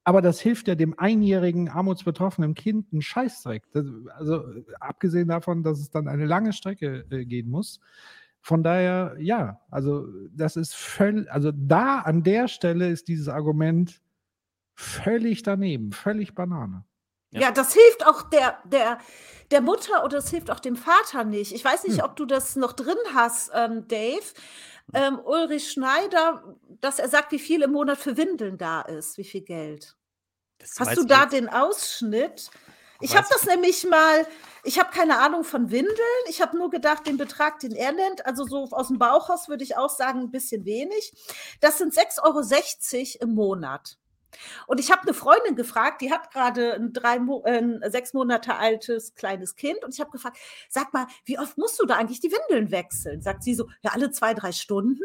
[0.05, 3.63] Aber das hilft ja dem einjährigen armutsbetroffenen Kind einen Scheißdreck.
[3.73, 3.85] Das,
[4.17, 4.45] also
[4.79, 7.81] abgesehen davon, dass es dann eine lange Strecke äh, gehen muss.
[8.39, 14.01] Von daher, ja, also das ist völlig, also da an der Stelle ist dieses Argument
[14.75, 16.85] völlig daneben, völlig Banane.
[17.37, 17.47] Ja.
[17.47, 18.99] ja, das hilft auch der, der,
[19.51, 21.53] der Mutter oder es hilft auch dem Vater nicht.
[21.53, 22.05] Ich weiß nicht, hm.
[22.05, 24.25] ob du das noch drin hast, ähm, Dave.
[24.93, 29.25] Ähm, Ulrich Schneider, dass er sagt, wie viel im Monat für Windeln da ist, wie
[29.25, 29.97] viel Geld.
[30.59, 31.33] Das hast du da jetzt.
[31.33, 32.49] den Ausschnitt?
[32.99, 34.25] Ich habe das nämlich mal,
[34.63, 35.97] ich habe keine Ahnung von Windeln.
[36.29, 39.63] Ich habe nur gedacht, den Betrag, den er nennt, also so aus dem Bauchhaus würde
[39.63, 41.13] ich auch sagen, ein bisschen wenig.
[41.61, 43.97] Das sind 6,60 Euro im Monat.
[44.67, 48.55] Und ich habe eine Freundin gefragt, die hat gerade ein, drei, äh, ein sechs Monate
[48.55, 49.83] altes kleines Kind.
[49.83, 50.37] Und ich habe gefragt,
[50.69, 53.21] sag mal, wie oft musst du da eigentlich die Windeln wechseln?
[53.21, 55.03] Sagt sie so, ja, alle zwei, drei Stunden.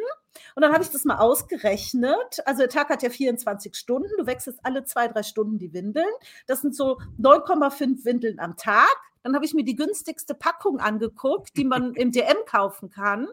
[0.54, 2.40] Und dann habe ich das mal ausgerechnet.
[2.46, 4.10] Also der Tag hat ja 24 Stunden.
[4.18, 6.08] Du wechselst alle zwei, drei Stunden die Windeln.
[6.46, 8.94] Das sind so 9,5 Windeln am Tag.
[9.22, 13.28] Dann habe ich mir die günstigste Packung angeguckt, die man im DM kaufen kann.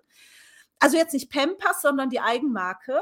[0.80, 3.02] Also jetzt nicht Pampers, sondern die Eigenmarke.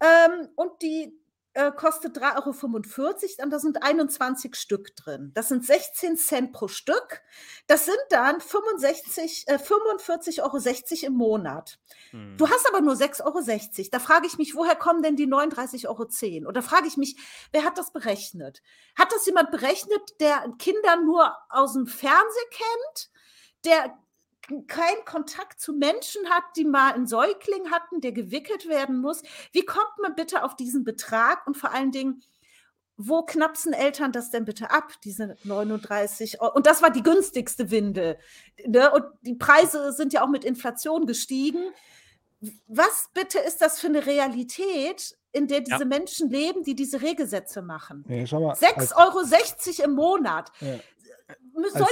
[0.00, 1.12] Ähm, und die
[1.58, 5.32] äh, kostet 3,45 Euro und da sind 21 Stück drin.
[5.34, 7.20] Das sind 16 Cent pro Stück.
[7.66, 11.80] Das sind dann 65, äh, 45,60 Euro im Monat.
[12.10, 12.36] Hm.
[12.36, 13.88] Du hast aber nur 6,60 Euro.
[13.90, 16.48] Da frage ich mich, woher kommen denn die 39,10 Euro?
[16.48, 17.16] Oder frage ich mich,
[17.50, 18.62] wer hat das berechnet?
[18.96, 23.10] Hat das jemand berechnet, der Kinder nur aus dem Fernsehen kennt?
[23.64, 23.98] Der
[24.66, 29.22] keinen Kontakt zu Menschen hat, die mal einen Säugling hatten, der gewickelt werden muss.
[29.52, 32.22] Wie kommt man bitte auf diesen Betrag und vor allen Dingen,
[32.96, 36.54] wo knapsen Eltern das denn bitte ab, diese 39 Euro?
[36.54, 38.18] Und das war die günstigste Windel.
[38.66, 38.90] Ne?
[38.90, 41.62] Und die Preise sind ja auch mit Inflation gestiegen.
[42.66, 45.84] Was bitte ist das für eine Realität, in der diese Ja.
[45.84, 48.04] Menschen leben, die diese Regelsätze machen?
[48.08, 50.50] Mal, 6,60 als- Euro im Monat.
[50.60, 50.78] Ja.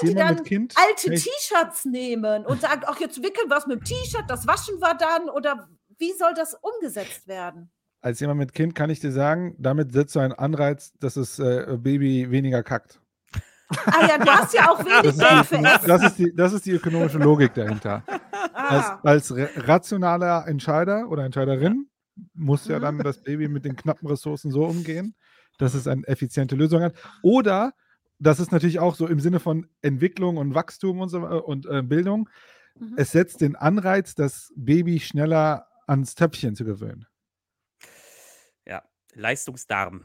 [0.03, 3.85] Jemand dann Kind, alte T-Shirts nehmen und sagen, ach, jetzt wickeln wir es mit dem
[3.85, 5.29] T-Shirt, das waschen wir dann?
[5.29, 5.69] Oder
[5.99, 7.71] wie soll das umgesetzt werden?
[8.01, 11.39] Als jemand mit Kind kann ich dir sagen, damit setzt du einen Anreiz, dass das
[11.39, 13.01] äh, Baby weniger kackt.
[13.87, 16.67] Ah ja, du hast ja auch wenig Das Geld ist, das, ist die, das ist
[16.67, 18.05] die ökonomische Logik dahinter.
[18.55, 19.01] Ah.
[19.03, 21.89] Als, als ra- rationaler Entscheider oder Entscheiderin
[22.35, 22.83] muss ja Mhm.
[22.83, 25.17] dann das Baby mit den knappen Ressourcen so umgehen,
[25.59, 26.95] dass es eine effiziente Lösung hat.
[27.23, 27.73] Oder
[28.19, 31.67] das ist natürlich auch so im Sinne von Entwicklung und Wachstum und, so, äh, und
[31.67, 32.29] äh, Bildung.
[32.79, 32.95] Mhm.
[32.97, 37.07] Es setzt den Anreiz, das Baby schneller ans Töpfchen zu gewöhnen.
[38.67, 38.83] Ja,
[39.15, 40.05] Leistungsdarm.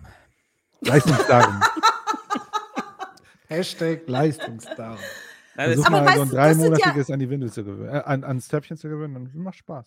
[0.82, 1.62] Leistungsdarm.
[3.48, 4.98] Hashtag Leistungsdarm.
[5.56, 7.64] Versuch Aber mal weißt so ein du, das sind ja- dreimonatiges an die Windel zu
[7.64, 9.86] gewöhnen, äh, an, ans Töpfchen zu gewöhnen, dann macht Spaß.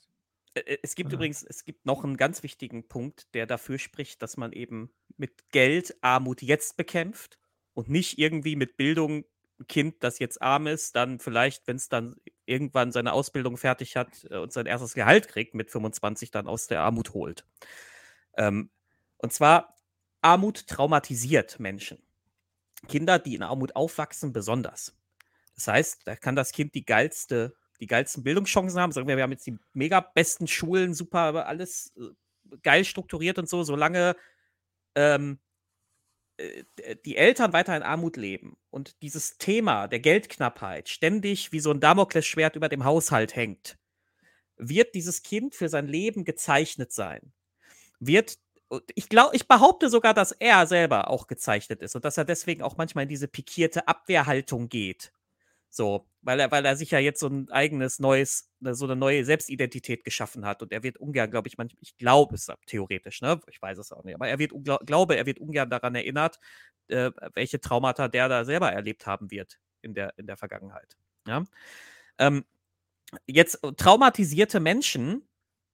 [0.82, 4.52] Es gibt übrigens, es gibt noch einen ganz wichtigen Punkt, der dafür spricht, dass man
[4.52, 7.38] eben mit Geld Armut jetzt bekämpft
[7.74, 9.24] und nicht irgendwie mit Bildung
[9.60, 13.96] ein Kind, das jetzt arm ist, dann vielleicht, wenn es dann irgendwann seine Ausbildung fertig
[13.96, 17.44] hat äh, und sein erstes Gehalt kriegt, mit 25 dann aus der Armut holt.
[18.36, 18.70] Ähm,
[19.18, 19.76] und zwar,
[20.22, 22.02] Armut traumatisiert Menschen.
[22.88, 24.96] Kinder, die in Armut aufwachsen, besonders.
[25.55, 28.92] Das heißt, da kann das Kind die geilste, die geilsten Bildungschancen haben.
[28.92, 33.48] Sagen wir, wir haben jetzt die mega besten Schulen, super, alles äh, geil strukturiert und
[33.48, 34.16] so, solange
[34.94, 35.44] ähm, äh,
[37.05, 41.81] die Eltern weiter in Armut leben und dieses Thema der Geldknappheit ständig wie so ein
[41.81, 43.78] Damoklesschwert über dem Haushalt hängt,
[44.56, 47.32] wird dieses Kind für sein Leben gezeichnet sein.
[48.01, 48.39] Wird
[48.94, 52.62] ich glaube, ich behaupte sogar, dass er selber auch gezeichnet ist und dass er deswegen
[52.62, 55.12] auch manchmal in diese pikierte Abwehrhaltung geht.
[55.74, 58.94] So, weil er, weil er sich ja jetzt so ein eigenes neues, ne, so eine
[58.94, 63.20] neue Selbstidentität geschaffen hat und er wird ungern, glaube ich, manchmal, ich glaube es theoretisch,
[63.22, 63.40] ne?
[63.51, 64.52] Ich weiß es auch nicht, aber er wird,
[64.86, 66.38] glaube, er wird ungern daran erinnert,
[66.86, 70.96] äh, welche Traumata der da selber erlebt haben wird in der, in der Vergangenheit.
[71.26, 71.42] Ja.
[72.18, 72.44] Ähm,
[73.26, 75.28] jetzt äh, traumatisierte Menschen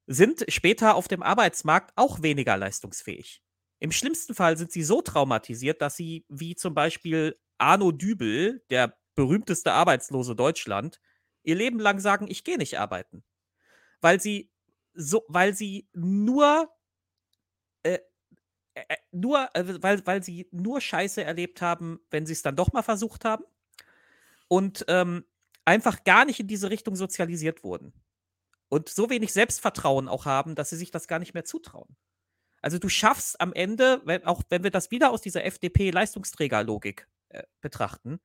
[0.07, 3.43] sind später auf dem Arbeitsmarkt auch weniger leistungsfähig.
[3.81, 8.97] Im schlimmsten Fall sind sie so traumatisiert, dass sie, wie zum Beispiel Arno Dübel, der
[9.21, 10.99] berühmteste Arbeitslose Deutschland,
[11.43, 13.23] ihr Leben lang sagen, ich gehe nicht arbeiten.
[14.01, 14.51] Weil sie
[14.95, 16.71] so, weil sie nur,
[17.83, 17.99] äh,
[18.73, 22.57] äh, äh, nur, äh, weil, weil sie nur Scheiße erlebt haben, wenn sie es dann
[22.57, 23.45] doch mal versucht haben.
[24.49, 25.27] Und ähm,
[25.67, 27.93] einfach gar nicht in diese Richtung sozialisiert wurden
[28.71, 31.95] und so wenig Selbstvertrauen auch haben, dass sie sich das gar nicht mehr zutrauen.
[32.63, 37.43] Also du schaffst am Ende, wenn, auch wenn wir das wieder aus dieser FDP-Leistungsträgerlogik äh,
[37.61, 38.19] betrachten,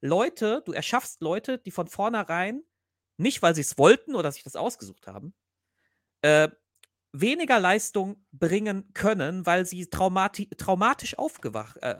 [0.00, 2.62] Leute, du erschaffst Leute, die von vornherein,
[3.16, 5.34] nicht weil sie es wollten oder sich das ausgesucht haben,
[6.22, 6.48] äh,
[7.12, 11.96] weniger Leistung bringen können, weil sie traumati traumatisch, aufgewach äh,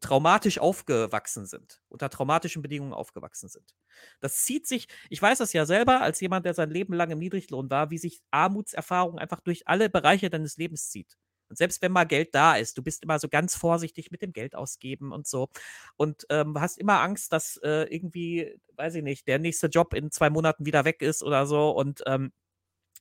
[0.00, 3.74] traumatisch aufgewachsen sind, unter traumatischen Bedingungen aufgewachsen sind.
[4.20, 7.18] Das zieht sich, ich weiß das ja selber, als jemand, der sein Leben lang im
[7.18, 11.16] Niedriglohn war, wie sich Armutserfahrung einfach durch alle Bereiche deines Lebens zieht.
[11.50, 14.32] Und selbst wenn mal Geld da ist, du bist immer so ganz vorsichtig mit dem
[14.32, 15.48] Geld ausgeben und so.
[15.96, 20.10] Und ähm, hast immer Angst, dass äh, irgendwie, weiß ich nicht, der nächste Job in
[20.10, 21.70] zwei Monaten wieder weg ist oder so.
[21.70, 22.32] Und ähm,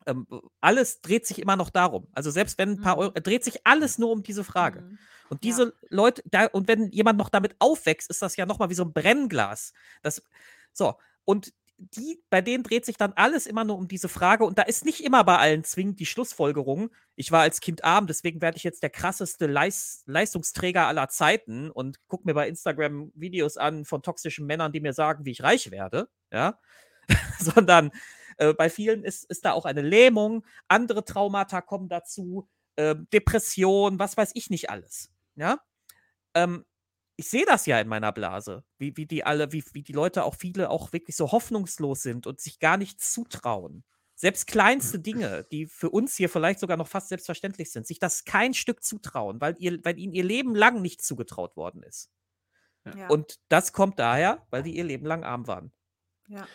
[0.06, 0.28] ähm,
[0.62, 2.08] alles dreht sich immer noch darum.
[2.14, 4.90] Also selbst wenn ein paar Euro, dreht sich alles nur um diese Frage.
[5.30, 8.76] Und diese Leute, da, und wenn jemand noch damit aufwächst, ist das ja nochmal wie
[8.76, 9.74] so ein Brennglas.
[10.02, 10.24] Das,
[10.74, 14.46] so, und die, bei denen dreht sich dann alles immer nur um diese Frage.
[14.46, 18.08] Und da ist nicht immer bei allen zwingend die Schlussfolgerung, ich war als Kind arm,
[18.08, 23.12] deswegen werde ich jetzt der krasseste Leis Leistungsträger aller Zeiten und gucke mir bei Instagram
[23.16, 26.10] Videos an von toxischen Männern, die mir sagen, wie ich reich werde.
[26.32, 26.60] Ja.
[27.40, 27.92] Sondern
[28.38, 34.00] äh, bei vielen ist, ist da auch eine Lähmung, andere Traumata kommen dazu, äh, Depression,
[34.00, 35.12] was weiß ich nicht alles.
[35.36, 35.60] Ja.
[36.34, 36.66] Ähm,
[37.20, 40.24] ich sehe das ja in meiner Blase, wie, wie die alle, wie, wie die Leute
[40.24, 43.84] auch viele auch wirklich so hoffnungslos sind und sich gar nichts zutrauen.
[44.16, 48.24] Selbst kleinste Dinge, die für uns hier vielleicht sogar noch fast selbstverständlich sind, sich das
[48.24, 52.10] kein Stück zutrauen, weil, ihr, weil ihnen ihr Leben lang nicht zugetraut worden ist.
[52.96, 53.10] Ja.
[53.10, 55.74] Und das kommt daher, weil die ihr Leben lang arm waren.
[56.30, 56.50] Ja.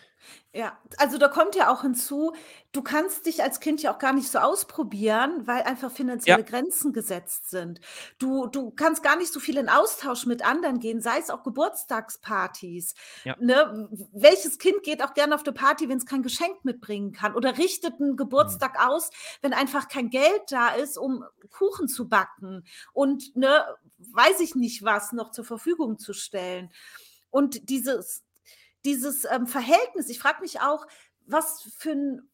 [0.54, 2.32] Ja, also da kommt ja auch hinzu,
[2.72, 6.44] du kannst dich als Kind ja auch gar nicht so ausprobieren, weil einfach finanzielle Ja.
[6.44, 7.80] Grenzen gesetzt sind.
[8.18, 11.42] Du du kannst gar nicht so viel in Austausch mit anderen gehen, sei es auch
[11.42, 12.94] Geburtstagspartys,
[13.24, 13.36] Ja.
[13.36, 13.88] ne?
[14.12, 18.00] Welches Kind geht auch gerne auf 'ne Party, wenn's kein Geschenk mitbringen kann oder richtet
[18.00, 19.10] 'n Geburtstag aus,
[19.42, 23.64] wenn einfach kein Geld da ist, um Kuchen zu backen und, ne,
[23.98, 26.70] weiß ich nicht was noch zur Verfügung zu stellen.
[27.30, 28.23] Und dieses
[28.84, 30.86] dieses, ähm, Verhältnis ich frage mich auch,
[31.26, 32.30] was für 'n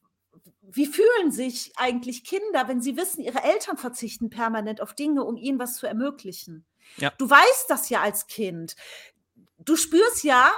[0.63, 5.37] wie fühlen sich eigentlich Kinder, wenn sie wissen, ihre Eltern verzichten permanent auf Dinge, um
[5.37, 6.67] ihnen was zu ermöglichen?
[6.99, 7.13] Ja.
[7.19, 8.77] Du weißt das ja als Kind.
[9.59, 10.53] Du spürst ja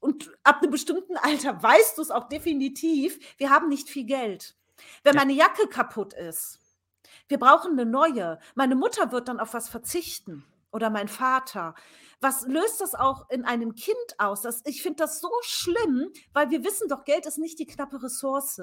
[0.00, 1.16] und ab 'nem bestimmten
[1.52, 4.56] Alter weißt du's auch definitiv, wir haben nicht viel Geld.
[5.04, 5.20] Wenn Ja.
[5.20, 6.60] meine Jacke kaputt ist,
[7.28, 8.40] wir brauchen 'ne neue.
[8.56, 10.44] Meine Mutter wird dann auf was verzichten
[10.76, 11.74] oder mein Vater.
[12.20, 14.42] Was löst das auch in einem Kind aus?
[14.42, 18.02] Das ich finde das so schlimm, weil wir wissen doch, Geld ist nicht die knappe
[18.02, 18.60] Ressource.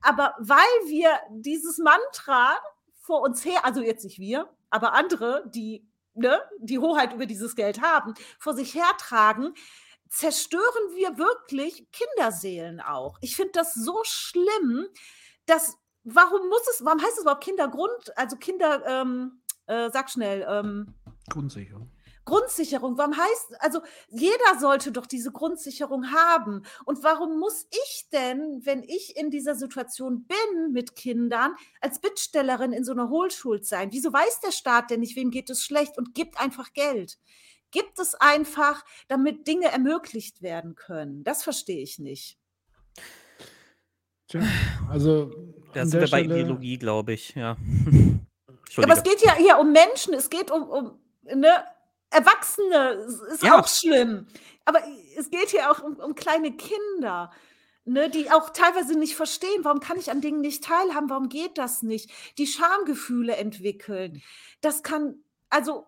[0.00, 2.58] Aber weil wir dieses Mantra
[3.00, 7.56] vor uns her also jetzt nicht wir, aber andere, die, ne, die Hoheit über dieses
[7.56, 9.54] Geld haben, vor sich hertragen,
[10.08, 13.18] zerstören wir wirklich Kinderseelen auch.
[13.22, 14.86] Ich finde das so schlimm,
[15.46, 20.46] dass warum muss es warum heißt es überhaupt Kindergrund also Kinder ähm, äh, sag schnell,
[20.48, 20.94] ähm
[21.28, 21.90] Grundsicherung.
[22.24, 22.96] Grundsicherung.
[22.96, 26.62] Warum heißt also jeder sollte doch diese Grundsicherung haben.
[26.84, 32.72] Und warum muss ich denn, wenn ich in dieser Situation bin mit Kindern, als Bittstellerin
[32.72, 33.92] in so 'ner Hohlschuld sein?
[33.92, 37.18] Wieso weiß der Staat denn nicht, wem geht es schlecht und gibt einfach Geld?
[37.70, 41.24] Gibt es einfach, damit Dinge ermöglicht werden können.
[41.24, 42.38] Das verstehe ich nicht.
[44.28, 44.42] Tja,
[44.88, 45.30] also
[45.74, 47.56] Da sind wir bei Stelle Ideologie, glaube ich, ja.
[48.76, 50.98] Aber es geht ja hier um Menschen, es geht um um,
[51.34, 51.64] ne,
[52.10, 52.90] Erwachsene,
[53.32, 53.58] ist Ja.
[53.60, 54.26] auch schlimm.
[54.64, 54.80] Aber
[55.16, 57.30] es geht hier auch um um kleine Kinder,
[57.84, 61.58] ne, die auch teilweise nicht verstehen, warum kann ich an Dingen nicht teilhaben, warum geht
[61.58, 62.10] das nicht?
[62.38, 64.22] Die Schamgefühle entwickeln.
[64.60, 65.86] Das kann also,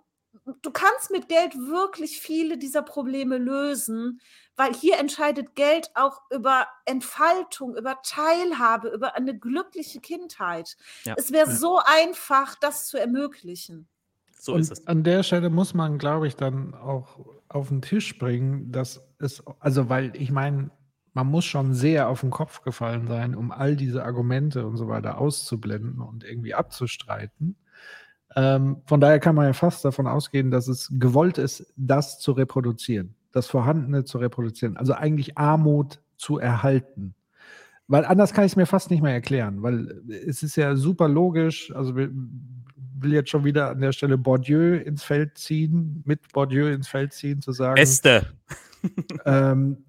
[0.63, 4.21] du kannst mit Geld wirklich viele dieser Probleme lösen,
[4.57, 10.77] weil hier entscheidet Geld auch über Entfaltung, über Teilhabe, über eine glückliche Kindheit.
[11.05, 11.17] Ja.
[11.17, 11.53] Es wäre Ja.
[11.53, 13.89] so einfach, das zu ermöglichen.
[14.39, 14.87] So und ist es.
[14.87, 17.19] an der Stelle muss man, glaube ich, dann auch
[17.49, 20.71] auf den Tisch bringen, dass es, also weil ich meine,
[21.15, 24.89] man muss schon sehr auf den Kopf gefallen sein, um all diese Argumente und so
[24.89, 27.57] weiter auszublenden und irgendwie abzustreiten.
[28.35, 32.33] Ähm, von daher kann man ja fast davon ausgehen, dass es gewollt ist, das zu
[32.33, 37.15] reproduzieren, das Vorhandene zu reproduzieren, also eigentlich Armut zu erhalten.
[37.89, 41.09] Weil anders kann ich es mir fast nicht mehr erklären, weil es ist ja super
[41.09, 46.73] logisch, also will jetzt schon wieder an der Stelle Bourdieu ins Feld ziehen, mit Bourdieu
[46.73, 48.27] ins Feld ziehen, zu sagen, Beste.
[49.25, 49.85] ähm,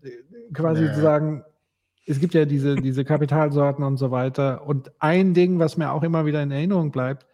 [0.54, 0.94] quasi Nee.
[0.94, 1.44] zu sagen,
[2.06, 4.66] es gibt ja diese, diese Kapitalsorten und so weiter.
[4.66, 7.26] Und ein Ding, was mir auch immer wieder in Erinnerung bleibt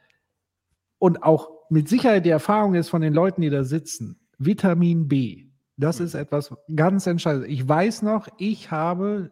[0.98, 5.46] und auch mit Sicherheit die Erfahrung ist von den Leuten, die da sitzen, Vitamin B.
[5.78, 7.50] Das ist etwas ganz Entscheidendes.
[7.50, 9.32] Ich weiß noch, ich habe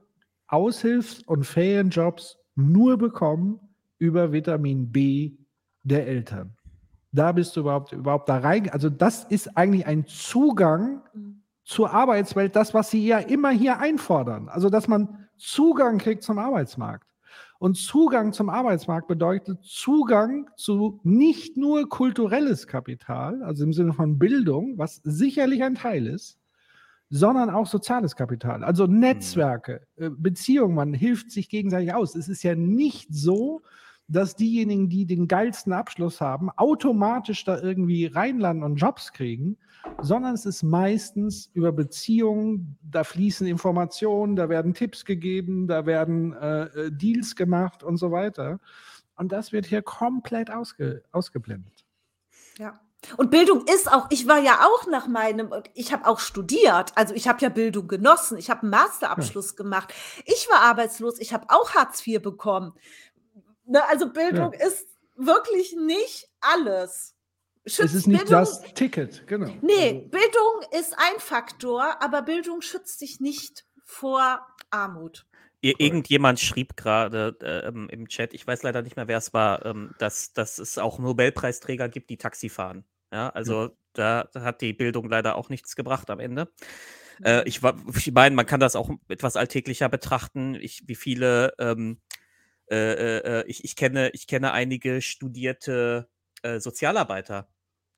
[0.51, 3.59] Aushilfs- und Ferienjobs nur bekommen
[3.97, 5.33] über Vitamin B
[5.83, 6.55] der Eltern.
[7.11, 8.69] Da bist du überhaupt, überhaupt da rein.
[8.69, 11.01] Also das ist eigentlich ein Zugang
[11.63, 14.49] zur Arbeitswelt, das, was sie ja immer hier einfordern.
[14.49, 17.07] Also, dass man Zugang kriegt zum Arbeitsmarkt.
[17.59, 24.17] Und Zugang zum Arbeitsmarkt bedeutet Zugang zu nicht nur kulturelles Kapital, also im Sinne von
[24.17, 26.40] Bildung, was sicherlich ein Teil ist,
[27.11, 32.15] sondern auch soziales Kapital, also Netzwerke, äh, Beziehungen, man hilft sich gegenseitig aus.
[32.15, 33.61] Es ist ja nicht so,
[34.07, 39.57] dass diejenigen, die den geilsten Abschluss haben, automatisch da irgendwie reinlanden und Jobs kriegen,
[40.01, 46.33] sondern es ist meistens über Beziehungen, da fließen Informationen, da werden Tipps gegeben, da werden
[46.33, 48.59] äh, äh, Deals gemacht und so weiter.
[49.15, 51.85] Und das wird hier komplett ausge, ausgeblendet.
[52.57, 52.79] Ja.
[53.17, 56.91] Und Bildung ist auch ich war ja auch nach meinem ich habe auch studiert.
[56.95, 58.37] Also, ich habe ja Bildung genossen.
[58.37, 59.93] Ich habe 'n Masterabschluss gemacht.
[60.25, 62.73] Ich war arbeitslos, ich habe auch Hartz IV bekommen.
[63.65, 64.67] Ne, also Bildung Ja.
[64.67, 67.15] ist wirklich nicht alles.
[67.63, 69.47] Es Schützt ist nicht Bildung das Ticket, genau.
[69.61, 75.25] Ne, Bildung ist ein Faktor, aber Bildung schützt dich nicht vor Armut.
[75.63, 79.63] Ir irgendjemand schrieb gerade ähm, im Chat, ich weiß leider nicht mehr, wer es war,
[79.65, 82.83] ähm, dass, dass es auch Nobelpreisträger gibt, die Taxi fahren.
[83.11, 86.51] Ja, also da, da hat die Bildung leider auch nichts gebracht am Ende.
[87.23, 87.61] Äh, ich,
[87.95, 90.55] ich meine, man kann das auch etwas alltäglicher betrachten.
[90.55, 91.99] Ich, wie viele, ähm,
[92.69, 96.09] äh, äh, ich, ich, kenne, ich kenne einige studierte
[96.41, 97.49] äh, Sozialarbeiter,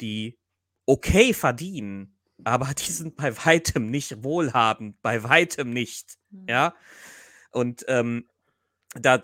[0.02, 0.40] die
[0.85, 6.18] okay verdienen, aber die sind bei weitem nicht wohlhabend, bei weitem nicht.
[6.48, 6.73] Ja.
[7.52, 8.27] Und ähm,
[8.95, 9.22] da,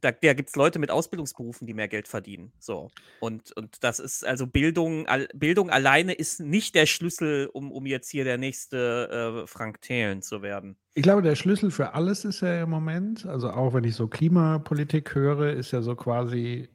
[0.00, 2.52] da, da, gibt es Leute mit Ausbildungsberufen, die mehr Geld verdienen.
[2.58, 2.90] So.
[3.20, 8.10] Und, und das ist also Bildung, Bildung alleine ist nicht der Schlüssel, um, um jetzt
[8.10, 10.76] hier der nächste äh, Frank Thelen zu werden.
[10.94, 14.08] Ich glaube, der Schlüssel für alles ist ja im Moment, also auch wenn ich so
[14.08, 16.68] Klimapolitik höre, ist ja so quasi,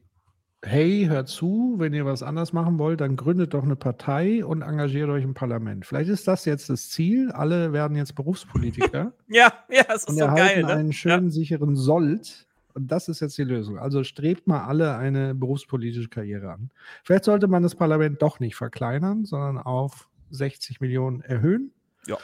[0.64, 4.62] hey, hört zu, wenn ihr was anders machen wollt, dann gründet doch eine Partei und
[4.62, 5.86] engagiert euch im Parlament.
[5.86, 7.32] Vielleicht ist das jetzt das Ziel.
[7.32, 9.14] Alle werden jetzt Berufspolitiker.
[9.28, 10.64] ja, ja, das ist und so geil.
[10.64, 10.70] Ne?
[10.70, 12.48] einen schönen, sicheren Sold.
[12.74, 13.78] Und das ist jetzt die Lösung.
[13.78, 16.72] Also strebt mal alle eine berufspolitische Karriere an.
[17.04, 21.72] Vielleicht sollte man das Parlament doch nicht verkleinern, sondern auf 60 Millionen erhöhen.
[22.08, 22.18] Ja.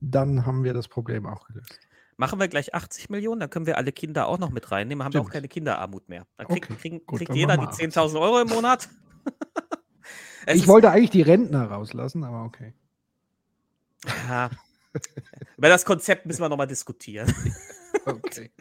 [0.00, 1.80] Dann haben wir das Problem auch gelöst.
[2.16, 5.12] Machen wir gleich 80 Millionen, dann können wir alle Kinder auch noch mit reinnehmen, haben
[5.12, 5.34] wir auch Stimmt.
[5.34, 6.26] keine Kinderarmut mehr.
[6.38, 8.88] Dann krieg, Okay, kriegen, gut, kriegt dann jeder die machen wir 10.000 Euro im Monat.
[10.48, 12.72] Ich wollte eigentlich die Rentner rauslassen, aber okay.
[14.28, 14.50] Ja.
[15.56, 17.32] Über das Konzept müssen wir nochmal diskutieren.
[18.04, 18.52] Okay.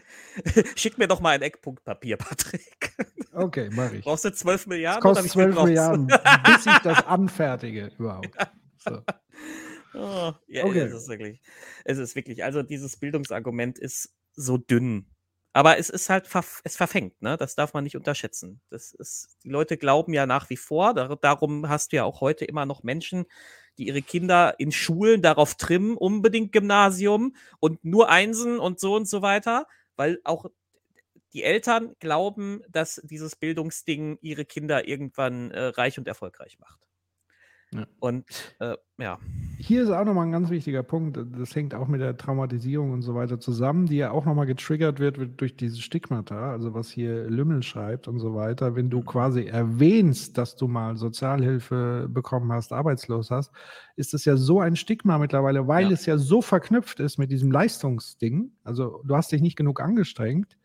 [0.76, 2.96] Schick mir doch mal ein Eckpunktpapier, Patrick.
[3.32, 4.04] Okay, mache ich.
[4.04, 5.02] Brauchst du 12 Es Milliarden?
[5.02, 5.68] kostet wie viel 12 brauchst du?
[5.68, 6.08] Milliarden,
[6.46, 8.36] bis ich das anfertige überhaupt.
[8.78, 9.02] So.
[9.94, 10.80] Oh, ja, Okay.
[10.80, 11.42] es ist wirklich.
[11.86, 12.44] Es ist wirklich.
[12.44, 15.10] Also dieses Bildungsargument ist so dünn.
[15.54, 16.28] Aber es ist halt,
[16.66, 17.38] es verfängt, ne?
[17.38, 18.60] Das darf man nicht unterschätzen.
[18.70, 22.20] Das ist, die Leute glauben ja nach wie vor, dar darum hast du ja auch
[22.20, 23.26] heute immer noch Menschen,
[23.78, 29.08] die ihre Kinder in Schulen darauf trimmen, unbedingt Gymnasium und nur Einsen und so und
[29.08, 30.46] so weiter, weil auch
[31.34, 36.80] die Eltern glauben, dass dieses Bildungsding ihre Kinder irgendwann äh, reich und erfolgreich macht.
[37.80, 37.88] Ja.
[38.00, 38.26] Und
[38.60, 39.20] äh, ja.
[39.58, 41.18] Hier ist auch nochmal ein ganz wichtiger Punkt.
[41.38, 45.00] Das hängt auch mit der Traumatisierung und so weiter zusammen, die ja auch nochmal getriggert
[45.00, 48.76] wird wird durch diese Stigmata, also was hier Lümmel schreibt und so weiter.
[48.76, 53.52] Wenn du quasi erwähnst, dass du mal Sozialhilfe bekommen hast, arbeitslos hast,
[53.96, 55.92] ist das ja so ein Stigma mittlerweile, weil Ja.
[55.92, 58.52] es ja so verknüpft ist mit diesem Leistungsding.
[58.64, 60.58] Also du hast dich nicht genug angestrengt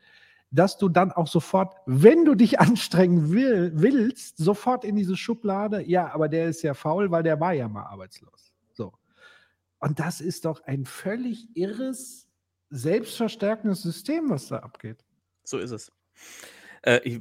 [0.51, 5.83] dass du dann auch sofort, wenn du dich anstrengen will, willst, sofort in diese Schublade,
[5.83, 8.53] ja, aber der ist ja faul, weil der war ja mal arbeitslos.
[8.73, 8.93] So.
[9.79, 12.29] Und das ist doch ein völlig irres,
[12.71, 15.05] selbstverstärkendes System, was da abgeht.
[15.45, 15.93] So ist es.
[16.83, 17.21] Äh, ich,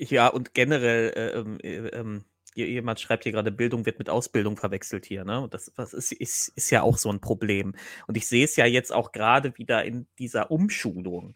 [0.00, 4.10] ich, ja, und generell, äh, ähm, äh, ähm, jemand schreibt hier gerade, Bildung wird mit
[4.10, 5.24] Ausbildung verwechselt hier.
[5.24, 5.40] Ne?
[5.40, 7.74] Und das, das ist, ist, ist ja auch so ein Problem.
[8.06, 11.34] Und ich sehe es ja jetzt auch gerade wieder in dieser Umschulung,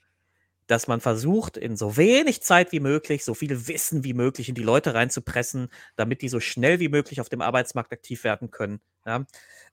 [0.66, 4.54] dass man versucht, in so wenig Zeit wie möglich, so viel Wissen wie möglich in
[4.54, 8.80] die Leute reinzupressen, damit die so schnell wie möglich auf dem Arbeitsmarkt aktiv werden können.
[9.06, 9.26] Ja?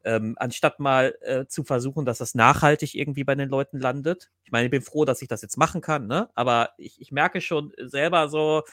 [0.04, 4.32] Ähm, anstatt mal äh, zu versuchen, dass das nachhaltig irgendwie bei den Leuten landet.
[4.44, 6.30] Ich meine, ich bin froh, dass ich das jetzt machen kann, ne?
[6.36, 8.64] aber ich, ich merke schon selber so,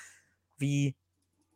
[0.56, 0.96] wie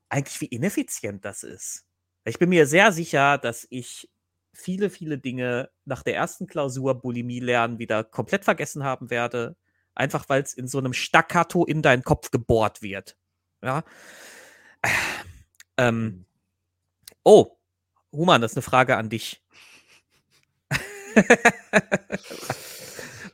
[0.09, 1.84] eigentlich wie ineffizient das ist.
[2.24, 4.09] Ich bin mir sehr sicher, dass ich
[4.52, 9.56] viele, viele Dinge nach der ersten Klausur Bulimie lernen wieder komplett vergessen haben werde.
[9.94, 13.16] Einfach weil es in so einem Staccato in deinen Kopf gebohrt wird.
[13.62, 13.85] Ja.
[15.77, 16.27] Ähm.
[17.24, 17.56] Oh,
[18.12, 19.43] Human, das ist eine Frage an dich.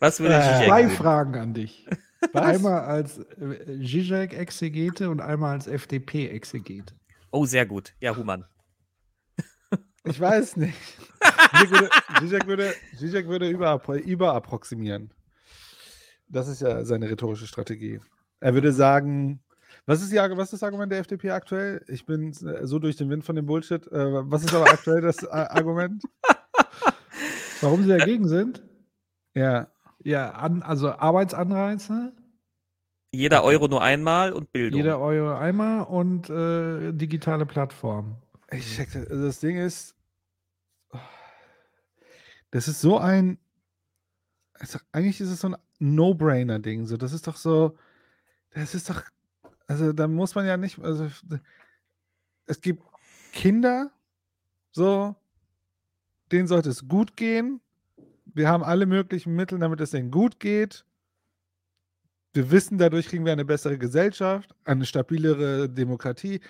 [0.00, 0.88] Was würde ich Zwei?
[0.88, 1.86] Fragen an dich.
[2.32, 2.42] Was?
[2.42, 6.94] Einmal als äh, Zizek-Exegete und einmal als FDP-Exegete.
[7.30, 7.94] Oh, sehr gut.
[8.00, 8.44] Ja, Human.
[10.04, 10.76] Ich weiß nicht.
[11.58, 15.12] Zizek würde, Zizek würde, Zizek würde überappro überapproximieren.
[16.28, 18.00] Das ist ja seine rhetorische Strategie.
[18.40, 19.40] Er würde sagen,
[19.86, 21.82] was ist, die, was ist das Argument der FDP aktuell?
[21.88, 23.86] Ich bin äh, so durch den Wind von dem Bullshit.
[23.90, 26.02] Äh, was ist aber aktuell das Argument?
[27.60, 28.62] Warum sie dagegen sind?
[29.34, 29.68] Ja.
[30.04, 32.12] Ja, an, also Arbeitsanreize,
[33.10, 34.78] Jeder Euro nur einmal und Bildung.
[34.78, 38.16] jeder Euro einmal und äh, digitale Plattform.
[38.50, 39.06] Ich check das.
[39.08, 39.96] Also das Ding ist,
[42.50, 43.38] das ist so ein,
[44.54, 46.86] also eigentlich ist es so ein No-Brainer-Ding.
[46.86, 47.76] So, das ist doch so,
[48.50, 49.02] das ist doch,
[49.66, 51.08] also da muss man ja nicht, also
[52.46, 52.82] es gibt
[53.32, 53.90] Kinder,
[54.72, 55.14] so,
[56.32, 57.60] denen sollte es gut gehen.
[58.26, 60.84] Wir haben alle möglichen Mittel, damit es denen gut geht.
[62.34, 66.40] Wir wissen, dadurch kriegen wir eine bessere Gesellschaft, eine stabilere Demokratie.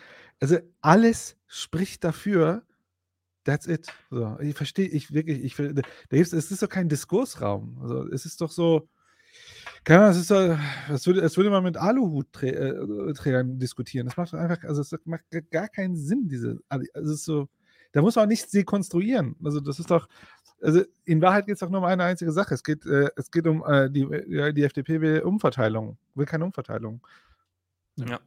[0.41, 2.63] Also alles spricht dafür.
[3.45, 3.89] That's it.
[4.11, 7.79] So, ich verstehe, ich wirklich, ich da es ist doch kein Diskursraum.
[7.81, 8.89] Also es ist doch so,
[9.89, 14.07] keine Ahnung, es ist das würde, das würde man mit Aluhutträgern diskutieren.
[14.07, 17.49] Das macht einfach, also es macht gar keinen Sinn, diese, also es ist so,
[17.93, 19.35] da muss man auch nichts dekonstruieren.
[19.43, 20.07] Also das ist doch,
[20.61, 22.53] also in Wahrheit geht es doch nur um eine einzige Sache.
[22.53, 26.45] Es geht, äh, es geht um äh, die, ja, die FDP will Umverteilung, will keine
[26.45, 27.01] Umverteilung.
[27.97, 28.21] Ja.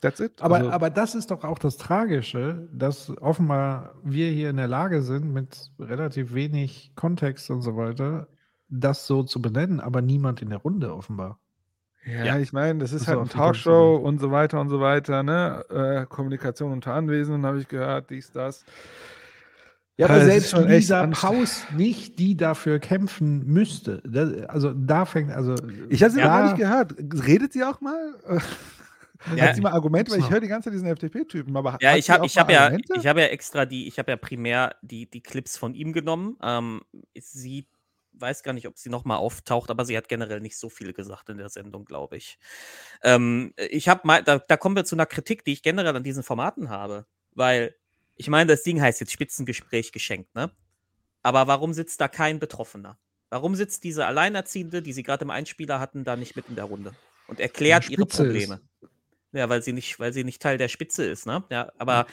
[0.00, 0.42] That's it.
[0.42, 4.66] Aber, Also- aber das ist doch auch das Tragische, dass offenbar wir hier in der
[4.66, 8.26] Lage sind, mit relativ wenig Kontext und so weiter,
[8.68, 11.38] das so zu benennen, aber niemand in der Runde offenbar.
[12.06, 14.78] Ja, ich meine, das ist Das halt war eine Talkshow und so weiter und so
[14.80, 15.64] weiter, ne?
[15.70, 18.64] Äh, Kommunikation unter Anwesenden habe ich gehört, dies, das.
[19.96, 21.06] Ja, aber es ist selbst Lisa.
[21.06, 24.02] Paus nicht, die dafür kämpfen müsste.
[24.04, 25.54] Das, also da fängt, also
[25.88, 26.94] Ich habe sie noch da- gar nicht gehört.
[27.26, 28.14] Redet sie auch mal?
[29.36, 29.46] Ja.
[29.46, 30.12] Hat sie mal Argumente?
[30.12, 31.56] Weil ich höre die ganze Zeit diesen FDP-Typen.
[31.56, 33.98] Aber Ja, hat ich habe ich mal hab ja, ich hab ja extra die, ich
[33.98, 36.36] habe ja primär die, die Clips von ihm genommen.
[36.42, 36.82] Ähm,
[37.18, 37.66] sie
[38.18, 41.28] weiß gar nicht, ob sie nochmal auftaucht, aber sie hat generell nicht so viel gesagt
[41.28, 42.38] in der Sendung, glaube ich.
[43.02, 46.04] Ähm, ich habe mal, da, da kommen wir zu einer Kritik, die ich generell an
[46.04, 47.06] diesen Formaten habe.
[47.32, 47.74] Weil,
[48.16, 50.50] ich meine, das Ding heißt jetzt Spitzengespräch geschenkt, ne?
[51.22, 52.98] Aber warum sitzt da kein Betroffener?
[53.30, 56.66] Warum sitzt diese Alleinerziehende, die sie gerade im Einspieler hatten, da nicht mit in der
[56.66, 56.94] Runde
[57.26, 58.48] und erklärt ihre Spitze ist.
[58.48, 58.60] Probleme?
[59.32, 61.42] Ja, weil sie nicht, weil sie nicht Teil der Spitze ist, ne?
[61.50, 62.06] Ja, aber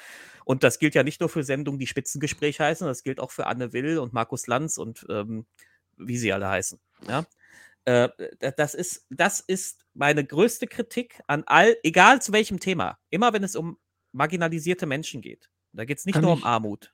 [0.45, 3.45] und das gilt ja nicht nur für Sendungen, die Spitzengespräch heißen, das gilt auch für
[3.45, 5.45] Anne Will und Markus Lanz und ähm,
[6.05, 6.79] wie sie alle heißen.
[7.07, 7.25] Ja.
[7.85, 8.09] Äh,
[8.39, 13.33] da- das ist, das ist meine größte Kritik an all, egal zu welchem Thema, immer
[13.33, 13.77] wenn es um
[14.11, 15.49] marginalisierte Menschen geht.
[15.73, 16.93] Da geht es nicht Kann nur um ich- Armut.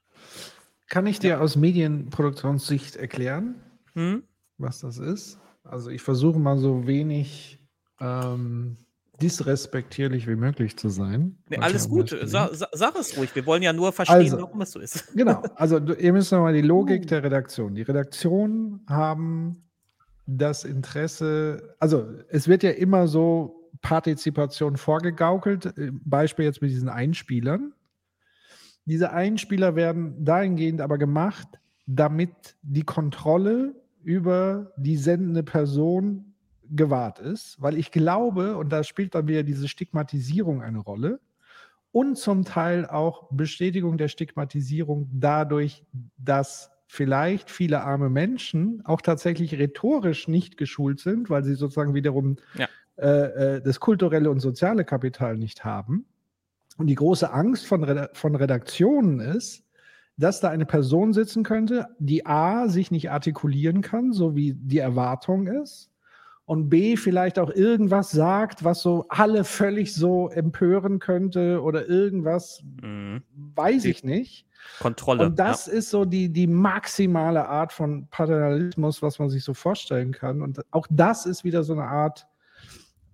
[0.87, 3.61] Kann ich dir aus Medienproduktionssicht erklären,
[3.93, 4.23] Hm?
[4.57, 5.39] was das ist?
[5.63, 7.59] Also ich versuche mal so wenig
[7.99, 8.77] ähm,
[9.21, 11.37] disrespektierlich wie möglich zu sein.
[11.49, 13.35] Nee, alles gut, sa sa sag es ruhig.
[13.35, 15.11] Wir wollen ja nur verstehen, Also, warum es so ist.
[15.15, 17.75] Genau, also ihr müsst nochmal die Logik der Redaktion.
[17.75, 19.63] Die Redaktionen haben
[20.27, 26.89] das Interesse, also es wird ja immer so Partizipation vorgegaukelt, äh, Beispiel jetzt mit diesen
[26.89, 27.73] Einspielern.
[28.85, 31.47] Diese Einspieler werden dahingehend aber gemacht,
[31.87, 36.26] damit die Kontrolle über die sendende Person
[36.71, 41.19] gewahrt ist, weil ich glaube, und da spielt dann wieder diese Stigmatisierung eine Rolle,
[41.91, 45.83] und zum Teil auch Bestätigung der Stigmatisierung dadurch,
[46.17, 52.37] dass vielleicht viele arme Menschen auch tatsächlich rhetorisch nicht geschult sind, weil sie sozusagen wiederum
[52.55, 52.67] Ja.
[52.97, 56.05] äh, äh, das kulturelle und soziale Kapital nicht haben.
[56.77, 59.63] Und die große Angst von, Reda von Redaktionen ist,
[60.17, 64.79] dass da eine Person sitzen könnte, die A, sich nicht artikulieren kann, so wie die
[64.79, 65.89] Erwartung ist,
[66.47, 72.63] und B, vielleicht auch irgendwas sagt, was so alle völlig so empören könnte oder irgendwas,
[72.81, 73.21] Mhm.
[73.55, 74.47] weiß ich nicht.
[74.79, 75.25] Kontrolle.
[75.25, 75.73] Und das ja.
[75.73, 80.41] ist so die, die maximale Art von Paternalismus, was man sich so vorstellen kann.
[80.41, 82.25] Und auch das ist wieder so eine Art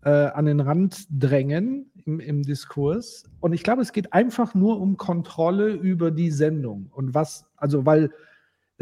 [0.03, 3.23] äh, an den Rand drängen im, im Diskurs.
[3.39, 6.91] Und ich glaube, es geht einfach nur um Kontrolle über die Sendung.
[6.91, 8.11] Und was, also, weil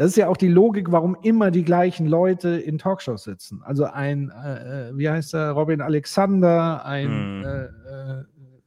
[0.02, 3.62] das ist ja auch die Logik, warum immer die gleichen Leute in Talkshows sitzen.
[3.62, 7.44] Also ein, äh, äh, wie heißt er, Robin Alexander, ein Hm.
[7.44, 7.64] äh,
[8.20, 8.24] äh,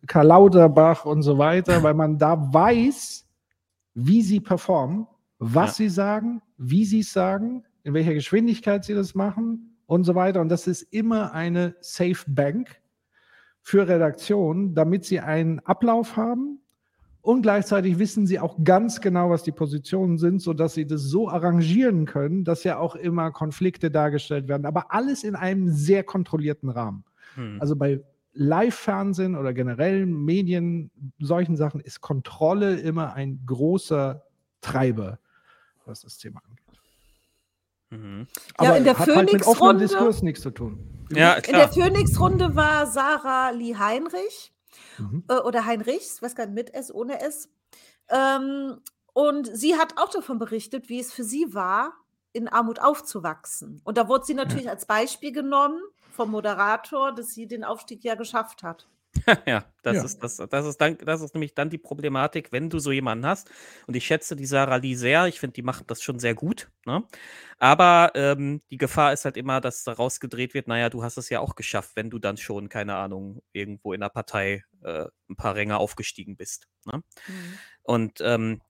[0.07, 3.27] Karl Lauterbach und so weiter, weil man da weiß,
[3.95, 5.07] wie sie performen,
[5.37, 5.85] was Ja.
[5.85, 10.39] sie sagen, wie sie es sagen, in welcher Geschwindigkeit sie das machen und so weiter.
[10.39, 12.81] Und das ist immer eine Safe Bank
[13.61, 16.61] für Redaktionen, damit sie einen Ablauf haben
[17.26, 21.27] und gleichzeitig wissen sie auch ganz genau, was die Positionen sind, sodass sie das so
[21.27, 26.69] arrangieren können, dass ja auch immer Konflikte dargestellt werden, aber alles in einem sehr kontrollierten
[26.69, 27.03] Rahmen.
[27.34, 27.57] Hm.
[27.60, 27.99] Also bei
[28.34, 34.22] Live-Fernsehen oder generell Medien, solchen Sachen, ist Kontrolle immer ein großer
[34.61, 35.18] Treiber,
[35.85, 36.65] was das Thema angeht.
[37.89, 38.27] Mhm.
[38.61, 40.80] Ja, in der hat halt mit offenem Phoenix-Runde- Diskurs nichts zu tun.
[41.11, 41.69] Ja, In der.
[41.69, 44.52] Phoenix-Runde war Sarah Lee Heinrich
[44.97, 45.23] Mhm.
[45.30, 47.49] äh, oder Heinrichs, weiß gar nicht, mit S, ohne S.
[48.09, 48.81] Ähm,
[49.13, 51.93] und sie hat auch davon berichtet, wie es für sie war,
[52.34, 53.81] in Armut aufzuwachsen.
[53.85, 55.81] Und da wurde sie natürlich als Beispiel genommen
[56.11, 58.89] vom Moderator, dass sie den Aufstieg ja geschafft hat.
[59.47, 60.03] ja, das Ja.
[60.03, 63.26] ist das, das ist dann, das ist nämlich dann die Problematik, wenn du so jemanden
[63.26, 63.49] hast.
[63.88, 65.27] Und ich schätze die Sarah Lee sehr.
[65.27, 66.69] Ich finde, die macht das schon sehr gut.
[66.85, 67.03] Ne?
[67.57, 71.30] Aber ähm, die Gefahr ist halt immer, dass daraus gedreht wird, naja, du hast es
[71.30, 75.35] ja auch geschafft, wenn du dann schon, keine Ahnung, irgendwo in der Partei äh, ein
[75.35, 76.67] paar Ränge aufgestiegen bist.
[76.85, 77.03] Ne?
[77.83, 78.61] Und ähm,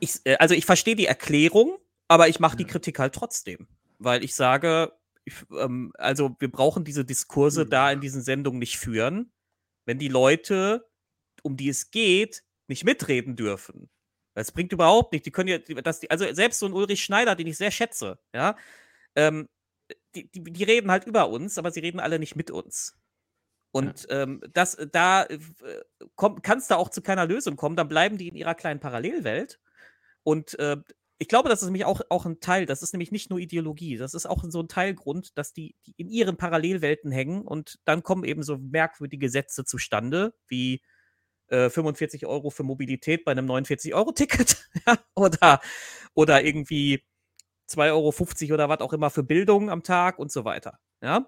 [0.00, 3.68] ich, äh, also ich verstehe die Erklärung, aber ich mache die Kritik halt trotzdem.
[3.98, 4.92] Weil ich sage,
[5.24, 9.32] ich, ähm, also wir brauchen diese Diskurse da in diesen Sendungen nicht führen,
[9.86, 10.88] wenn die Leute,
[11.42, 13.90] um die es geht, nicht mitreden dürfen.
[14.34, 15.26] Das bringt überhaupt nicht.
[15.26, 18.18] Die können ja, dass die, also selbst so ein Ulrich Schneider, den ich sehr schätze,
[18.34, 18.56] ja,
[19.14, 19.48] ähm,
[20.14, 22.96] die, die, die reden halt über uns, aber sie reden alle nicht mit uns.
[23.72, 25.38] Und ähm, das, da äh,
[26.20, 29.58] kann es da auch zu keiner Lösung kommen, dann bleiben die in ihrer kleinen Parallelwelt.
[30.22, 30.76] Und äh,
[31.18, 33.96] ich glaube, das ist nämlich auch, auch ein Teil, das ist nämlich nicht nur Ideologie,
[33.96, 38.02] das ist auch so ein Teilgrund, dass die, die in ihren Parallelwelten hängen und dann
[38.02, 40.82] kommen eben so merkwürdige Sätze zustande, wie
[41.48, 45.60] äh, 45 Euro für Mobilität bei einem 49-Euro-Ticket ja, oder,
[46.14, 47.04] oder irgendwie
[47.70, 50.78] 2,50 Euro oder was auch immer für Bildung am Tag und so weiter.
[51.00, 51.26] Ja.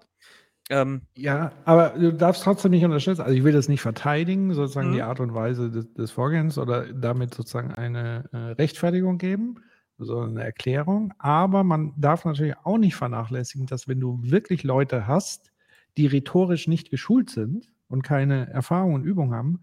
[0.69, 3.21] Ähm, ja, aber du darfst trotzdem nicht unterschätzen.
[3.21, 5.03] Also ich will das nicht verteidigen, sozusagen die Mhm.
[5.03, 9.55] Art und Weise des, des Vorgehens oder damit sozusagen eine äh, Rechtfertigung geben,
[9.99, 11.13] sondern eine Erklärung.
[11.19, 15.51] Aber man darf natürlich auch nicht vernachlässigen, dass wenn du wirklich Leute hast,
[15.97, 19.61] die rhetorisch nicht geschult sind und keine Erfahrung und Übung haben,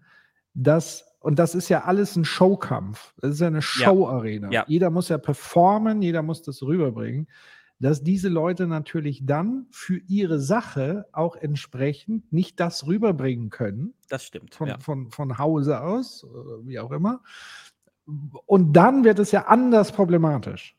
[0.53, 3.13] dass und das ist ja alles ein Showkampf.
[3.21, 4.51] Das ist ja eine Showarena.
[4.51, 4.65] Ja.
[4.67, 7.27] Jeder muss ja performen, jeder muss das rüberbringen
[7.83, 13.93] dass diese Leute natürlich dann für ihre Sache auch entsprechend nicht das rüberbringen können.
[14.09, 14.55] Das stimmt.
[14.55, 14.79] Von, ja.
[14.79, 17.21] von, von Hause aus, oder wie auch immer.
[18.45, 20.75] Und dann wird es ja anders problematisch.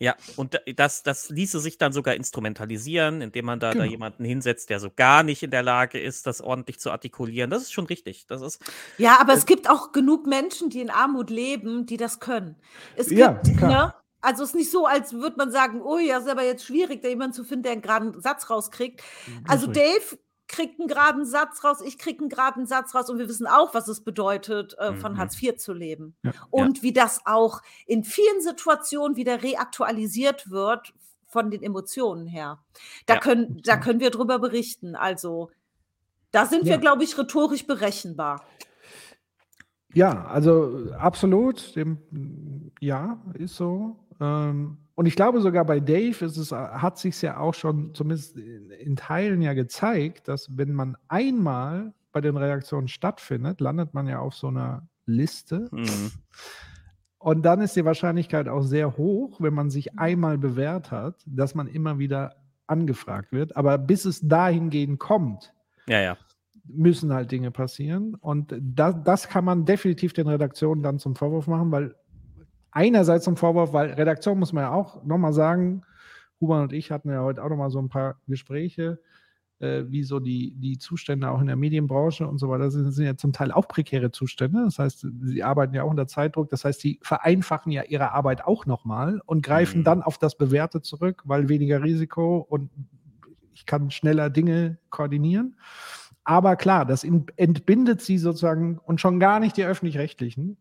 [0.00, 3.84] Ja, und da- das, das ließe sich dann sogar instrumentalisieren, indem man da, da Genau.
[3.90, 7.48] jemanden hinsetzt, der so gar nicht in der Lage ist, das ordentlich zu artikulieren.
[7.48, 8.26] Das ist schon richtig.
[8.26, 8.60] Das ist,
[8.98, 12.56] Ja, aber es gibt auch genug Menschen, die in Armut leben, die das können.
[12.96, 14.03] Es gibt, Ja, klar.
[14.24, 17.02] Also es ist nicht so, als würde man sagen, oh ja, ist aber jetzt schwierig,
[17.02, 19.02] da jemanden zu finden, der einen geraden Satz rauskriegt.
[19.46, 23.18] Also ist Dave kriegt einen geraden Satz raus, ich kriege einen geraden Satz raus und
[23.18, 25.18] wir wissen auch, was es bedeutet, äh, von Mhm.
[25.18, 26.16] Hartz IV zu leben.
[26.22, 26.32] Ja.
[26.50, 30.92] Und wie das auch in vielen Situationen wieder reaktualisiert wird
[31.26, 32.62] von den Emotionen her.
[33.06, 33.20] Da, Ja.
[33.20, 34.94] können, da können wir drüber berichten.
[34.94, 35.50] Also
[36.30, 36.78] da sind wir, Ja.
[36.78, 38.44] glaube ich, rhetorisch berechenbar.
[39.94, 41.74] Ja, also absolut.
[41.76, 43.96] Dem, ja, ist so.
[44.20, 48.36] Ähm, und ich glaube sogar bei Dave ist es, hat sich ja auch schon zumindest
[48.36, 54.20] in, Teilen ja gezeigt, dass wenn man einmal bei den Reaktionen stattfindet, landet man ja
[54.20, 55.68] auf so einer Liste.
[55.72, 56.12] Mhm.
[57.18, 61.54] Und dann ist die Wahrscheinlichkeit auch sehr hoch, wenn man sich einmal bewährt hat, dass
[61.54, 62.36] man immer wieder
[62.66, 63.56] angefragt wird.
[63.56, 65.52] Aber bis es dahingehend kommt,
[65.86, 66.16] ja, ja.
[66.64, 68.14] müssen halt Dinge passieren.
[68.14, 71.94] Und da, das kann man definitiv den Redaktionen dann zum Vorwurf machen, weil
[72.74, 75.82] einerseits zum Vorwurf, weil Redaktion muss man ja auch nochmal sagen,
[76.40, 79.00] Huber und ich hatten ja heute auch nochmal so ein paar Gespräche,
[79.60, 83.06] äh, wie so die, die Zustände auch in der Medienbranche und so weiter sind, sind
[83.06, 84.62] ja zum Teil auch prekäre Zustände.
[84.64, 86.50] Das heißt, sie arbeiten ja auch unter Zeitdruck.
[86.50, 89.84] Das heißt, sie vereinfachen ja ihre Arbeit auch nochmal und greifen Mhm.
[89.84, 92.70] dann auf das Bewährte zurück, weil weniger Risiko und
[93.54, 95.54] ich kann schneller Dinge koordinieren.
[96.24, 100.56] Aber klar, das in- entbindet sie sozusagen und schon gar nicht die öffentlich-rechtlichen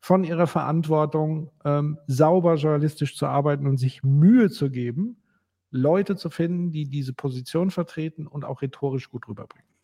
[0.00, 5.22] von ihrer Verantwortung, ähm, sauber journalistisch zu arbeiten und sich Mühe zu geben,
[5.70, 9.76] Leute zu finden, die diese Position vertreten und auch rhetorisch gut rüberbringen.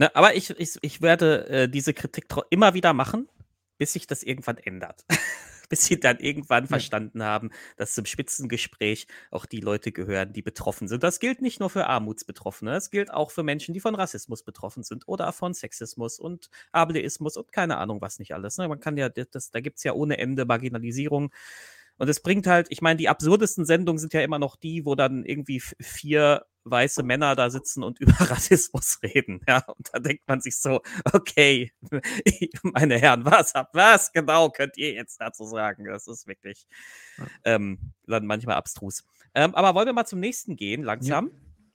[0.00, 3.28] Ne, aber ich, ich, ich werde äh, diese Kritik immer wieder machen,
[3.76, 5.04] bis sich das irgendwann ändert.
[5.70, 10.88] bis sie dann irgendwann verstanden haben, dass zum Spitzengespräch auch die Leute gehören, die betroffen
[10.88, 11.02] sind.
[11.02, 14.82] Das gilt nicht nur für Armutsbetroffene, es gilt auch für Menschen, die von Rassismus betroffen
[14.82, 18.58] sind oder von Sexismus und Ableismus und keine Ahnung was nicht alles.
[18.58, 18.68] Ne?
[18.68, 21.32] Man kann ja, das, da gibt es ja ohne Ende Marginalisierung.
[22.00, 24.94] Und es bringt halt, ich meine, die absurdesten Sendungen sind ja immer noch die, wo
[24.94, 29.42] dann irgendwie vier weiße Männer da sitzen und über Rassismus reden.
[29.46, 30.80] Ja, und da denkt man sich so,
[31.12, 31.72] okay,
[32.62, 35.84] meine Herren, was habt, was genau könnt ihr jetzt dazu sagen?
[35.84, 36.66] Das ist wirklich
[37.44, 39.04] ähm, dann manchmal abstrus.
[39.34, 41.30] Ähm, aber wollen wir mal zum nächsten gehen, langsam?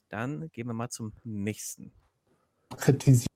[0.10, 1.94] Dann gehen wir mal zum nächsten.
[2.76, 3.30] kritisiert.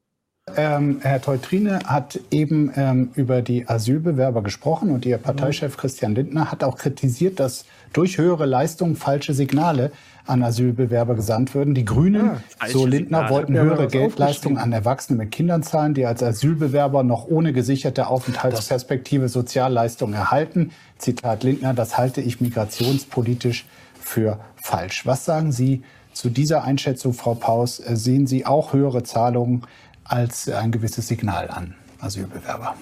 [0.58, 6.52] Ähm, Herr Teutrine hat eben ähm, über die Asylbewerber gesprochen und Ihr Parteichef Christian Lindner
[6.52, 9.92] hat auch kritisiert, dass durch höhere Leistungen falsche Signale
[10.26, 11.74] an Asylbewerber gesandt würden.
[11.74, 12.34] Die Grünen, Ja,
[12.68, 13.34] so falsche Lindner, Signale.
[13.34, 19.28] wollten höhere Geldleistungen an Erwachsene mit Kindern zahlen, die als Asylbewerber noch ohne gesicherte Aufenthaltsperspektive
[19.30, 20.72] Sozialleistungen erhalten.
[20.98, 23.66] Zitat Lindner, das halte ich migrationspolitisch
[24.00, 25.06] für falsch.
[25.06, 27.78] Was sagen Sie zu dieser Einschätzung, Frau Paus?
[27.78, 29.64] Sehen Sie auch höhere Zahlungen
[30.10, 32.76] als ein gewisses Signal an Asylbewerber?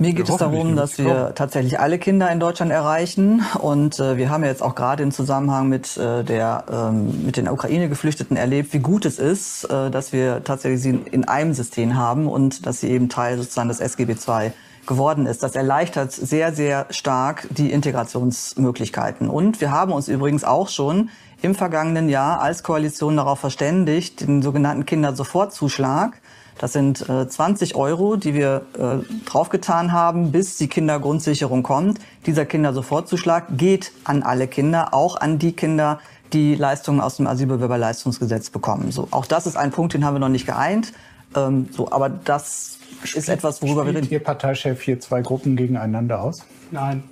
[0.00, 3.44] Mir geht es darum, dass wir tatsächlich alle Kinder in Deutschland erreichen.
[3.58, 7.36] Und äh, wir haben ja jetzt auch gerade im Zusammenhang mit, äh, der, ähm, mit
[7.36, 11.96] den Ukraine-Geflüchteten erlebt, wie gut es ist, äh, dass wir tatsächlich sie in einem System
[11.96, 14.52] haben und dass sie eben Teil sozusagen des SGB II
[14.86, 15.42] geworden ist.
[15.42, 19.28] Das erleichtert sehr, sehr stark die Integrationsmöglichkeiten.
[19.28, 21.10] Und wir haben uns übrigens auch schon
[21.42, 26.20] im vergangenen Jahr als Koalition darauf verständigt, den sogenannten Kindersofortzuschlag,
[26.58, 32.00] das sind äh, 20 Euro, die wir äh, draufgetan haben, bis die Kindergrundsicherung kommt.
[32.26, 36.00] Dieser Kindersofortzuschlag geht an alle Kinder, auch an die Kinder,
[36.32, 38.90] die Leistungen aus dem Asylbewerberleistungsgesetz bekommen.
[38.90, 40.92] So, auch das ist ein Punkt, den haben wir noch nicht geeint.
[41.36, 42.78] Ähm, so, aber das
[43.14, 44.12] ist etwas, worüber wir Spielt reden.
[44.14, 46.44] Ihr Parteichef hier zwei Gruppen gegeneinander aus?
[46.72, 47.04] Nein.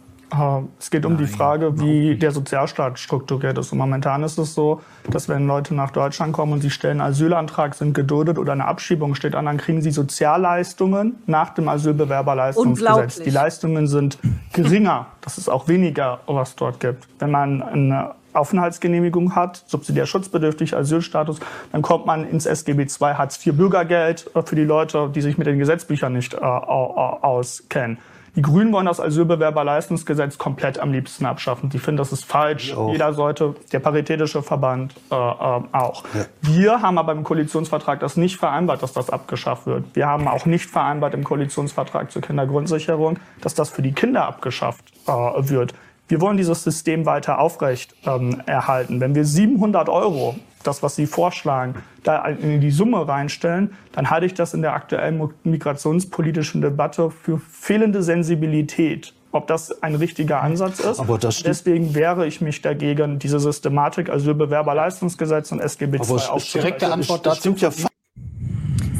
[0.78, 3.70] Es geht um die Frage, wie der Sozialstaat strukturiert ist.
[3.72, 7.10] Und momentan ist es so, dass wenn Leute nach Deutschland kommen und sie stellen einen
[7.12, 13.14] Asylantrag, sind geduldet oder eine Abschiebung steht an, dann kriegen sie Sozialleistungen nach dem Asylbewerberleistungsgesetz.
[13.24, 14.18] Die Leistungen sind
[14.52, 15.06] geringer.
[15.20, 17.06] Das ist auch weniger, was es dort gibt.
[17.20, 21.38] Wenn man eine Aufenthaltsgenehmigung hat, subsidiär schutzbedürftig, Asylstatus,
[21.72, 25.46] dann kommt man ins SGB II Hartz IV Bürgergeld für die Leute, die sich mit
[25.46, 27.98] den Gesetzbüchern nicht äh, au- au- auskennen.
[28.36, 31.70] Die Grünen wollen das Asylbewerberleistungsgesetz komplett am liebsten abschaffen.
[31.70, 32.76] Die finden, das ist falsch.
[32.92, 36.04] Jeder sollte, der Paritätische Verband äh, äh, auch.
[36.42, 39.84] Wir haben aber im Koalitionsvertrag das nicht vereinbart, dass das abgeschafft wird.
[39.94, 44.84] Wir haben auch nicht vereinbart im Koalitionsvertrag zur Kindergrundsicherung, dass das für die Kinder abgeschafft
[45.06, 45.72] äh, wird.
[46.08, 49.00] Wir wollen dieses System weiter aufrecht ähm, erhalten.
[49.00, 50.36] Wenn wir 700 Euro,
[50.66, 54.74] das was Sie vorschlagen, da in die Summe reinstellen, dann halte ich das in der
[54.74, 59.12] aktuellen migrationspolitischen Debatte für fehlende Sensibilität.
[59.32, 60.98] Ob das ein richtiger Ansatz ist.
[60.98, 61.18] Aber.
[61.18, 66.60] Deswegen wehre ich mich dagegen, diese Systematik Asylbewerberleistungsgesetz und SGB Aber II aufzuweichen.
[66.60, 67.40] Direkte Antwort Das dazu.
[67.40, 67.70] stimmt ja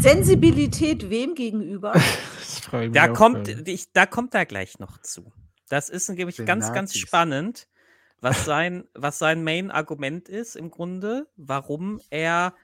[0.01, 1.95] Sensibilität wem gegenüber?
[2.93, 5.33] Da kommt, ich, da kommt er gleich noch zu.
[5.69, 7.69] Das ist, glaube ich, Den ganz, ganz spannend,
[8.27, 12.55] was sein, was sein Main-Argument ist im Grunde, warum er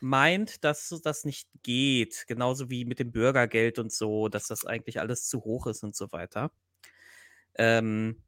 [0.00, 2.24] meint, dass das nicht geht.
[2.26, 5.94] Genauso wie mit dem Bürgergeld und so, dass das eigentlich alles zu hoch ist und
[5.94, 6.50] so weiter.
[7.54, 8.22] Ähm,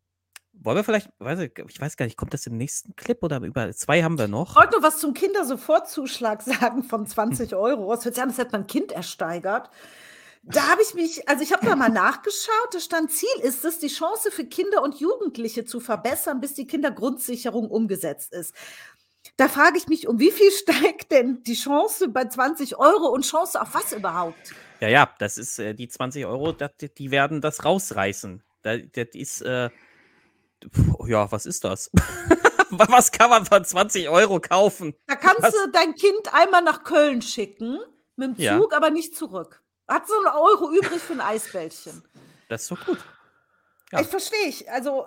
[0.52, 3.40] wollen wir vielleicht, weiß ich, ich weiß gar nicht, kommt das im nächsten Clip oder
[3.40, 4.56] über zwei haben wir Ich noch?
[4.56, 7.92] wollte nur was zum Kindersofortzuschlag sagen von 20 Euro.
[7.94, 9.70] Es hört sich an, als hätte man ein Kind ersteigert.
[10.44, 13.78] Da habe ich mich, also ich habe da mal nachgeschaut, da stand, Ziel ist es,
[13.78, 18.52] die Chance für Kinder und Jugendliche zu verbessern, bis die Kindergrundsicherung umgesetzt ist.
[19.36, 23.24] Da frage ich mich, um wie viel steigt denn die Chance bei 20 Euro und
[23.24, 24.52] Chance auf was überhaupt?
[24.80, 28.42] Ja, ja, das ist äh, die 20 Euro, dat, die werden das rausreißen.
[28.62, 29.70] Da, das ist, äh,
[30.68, 31.88] pf, ja, was ist das?
[32.70, 34.94] was kann man von 20 Euro kaufen?
[35.06, 35.52] Da kannst Was?
[35.52, 37.78] du dein Kind einmal nach Köln schicken,
[38.16, 38.58] mit dem Ja.
[38.58, 39.62] Zug, aber nicht zurück.
[39.88, 42.02] Hat so einen Euro übrig für ein Eisbällchen.
[42.48, 42.98] Das ist so gut.
[43.90, 44.00] Ja.
[44.00, 44.70] Ich verstehe ich.
[44.70, 45.06] Also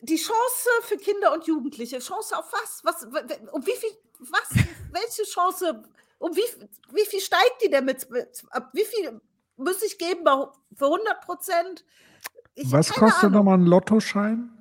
[0.00, 2.84] die Chance für Kinder und Jugendliche, Chance auf was?
[2.84, 3.04] Was
[3.52, 5.82] um wie viel was welche Chance
[6.18, 6.42] um wie
[6.92, 9.20] wie viel steigt die denn mit, mit ab wie viel
[9.56, 10.24] muss ich geben
[10.76, 11.84] für 100 Prozent?
[12.64, 14.50] Was kostet nochmal ein Lottoschein?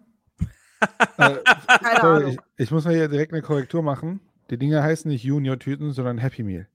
[1.18, 1.38] Äh,
[1.81, 2.30] Keine sorry, Ahnung.
[2.30, 4.22] ich, ich muss mal hier direkt eine Korrektur machen.
[4.51, 6.68] Die Dinger heißen nicht Junior-Tüten, sondern Happy Meal.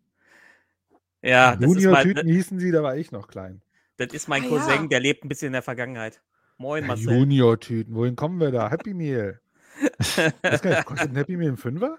[1.22, 3.62] Ja, das Junior-Tüten hießen sie, da war ich noch klein.
[3.96, 4.86] das ist mein Ah, Cousin, ja.
[4.88, 6.20] der lebt ein bisschen in der Vergangenheit.
[6.58, 7.12] Moin, Ja, Marcel.
[7.12, 8.70] Junior-Tüten, wohin kommen wir da?
[8.70, 9.40] Happy Meal.
[10.42, 11.98] Was kann ich, kostet ein Happy Meal ein Fünfer?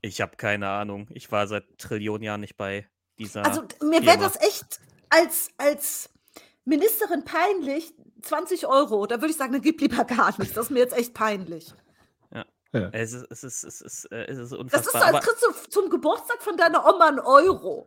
[0.00, 1.08] Ich habe keine Ahnung.
[1.10, 2.88] Ich war seit Trillionen Jahren nicht bei
[3.18, 3.44] dieser.
[3.44, 4.80] Also mir wäre das echt
[5.10, 6.08] als als
[6.64, 7.92] Ministerin peinlich,
[8.22, 9.06] 20 Euro.
[9.06, 10.54] Da würde ich sagen, dann gib lieber gar nichts.
[10.54, 11.74] Das ist mir jetzt echt peinlich.
[12.32, 12.46] Ja.
[12.72, 12.88] Ja.
[12.92, 15.00] Es ist, es ist, es ist, äh, es ist Das ist unfassbar.
[15.10, 17.86] so, als kriegst du zum Geburtstag von deiner Oma einen Euro.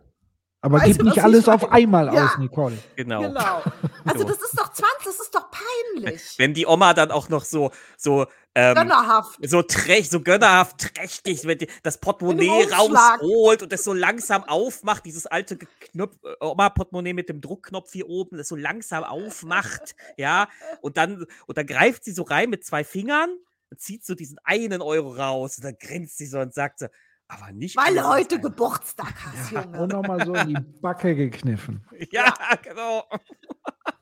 [0.64, 2.26] Aber Weißt gib du, nicht alles auf einmal Ja.
[2.26, 2.78] aus, Nicole.
[2.96, 3.22] genau.
[3.22, 3.62] Genau.
[4.06, 4.28] Also So.
[4.30, 6.22] das ist doch 20, das ist doch peinlich.
[6.38, 8.26] Wenn die Oma dann auch noch so, so,
[8.56, 9.40] ähm, Gönnerhaft.
[9.46, 15.06] so trächtig, so gönnerhaft trächtig, wenn die das Portemonnaie rausholt und das so langsam aufmacht,
[15.06, 20.48] dieses alte Knopf, äh, Oma-Portemonnaie mit dem Druckknopf hier oben, das so langsam aufmacht, ja,
[20.82, 23.30] und dann, und dann greift sie so rein mit zwei Fingern
[23.70, 26.88] und zieht so diesen einen Euro raus und dann grinst sie so und sagt so,
[27.28, 27.76] aber nicht.
[27.76, 29.82] Weil du heute Geburtstag hast, Junge.
[29.82, 31.86] Und nochmal so in die Backe gekniffen.
[32.12, 33.04] Ja, genau.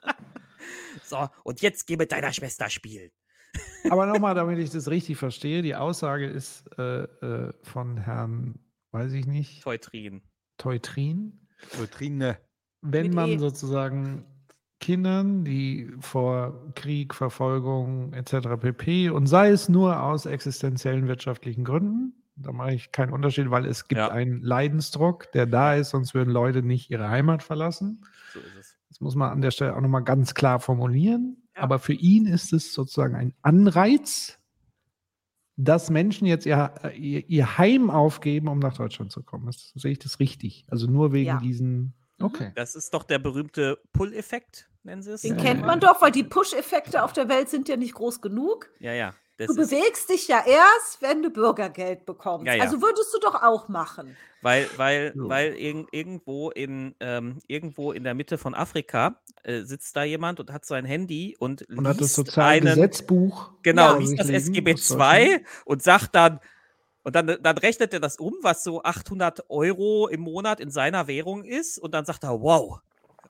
[1.03, 3.11] so, und jetzt geh mit deiner Schwester spielen.
[3.89, 8.59] Aber nochmal, damit ich das richtig verstehe, die Aussage ist äh, äh, von Herrn,
[8.91, 10.21] weiß ich nicht, Teutrin.
[10.57, 11.47] Teutrin.
[11.77, 12.37] Vitrine.
[12.81, 13.37] Wenn Mit man E.
[13.37, 14.25] sozusagen
[14.79, 18.59] Kindern, die vor Krieg, Verfolgung etc.
[18.59, 19.09] pp.
[19.09, 23.87] und sei es nur aus existenziellen wirtschaftlichen Gründen, da mache ich keinen Unterschied, weil es
[23.87, 24.09] gibt Ja.
[24.09, 28.05] einen Leidensdruck, der da ist, sonst würden Leute nicht ihre Heimat verlassen.
[28.33, 28.77] So ist es.
[28.89, 31.37] Das muss man an der Stelle auch nochmal ganz klar formulieren.
[31.55, 31.63] Ja.
[31.63, 34.37] Aber für ihn ist es sozusagen ein Anreiz,
[35.57, 39.45] dass Menschen jetzt ihr, ihr, ihr Heim aufgeben, um nach Deutschland zu kommen.
[39.45, 40.65] Das, sehe ich das richtig?
[40.69, 41.39] Also nur wegen Ja.
[41.39, 41.93] diesen.
[42.19, 42.51] Okay.
[42.55, 45.21] Das ist doch der berühmte Pull-Effekt, nennen sie es.
[45.21, 45.65] Den Ja, kennt ja.
[45.65, 48.69] man doch, weil die Push-Effekte auf der Welt sind ja nicht groß genug.
[48.79, 49.13] Ja, ja.
[49.37, 52.45] Das Du bewegst dich ja erst, wenn du Bürgergeld bekommst.
[52.47, 52.63] Ja, ja.
[52.63, 54.15] Also würdest du doch auch machen.
[54.41, 55.29] weil, weil, So.
[55.29, 60.39] weil irg irgendwo, in, ähm, irgendwo in der Mitte von Afrika äh, sitzt da jemand
[60.39, 63.51] und hat sein Handy und, Und hat das liest soziale einen, Gesetzbuch.
[63.63, 63.97] genau, Ja.
[63.97, 66.39] liest das SGB II und sagt dann,
[67.03, 71.07] Und dann, dann rechnet er das um, was so 800 Euro im Monat in seiner
[71.07, 71.79] Währung ist.
[71.79, 72.79] Und dann sagt er, wow.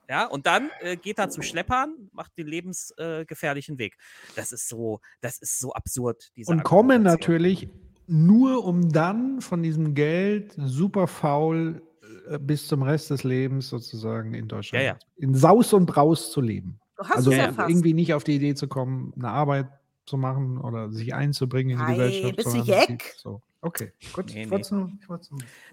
[0.08, 3.96] Ja, und dann äh, geht er zu Schleppern, macht den lebensgefährlichen Weg.
[4.36, 6.32] Das ist so, das ist so absurd.
[6.36, 7.68] Diese Und kommen natürlich
[8.06, 11.82] nur, um dann von diesem Geld super faul
[12.28, 14.98] äh, bis zum Rest des Lebens sozusagen in Deutschland Ja, ja.
[15.16, 16.78] in Saus und Braus zu leben.
[16.96, 17.70] Du hast also es ja fast.
[17.70, 19.68] irgendwie nicht auf die Idee zu kommen, eine Arbeit
[20.04, 22.36] zu machen oder sich einzubringen in die Ei, Gesellschaft.
[22.36, 23.14] bist du Jeck?
[23.16, 23.40] So.
[23.64, 24.26] Okay, gut.
[24.34, 24.60] Nee, nee.
[24.70, 24.90] nur-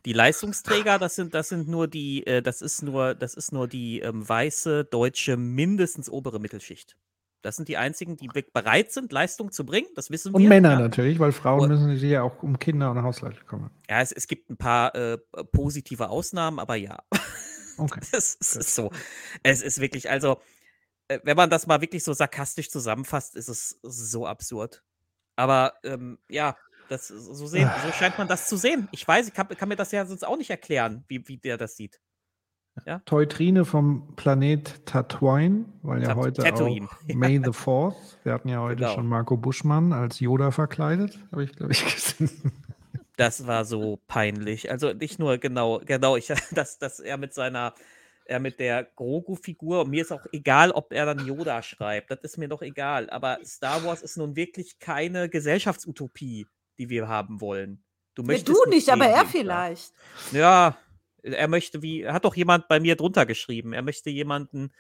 [0.06, 3.68] Die Leistungsträger, das sind, das sind nur die, äh, das ist nur, das ist nur
[3.68, 6.96] die ähm, weiße, deutsche, mindestens obere Mittelschicht.
[7.42, 9.88] Das sind die einzigen, die bereit sind, Leistung zu bringen.
[9.96, 10.50] Das wissen Und wir.
[10.50, 10.80] Männer ja.
[10.80, 13.72] natürlich, weil Frauen Und- müssen sich ja auch um Kinder und Haushalt kümmern.
[13.90, 15.18] Ja, es, es gibt ein paar äh,
[15.52, 17.00] positive Ausnahmen, aber ja.
[17.78, 18.02] Okay.
[18.12, 18.92] Es, es ist so.
[19.42, 20.42] Es ist wirklich, also,
[21.08, 24.84] äh, wenn man das mal wirklich so sarkastisch zusammenfasst, ist es so absurd.
[25.38, 26.58] Aber ähm, ja,
[26.90, 28.88] das, so, sehen, so scheint man das zu sehen.
[28.92, 31.58] Ich weiß, ich kann, kann mir das ja sonst auch nicht erklären, wie, wie der
[31.58, 32.00] das sieht.
[32.86, 33.00] Ja?
[33.06, 36.98] Teutrine vom Planet Tatooine, weil ja Tat- heute Tatooine, auch.
[37.16, 37.96] May the Fourth.
[38.24, 38.94] Wir hatten ja heute Genau.
[38.96, 42.52] schon Marco Buschmann als Yoda verkleidet, habe ich glaube ich gesehen.
[43.18, 44.72] Das war so peinlich.
[44.72, 47.74] Also nicht nur genau, genau, ich, dass, dass er mit seiner,
[48.24, 52.38] er mit der Grogu-Figur, mir ist auch egal, ob er dann Yoda schreibt, das ist
[52.38, 53.10] mir doch egal.
[53.10, 56.48] Aber Star Wars ist nun wirklich keine Gesellschaftsutopie,
[56.80, 57.84] die wir haben wollen.
[58.16, 59.94] Du Ja, möchtest du nicht, aber er vielleicht.
[60.32, 60.78] Ja,
[61.22, 64.72] er möchte wie, hat doch jemand bei mir drunter geschrieben, er möchte jemanden,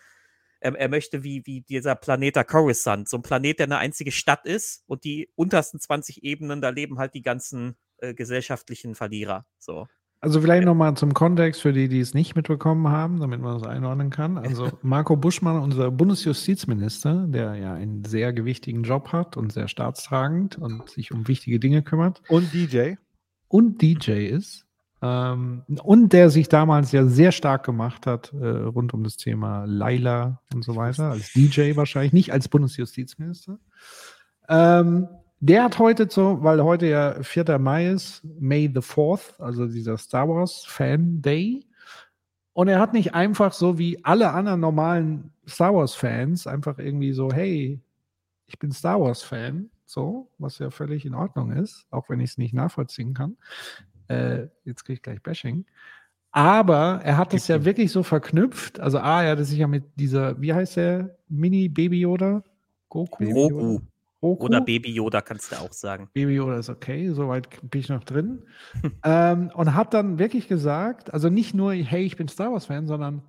[0.59, 4.11] er, er möchte wie, wie dieser Planet da Coruscant, so ein Planet, der eine einzige
[4.11, 9.45] Stadt ist und die untersten 20 Ebenen, da leben halt die ganzen äh, gesellschaftlichen Verlierer.
[9.57, 9.87] So.
[10.21, 13.67] Also vielleicht nochmal zum Kontext für die, die es nicht mitbekommen haben, damit man das
[13.67, 14.37] einordnen kann.
[14.37, 20.57] Also Marco Buschmann, unser Bundesjustizminister, der ja einen sehr gewichtigen Job hat und sehr staatstragend
[20.57, 22.21] und sich um wichtige Dinge kümmert.
[22.27, 22.95] Und DJ.
[23.47, 24.65] Und DJ ist.
[25.01, 29.63] Ähm, und der sich damals ja sehr stark gemacht hat äh, rund um das Thema
[29.63, 33.57] Laila und so weiter, als DJ wahrscheinlich, nicht als Bundesjustizminister.
[34.49, 35.07] Ähm,
[35.39, 37.57] der hat heute so, weil heute ja 4.
[37.59, 41.65] Mai ist, May the 4th, also dieser Star Wars Fan Day.
[42.53, 47.13] Und er hat nicht einfach so wie alle anderen normalen Star Wars Fans einfach irgendwie
[47.13, 47.79] so, hey,
[48.47, 52.31] ich bin Star Wars Fan, so, was ja völlig in Ordnung ist, auch wenn ich
[52.31, 53.37] es nicht nachvollziehen kann.
[54.07, 55.65] Äh, jetzt kriege ich gleich Bashing.
[56.31, 58.79] Aber er hat es ja wirklich so verknüpft.
[58.79, 62.43] Also, A, er hat es sich ja mit dieser, wie heißt der, Mini-Baby Yoda?
[62.89, 63.23] Goku?
[63.23, 63.79] Grogu.
[64.21, 64.45] Goku?
[64.45, 66.09] Oder Baby Yoda kannst du auch sagen.
[66.13, 68.43] Baby Yoda ist okay, soweit bin ich noch drin.
[69.03, 73.21] ähm, und hat dann wirklich gesagt, also nicht nur, hey, ich bin Star Wars-Fan, sondern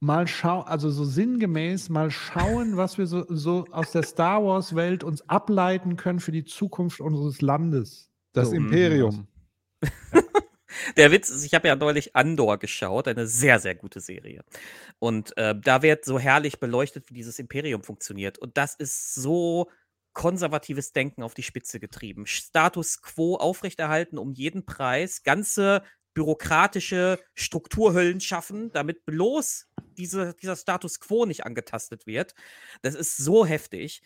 [0.00, 5.02] mal schauen, also so sinngemäß mal schauen, was wir so, so aus der Star Wars-Welt
[5.02, 8.10] uns ableiten können für die Zukunft unseres Landes.
[8.32, 8.56] Das So.
[8.56, 9.26] Imperium.
[10.96, 14.44] Der Witz ist, ich habe ja neulich Andor geschaut, eine sehr, sehr gute Serie.
[14.98, 18.38] Und äh, da wird so herrlich beleuchtet, wie dieses Imperium funktioniert.
[18.38, 19.70] Und das ist so
[20.12, 22.26] konservatives Denken auf die Spitze getrieben.
[22.26, 25.82] Status quo aufrechterhalten um jeden Preis, ganze
[26.14, 32.34] bürokratische Strukturhöllen schaffen, damit bloß diese, dieser Status quo nicht angetastet wird.
[32.82, 34.02] Das ist so heftig.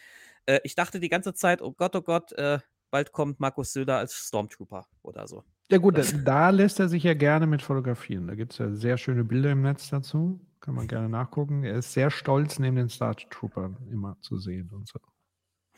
[0.46, 2.58] Äh, ich dachte die ganze Zeit, oh Gott, oh Gott, äh,
[2.90, 5.44] bald kommt Markus Söder als Stormtrooper oder so.
[5.70, 8.26] Ja gut, da, da lässt er sich ja gerne mit fotografieren.
[8.26, 10.40] Da gibt es ja sehr schöne Bilder im Netz dazu.
[10.60, 11.62] Kann man gerne nachgucken.
[11.62, 14.98] Er ist sehr stolz, neben den Star Troopern immer zu sehen und so.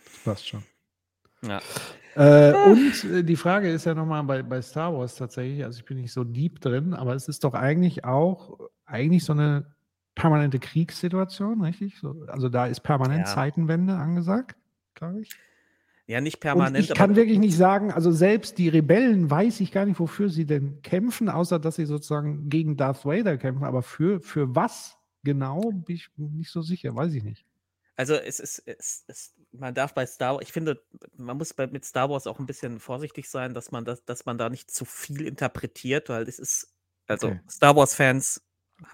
[0.04, 0.62] Das passt schon.
[1.42, 1.60] Ja.
[2.14, 5.84] Äh, und äh, die Frage ist ja nochmal bei, bei Star Wars tatsächlich, also ich
[5.84, 9.74] bin nicht so deep drin, aber es ist doch eigentlich auch eigentlich so eine
[10.14, 11.98] permanente Kriegssituation, richtig?
[11.98, 13.34] So, also da ist permanent Ja.
[13.34, 14.56] Zeitenwende angesagt,
[14.94, 15.30] glaube ich.
[16.10, 19.70] Ja, nicht Und permanent, ich kann wirklich nicht sagen, also selbst die Rebellen weiß ich
[19.70, 23.62] gar nicht, wofür sie denn kämpfen, außer dass sie sozusagen gegen Darth Vader kämpfen.
[23.62, 27.46] Aber für, für was genau, bin ich nicht so sicher, weiß ich nicht.
[27.94, 30.82] Also es ist, es, es, man darf bei Star Wars, ich finde,
[31.16, 34.26] man muss bei, mit Star Wars auch ein bisschen vorsichtig sein, dass man das, dass
[34.26, 36.74] man da nicht zu viel interpretiert, weil es ist,
[37.06, 37.40] also Okay.
[37.48, 38.42] Star Wars-Fans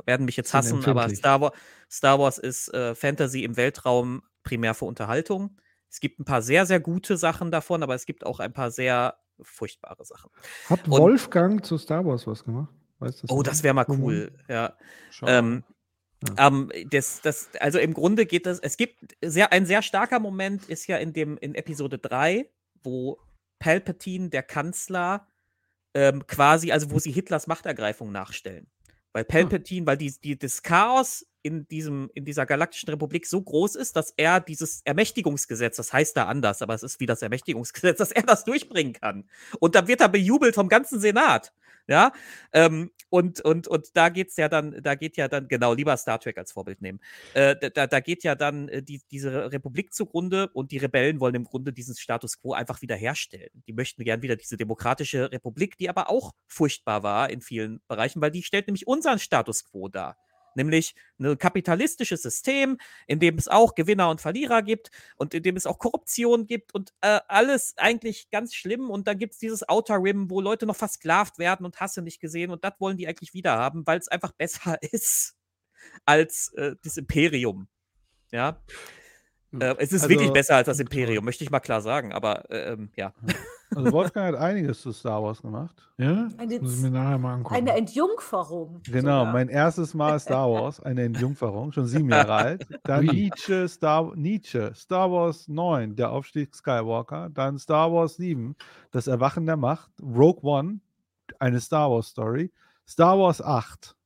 [0.04, 1.08] werden mich jetzt hassen, aber.
[1.08, 1.54] Star Wars,
[1.90, 5.56] Star Wars ist äh, Fantasy im Weltraum primär für Unterhaltung.
[5.96, 8.70] Es gibt ein paar sehr, sehr gute Sachen davon, aber es gibt auch ein paar
[8.70, 10.30] sehr furchtbare Sachen.
[10.68, 12.68] Hat Und- Wolfgang zu Star Wars was gemacht?
[12.98, 14.76] Weißt du Oh, das wäre mal cool, ja.
[15.22, 15.64] Ähm,
[16.36, 20.66] ähm, das, das, also im Grunde geht das, es gibt sehr, ein sehr starker Moment
[20.68, 22.46] ist ja in dem, in Episode 3,
[22.82, 23.18] wo
[23.58, 25.26] Palpatine, der Kanzler,
[25.94, 28.66] ähm, quasi, also wo sie Hitlers Machtergreifung nachstellen.
[29.14, 33.76] Weil Palpatine, weil die, die, das Chaos in, diesem, in dieser Galaktischen Republik so groß
[33.76, 37.98] ist, dass er dieses Ermächtigungsgesetz, das heißt da anders, aber es ist wie das Ermächtigungsgesetz,
[37.98, 39.28] dass er das durchbringen kann.
[39.60, 41.52] Und dann wird er bejubelt vom ganzen Senat.
[41.88, 42.10] Ja,
[42.52, 46.18] ähm, und, und, und da geht's ja dann, da geht ja dann, genau, lieber Star
[46.18, 46.98] Trek als Vorbild nehmen.
[47.32, 51.36] Äh, da, da geht ja dann äh, die, diese Republik zugrunde und die Rebellen wollen
[51.36, 53.62] im Grunde diesen Status quo einfach wiederherstellen.
[53.68, 58.20] Die möchten gern wieder diese demokratische Republik, die aber auch furchtbar war in vielen Bereichen,
[58.20, 60.16] weil die stellt nämlich unseren Status quo dar
[60.56, 65.56] nämlich ein kapitalistisches System, in dem es auch Gewinner und Verlierer gibt und in dem
[65.56, 68.90] es auch Korruption gibt und äh, alles eigentlich ganz schlimm.
[68.90, 72.20] Und dann gibt es dieses Outer Rim, wo Leute noch versklavt werden und Hasse nicht
[72.20, 75.36] gesehen und das wollen die eigentlich wieder haben, weil es einfach besser ist
[76.04, 77.68] als äh, das Imperium.
[78.32, 78.62] Ja.
[79.60, 82.50] Äh, es ist Also, wirklich besser als das Imperium, möchte ich mal klar sagen, aber
[82.50, 83.12] äh, ähm, ja.
[83.74, 85.74] Also Wolfgang hat einiges zu Star Wars gemacht.
[85.98, 86.28] Ja?
[86.38, 87.54] Eine, Muss ich mir nachher mal angucken.
[87.56, 88.80] eine Entjungferung.
[88.84, 89.32] Genau, sogar.
[89.32, 92.66] mein erstes Mal Star Wars, eine Entjungferung, schon sieben Jahre alt.
[92.84, 93.04] Dann.
[93.06, 97.28] Nietzsche Star, Nietzsche, Star Wars 9, der Aufstieg Skywalker.
[97.30, 98.54] Dann Star Wars 7,
[98.92, 99.90] das Erwachen der Macht.
[100.00, 100.78] Rogue One,
[101.40, 102.52] eine Star Wars Story.
[102.88, 103.96] Star Wars 8.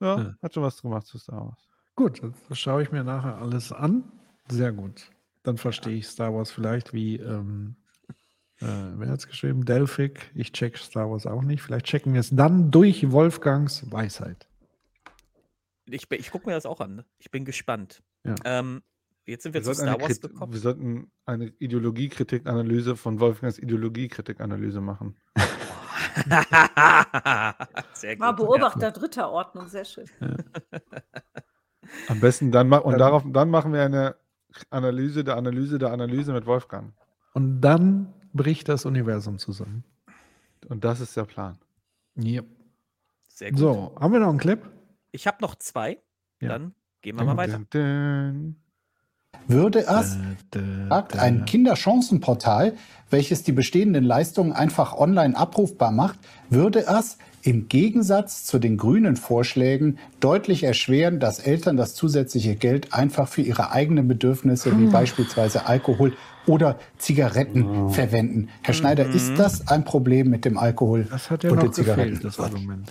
[0.00, 0.34] Ja, Ja.
[0.42, 1.69] hat schon was gemacht zu Star Wars.
[2.00, 4.04] Gut, das, schaue ich mir nachher alles an.
[4.48, 5.10] Sehr gut.
[5.42, 7.76] Dann verstehe ich Star Wars vielleicht wie, ähm,
[8.62, 9.66] äh, wer hat es geschrieben?
[9.66, 10.30] Delphic.
[10.34, 11.60] Ich check Star Wars auch nicht.
[11.60, 14.48] Vielleicht checken wir es dann durch Wolfgangs Weisheit.
[15.84, 17.04] Ich, ich gucke mir das auch an.
[17.18, 18.02] Ich bin gespannt.
[18.24, 18.34] Ja.
[18.46, 18.80] Ähm,
[19.26, 20.54] jetzt sind wir, zu sollten Star eine Wars gekommen.
[20.54, 25.18] wir sollten eine Ideologiekritik-Analyse von Wolfgangs Ideologiekritik-Analyse machen.
[27.92, 28.46] Sehr War gut.
[28.46, 30.06] Beobachter dritter Ordnung, sehr schön.
[32.08, 34.16] Am besten dann ma und darauf dann machen wir eine
[34.70, 36.92] Analyse der Analyse der Analyse mit Wolfgang.
[37.34, 39.84] Und dann bricht das Universum zusammen.
[40.68, 41.58] Und das ist der Plan.
[42.16, 42.42] Ja.
[43.28, 43.60] Sehr gut.
[43.60, 44.60] So, haben wir noch einen Clip?
[45.12, 45.98] Ich habe noch zwei.
[46.40, 46.48] Ja.
[46.48, 47.58] Dann gehen wir mal weiter.
[47.58, 48.56] Dun, dun.
[49.46, 50.18] Würde es,
[50.88, 52.76] sagt ein Kinderchancenportal,
[53.08, 56.18] welches die bestehenden Leistungen einfach online abrufbar macht,
[56.50, 62.92] würde es im Gegensatz zu den grünen Vorschlägen deutlich erschweren, dass Eltern das zusätzliche Geld
[62.92, 66.12] einfach für ihre eigenen Bedürfnisse wie beispielsweise Alkohol
[66.46, 68.48] oder Zigaretten verwenden.
[68.62, 72.10] Herr Schneider, ist das ein Problem mit dem Alkohol Das hat ja und den Zigaretten?
[72.14, 72.90] gefehlt, das Argument.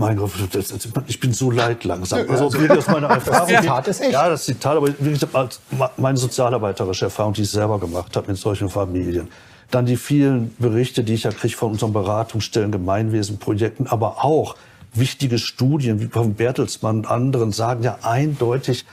[0.00, 2.20] Mein Gott, das, das, ich bin so leid langsam.
[2.20, 3.48] Ja, Also, also, wirklich aus meiner das Erfahrung.
[3.48, 4.12] Zitat ist echt.
[4.12, 9.28] Ja, das Zitat, aber meine sozialarbeiterische Erfahrung, die ich selber gemacht habe mit solchen Familien.
[9.70, 14.56] Dann die vielen Berichte, die ich ja kriege von unseren Beratungsstellen, Gemeinwesenprojekten, aber auch
[14.94, 18.86] wichtige Studien wie von Bertelsmann und anderen sagen ja eindeutig,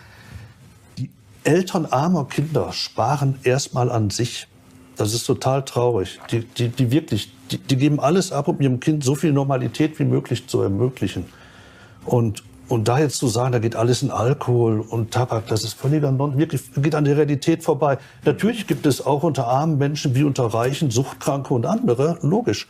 [0.98, 1.10] die
[1.44, 4.48] Eltern armer Kinder sparen erstmal an sich.
[4.98, 6.20] Das ist total traurig.
[6.32, 9.98] Die, die, die wirklich, die, die geben alles ab, um ihrem Kind so viel Normalität
[10.00, 11.26] wie möglich zu ermöglichen.
[12.06, 15.74] Und, und da jetzt zu sagen, da geht alles in Alkohol und Tabak, das ist
[15.74, 17.98] völliger Non, wirklich geht an der Realität vorbei.
[18.24, 22.68] Natürlich gibt es auch unter armen Menschen wie unter Reichen Suchtkranke und andere, logisch.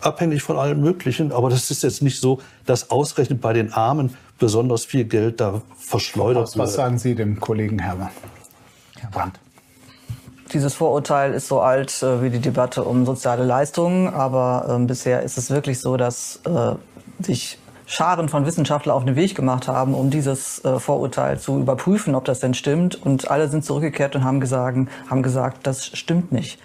[0.00, 4.16] Abhängig von allem Möglichen, aber das ist jetzt nicht so, dass ausgerechnet bei den Armen
[4.38, 6.70] besonders viel Geld da verschleudert Was wird.
[6.70, 8.10] sagen Sie dem Kollegen Herber?
[8.98, 9.38] Herr Brandt.
[10.52, 15.22] Dieses Vorurteil ist so alt äh, wie die Debatte um soziale Leistungen, aber ähm, bisher
[15.22, 16.74] ist es wirklich so, dass äh,
[17.22, 17.58] sich
[17.92, 22.24] Scharen von Wissenschaftlern auf den Weg gemacht haben, um dieses äh, Vorurteil zu überprüfen, ob
[22.24, 22.94] das denn stimmt.
[22.94, 24.78] Und alle sind zurückgekehrt und haben gesagt,
[25.10, 26.58] haben gesagt das stimmt nicht.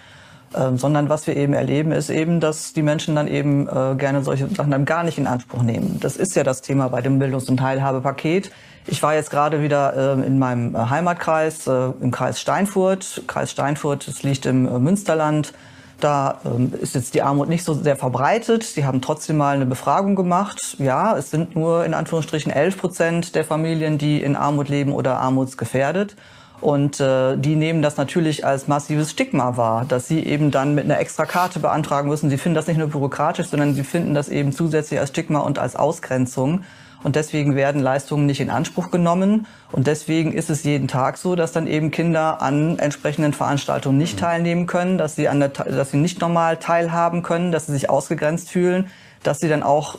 [0.56, 4.22] Ähm, sondern was wir eben erleben, ist eben, dass die Menschen dann eben äh, gerne
[4.22, 5.98] solche Sachen dann gar nicht in Anspruch nehmen.
[6.00, 8.50] Das ist ja das Thema bei dem Bildungs- und Teilhabepaket.
[8.86, 13.24] Ich war jetzt gerade wieder ähm, in meinem äh, Heimatkreis, äh, im Kreis Steinfurt.
[13.26, 15.52] Kreis Steinfurt, das liegt im äh, Münsterland.
[16.00, 18.62] Da ähm, ist jetzt die Armut nicht so sehr verbreitet.
[18.62, 20.76] Sie haben trotzdem mal eine Befragung gemacht.
[20.78, 25.18] Ja, es sind nur in Anführungsstrichen 11 Prozent der Familien, die in Armut leben oder
[25.18, 26.14] armutsgefährdet.
[26.60, 30.84] Und äh, die nehmen das natürlich als massives Stigma wahr, dass sie eben dann mit
[30.84, 32.30] einer extra Karte beantragen müssen.
[32.30, 35.58] Sie finden das nicht nur bürokratisch, sondern sie finden das eben zusätzlich als Stigma und
[35.58, 36.64] als Ausgrenzung.
[37.02, 39.46] Und deswegen werden Leistungen nicht in Anspruch genommen.
[39.70, 44.18] Und deswegen ist es jeden Tag so, dass dann eben Kinder an entsprechenden Veranstaltungen nicht
[44.18, 47.88] teilnehmen können, dass sie, an der, dass sie nicht normal teilhaben können, dass sie sich
[47.88, 48.88] ausgegrenzt fühlen,
[49.22, 49.98] dass sie dann auch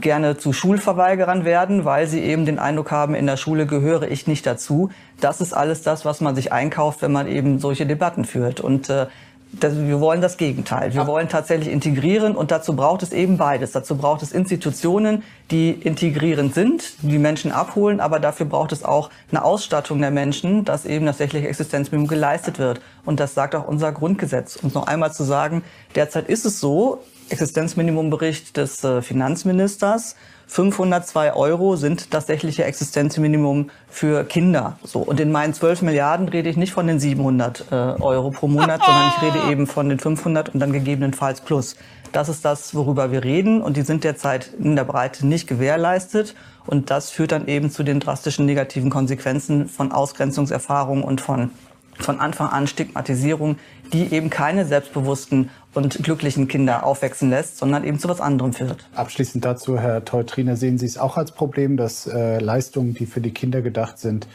[0.00, 4.26] gerne zu Schulverweigerern werden, weil sie eben den Eindruck haben, in der Schule gehöre ich
[4.26, 4.90] nicht dazu.
[5.20, 8.60] Das ist alles das, was man sich einkauft, wenn man eben solche Debatten führt.
[8.60, 9.06] Und äh,
[9.52, 10.92] das, wir wollen das Gegenteil.
[10.92, 13.72] Wir wollen tatsächlich integrieren und dazu braucht es eben beides.
[13.72, 19.10] Dazu braucht es Institutionen, die integrierend sind, die Menschen abholen, aber dafür braucht es auch
[19.30, 22.82] eine Ausstattung der Menschen, dass eben das tatsächliche Existenzminimum geleistet wird.
[23.06, 24.56] Und das sagt auch unser Grundgesetz.
[24.56, 30.14] Und noch einmal zu sagen, derzeit ist es so, Existenzminimumbericht des äh, Finanzministers.
[30.48, 34.78] 502 Euro sind das tatsächliche Existenzminimum für Kinder.
[34.84, 35.00] So.
[35.00, 38.80] Und in meinen 12 Milliarden rede ich nicht von den 700 äh, Euro pro Monat,
[38.84, 41.76] sondern ich rede eben von den 500 und dann gegebenenfalls plus.
[42.12, 43.60] Das ist das, worüber wir reden.
[43.60, 46.34] Und die sind derzeit in der Breite nicht gewährleistet.
[46.64, 51.50] Und das führt dann eben zu den drastischen negativen Konsequenzen von Ausgrenzungserfahrungen und von,
[51.98, 53.58] von Anfang an Stigmatisierung,
[53.92, 58.88] die eben keine selbstbewussten und glücklichen Kinder aufwachsen lässt, sondern eben zu was anderem führt.
[58.94, 63.20] Abschließend dazu, Herr Teutriner, sehen Sie es auch als Problem, dass äh, Leistungen, die für
[63.20, 64.26] die Kinder gedacht sind,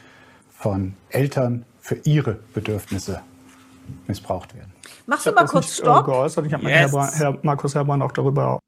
[0.51, 3.21] von Eltern für ihre Bedürfnisse
[4.07, 4.71] missbraucht werden?
[5.05, 6.05] Machst du mal kurz nicht, äh, Stopp?
[6.05, 6.45] geäußert.
[6.45, 6.91] Ich habe mit Yes.
[6.93, 8.59] Herr, Herr Markus Herrmann auch darüber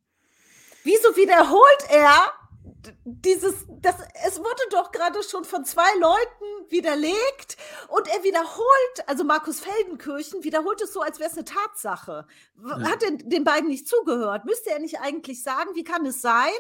[0.84, 2.43] Wieso wiederholt er
[3.06, 3.96] dieses, das,
[4.26, 7.58] es wurde doch gerade schon von zwei Leuten widerlegt
[7.90, 12.28] und er wiederholt, also Markus Feldenkirchen wiederholt es so, als wäre es eine Tatsache.
[12.64, 12.82] Ja.
[12.90, 14.46] Hat er den beiden nicht zugehört?
[14.46, 16.52] Müsste er nicht eigentlich sagen, wie kann es sein,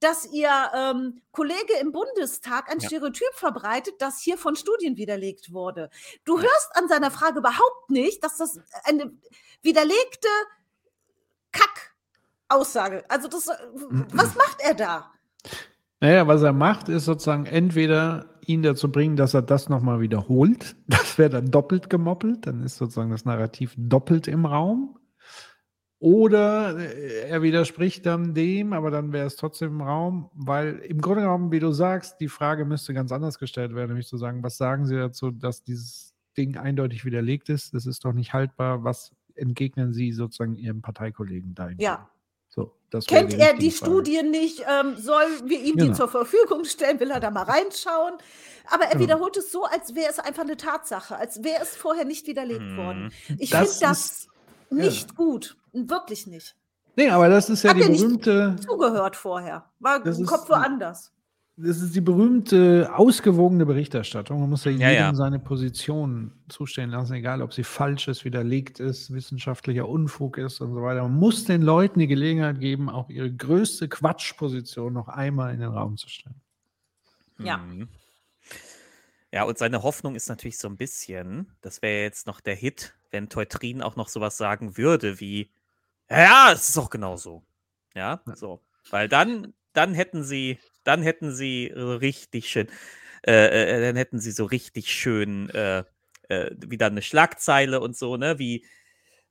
[0.00, 2.88] dass ihr ähm, Kollege im Bundestag ein Ja.
[2.88, 5.90] Stereotyp verbreitet, das hier von Studien widerlegt wurde?
[6.24, 9.12] Du hörst an seiner Frage überhaupt nicht, dass das eine
[9.62, 10.28] widerlegte
[11.52, 15.12] Kack-Aussage, also das, was macht er da?
[16.00, 20.76] Naja, was er macht, ist sozusagen entweder ihn dazu bringen, dass er das nochmal wiederholt.
[20.88, 22.46] Das wäre dann doppelt gemoppelt.
[22.46, 24.98] Dann ist sozusagen das Narrativ doppelt im Raum.
[25.98, 31.00] Oder äh, er widerspricht dann dem, aber dann wäre es trotzdem im Raum, weil im
[31.00, 34.42] Grunde genommen, wie du sagst, die Frage müsste ganz anders gestellt werden, nämlich zu sagen,
[34.42, 37.72] was sagen Sie dazu, dass dieses Ding eindeutig widerlegt ist?
[37.72, 38.84] Das ist doch nicht haltbar.
[38.84, 41.70] Was entgegnen Sie sozusagen Ihrem Parteikollegen da?
[41.78, 42.10] Ja.
[43.06, 43.90] Kennt er die Frage.
[43.92, 44.60] Studien nicht?
[44.68, 45.94] Ähm, sollen wir ihm die Genau.
[45.96, 46.98] zur Verfügung stellen?
[47.00, 48.14] Will er da mal reinschauen?
[48.68, 49.02] Aber er Genau.
[49.04, 52.76] wiederholt es so, als wäre es einfach eine Tatsache, als wäre es vorher nicht widerlegt
[52.76, 53.12] worden.
[53.38, 53.50] Ich.
[53.50, 54.28] Das finde das ist-
[54.70, 55.56] nicht gut.
[55.72, 56.56] Wirklich nicht.
[56.96, 58.56] Nee, aber das ist ja Hat die er nicht berühmte.
[58.66, 59.68] zugehört vorher.
[59.80, 61.12] War Das im ist- Kopf woanders.
[61.58, 64.40] Das ist die berühmte ausgewogene Berichterstattung.
[64.40, 65.14] Man muss ja Ja, jedem ja.
[65.14, 70.74] seine Position zustehen lassen, egal ob sie falsch ist, widerlegt ist, wissenschaftlicher Unfug ist und
[70.74, 71.02] so weiter.
[71.02, 75.70] Man muss den Leuten die Gelegenheit geben, auch ihre größte Quatschposition noch einmal in den
[75.70, 76.40] Raum zu stellen.
[77.38, 77.56] Ja.
[77.56, 77.88] Mhm.
[79.32, 82.94] Ja, und seine Hoffnung ist natürlich so ein bisschen, das wäre jetzt noch der Hit,
[83.10, 85.50] wenn Teutrin auch noch sowas sagen würde wie,
[86.10, 87.42] ja, ja, es ist doch genau so.
[87.94, 88.60] Ja, so.
[88.90, 92.68] Weil dann, dann hätten sie, dann hätten sie so richtig schön,
[93.26, 95.84] äh, äh, dann hätten sie so richtig schön äh,
[96.28, 98.64] äh, wieder eine Schlagzeile und so, ne, wie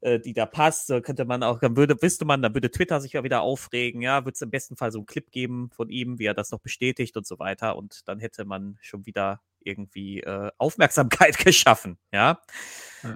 [0.02, 3.02] äh, die da passt, so könnte man auch, dann würde, wüsste man, dann würde Twitter
[3.02, 5.90] sich ja wieder aufregen, ja, würde es im besten Fall so einen Clip geben von
[5.90, 7.76] ihm, wie er das noch bestätigt und so weiter.
[7.76, 12.40] Und dann hätte man schon wieder irgendwie äh, Aufmerksamkeit geschaffen, ja.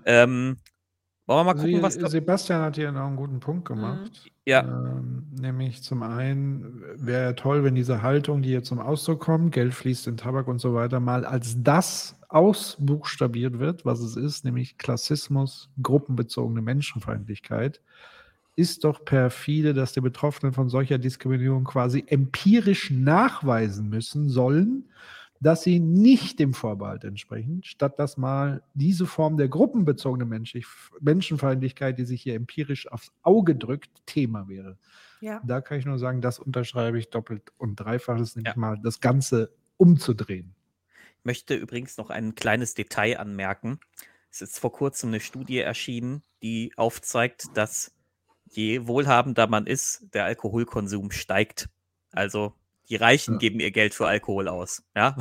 [0.06, 0.58] Ähm,
[1.30, 4.32] wollen wir mal gucken, Sie, was Sebastian hat hier noch einen guten Punkt gemacht.
[4.46, 4.62] Ja.
[4.62, 9.76] Ähm, nämlich zum einen wäre toll, wenn diese Haltung, die hier zum Ausdruck kommt, Geld
[9.76, 14.80] fließt in Tabak und so weiter, mal als das ausbuchstabiert wird, was es ist, nämlich
[14.80, 17.80] Klassismus, gruppenbezogene Menschenfeindlichkeit.
[18.56, 24.90] Ist doch perfide, dass die Betroffenen von solcher Diskriminierung quasi empirisch nachweisen müssen sollen,
[25.40, 30.66] dass sie nicht dem Vorbehalt entsprechen, statt dass mal diese Form der gruppenbezogenen Menschlich
[31.00, 34.78] Menschenfeindlichkeit, die sich hier empirisch aufs Auge drückt, Thema wäre.
[35.22, 35.42] Ja.
[35.46, 39.00] Da kann ich nur sagen, das unterschreibe ich doppelt und dreifach, ist nämlich mal das
[39.00, 40.56] Ganze umzudrehen.
[41.20, 43.80] Ich möchte übrigens noch ein kleines Detail anmerken.
[44.32, 47.94] Es ist vor kurzem eine Studie erschienen, die aufzeigt, dass
[48.46, 51.70] je wohlhabender man ist, der Alkoholkonsum steigt.
[52.12, 52.54] Also
[52.90, 54.84] die Reichen geben ihr Geld für Alkohol aus.
[54.96, 55.16] Ja,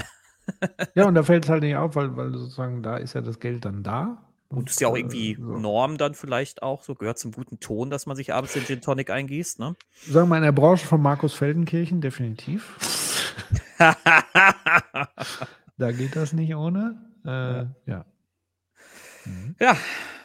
[0.94, 3.38] Ja, und da fällt es halt nicht auf, weil, weil sozusagen da ist ja das
[3.40, 4.18] Geld dann da.
[4.48, 5.58] und ist ja auch äh, irgendwie so.
[5.58, 6.82] Norm dann vielleicht auch.
[6.82, 9.58] So gehört zum guten Ton, dass man sich abends den Gin Tonic eingießt.
[9.58, 9.76] Ne?
[10.06, 13.34] Sagen wir mal in der Branche von Markus Feldenkirchen, definitiv.
[15.78, 16.96] da geht das nicht ohne.
[17.24, 18.04] Äh, ja.
[19.60, 19.76] Ja,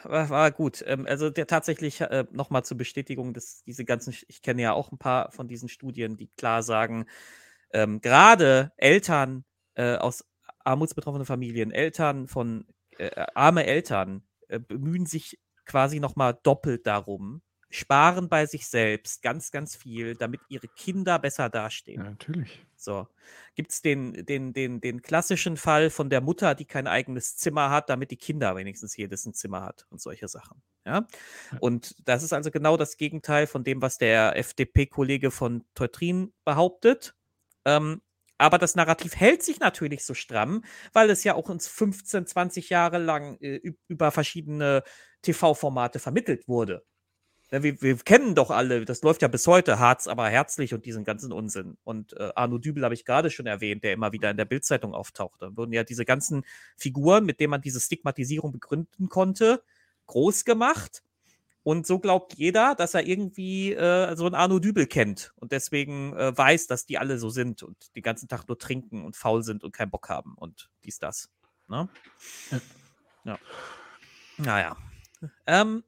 [0.04, 0.84] war, war gut.
[0.86, 4.92] Ähm, also der tatsächlich äh, nochmal zur Bestätigung, dass diese ganzen, ich kenne ja auch
[4.92, 7.06] ein paar von diesen Studien, die klar sagen,
[7.72, 10.24] ähm, gerade Eltern äh, aus
[10.64, 12.66] armutsbetroffenen Familien, Eltern von
[12.98, 17.42] äh, arme Eltern äh, bemühen sich quasi nochmal doppelt darum,
[17.74, 22.02] sparen bei sich selbst ganz, ganz viel, damit ihre Kinder besser dastehen.
[22.02, 22.64] Ja, natürlich.
[22.76, 23.08] So.
[23.56, 27.70] Gibt es den, den, den, den klassischen Fall von der Mutter, die kein eigenes Zimmer
[27.70, 30.62] hat, damit die Kinder wenigstens jedes ein Zimmer hat und solche Sachen.
[30.86, 31.08] Ja?
[31.58, 37.16] Und das ist also genau das Gegenteil von dem, was der FDP-Kollege von Teutrin behauptet.
[37.64, 38.02] Ähm,
[38.38, 40.62] aber das Narrativ hält sich natürlich so stramm,
[40.92, 44.84] weil es ja auch uns 15, 20 Jahre lang äh, üb- über verschiedene
[45.22, 46.84] TV-Formate vermittelt wurde.
[47.62, 51.04] Wir, wir kennen doch alle, das läuft ja bis heute, Harz aber herzlich und diesen
[51.04, 51.76] ganzen Unsinn.
[51.84, 54.94] Und äh, Arno Dübel habe ich gerade schon erwähnt, der immer wieder in der Bildzeitung
[54.94, 55.42] auftaucht.
[55.42, 56.44] Da wurden ja diese ganzen
[56.76, 59.62] Figuren, mit denen man diese Stigmatisierung begründen konnte,
[60.06, 61.02] groß gemacht.
[61.62, 66.14] Und so glaubt jeder, dass er irgendwie äh, so einen Arno Dübel kennt und deswegen
[66.14, 69.42] äh, weiß, dass die alle so sind und den ganzen Tag nur trinken und faul
[69.42, 71.30] sind und keinen Bock haben und dies, das.
[71.68, 71.88] Ne?
[73.24, 73.38] Ja.
[74.36, 74.76] Naja.
[75.46, 75.84] Ähm,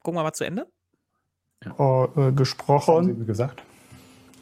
[0.00, 0.68] gucken wir mal zu Ende.
[1.78, 3.20] Äh, gesprochen.
[3.20, 3.62] Wie gesagt.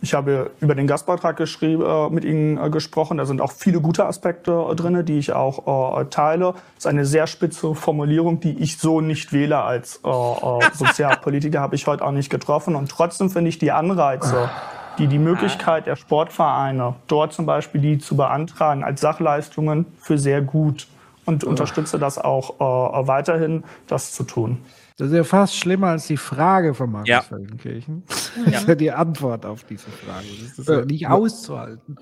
[0.05, 3.17] Ich habe über den Gastbeitrag geschrieben, äh, mit Ihnen äh, gesprochen.
[3.17, 6.53] Da sind auch viele gute Aspekte äh, drin, die ich auch äh, teile.
[6.53, 11.61] Das ist eine sehr spitze Formulierung, die ich so nicht wähle als äh, äh, Sozialpolitiker,
[11.62, 12.75] habe ich heute auch nicht getroffen.
[12.75, 14.51] Und trotzdem finde ich die Anreize,
[14.99, 20.43] die die Möglichkeit der Sportvereine, dort zum Beispiel die zu beantragen als Sachleistungen, für sehr
[20.43, 20.86] gut
[21.25, 24.59] und unterstütze das auch äh, weiterhin, das zu tun.
[24.97, 27.23] Das ist ja fast schlimmer als die Frage von Markus Ja.
[27.23, 28.05] Feldenkirchen.
[28.36, 28.44] Ja.
[28.52, 30.26] Das ist ja die Antwort auf diese Frage.
[30.40, 31.97] Das ist ja nicht auszuhalten.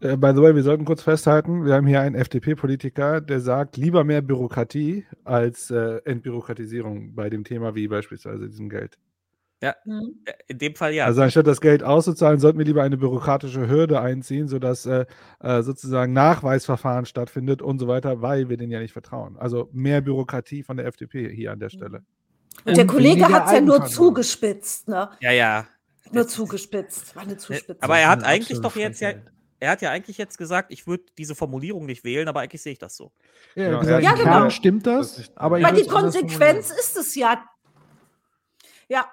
[0.00, 3.76] Äh, by the way, wir sollten kurz festhalten, wir haben hier einen FDP-Politiker, der sagt,
[3.76, 8.96] lieber mehr Bürokratie als äh, Entbürokratisierung bei dem Thema wie beispielsweise diesem Geld.
[9.60, 11.06] Ja, äh, in dem Fall ja.
[11.06, 15.04] Also anstatt das Geld auszuzahlen, sollten wir lieber eine bürokratische Hürde einziehen, sodass äh,
[15.40, 19.36] äh, sozusagen Nachweisverfahren stattfindet und so weiter, weil wir denen ja nicht vertrauen.
[19.36, 22.02] Also mehr Bürokratie von der FDP hier an der Stelle.
[22.64, 25.10] Und der Kollege hat es ja nur zugespitzt, ne?
[25.20, 25.66] Ja, ja.
[26.10, 27.14] Nur zugespitzt.
[27.14, 27.76] War eine Zuspitzung.
[27.80, 29.12] Aber er hat eigentlich doch jetzt ja,
[29.60, 32.72] er hat ja eigentlich jetzt gesagt, ich würde diese Formulierung nicht wählen, aber eigentlich sehe
[32.72, 33.12] ich das so.
[33.54, 34.50] Ja, Genau, ja, gesagt, ja, genau.
[34.50, 37.44] Stimmt das, aber Weil die Konsequenz ist es ja.
[38.88, 39.06] Ja,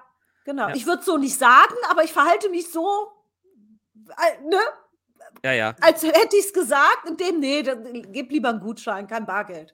[0.44, 0.70] genau.
[0.70, 3.12] Ich würde es so nicht sagen, aber ich verhalte mich so,
[3.96, 4.60] äh, ne?
[5.44, 5.76] Ja, ja.
[5.82, 9.74] als hätte ich es gesagt und dem, nee, dann gib lieber einen Gutschein, kein Bargeld.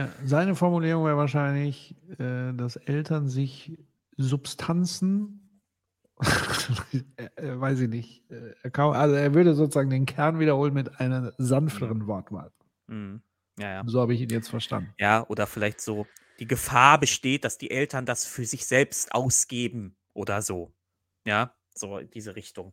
[0.00, 3.76] Ja, seine Formulierung wäre wahrscheinlich, äh, dass Eltern sich
[4.16, 5.60] Substanzen,
[7.16, 11.00] äh, äh, weiß ich nicht, äh, er also er würde sozusagen den Kern wiederholen mit
[11.00, 12.50] einer sanfteren Wortwahl.
[12.86, 13.20] Mhm.
[13.58, 13.82] Ja, ja.
[13.84, 14.94] So habe ich ihn jetzt verstanden.
[14.98, 16.06] Ja, oder vielleicht so,
[16.38, 20.72] die Gefahr besteht, dass die Eltern das für sich selbst ausgeben oder so.
[21.26, 22.72] Ja, so in diese Richtung.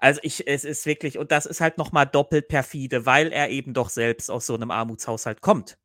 [0.00, 3.74] Also ich, es ist wirklich, und das ist halt nochmal doppelt perfide, weil er eben
[3.74, 5.78] doch selbst aus so einem Armutshaushalt kommt.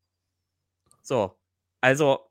[1.04, 1.38] So,
[1.82, 2.30] also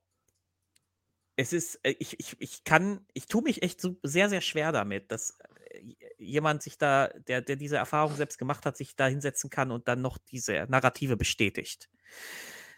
[1.36, 4.73] es ist, äh, ich, ich, ich kann, ich tue mich echt so sehr, sehr schwer
[4.73, 5.39] damit, dass
[5.70, 9.70] äh, jemand sich da, der, der diese Erfahrung selbst gemacht hat, sich da hinsetzen kann
[9.70, 11.89] und dann noch diese Narrative bestätigt.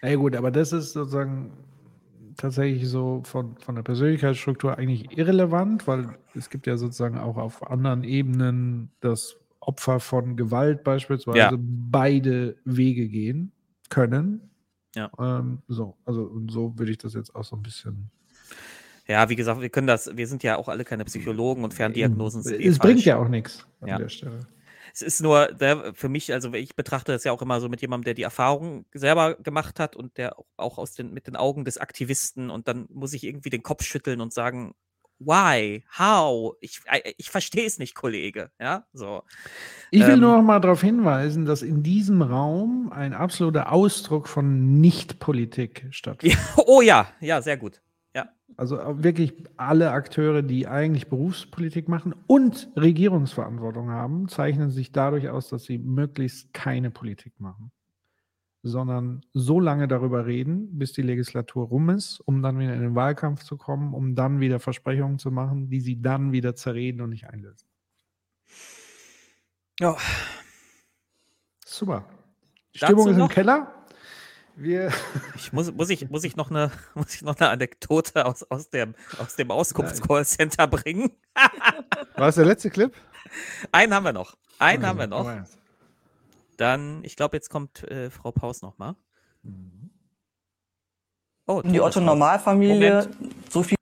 [0.03, 1.53] Na ja, gut, aber das ist sozusagen
[2.37, 7.67] tatsächlich so von, von der Persönlichkeitsstruktur eigentlich irrelevant, weil es gibt ja sozusagen auch auf
[7.71, 11.59] anderen Ebenen das Opfer von Gewalt beispielsweise Ja.
[11.59, 13.53] beide Wege gehen
[13.89, 14.51] können.
[14.95, 15.11] Ja.
[15.19, 18.11] Ähm, so, also und so würde ich das jetzt auch so ein bisschen.
[19.07, 22.43] Ja, wie gesagt, wir können das, wir sind ja auch alle keine Psychologen und Ferndiagnosen
[22.43, 23.05] sind eh es bringt falsch.
[23.07, 23.99] ja auch nichts an Ja.
[23.99, 24.41] der Stelle.
[24.95, 27.81] Es ist nur ne, für mich, also ich betrachte das ja auch immer so mit
[27.81, 31.35] jemandem, der die Erfahrung selber gemacht hat und der auch- auch aus den, mit den
[31.37, 34.75] Augen des Aktivisten und dann muss ich irgendwie den Kopf schütteln und sagen,
[35.19, 36.55] why, how?
[36.61, 38.51] Ich, äh, ich verstehe es nicht, Kollege.
[38.61, 39.23] Ja, so.
[39.91, 44.29] Ich will Ähm, nur noch mal darauf hinweisen, dass in diesem Raum ein absoluter Ausdruck
[44.29, 46.39] von Nicht-Politik stattfindet.
[46.67, 47.81] Oh ja, ja, sehr gut.
[48.15, 48.29] Ja.
[48.57, 55.29] Also auch wirklich alle Akteure, die eigentlich Berufspolitik machen und Regierungsverantwortung haben, zeichnen sich dadurch
[55.29, 57.73] aus, dass sie möglichst keine Politik machen,
[58.65, 62.95] sondern so lange darüber reden, bis die Legislatur rum ist, um dann wieder in den
[62.95, 67.11] Wahlkampf zu kommen, um dann wieder Versprechungen zu machen, die sie dann wieder zerreden und
[67.11, 67.69] nicht einlösen.
[69.79, 69.97] Ja.
[71.67, 72.07] Super.
[72.73, 73.29] Dazu Stimmung ist im?
[73.29, 73.75] Keller.
[74.57, 74.91] Wir
[75.37, 78.71] Ich muss, muss, ich, muss, ich noch eine, muss ich noch eine Anekdote aus, aus
[78.71, 81.11] dem, aus dem Auskunftscallcenter bringen?
[82.17, 82.95] War es der letzte Clip?
[83.73, 84.39] Einen haben wir noch.
[84.59, 85.27] Einen Okay, haben wir noch.
[85.27, 85.47] rein.
[86.57, 88.97] Dann, ich glaube, jetzt kommt äh, Frau Paus noch mal.
[91.47, 91.81] Oh, Die.
[91.81, 93.09] Otto-Normalfamilie
[93.51, 93.77] so viel.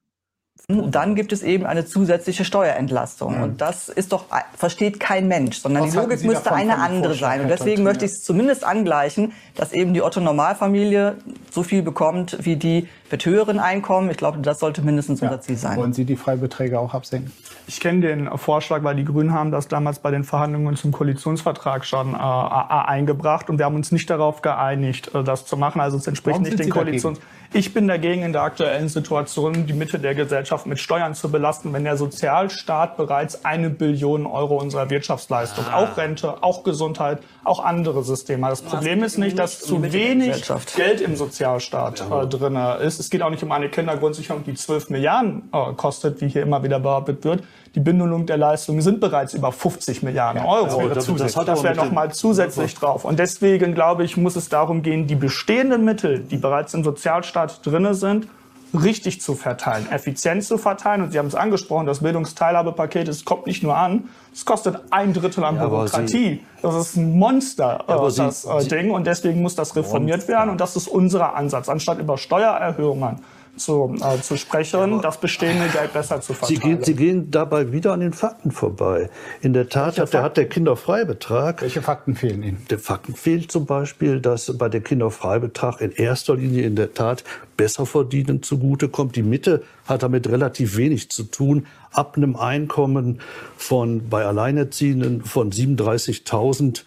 [0.69, 3.43] Dann gibt es eben eine zusätzliche Steuerentlastung.
[3.43, 4.27] Und das ist doch,
[4.57, 7.43] versteht kein Mensch, sondern Was die Logik müsste davon, eine andere sein.
[7.43, 11.17] Und deswegen möchte ich es zumindest angleichen, dass eben die Otto-Normalfamilie
[11.51, 14.11] so viel bekommt wie die mit höheren Einkommen.
[14.11, 15.77] Ich glaube, das sollte mindestens unser Ziel sein.
[15.77, 17.31] Wollen Sie die Freibeträge auch absenken?
[17.67, 20.93] Ich kenne den äh, Vorschlag, weil die Grünen haben das damals bei den Verhandlungen zum
[20.93, 25.57] Koalitionsvertrag schon äh, äh, eingebracht und wir haben uns nicht darauf geeinigt, äh, das zu
[25.57, 25.81] machen.
[25.81, 27.19] Also es entspricht Warum nicht den dagegen?
[27.55, 31.73] Ich bin dagegen, in der aktuellen Situation die Mitte der Gesellschaft mit Steuern zu belasten,
[31.73, 35.83] wenn der Sozialstaat bereits eine Billion Euro unserer Wirtschaftsleistung, Ah.
[35.83, 38.47] auch Rente, auch Gesundheit, auch andere Systeme.
[38.47, 38.53] hat.
[38.53, 40.43] Das Problem ist nicht, dass zu wenig.
[40.77, 42.57] Geld im Sozialstaat Sozialstaat äh, drin
[42.87, 43.01] ist.
[43.01, 46.63] Es geht auch nicht um eine Kindergrundsicherung, die 12 Milliarden äh, kostet, wie hier immer
[46.63, 47.43] wieder behauptet wird.
[47.75, 50.67] Die Bündelung der Leistungen sind bereits über 50 Milliarden Euro.
[50.67, 53.05] das wäre das Das wäre hat aber mit nochmal zusätzlich drauf.
[53.07, 57.65] Und deswegen, glaube ich, muss es darum gehen, die bestehenden Mittel, die bereits im Sozialstaat
[57.65, 58.29] drinne sind,
[58.75, 61.03] richtig zu verteilen, effizient zu verteilen.
[61.03, 65.13] Und Sie haben es angesprochen, das Bildungsteilhabepaket, es kommt nicht nur an, es kostet ein
[65.13, 66.43] Drittel an Ja, Bürokratie.
[66.63, 68.91] Das ist ein Monster, Ja, aber äh, Sie- das äh, Sie- Ding.
[68.91, 70.51] Und deswegen muss das reformiert werden.
[70.51, 71.69] Und das ist unser Ansatz.
[71.69, 73.19] Anstatt über Steuererhöhungen
[73.57, 76.61] zu, äh, zu sprechen, das bestehende Geld besser zu Sie verteilen.
[76.61, 79.11] gehen, Sie gehen dabei wieder an den Fakten vorbei.
[79.41, 81.63] In der Tat hat der, hat der Kinderfreibetrag.
[81.63, 82.67] Welche Fakten fehlen Ihnen?
[82.71, 87.25] Der Fakten fehlt zum Beispiel, dass bei der Kinderfreibetrag in erster Linie in der Tat
[87.57, 89.17] besser verdienen zugutekommt.
[89.17, 91.67] Die Mitte hat damit relativ wenig zu tun.
[91.91, 93.21] Ab einem Einkommen
[93.57, 96.85] von bei Alleinerziehenden von 37.000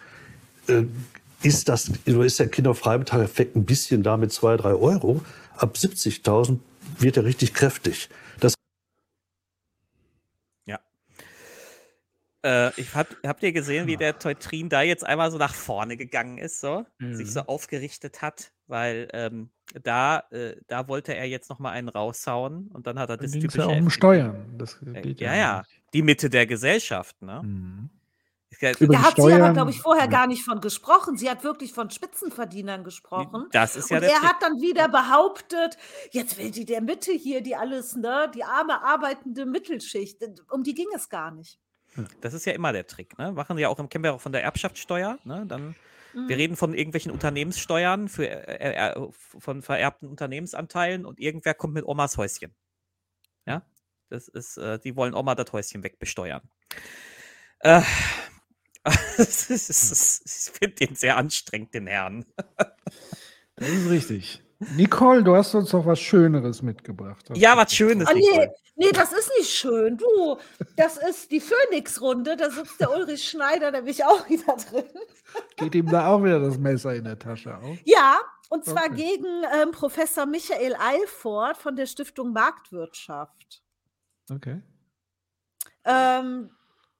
[0.68, 0.82] äh,
[1.42, 5.20] ist, das, ist der Kinderfreibetrag-Effekt ein bisschen da mit 2, 3 Euro.
[5.56, 6.58] Ab 70.000
[6.98, 8.08] wird er richtig kräftig.
[8.40, 8.54] Das
[10.66, 10.78] Ja.
[12.44, 15.96] Äh, ich hab, habt ihr gesehen, wie der Teutrin da jetzt einmal so nach vorne
[15.96, 16.84] gegangen ist, so?
[16.98, 17.48] Sich so Mhm.
[17.48, 19.50] aufgerichtet hat, weil ähm,
[19.82, 23.22] da, äh, da wollte er jetzt noch mal einen raushauen und dann hat er Da
[23.24, 24.54] das es typische ja um FDP Steuern.
[24.58, 27.42] Das Äh, geht ja, ja, die Mitte der Gesellschaft, ne?
[27.42, 27.90] Mhm.
[28.78, 31.16] Über Da hat sie aber, Steuern- glaube ich, vorher gar nicht von gesprochen.
[31.18, 33.46] Sie hat wirklich von Spitzenverdienern gesprochen.
[33.52, 35.76] Das ist ja Und der er hat dann wieder behauptet,
[36.12, 40.18] jetzt will die der Mitte hier, die alles, ne, die arme arbeitende Mittelschicht.
[40.50, 41.58] Um die ging es gar nicht.
[42.20, 43.32] Das ist ja immer der Trick, ne?
[43.32, 45.44] Machen sie ja auch im auch von der Erbschaftssteuer, ne?
[45.46, 45.74] Dann
[46.12, 46.28] Mhm.
[46.28, 51.84] wir reden von irgendwelchen Unternehmenssteuern für äh, äh, von vererbten Unternehmensanteilen und irgendwer kommt mit
[51.84, 52.54] Omas Häuschen.
[53.44, 53.62] Ja?
[54.08, 56.48] Das ist, äh, die wollen Oma das Häuschen wegbesteuern.
[57.60, 57.82] Äh,
[59.18, 62.24] ist, es ist, ich finde den sehr anstrengend, den Herrn.
[63.58, 64.42] Das ist richtig.
[64.76, 67.26] Nicole, du hast uns doch was Schöneres mitgebracht.
[67.34, 68.06] Ja, was Schönes.
[68.06, 69.96] Ah, nee, nee, das ist nicht schön.
[69.96, 70.36] Du,
[70.76, 72.36] das ist die Phoenix-Runde.
[72.36, 74.84] Da sitzt der Ulrich Schneider, da bin ich auch wieder drin.
[75.56, 77.78] Geht ihm da auch wieder das Messer in der Tasche auf?
[77.84, 78.96] Ja, und zwar Okay.
[78.96, 83.62] gegen ähm, Professor Michael Eilfort von der Stiftung Marktwirtschaft.
[84.30, 84.60] Okay.
[85.84, 86.50] Ähm,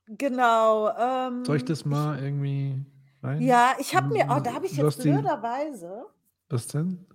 [0.07, 0.91] genau.
[0.97, 2.85] Ähm, Soll ich das mal irgendwie
[3.23, 3.41] rein?
[3.41, 6.07] Ja, ich habe mir, oh, da habe ich jetzt blöderweise.
[6.49, 7.07] Was denn?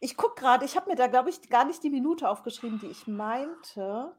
[0.00, 2.86] Ich gucke gerade, ich habe mir da, glaube ich, gar nicht die Minute aufgeschrieben, die
[2.86, 4.12] ich meinte.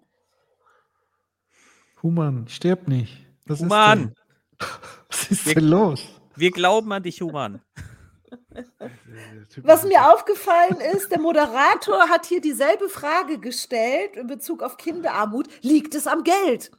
[2.04, 3.26] Human, stirb nicht.
[3.46, 4.00] Was ist Human!
[4.00, 4.16] denn?
[5.10, 6.08] Was ist denn los?
[6.36, 7.62] Wir glauben an dich, Human.
[9.64, 15.48] Was mir aufgefallen ist, der Moderator hat hier dieselbe Frage gestellt in Bezug auf Kinderarmut.
[15.62, 16.72] Liegt es am Geld?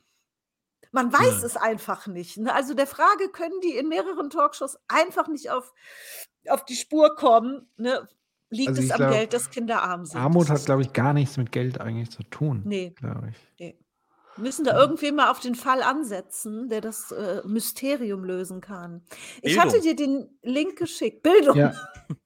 [0.92, 1.46] Man weiß Ja.
[1.46, 2.36] es einfach nicht.
[2.38, 2.54] ne?
[2.54, 5.72] Also der Frage können die in mehreren Talkshows einfach nicht auf,
[6.48, 7.68] auf die Spur kommen.
[7.76, 8.06] Ne?
[8.50, 10.20] Liegt Also es am glaub, Geld, dass Kinder arm sind?
[10.20, 12.62] Armut hat, glaube ich, gar nichts mit Geld eigentlich zu tun.
[12.66, 12.90] Nee.
[12.96, 13.36] Glaube ich.
[13.58, 13.78] Nee.
[14.36, 19.02] Müssen da irgendwen mal auf den Fall ansetzen, der das äh, Mysterium lösen kann.
[19.42, 21.22] Ich hatte dir den Link geschickt.
[21.22, 21.56] Bildung.
[21.56, 21.74] Ja.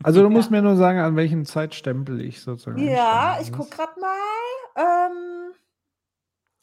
[0.05, 2.79] Also du musst mir nur sagen, an welchem Zeitstempel ich sozusagen.
[2.79, 4.17] Ja, ich gucke gerade mal.
[4.77, 5.53] Ähm,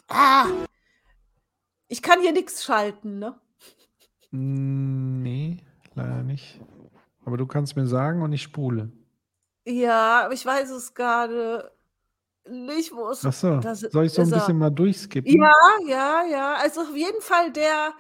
[0.10, 0.46] ah,
[1.94, 3.40] ich kann hier nichts schalten, ne?
[4.32, 5.58] Nee,
[5.94, 6.60] leider nicht.
[7.24, 8.92] Aber du kannst mir sagen und ich spule.
[9.66, 11.72] Ja, aber ich weiß es gerade
[12.50, 13.60] nicht, wo es Ach so.
[13.60, 14.40] da si- Soll ich so ein ist er.
[14.40, 15.32] bisschen mal durchskippen?
[15.40, 15.54] Ja,
[15.88, 16.56] ja, ja.
[16.56, 17.94] Also auf jeden Fall der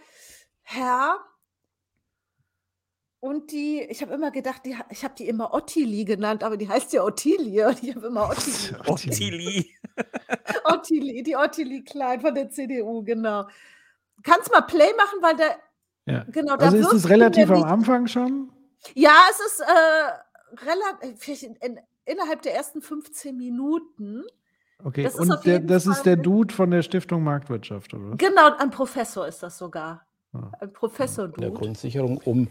[0.63, 1.19] Herr
[3.19, 6.67] und die, ich habe immer gedacht, die, ich habe die immer Ottilie genannt, aber die
[6.67, 8.79] heißt ja Ottilie und ich habe immer Ottilie.
[8.87, 9.65] Ottilie.
[10.65, 13.47] Ottilie, die Ottilie Klein von der CDU, genau.
[14.23, 15.55] Kannst mal Play machen, weil der,
[16.05, 16.23] Ja.
[16.31, 18.51] genau, da Also ist es relativ am Anfang schon?
[18.95, 24.23] Ja, es ist äh, relativ in, in, innerhalb der ersten 15 Minuten.
[24.83, 28.15] Okay, Das ist und der, das ist Fall- der Dude von der Stiftung Marktwirtschaft, oder?
[28.17, 30.05] Genau, ein Professor ist das sogar.
[30.33, 30.51] Ah.
[30.59, 31.59] Ein Professor der Dude.
[31.61, 32.49] Grundsicherung um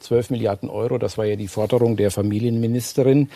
[0.00, 0.98] 12 Milliarden Euro.
[0.98, 3.30] Das war ja die Forderung der Familienministerin.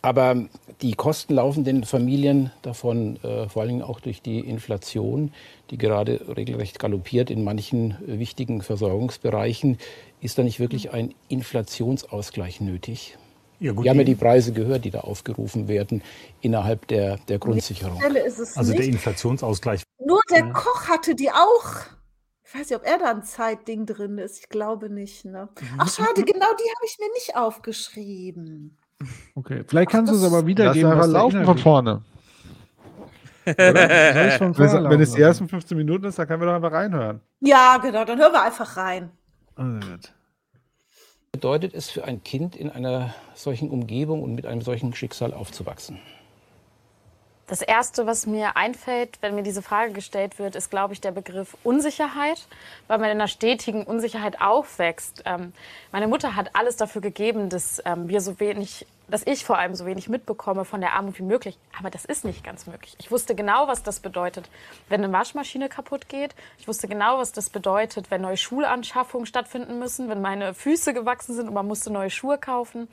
[0.00, 0.44] Aber
[0.80, 5.32] die Kosten laufen den Familien davon, äh, vor allem auch durch die Inflation,
[5.70, 9.76] die gerade regelrecht galoppiert in manchen äh, wichtigen Versorgungsbereichen.
[10.20, 13.16] Ist da nicht wirklich ein Inflationsausgleich nötig?
[13.60, 16.02] Ja, gut, Wir haben ja die- Preise gehört, die da aufgerufen werden
[16.40, 17.98] innerhalb der, der Grundsicherung.
[17.98, 18.90] Stelle ist es Also der nicht.
[18.90, 19.82] Inflationsausgleich.
[20.04, 20.52] Nur der Ja.
[20.52, 21.64] Koch hatte die auch.
[22.46, 24.38] Ich weiß nicht, ob er da ein Zeitding drin ist.
[24.38, 25.24] Ich glaube nicht.
[25.24, 25.48] Ne?
[25.76, 28.78] Ach, schade, genau die habe ich mir nicht aufgeschrieben.
[29.34, 30.90] Okay, vielleicht kannst du es aber Lass wiedergeben.
[30.90, 32.02] einfach was da laufen von vorne.
[33.48, 36.54] Von Wenn es- vorne Wenn es die ersten 15 Minuten ist, dann können wir doch
[36.54, 37.20] einfach reinhören.
[37.40, 39.10] Ja, genau, dann hören wir einfach rein.
[39.56, 40.12] Also gut.
[41.32, 45.98] bedeutet es für ein Kind in einer solchen Umgebung und mit einem solchen Schicksal aufzuwachsen?
[47.48, 51.12] Das Erste, was mir einfällt, wenn mir diese Frage gestellt wird, ist, glaube ich, der
[51.12, 52.46] Begriff Unsicherheit,
[52.88, 55.22] weil man in einer stetigen Unsicherheit aufwächst.
[55.24, 55.54] Ähm,
[55.90, 59.74] meine Mutter hat alles dafür gegeben, dass ähm, wir so wenig, dass ich vor allem
[59.74, 61.58] so wenig mitbekomme von der Armut wie möglich.
[61.78, 62.94] Aber das ist nicht ganz möglich.
[62.98, 64.48] Ich wusste genau, was das bedeutet,
[64.88, 66.34] wenn eine Waschmaschine kaputt geht.
[66.58, 71.34] Ich wusste genau, was das bedeutet, wenn neue Schulanschaffungen stattfinden müssen, wenn meine Füße gewachsen
[71.34, 72.88] sind und man musste neue Schuhe kaufen.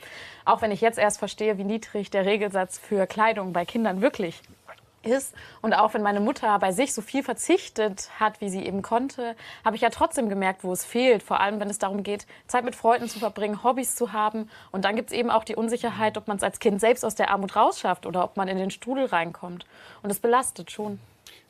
[0.46, 4.42] Auch wenn ich jetzt erst verstehe, wie niedrig der Regelsatz für Kleidung bei Kindern wirklich
[5.06, 5.34] ist.
[5.62, 9.36] Und auch wenn meine Mutter bei sich so viel verzichtet hat, wie sie eben konnte,
[9.64, 11.24] habe ich ja trotzdem gemerkt, wo es fehlt.
[11.24, 14.50] Vor allem, wenn es darum geht, Zeit mit Freunden zu verbringen, Hobbys zu haben.
[14.72, 17.16] Und dann gibt es eben auch die Unsicherheit, ob man es als Kind selbst aus
[17.16, 19.66] der Armut rausschafft oder ob man in den Strudel reinkommt.
[20.02, 21.00] Und das belastet schon.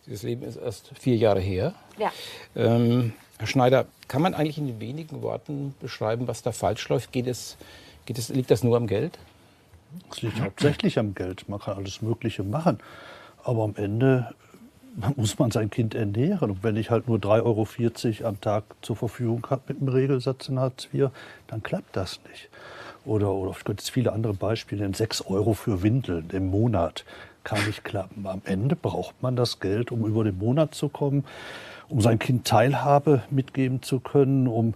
[0.07, 1.73] Das Leben ist erst vier Jahre her.
[1.97, 2.11] Ja.
[2.55, 7.11] Ähm, Herr Schneider, kann man eigentlich in wenigen Worten beschreiben, was da falsch läuft?
[7.11, 7.57] Geht es,
[8.05, 9.17] geht es, liegt das nur am Geld?
[10.11, 11.47] Es liegt hauptsächlich am Geld.
[11.49, 12.79] Man kann alles Mögliche machen.
[13.45, 14.27] Aber am Ende
[15.15, 16.51] muss man sein Kind ernähren.
[16.51, 20.49] Und wenn ich halt nur 3,40 Euro am Tag zur Verfügung habe mit einem Regelsatz
[20.49, 21.09] in Hartz IV,
[21.47, 22.49] dann klappt das nicht.
[23.05, 24.93] Oder, oder ich könnte jetzt viele andere Beispiele nennen.
[24.93, 27.05] 6 Euro für Windeln im Monat
[27.43, 28.25] kann nicht klappen.
[28.25, 31.23] Am Ende braucht man das Geld, um über den Monat zu kommen,
[31.87, 34.73] um sein Kind Teilhabe mitgeben zu können, um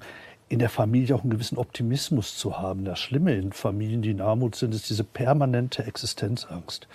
[0.48, 2.86] in der Familie auch einen gewissen Optimismus zu haben.
[2.86, 6.88] Das Schlimme in Familien, die in Armut sind, ist diese permanente Existenzangst.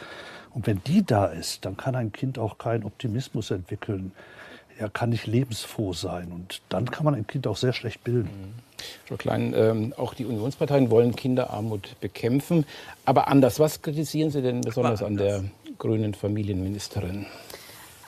[0.54, 4.12] Und wenn die da ist, dann kann ein Kind auch keinen Optimismus entwickeln.
[4.78, 6.32] Er kann nicht lebensfroh sein.
[6.32, 8.54] Und dann kann man ein Kind auch sehr schlecht bilden.
[9.06, 12.64] Frau Klein, ähm, auch die Unionsparteien wollen Kinderarmut bekämpfen.
[13.04, 13.58] Aber anders.
[13.58, 15.44] Was kritisieren Sie denn besonders an der
[15.78, 17.26] grünen Familienministerin?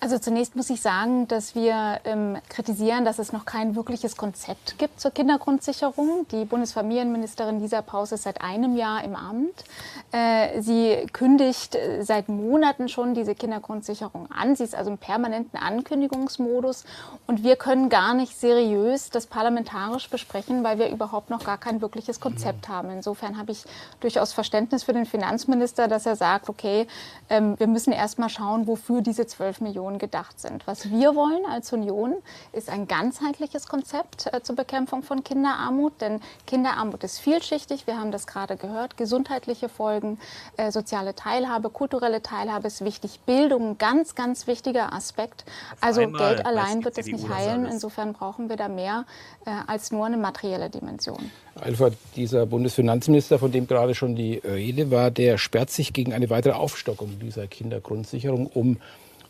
[0.01, 4.79] Also zunächst muss ich sagen, dass wir ähm, kritisieren, dass es noch kein wirkliches Konzept
[4.79, 6.27] gibt zur Kindergrundsicherung.
[6.31, 9.65] Die Bundesfamilienministerin Lisa Paus ist seit einem Jahr im Amt.
[10.13, 14.55] Äh, sie kündigt äh, seit Monaten schon diese Kindergrundsicherung an.
[14.55, 16.85] Sie ist also im permanenten Ankündigungsmodus.
[17.27, 21.81] Und wir können gar nicht seriös das parlamentarisch besprechen, weil wir überhaupt noch gar kein
[21.81, 22.91] wirkliches Konzept haben.
[22.91, 23.65] Insofern habe ich
[24.01, 26.87] durchaus Verständnis für den Finanzminister, dass er sagt, okay,
[27.31, 30.67] ähm, wir müssen erst mal schauen, wofür diese 12 Millionen Union gedacht sind.
[30.67, 32.15] Was wir wollen als Union
[32.53, 37.87] ist ein ganzheitliches Konzept äh, zur Bekämpfung von Kinderarmut, denn Kinderarmut ist vielschichtig.
[37.87, 38.97] Wir haben das gerade gehört.
[38.97, 40.19] Gesundheitliche Folgen,
[40.57, 43.21] äh, soziale Teilhabe, kulturelle Teilhabe ist wichtig.
[43.27, 45.45] Bildung, ein ganz, ganz wichtiger Aspekt.
[45.81, 47.67] also Geld allein wird es nicht heilen.
[47.67, 49.05] Insofern brauchen wir da mehr
[49.45, 51.31] äh, als nur eine materielle Dimension.
[51.61, 56.29] Alfred, dieser Bundesfinanzminister, von dem gerade schon die Rede war, der sperrt sich gegen eine
[56.29, 58.79] weitere Aufstockung dieser Kindergrundsicherung um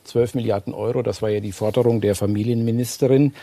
[0.07, 1.03] 12 Milliarden Euro.
[1.03, 3.35] Das war ja die Forderung der Familienministerin.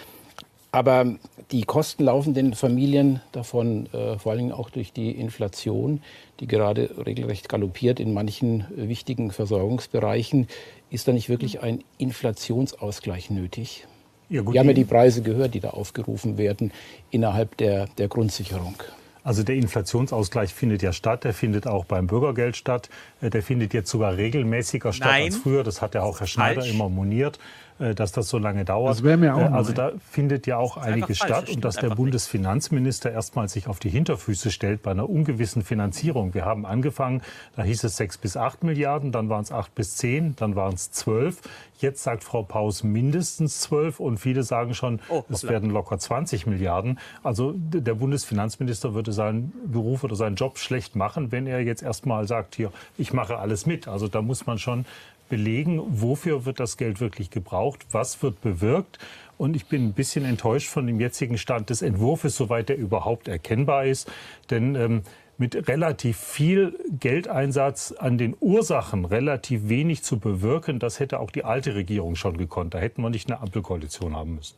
[0.71, 1.05] Aber
[1.51, 6.01] die Kosten laufen den Familien davon, äh, vor allem auch durch die Inflation,
[6.39, 10.47] die gerade regelrecht galoppiert in manchen äh, wichtigen Versorgungsbereichen.
[10.89, 13.85] Ist da nicht wirklich ein Inflationsausgleich nötig?
[14.29, 16.71] Ja, gut, Wir haben ja die Preise gehört, die da aufgerufen werden
[17.11, 18.75] innerhalb der, der Grundsicherung.
[19.23, 22.89] Also der Inflationsausgleich findet ja statt, der findet auch beim Bürgergeld statt,
[23.21, 25.25] äh, der findet jetzt sogar regelmäßiger statt Nein.
[25.25, 25.63] als früher.
[25.63, 26.73] Das hat ja auch Herr Schneider falsch.
[26.73, 27.39] immer moniert,
[27.79, 28.91] dass das so lange dauert.
[28.91, 29.51] Das wäre mir auch.
[29.51, 33.79] Äh, also da findet ja auch einiges statt und dass der Bundesfinanzminister erstmal sich auf
[33.79, 36.33] die Hinterfüße stellt bei einer ungewissen Finanzierung.
[36.33, 37.21] Wir haben angefangen,
[37.55, 40.73] da hieß es sechs bis acht Milliarden, dann waren es acht bis zehn, dann waren
[40.73, 41.41] es zwölf.
[41.83, 46.47] Jetzt sagt Frau Paus mindestens 12 und viele sagen schon, oh, es werden locker 20
[46.47, 46.97] Milliarden.
[47.23, 52.25] Also der Bundesfinanzminister würde seinen Beruf oder seinen Job schlecht machen, wenn er jetzt erstmal
[52.25, 53.89] sagt, hier, ich mache alles mit.
[53.89, 54.85] Also da muss man schon
[55.33, 58.99] belegen, wofür wird das Geld wirklich gebraucht, was wird bewirkt.
[59.39, 63.27] Und ich bin ein bisschen enttäuscht von dem jetzigen Stand des Entwurfs, soweit er überhaupt
[63.27, 64.11] erkennbar ist.
[64.51, 65.01] Denn ähm,
[65.39, 71.43] mit relativ viel Geldeinsatz an den Ursachen relativ wenig zu bewirken, das hätte auch die
[71.43, 72.75] alte Regierung schon gekonnt.
[72.75, 74.55] Da hätten wir nicht eine Ampelkoalition haben müssen.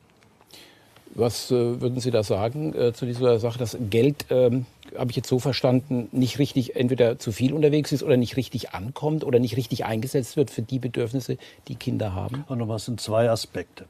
[1.17, 4.65] Was äh, würden Sie da sagen äh, zu dieser Sache, dass Geld, ähm,
[4.97, 8.71] habe ich jetzt so verstanden, nicht richtig entweder zu viel unterwegs ist oder nicht richtig
[8.73, 11.37] ankommt oder nicht richtig eingesetzt wird für die Bedürfnisse,
[11.69, 12.43] die Kinder haben?
[12.49, 13.85] Und nochmal, sind zwei Aspekte.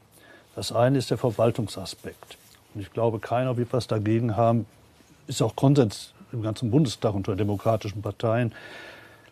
[0.54, 2.38] Das eine ist der Verwaltungsaspekt.
[2.74, 4.64] Und ich glaube, keiner wird was dagegen haben,
[5.26, 8.52] ist auch Konsens im ganzen Bundestag unter demokratischen Parteien,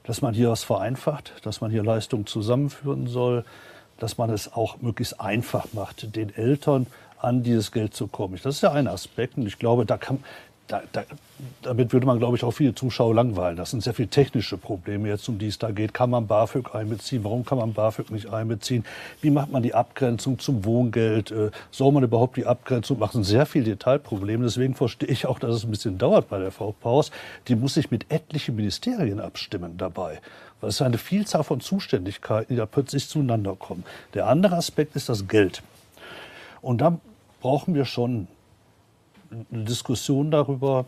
[0.02, 3.44] dass man hier was vereinfacht, dass man hier Leistungen zusammenführen soll,
[3.98, 6.88] dass man es auch möglichst einfach macht, den Eltern
[7.24, 8.38] an dieses Geld zu kommen.
[8.42, 10.22] Das ist ja ein Aspekt und ich glaube, da kann,
[10.66, 11.02] da, da,
[11.62, 13.56] damit würde man, glaube ich, auch viele Zuschauer langweilen.
[13.56, 15.92] Das sind sehr viele technische Probleme jetzt, um die es da geht.
[15.92, 17.22] Kann man BAföG einbeziehen?
[17.24, 18.84] Warum kann man BAföG nicht einbeziehen?
[19.20, 21.30] Wie macht man die Abgrenzung zum Wohngeld?
[21.30, 23.20] Äh, soll man überhaupt die Abgrenzung machen?
[23.20, 24.44] Das sind sehr viele Detailprobleme.
[24.44, 27.10] Deswegen verstehe ich auch, dass es ein bisschen dauert bei der Frau Paus.
[27.48, 30.20] Die muss sich mit etlichen Ministerien abstimmen dabei.
[30.60, 33.84] Weil es ist eine Vielzahl von Zuständigkeiten, die da plötzlich zueinander kommen.
[34.14, 35.62] Der andere Aspekt ist das Geld.
[36.62, 36.98] Und da
[37.44, 38.26] brauchen wir schon
[39.30, 40.86] eine Diskussion darüber,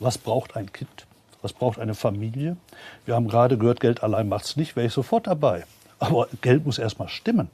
[0.00, 1.06] was braucht ein Kind,
[1.42, 2.56] was braucht eine Familie.
[3.04, 5.64] Wir haben gerade gehört, Geld allein macht es nicht, wäre ich sofort dabei.
[6.00, 7.50] Aber Geld muss erst mal stimmen.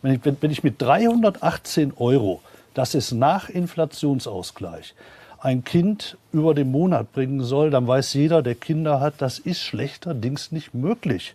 [0.00, 2.40] Wenn ich, wenn, wenn ich mit 318 Euro,
[2.72, 4.94] das ist nach Inflationsausgleich,
[5.40, 9.60] ein Kind über den Monat bringen soll, dann weiß jeder, der Kinder hat, das ist
[9.60, 11.34] schlechterdings nicht möglich.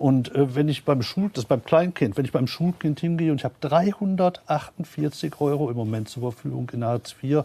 [0.00, 3.36] Und äh, wenn ich beim Schul, das beim Kleinkind, wenn ich beim Schulkind hingehe und
[3.36, 7.44] ich habe 348 Euro im Moment zur Verfügung in Hartz IV,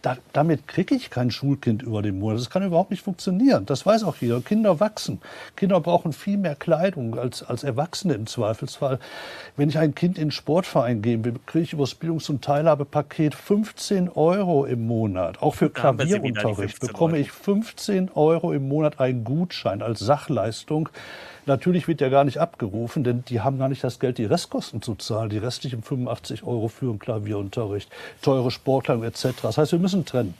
[0.00, 2.38] da, damit kriege ich kein Schulkind über den Monat.
[2.38, 3.66] Das kann überhaupt nicht funktionieren.
[3.66, 4.40] Das weiß auch jeder.
[4.40, 5.20] Kinder wachsen.
[5.56, 9.00] Kinder brauchen viel mehr Kleidung als, als Erwachsene im Zweifelsfall.
[9.56, 13.34] Wenn ich ein Kind in den Sportverein will, kriege ich über das Bildungs- und Teilhabepaket
[13.34, 15.42] 15 Euro im Monat.
[15.42, 20.88] Auch für Klavierunterricht bekomme ich 15 Euro im Monat einen Gutschein als Sachleistung.
[21.46, 24.80] Natürlich wird der gar nicht abgerufen, denn die haben gar nicht das Geld, die Restkosten
[24.80, 27.90] zu zahlen, die restlichen 85 Euro für einen Klavierunterricht,
[28.22, 29.28] teure Sportkleidung etc.
[29.42, 30.34] Das heißt, wir müssen trennen.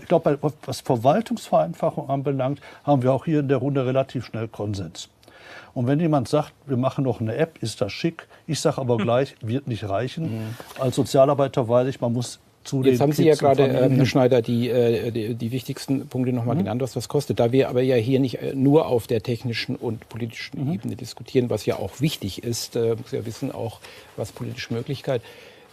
[0.00, 5.08] Ich glaube, was Verwaltungsvereinfachung anbelangt, haben wir auch hier in der Runde relativ schnell Konsens.
[5.74, 8.26] Und wenn jemand sagt, wir machen noch eine App, ist das schick.
[8.46, 10.24] Ich sage aber gleich, wird nicht reichen.
[10.24, 10.56] Mhm.
[10.80, 14.42] Als Sozialarbeiter weiß ich, man muss zu Jetzt haben Sie ja gerade, äh, Herr Schneider,
[14.42, 16.60] die, äh, die, die, wichtigsten Punkte nochmal mhm.
[16.60, 17.40] genannt, was das kostet.
[17.40, 20.74] Da wir aber ja hier nicht äh, nur auf der technischen und politischen mhm.
[20.74, 23.80] Ebene diskutieren, was ja auch wichtig ist, äh, muss ja wissen auch,
[24.16, 25.22] was politische Möglichkeit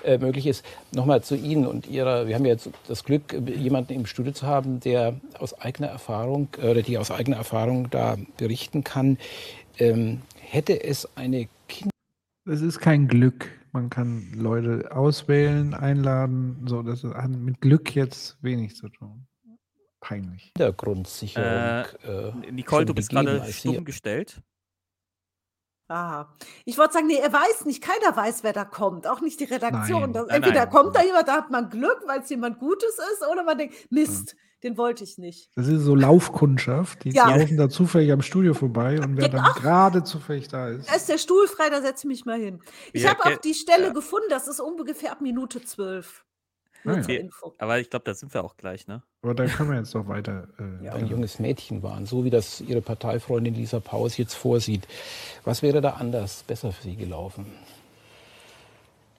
[0.06, 0.66] äh, möglich ist.
[0.94, 4.48] Nochmal zu Ihnen und Ihrer, wir haben ja jetzt das Glück, jemanden im Studio zu
[4.48, 9.18] haben, der aus eigener Erfahrung oder die aus eigener Erfahrung da berichten kann.
[9.78, 11.92] Ähm, hätte es eine Kind...
[12.50, 13.50] Es ist kein Glück.
[13.76, 16.66] Man kann Leute auswählen, einladen.
[16.66, 19.28] So, das hat mit Glück jetzt wenig zu tun.
[20.00, 20.54] Peinlich.
[20.58, 21.46] Hintergrundsicherung.
[21.46, 24.42] Äh, äh, Nicole, du bist gerade stumm gestellt.
[25.90, 26.34] Aha.
[26.64, 29.44] Ich wollte sagen, nee, er weiß nicht, keiner weiß, wer da kommt, auch nicht die
[29.44, 30.04] Redaktion.
[30.04, 30.14] Nein.
[30.14, 30.70] Das, entweder nein.
[30.70, 33.76] kommt da jemand, da hat man Glück, weil es jemand Gutes ist, oder man denkt,
[33.92, 35.50] Mist, den wollte ich nicht.
[35.56, 37.04] Das ist so Laufkundschaft.
[37.06, 37.34] Die Ja.
[37.34, 39.54] laufen da zufällig am Studio vorbei und wer dann Genau.
[39.54, 40.90] gerade zufällig da ist.
[40.90, 42.60] Da ist der Stuhl frei, da setze ich mich mal hin.
[42.92, 43.40] Ich Ja, habe auch okay.
[43.44, 43.94] die Stelle Ja.
[43.94, 46.26] gefunden, das ist ungefähr ab Minute zwölf.
[46.84, 47.20] Ah, ja.
[47.20, 47.54] Info.
[47.58, 49.02] Aber ich glaube, da sind wir auch gleich, ne?
[49.24, 50.48] Aber da können wir jetzt noch weiter.
[50.84, 54.88] Äh, ein junges Mädchen waren, so wie das Ihre Parteifreundin Lisa Paus jetzt vorsieht.
[55.44, 57.48] Was wäre da anders, besser für Sie gelaufen?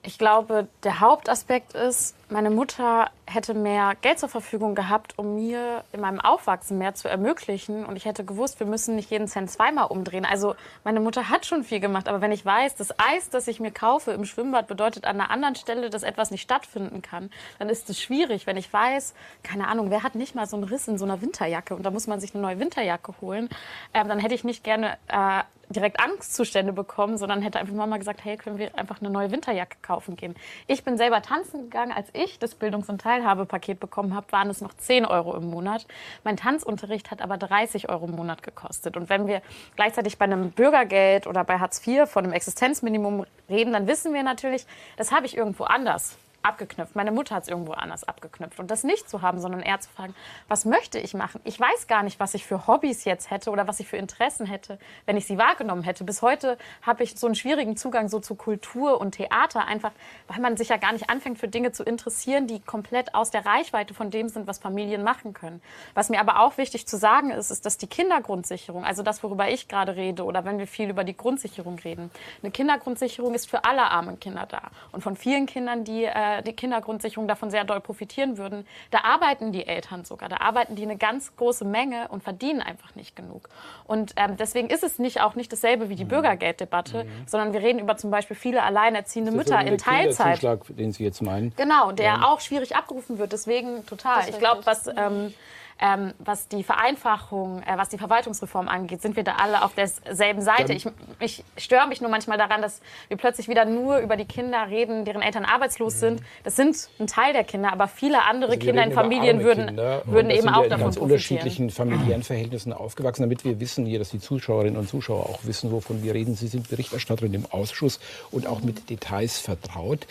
[0.07, 5.83] Ich glaube, der Hauptaspekt ist, meine Mutter hätte mehr Geld zur Verfügung gehabt, um mir
[5.91, 7.85] in meinem Aufwachsen mehr zu ermöglichen.
[7.85, 10.23] Und ich hätte gewusst, wir müssen nicht jeden Cent zweimal umdrehen.
[10.23, 10.55] Also
[10.85, 12.07] meine Mutter hat schon viel gemacht.
[12.07, 15.29] Aber wenn ich weiß, das Eis, das ich mir kaufe im Schwimmbad, bedeutet an einer
[15.29, 17.29] anderen Stelle, dass etwas nicht stattfinden kann,
[17.59, 18.47] dann ist es schwierig.
[18.47, 19.13] Wenn ich weiß,
[19.43, 21.91] keine Ahnung, wer hat nicht mal so einen Riss in so einer Winterjacke und da
[21.91, 23.49] muss man sich eine neue Winterjacke holen,
[23.93, 28.23] ähm, dann hätte ich nicht gerne äh, direkt Angstzustände bekommen, sondern hätte einfach Mama gesagt,
[28.23, 30.35] hey, können wir einfach eine neue Winterjacke kaufen gehen.
[30.67, 34.61] Ich bin selber tanzen gegangen, als ich das Bildungs- und Teilhabepaket bekommen habe, waren es
[34.61, 35.85] noch 10 Euro im Monat.
[36.23, 38.95] Mein Tanzunterricht hat aber 30 Euro im Monat gekostet.
[38.97, 39.41] Und wenn wir
[39.75, 44.23] gleichzeitig bei einem Bürgergeld oder bei Hartz IV von einem Existenzminimum reden, dann wissen wir
[44.23, 44.65] natürlich,
[44.95, 46.17] das habe ich irgendwo anders
[46.47, 46.95] abgeknüpft.
[46.95, 48.59] Meine Mutter hat es irgendwo anders abgeknüpft.
[48.59, 50.15] Und das nicht zu haben, sondern eher zu fragen,
[50.47, 51.41] was möchte ich machen?
[51.43, 54.45] Ich weiß gar nicht, was ich für Hobbys jetzt hätte oder was ich für Interessen
[54.45, 56.03] hätte, wenn ich sie wahrgenommen hätte.
[56.03, 59.91] Bis heute habe ich so einen schwierigen Zugang so zu Kultur und Theater, einfach
[60.27, 63.45] weil man sich ja gar nicht anfängt, für Dinge zu interessieren, die komplett aus der
[63.45, 65.61] Reichweite von dem sind, was Familien machen können.
[65.93, 69.49] Was mir aber auch wichtig zu sagen ist, ist, dass die Kindergrundsicherung, also das, worüber
[69.49, 72.11] ich gerade rede oder wenn wir viel über die Grundsicherung reden,
[72.41, 74.61] eine Kindergrundsicherung ist für alle armen Kinder da.
[74.91, 79.51] Und von vielen Kindern, die äh, die Kindergrundsicherung davon sehr doll profitieren würden, da arbeiten
[79.51, 83.49] die Eltern sogar, da arbeiten die eine ganz große Menge und verdienen einfach nicht genug.
[83.85, 87.79] Und ähm, deswegen ist es nicht auch nicht dasselbe wie die Bürgergelddebatte, sondern wir reden
[87.79, 90.41] über zum Beispiel viele alleinerziehende Das ist Mütter der in Teilzeit.
[90.69, 91.53] Den Sie jetzt meinen.
[91.55, 92.27] Genau, der Ja.
[92.27, 93.31] auch schwierig abgerufen wird.
[93.33, 94.29] Deswegen total.
[94.29, 95.33] Ich glaube, was, ähm,
[95.79, 100.41] ähm, was die Vereinfachung, äh, was die Verwaltungsreform angeht, sind wir da alle auf derselben
[100.41, 100.73] Seite.
[100.73, 100.87] Ich,
[101.19, 105.05] ich störe mich nur manchmal daran, dass wir plötzlich wieder nur über die Kinder reden,
[105.05, 106.21] deren Eltern arbeitslos sind.
[106.43, 110.01] Das sind ein Teil der Kinder, aber viele andere Also Kinder in Familien würden, Kinder.
[110.05, 111.01] Würden eben auch davon ganz profitieren.
[111.03, 115.71] unterschiedlichen familiären Verhältnissen aufgewachsen, damit wir wissen hier, dass die Zuschauerinnen und Zuschauer auch wissen,
[115.71, 116.35] wovon wir reden.
[116.35, 117.99] Sie sind Berichterstatterin im Ausschuss
[118.31, 120.07] und auch mit Details vertraut.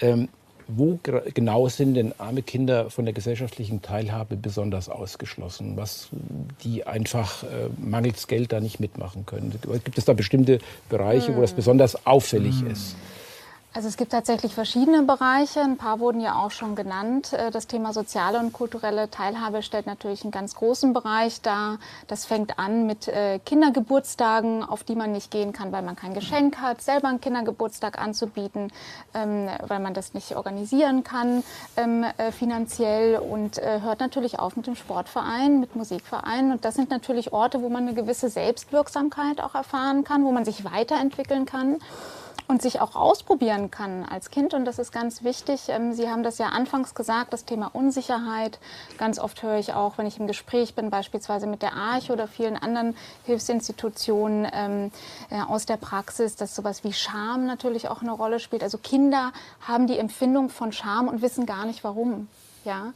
[0.00, 0.28] Ähm,
[0.68, 0.98] wo
[1.34, 6.08] genau sind denn arme Kinder von der gesellschaftlichen Teilhabe besonders ausgeschlossen, was
[6.64, 7.46] die einfach äh,
[7.78, 9.52] mangels Geld da nicht mitmachen können?
[9.84, 10.58] Gibt es da bestimmte
[10.88, 11.56] Bereiche, wo das hm.
[11.56, 12.70] besonders auffällig hm.
[12.70, 12.96] ist?
[13.74, 15.60] Also es gibt tatsächlich verschiedene Bereiche.
[15.62, 17.32] Ein paar wurden ja auch schon genannt.
[17.32, 21.78] Äh, das Thema soziale und kulturelle Teilhabe stellt natürlich einen ganz großen Bereich dar.
[22.06, 26.12] Das fängt an mit äh, Kindergeburtstagen, auf die man nicht gehen kann, weil man kein
[26.12, 28.70] Geschenk hat, selber einen Kindergeburtstag anzubieten,
[29.14, 31.42] ähm, weil man das nicht organisieren kann
[31.78, 36.52] ähm, äh, finanziell und hört natürlich auf mit dem Sportverein, mit Musikvereinen.
[36.52, 40.44] Und das sind natürlich Orte, wo man eine gewisse Selbstwirksamkeit auch erfahren kann, wo man
[40.44, 41.78] sich weiterentwickeln kann
[42.48, 44.54] und sich auch ausprobieren kann als Kind.
[44.54, 45.68] Und das ist ganz wichtig.
[45.68, 48.58] Ähm, Sie haben das ja anfangs gesagt, das Thema Unsicherheit.
[48.98, 52.28] Ganz oft höre ich auch, wenn ich im Gespräch bin, beispielsweise mit der Arche oder
[52.28, 54.90] vielen anderen Hilfsinstitutionen ähm,
[55.30, 58.62] äh, aus der Praxis, dass sowas wie Scham natürlich auch eine Rolle spielt.
[58.62, 59.32] Also Kinder
[59.66, 62.28] haben die Empfindung von Scham und wissen gar nicht warum.
[62.64, 62.92] Ja,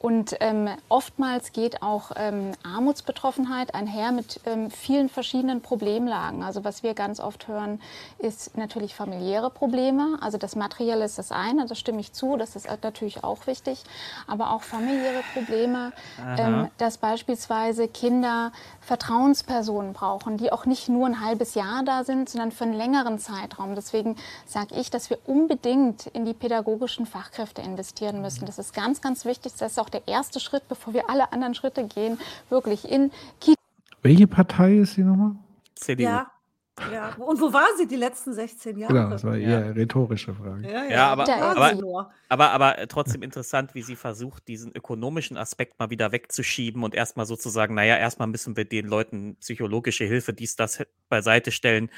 [0.00, 6.44] und ähm, oftmals geht auch ähm, Armutsbetroffenheit einher mit ähm, vielen verschiedenen Problemlagen.
[6.44, 7.80] Also was wir ganz oft hören,
[8.18, 10.16] ist natürlich familiäre Probleme.
[10.20, 13.82] Also das Materielle ist das eine, das stimme ich zu, das ist natürlich auch wichtig.
[14.28, 15.92] Aber auch familiäre Probleme,
[16.38, 22.28] ähm, dass beispielsweise Kinder Vertrauenspersonen brauchen, die auch nicht nur ein halbes Jahr da sind,
[22.28, 23.74] sondern für einen längeren Zeitraum.
[23.74, 28.46] Deswegen sage ich, dass wir unbedingt in die pädagogischen Fachkräfte investieren müssen.
[28.46, 31.54] Das ist ganz, ganz wichtig, dass auch auch der erste Schritt, bevor wir alle anderen
[31.54, 32.18] Schritte gehen,
[32.50, 33.10] wirklich in
[33.40, 33.58] Kita.
[34.02, 35.32] Welche Partei ist sie nochmal?
[35.74, 36.04] CDU.
[36.04, 36.30] Ja.
[36.92, 38.94] Ja, und wo war sie die letzten 16 Jahre?
[38.94, 39.72] Genau, das war eher ja.
[39.72, 40.62] rhetorische Frage.
[40.62, 40.90] Ja, ja.
[40.90, 46.12] ja aber, aber, aber, aber, trotzdem interessant, wie sie versucht, diesen ökonomischen Aspekt mal wieder
[46.12, 51.50] wegzuschieben und erstmal sozusagen, naja, erstmal müssen wir den Leuten psychologische Hilfe, dies, das beiseite
[51.50, 51.90] stellen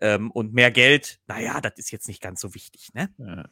[0.00, 3.10] ähm, und mehr Geld, naja, das ist jetzt nicht ganz so wichtig, ne?
[3.18, 3.48] Ja.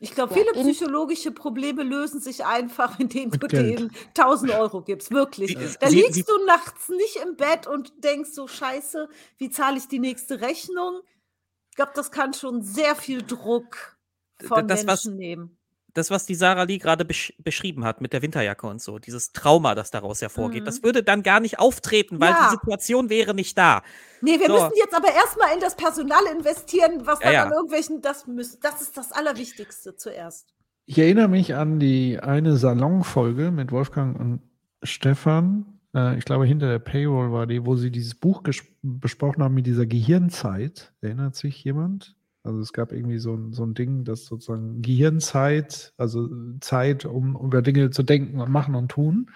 [0.00, 5.10] Ich glaube, viele in psychologische Probleme lösen sich einfach, indem du denen 1000 Euro gibst.
[5.10, 5.56] Wirklich.
[5.80, 9.78] Da Sie, liegst Sie, du nachts nicht im Bett und denkst so, scheiße, wie zahle
[9.78, 11.00] ich die nächste Rechnung?
[11.70, 13.98] Ich glaube, das kann schon sehr viel Druck
[14.40, 15.57] von das, Menschen was, nehmen
[15.94, 19.32] das, was die Sarah Lee gerade besch beschrieben hat mit der Winterjacke und so, dieses
[19.32, 20.66] Trauma, das daraus hervorgeht, mhm.
[20.66, 22.48] das würde dann gar nicht auftreten, weil ja.
[22.48, 23.82] die Situation wäre nicht da.
[24.20, 24.52] Nee, wir so.
[24.54, 27.44] müssen jetzt aber erstmal in das Personal investieren, was ja, dann ja.
[27.44, 30.54] an irgendwelchen, das, müssen, das ist das Allerwichtigste zuerst.
[30.86, 34.40] Ich erinnere mich an die eine Salonfolge mit Wolfgang und
[34.82, 35.80] Stefan.
[35.94, 38.42] Äh, ich glaube, hinter der Paywall war die, wo sie dieses Buch
[38.82, 40.92] besprochen haben mit dieser Gehirnzeit.
[41.00, 42.16] Erinnert sich jemand?
[42.48, 46.28] Also es gab irgendwie so ein, so ein Ding, das sozusagen Gehirnzeit, also
[46.60, 49.30] Zeit, um über Dinge zu denken und machen und tun.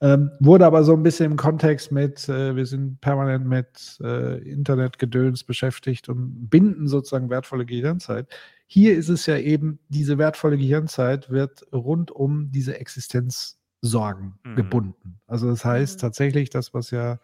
[0.00, 4.38] Ähm, wurde aber so ein bisschen im Kontext mit, äh, wir sind permanent mit äh,
[4.42, 8.28] Internetgedöns beschäftigt und binden sozusagen wertvolle Gehirnzeit.
[8.66, 14.54] Hier ist es ja eben, diese wertvolle Gehirnzeit wird rund um diese Existenzsorgen mhm.
[14.54, 15.20] gebunden.
[15.26, 16.00] Also das heißt mhm.
[16.00, 17.18] tatsächlich, das, was ja,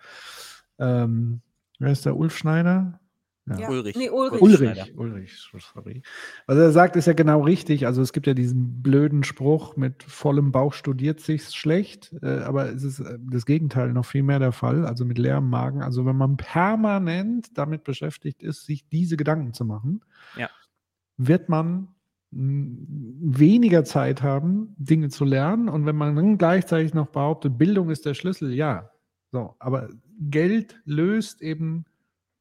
[0.79, 1.43] ähm,
[1.79, 2.99] wer ist der Ulf Schneider?
[3.47, 3.69] Ja.
[3.69, 3.97] Ulrich.
[3.97, 4.41] Nee, Ulrich.
[4.41, 6.03] Ulrich, Ulrich, sorry.
[6.47, 7.87] Was er sagt, ist ja genau richtig.
[7.87, 12.73] Also es gibt ja diesen blöden Spruch, mit vollem Bauch studiert sich's schlecht, äh, aber
[12.73, 15.83] es ist äh, das Gegenteil noch viel mehr der Fall, also mit leerem Magen.
[15.83, 20.05] Also wenn man permanent damit beschäftigt ist, sich diese Gedanken zu machen,
[20.37, 20.49] ja.
[21.17, 21.89] wird man
[22.31, 25.69] weniger Zeit haben, Dinge zu lernen.
[25.69, 28.91] Und wenn man dann gleichzeitig noch behauptet, Bildung ist der Schlüssel, ja.
[29.33, 31.85] So, aber Geld löst eben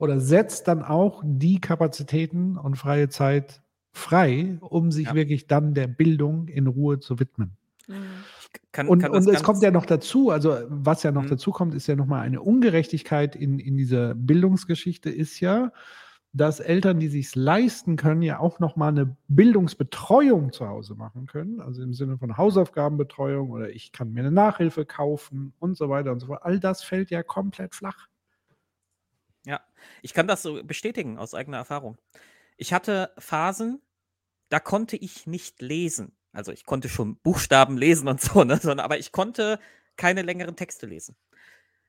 [0.02, 5.16] oder setzt dann auch die Kapazitäten und freie Zeit frei, um sich ja.
[5.16, 7.52] wirklich dann der Bildung in Ruhe zu widmen.
[7.88, 7.94] Mhm.
[8.72, 11.30] Kann, und, kann und es kommt ja noch dazu, also was ja noch mhm.
[11.30, 15.72] dazu kommt, ist ja nochmal eine Ungerechtigkeit in, in dieser Bildungsgeschichte, ist ja,
[16.34, 21.62] dass Eltern, die sich leisten können, ja auch nochmal eine Bildungsbetreuung zu Hause machen können,
[21.62, 26.12] also im Sinne von Hausaufgabenbetreuung oder ich kann mir eine Nachhilfe kaufen und so weiter
[26.12, 26.42] und so fort.
[26.44, 28.08] All das fällt ja komplett flach.
[29.46, 29.62] Ja,
[30.02, 31.98] ich kann das so bestätigen aus eigener Erfahrung.
[32.58, 33.82] Ich hatte Phasen,
[34.50, 36.16] da konnte ich nicht lesen.
[36.34, 38.58] Also ich konnte schon Buchstaben lesen und so, ne?
[38.58, 39.60] Sondern, aber ich konnte
[39.96, 41.16] keine längeren Texte lesen.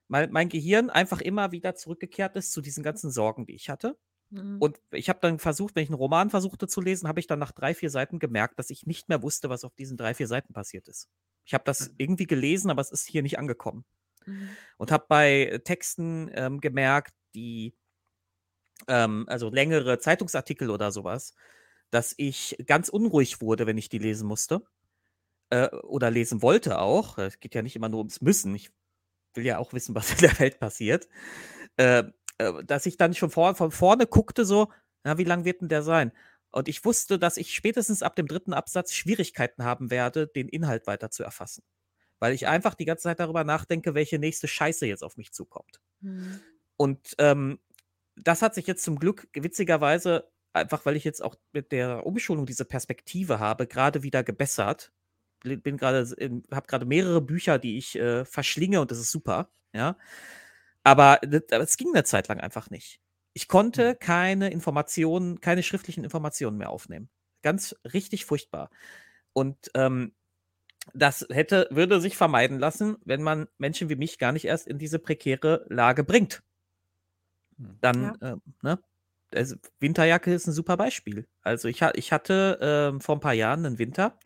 [0.08, 3.96] Weil mein Gehirn einfach immer wieder zurückgekehrt ist zu diesen ganzen Sorgen, die ich hatte.
[4.30, 4.56] Mhm.
[4.58, 7.38] Und ich habe dann versucht, wenn ich einen Roman versuchte zu lesen, habe ich dann
[7.38, 10.26] nach drei, vier Seiten gemerkt, dass ich nicht mehr wusste, was auf diesen drei, vier
[10.26, 11.08] Seiten passiert ist.
[11.44, 11.94] Ich habe das mhm.
[11.98, 13.84] irgendwie gelesen, aber es ist hier nicht angekommen.
[14.26, 14.50] Mhm.
[14.78, 17.74] Und habe bei Texten ähm, gemerkt, die,
[18.88, 21.34] ähm, also längere Zeitungsartikel oder sowas,
[21.90, 24.62] dass ich ganz unruhig wurde, wenn ich die lesen musste.
[25.50, 27.18] Äh, oder lesen wollte auch.
[27.18, 28.54] Es geht ja nicht immer nur ums Müssen.
[28.54, 28.70] Ich
[29.34, 31.08] will ja auch wissen, was in der Welt passiert.
[31.76, 32.04] Äh,
[32.38, 34.72] äh, dass ich dann schon vor, von vorne guckte, so,
[35.04, 36.12] na, wie lang wird denn der sein?
[36.50, 40.86] Und ich wusste, dass ich spätestens ab dem dritten Absatz Schwierigkeiten haben werde, den Inhalt
[40.86, 41.62] weiter zu erfassen.
[42.22, 45.80] Weil ich einfach die ganze Zeit darüber nachdenke, welche nächste Scheiße jetzt auf mich zukommt.
[46.02, 46.38] Mhm.
[46.76, 47.58] Und ähm,
[48.14, 52.46] das hat sich jetzt zum Glück witzigerweise, einfach weil ich jetzt auch mit der Umschulung
[52.46, 54.92] diese Perspektive habe, gerade wieder gebessert.
[55.42, 56.06] Bin gerade,
[56.52, 59.98] habe gerade mehrere Bücher, die ich äh, verschlinge und das ist super, ja.
[60.84, 63.00] Aber es ging eine Zeit lang einfach nicht.
[63.32, 63.98] Ich konnte mhm.
[63.98, 67.10] keine Informationen, keine schriftlichen Informationen mehr aufnehmen.
[67.42, 68.70] Ganz richtig furchtbar.
[69.32, 70.14] Und ähm,
[70.94, 74.78] das hätte, würde sich vermeiden lassen, wenn man Menschen wie mich gar nicht erst in
[74.78, 76.42] diese prekäre Lage bringt.
[77.58, 77.78] Hm.
[77.80, 78.32] Dann, ja.
[78.32, 78.78] äh, ne?
[79.34, 81.26] Also Winterjacke ist ein super Beispiel.
[81.42, 84.18] Also ich, ich hatte äh, vor ein paar Jahren einen Winter,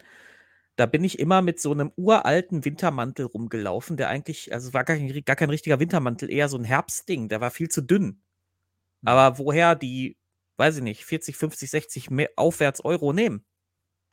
[0.76, 4.96] da bin ich immer mit so einem uralten Wintermantel rumgelaufen, der eigentlich, also war gar
[4.96, 8.04] kein, gar kein richtiger Wintermantel, eher so ein Herbstding, der war viel zu dünn.
[9.00, 9.08] Mhm.
[9.08, 10.18] Aber woher die,
[10.58, 13.44] weiß ich nicht, 40, 50, 60 mehr aufwärts Euro nehmen,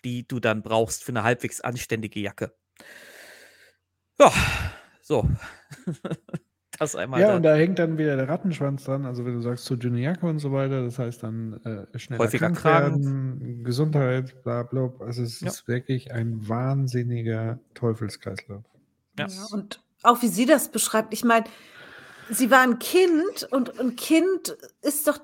[0.04, 2.54] die du dann brauchst für eine halbwegs anständige Jacke.
[4.20, 4.32] Ja,
[5.02, 5.28] so.
[6.80, 7.22] das einmal.
[7.22, 7.36] Ja, da.
[7.36, 9.06] und da hängt dann wieder der Rattenschwanz dran.
[9.06, 12.24] Also, wenn du sagst, zu dünne Jacke und so weiter, das heißt dann äh, schneller
[12.24, 14.94] Häufiger krank werden, Gesundheit, bla, bla.
[15.00, 15.48] Also, es ja.
[15.48, 18.64] ist wirklich ein wahnsinniger Teufelskreislauf.
[19.18, 19.28] Ja.
[19.28, 19.46] ja.
[19.52, 21.46] und auch wie sie das beschreibt, ich meine,
[22.30, 25.20] sie war ein Kind und ein Kind ist doch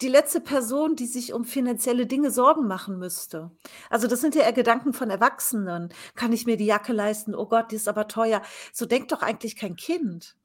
[0.00, 3.50] die letzte Person, die sich um finanzielle Dinge Sorgen machen müsste.
[3.88, 5.92] Also das sind ja eher Gedanken von Erwachsenen.
[6.14, 7.34] Kann ich mir die Jacke leisten?
[7.34, 8.42] Oh Gott, die ist aber teuer.
[8.72, 10.36] So denkt doch eigentlich kein Kind.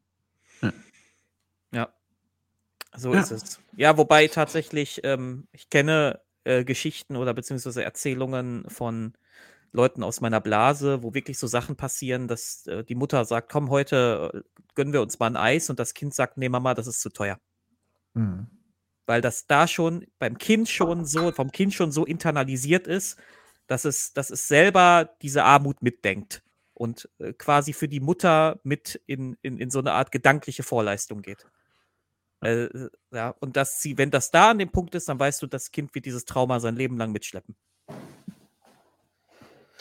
[1.71, 1.93] Ja.
[2.95, 3.21] So ja.
[3.21, 3.59] ist es.
[3.75, 9.13] Ja, wobei tatsächlich, ähm, ich kenne äh, Geschichten oder beziehungsweise Erzählungen von
[9.73, 13.69] Leuten aus meiner Blase, wo wirklich so Sachen passieren, dass äh, die Mutter sagt, komm,
[13.69, 14.41] heute äh,
[14.73, 17.09] gönnen wir uns mal ein Eis und das Kind sagt, nee, Mama, das ist zu
[17.09, 17.39] teuer.
[18.13, 18.47] Mhm.
[19.05, 23.17] Weil das da schon beim Kind schon so, vom Kind schon so internalisiert ist,
[23.67, 26.43] dass es, dass es selber diese Armut mitdenkt
[26.73, 31.21] und äh, quasi für die Mutter mit in, in, in so eine Art gedankliche Vorleistung
[31.21, 31.45] geht.
[32.41, 32.67] Äh,
[33.11, 35.71] ja, und dass sie, wenn das da an dem Punkt ist, dann weißt du, das
[35.71, 37.55] Kind wird dieses Trauma sein Leben lang mitschleppen.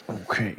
[0.07, 0.55] Okay.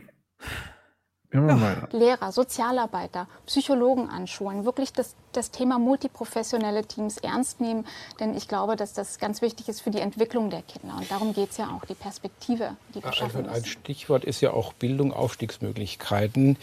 [1.32, 7.84] Ja, Lehrer, Sozialarbeiter, Psychologen anschulen, wirklich das, das Thema multiprofessionelle Teams ernst nehmen,
[8.20, 10.96] denn ich glaube, dass das ganz wichtig ist für die Entwicklung der Kinder.
[10.96, 14.52] Und darum geht es ja auch, die Perspektive, die wir schaffen Ein Stichwort ist ja
[14.52, 16.56] auch Bildung, Aufstiegsmöglichkeiten.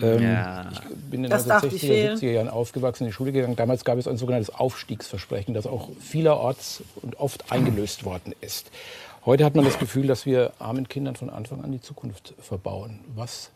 [0.00, 0.70] Ähm, ja.
[0.72, 3.56] Ich bin in den 60er, 70er Jahren aufgewachsen, in die Schule gegangen.
[3.56, 8.70] Damals gab es ein sogenanntes Aufstiegsversprechen, das auch vielerorts und oft eingelöst worden ist.
[9.24, 13.00] Heute hat man das Gefühl, dass wir armen Kindern von Anfang an die Zukunft verbauen.
[13.14, 13.50] Was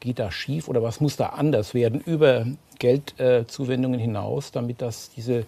[0.00, 2.46] geht da schief oder was muss da anders werden über
[2.78, 5.44] Geldzuwendungen äh, hinaus, damit das diese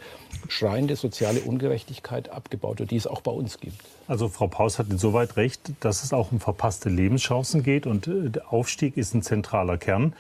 [0.49, 3.81] schreiende soziale Ungerechtigkeit abgebaut wird, die es auch bei uns gibt?
[4.07, 8.31] Also Frau Paus hat insoweit recht, dass es auch um verpasste Lebenschancen geht und äh,
[8.31, 10.15] der Aufstieg ist ein zentraler Kern.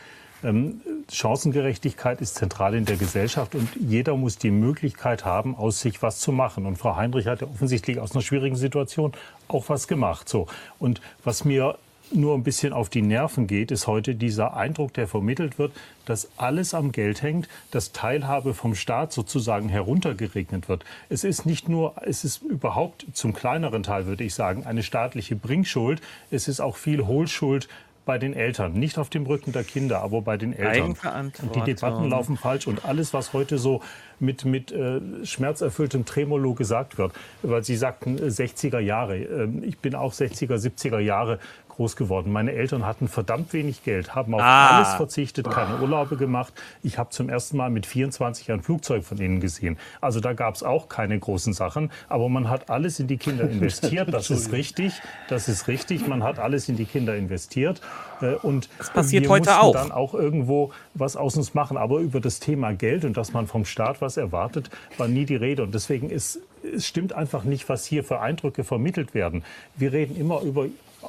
[0.44, 6.00] Ähm, Chancengerechtigkeit ist zentral in der Gesellschaft und jeder muss die Möglichkeit haben, aus sich
[6.02, 6.66] was zu machen.
[6.66, 9.12] Und Frau Heinrich hat ja offensichtlich aus einer schwierigen Situation
[9.48, 10.28] auch was gemacht.
[10.28, 10.46] So.
[10.78, 11.78] Und was mir
[12.12, 15.72] nur ein bisschen auf die Nerven geht, ist heute dieser Eindruck, der vermittelt wird,
[16.06, 20.84] dass alles am Geld hängt, dass Teilhabe vom Staat sozusagen heruntergeregnet wird.
[21.08, 25.36] Es ist nicht nur, es ist überhaupt zum kleineren Teil, würde ich sagen, eine staatliche
[25.36, 26.00] Bringschuld.
[26.30, 27.68] Es ist auch viel Hohlschuld
[28.08, 30.96] bei den Eltern, nicht auf dem Rücken der Kinder, aber bei den Eltern.
[31.42, 33.82] Und die Debatten laufen falsch und alles, was heute so
[34.18, 37.12] mit, mit äh, schmerzerfülltem Tremolo gesagt wird,
[37.42, 39.18] weil Sie sagten 60er äh, Jahre.
[39.18, 41.38] Äh, ich bin auch 60er, 70er Jahre
[41.78, 42.32] groß geworden.
[42.32, 44.76] Meine Eltern hatten verdammt wenig Geld, haben auf ah.
[44.76, 46.52] alles verzichtet, keine Urlaube gemacht.
[46.82, 49.78] Ich habe zum ersten Mal mit 24 ein Flugzeug von ihnen gesehen.
[50.00, 53.48] Also da gab es auch keine großen Sachen, aber man hat alles in die Kinder
[53.50, 54.12] investiert.
[54.12, 56.08] Das ist richtig, das ist richtig.
[56.08, 57.80] Man hat alles in die Kinder investiert.
[58.20, 59.72] Äh, und das passiert wir heute auch.
[59.72, 61.76] dann auch irgendwo was aus uns machen.
[61.76, 65.36] Aber über das Thema Geld und dass man vom Staat was erwartet, war nie die
[65.36, 65.62] Rede.
[65.62, 66.40] Und deswegen ist
[66.74, 69.44] es stimmt einfach nicht, was hier für Eindrücke vermittelt werden.
[69.76, 70.66] Wir reden immer über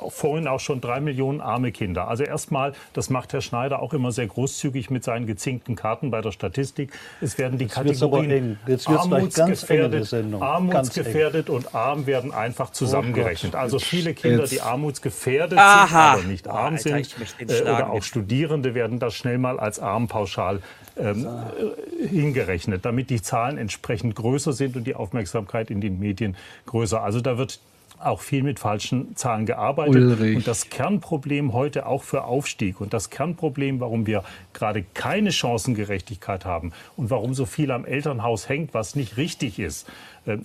[0.09, 2.08] vorhin auch schon drei Millionen arme Kinder.
[2.08, 6.22] Also erstmal, das macht Herr Schneider auch immer sehr großzügig mit seinen gezinkten Karten bei
[6.22, 6.92] der Statistik.
[7.22, 13.56] Es werden die Kategorien armutsgefährdet, armutsgefährdet und arm werden einfach zusammengerechnet.
[13.56, 15.88] Oh also viele Kinder, die armutsgefährdet Aha.
[15.88, 19.80] sind, aber nicht arm Alter, sind, äh, oder auch Studierende werden da schnell mal als
[19.80, 20.61] arm pauschal
[20.98, 26.35] ähm, äh, hingerechnet, damit die Zahlen entsprechend größer sind und die Aufmerksamkeit in den Medien
[26.66, 27.01] größer.
[27.01, 27.59] Also da wird
[28.00, 29.95] auch viel mit falschen Zahlen gearbeitet.
[29.95, 30.38] Ulrich.
[30.38, 36.45] Und das Kernproblem heute auch für Aufstieg und das Kernproblem, warum wir gerade keine Chancengerechtigkeit
[36.45, 39.88] haben und warum so viel am Elternhaus hängt, was nicht richtig ist,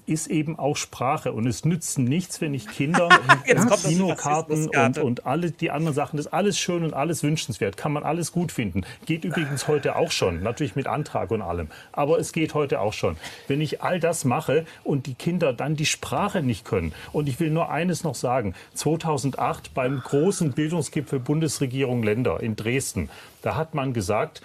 [0.07, 1.33] ist eben auch Sprache.
[1.33, 3.11] Und es nützt nichts, wenn ich Kindern
[3.85, 7.77] Kinokarten und, und alle die anderen Sachen, das ist alles schön und alles wünschenswert.
[7.77, 8.83] Kann man alles gut finden.
[9.07, 11.69] Geht übrigens heute auch schon, natürlich mit Antrag und allem.
[11.93, 13.17] Aber es geht heute auch schon.
[13.49, 16.93] Wenn ich all das mache und die Kinder dann die Sprache nicht können.
[17.13, 18.55] Und ich will nur eines noch sagen.
[18.75, 23.09] 2008 beim großen Bildungsgipfel Bundesregierung Länder in Dresden,
[23.43, 24.43] da hat man gesagt,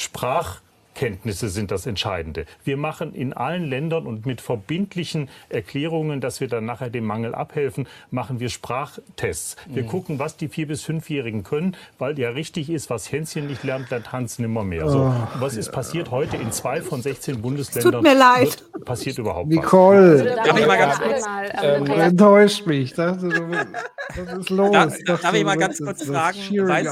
[0.00, 0.60] Sprach
[1.00, 2.44] Kenntnisse sind das Entscheidende.
[2.62, 7.34] Wir machen in allen Ländern und mit verbindlichen Erklärungen, dass wir dann nachher dem Mangel
[7.34, 9.56] abhelfen, machen wir Sprachtests.
[9.64, 9.88] Wir mhm.
[9.88, 13.88] gucken, was die vier bis fünfjährigen können, weil ja richtig ist, was Hänschen nicht lernt,
[13.88, 14.90] lernt Hans nimmer mehr.
[14.90, 17.92] So, oh, was ist passiert heute in zwei von 16 Bundesländern?
[17.92, 18.62] Tut mir leid.
[18.84, 20.20] Passiert überhauptNicole, was.
[20.20, 21.24] Nicole, darf ich mal ganz kurz?
[21.62, 22.92] Ähm, ähm, enttäuscht mich.
[22.92, 24.70] Das, was ist los?
[24.70, 26.38] Darf, darf ich mal ganz kurz fragen?
[26.68, 26.88] Weiß,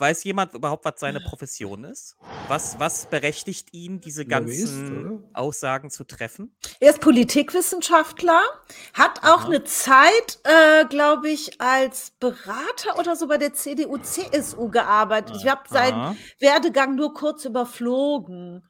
[0.00, 2.16] Weiß jemand überhaupt, was seine Profession ist?
[2.48, 6.56] Was, was berechtigt ihn, diese ganzen ist, Aussagen zu treffen?
[6.80, 8.40] Er ist Politikwissenschaftler,
[8.94, 9.46] hat auch Aha.
[9.46, 15.36] eine Zeit, äh, glaube ich, als Berater oder so bei der CDU, CSU gearbeitet.
[15.36, 18.62] Ich habe seinen Werdegang nur kurz überflogen.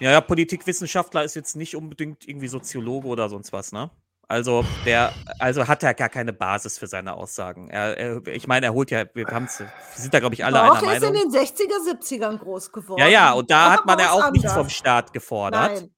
[0.00, 3.90] Ja, ja, Politikwissenschaftler ist jetzt nicht unbedingt irgendwie Soziologe oder sonst was, ne?
[4.30, 7.68] Also der, also hat er gar keine Basis für seine Aussagen.
[7.68, 9.48] Er, er, ich meine, er holt ja, wir, wir
[9.96, 11.16] sind da, glaube ich, alle Doch, einer Meinung.
[11.16, 13.00] er ist in den 60er, 70ern groß geworden.
[13.00, 15.72] Ja, ja, und da hat man ja auch nichts vom Staat gefordert.
[15.72, 15.90] Nein.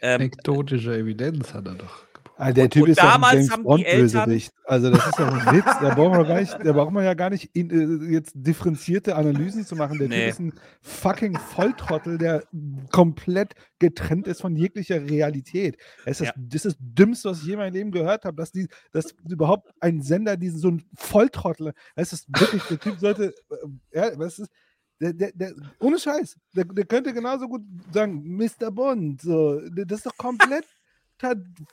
[0.00, 2.09] Ähm, Anekdotische Evidenz hat er doch.
[2.42, 4.54] Ah, der Typ und ist damals doch ein James Bond-Bösewicht.
[4.64, 5.66] Also das ist doch ein Witz.
[5.66, 7.70] Da braucht man, gar nicht, da braucht man ja gar nicht in,
[8.08, 9.98] äh, jetzt differenzierte Analysen zu machen.
[9.98, 10.20] Der nee.
[10.20, 12.44] Typ ist ein fucking Volltrottel, der
[12.92, 15.76] komplett getrennt ist von jeglicher Realität.
[16.06, 16.32] Das ist, ja.
[16.34, 19.14] das, ist das Dümmste, was ich je in meinem Leben gehört habe, dass, die, dass
[19.28, 24.18] überhaupt ein Sender diesen so ein Volltrottel, das ist wirklich, der Typ sollte, äh, ja,
[24.18, 24.50] was ist,
[24.98, 27.62] der, der, der, ohne Scheiß, der, der könnte genauso gut
[27.92, 28.70] sagen, Mr.
[28.70, 30.64] Bond, so, das ist doch komplett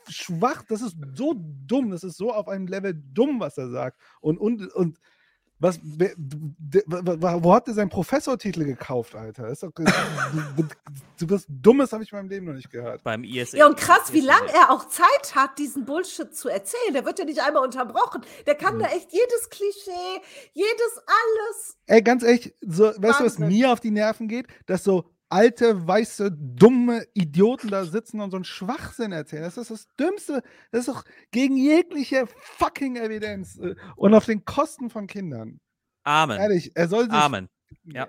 [0.09, 3.99] schwach, das ist so dumm, das ist so auf einem Level dumm, was er sagt.
[4.21, 4.99] Und, und, und
[5.59, 9.47] was, wer, wo hat er seinen Professortitel gekauft, Alter?
[9.47, 9.83] Ist doch, du,
[11.19, 13.03] du bist Dummes, habe ich in meinem Leben noch nicht gehört.
[13.03, 13.57] Beim ISA.
[13.57, 16.93] Ja, und krass, wie lange er auch Zeit hat, diesen Bullshit zu erzählen.
[16.93, 18.21] Der wird ja nicht einmal unterbrochen.
[18.45, 18.81] Der kann mhm.
[18.81, 20.21] da echt jedes Klischee,
[20.53, 21.77] jedes alles.
[21.87, 24.45] Ey, ganz ehrlich, so, weißt du, was mir auf die Nerven geht?
[24.67, 29.43] Dass so alte, weiße, dumme Idioten da sitzen und so einen Schwachsinn erzählen.
[29.43, 30.43] Das ist das Dümmste.
[30.71, 32.25] Das ist doch gegen jegliche
[32.57, 35.59] fucking Evidenz äh, und auf den Kosten von Kindern.
[36.03, 36.39] Amen.
[36.39, 37.13] Ehrlich, er soll sich.
[37.13, 37.49] Amen.
[37.83, 38.07] Ja.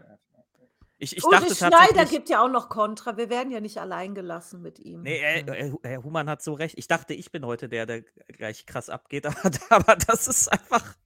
[1.00, 3.16] Ich, ich Ulrich Schneider gibt ja auch noch Kontra.
[3.16, 5.02] Wir werden ja nicht allein gelassen mit ihm.
[5.02, 6.76] Nee, äh, Herr Humann hat so recht.
[6.76, 10.96] Ich dachte, ich bin heute der, der gleich krass abgeht, aber, aber das ist einfach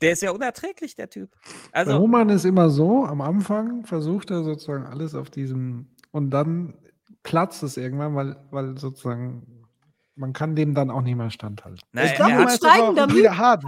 [0.00, 1.30] der ist ja unerträglich, der Typ.
[1.72, 6.30] Also, der Roman ist immer so, am Anfang versucht er sozusagen alles auf diesem und
[6.30, 6.74] dann
[7.22, 9.64] platzt es irgendwann, weil, weil sozusagen
[10.16, 11.80] man kann dem dann auch nicht mehr standhalten.
[11.92, 12.48] Nein, ich glaube, ja.
[12.48, 13.64] steigen dann wieder hart.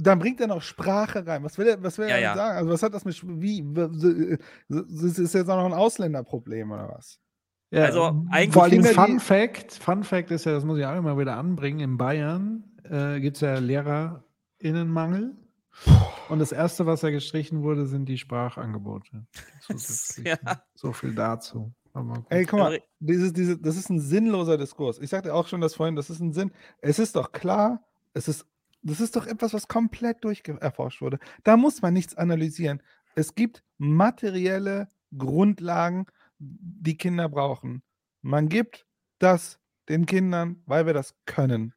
[0.00, 1.44] Dann bringt er noch Sprache rein.
[1.44, 2.58] Was will er, was will er ja, sagen?
[2.58, 3.64] Also was hat das mit wie?
[4.68, 7.20] Das ist jetzt auch noch ein Ausländerproblem oder was?
[7.70, 10.96] Ja, also eigentlich vor allem Fun Fact, Fun Fact ist ja, das muss ich auch
[10.96, 15.36] immer wieder anbringen, in Bayern äh, gibt es ja Lehrerinnenmangel
[16.28, 19.26] und das erste, was er gestrichen wurde, sind die Sprachangebote.
[20.24, 20.38] ja.
[20.74, 21.72] So viel dazu.
[22.28, 24.98] Ey, guck mal, dieses, diese, das ist ein sinnloser Diskurs.
[24.98, 26.50] Ich sagte auch schon das vorhin, das ist ein Sinn.
[26.80, 28.46] Es ist doch klar, es ist,
[28.82, 31.18] das ist doch etwas, was komplett durcherforscht wurde.
[31.44, 32.82] Da muss man nichts analysieren.
[33.14, 36.06] Es gibt materielle Grundlagen,
[36.38, 37.82] die Kinder brauchen.
[38.22, 38.86] Man gibt
[39.20, 41.74] das den Kindern, weil wir das können.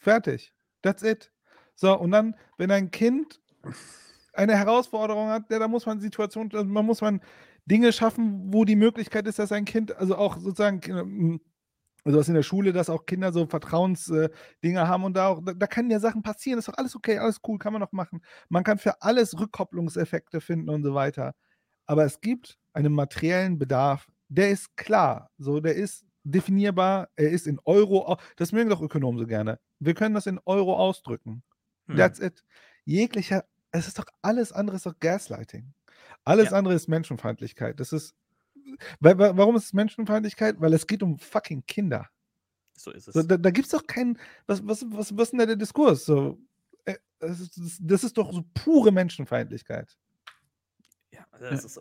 [0.00, 0.52] Fertig.
[0.82, 1.30] That's it.
[1.76, 3.40] So, und dann, wenn ein Kind
[4.32, 7.20] eine Herausforderung hat, ja, da muss man Situationen, also man muss man
[7.66, 11.40] Dinge schaffen, wo die Möglichkeit ist, dass ein Kind, also auch sozusagen, hm,
[12.04, 14.30] also was in der Schule, dass auch Kinder so Vertrauensdinge
[14.62, 17.18] äh, haben und da auch, da, da können ja Sachen passieren, ist doch alles okay,
[17.18, 18.20] alles cool, kann man noch machen.
[18.50, 21.34] Man kann für alles Rückkopplungseffekte finden und so weiter.
[21.86, 27.46] Aber es gibt einen materiellen Bedarf, der ist klar, so, der ist definierbar, er ist
[27.46, 29.58] in Euro, das mögen doch Ökonomen so gerne.
[29.78, 31.42] Wir können das in Euro ausdrücken.
[31.86, 31.96] Hm.
[31.96, 32.44] That's it.
[32.84, 35.72] Jeglicher, es ist doch alles andere ist doch Gaslighting.
[36.24, 36.58] Alles ja.
[36.58, 37.80] andere ist Menschenfeindlichkeit.
[37.80, 38.14] Das ist,
[39.00, 40.60] warum ist es Menschenfeindlichkeit?
[40.60, 42.08] Weil es geht um fucking Kinder.
[42.76, 43.14] So ist es.
[43.14, 45.56] So, da da gibt es doch keinen, was, was, was, was ist denn da der
[45.56, 46.04] Diskurs?
[46.04, 46.38] So,
[46.84, 49.96] äh, das, ist, das ist doch so pure Menschenfeindlichkeit.
[51.12, 51.80] Ja, das ist,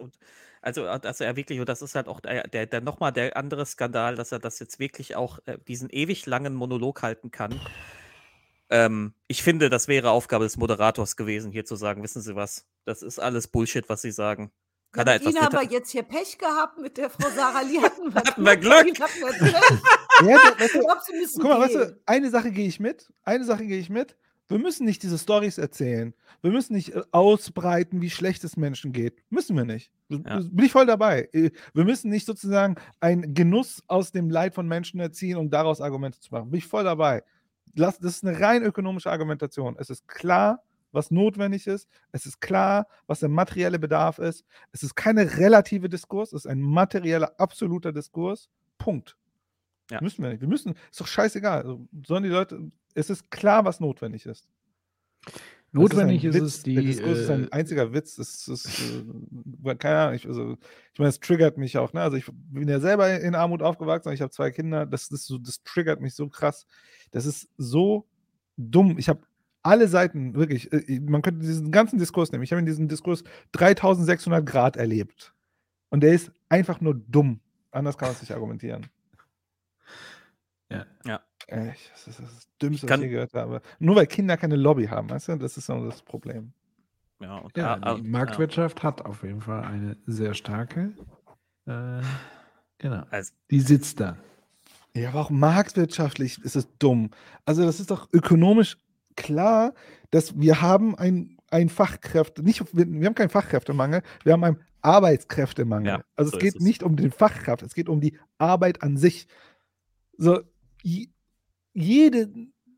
[0.61, 3.65] also, also er wirklich, und das ist halt auch der, der, der nochmal der andere
[3.65, 7.59] Skandal, dass er das jetzt wirklich auch äh, diesen ewig langen Monolog halten kann
[8.73, 12.65] ähm, ich finde, das wäre Aufgabe des Moderators gewesen, hier zu sagen, wissen Sie was,
[12.85, 14.51] das ist alles Bullshit, was Sie sagen.
[14.91, 17.61] Kann er Mit etwas Ihnen haben wir jetzt hier Pech gehabt, mit der Frau Sarah
[17.61, 18.99] Lee hatten wir Hatten wir Glück.
[18.99, 19.81] Hatten wir Glück.
[20.21, 22.67] Ja, da- weißt Ich du, glaub, Sie müssen guck mal, weißt du, eine Sache gehe
[22.67, 23.11] ich mit.
[23.23, 24.15] Eine Sache gehe ich mit.
[24.47, 26.13] Wir müssen nicht diese Stories erzählen.
[26.43, 29.23] Wir müssen nicht äh, ausbreiten, wie schlecht es Menschen geht.
[29.31, 29.91] Müssen wir nicht.
[30.09, 30.39] Ja.
[30.51, 31.27] Bin ich voll dabei.
[31.33, 35.81] Äh, Wir müssen nicht sozusagen einen Genuss aus dem Leid von Menschen erziehen und daraus
[35.81, 36.51] Argumente zu machen.
[36.51, 37.23] Bin ich voll dabei.
[37.75, 39.75] Das ist eine rein ökonomische Argumentation.
[39.79, 41.89] Es ist klar, was notwendig ist.
[42.11, 44.45] Es ist klar, was der materielle Bedarf ist.
[44.71, 48.49] Es ist keine relative Diskurs, es ist ein materieller, absoluter Diskurs.
[48.77, 49.17] Punkt.
[49.89, 50.01] Ja.
[50.01, 50.41] Müssen wir nicht.
[50.41, 51.61] Wir müssen, ist doch scheißegal.
[51.61, 54.47] Also, sollen die Leute, es ist klar, was notwendig ist.
[55.73, 56.75] Notwendig ist, ein es, die.
[56.75, 58.15] Der Diskurs ist ein äh, einziger Witz.
[58.15, 58.79] Das ist,
[59.63, 60.15] äh, keine Ahnung.
[60.15, 60.57] Ich, also,
[60.93, 61.93] ich meine, es triggert mich auch.
[61.93, 62.01] Ne?
[62.01, 64.13] Also ich bin ja selber in Armut aufgewachsen.
[64.13, 64.85] Ich habe zwei Kinder.
[64.85, 66.67] Das, ist so, das triggert mich so krass.
[67.11, 68.05] Das ist so
[68.55, 68.97] dumm.
[68.99, 69.21] Ich habe
[69.63, 72.43] alle Seiten, wirklich, äh, man könnte diesen ganzen Diskurs nehmen.
[72.43, 75.33] Ich habe in diesem Diskurs 3600 Grad erlebt.
[75.89, 77.39] Und der ist einfach nur dumm.
[77.71, 78.85] Anders kann man es nicht argumentieren.
[80.73, 80.85] Ja.
[81.05, 81.21] Ja.
[81.47, 83.61] Echt, das ist das Dümmste, was ich gehört habe.
[83.79, 85.35] Nur weil Kinder keine Lobby haben, weißt du?
[85.37, 86.53] Das ist so das Problem.
[87.19, 90.93] Ja, und Ja, ah, die Marktwirtschaft hat auf jeden Fall eine sehr starke.
[91.65, 92.01] Äh,
[92.77, 93.03] genau.
[93.09, 94.17] Also- die sitzt da.
[94.95, 97.09] Ja, aber auch marktwirtschaftlich ist es dumm.
[97.45, 98.77] Also das ist doch ökonomisch
[99.15, 99.73] klar,
[100.11, 104.59] dass wir haben ein, ein Fachkräfte, nicht, wir, wir haben keinen Fachkräftemangel, wir haben einen
[104.81, 105.87] Arbeitskräftemangel.
[105.87, 106.61] Ja, also so es geht es.
[106.61, 109.27] nicht um den Fachkraft, es geht um die Arbeit an sich.
[110.17, 110.41] So,
[110.83, 112.33] jede,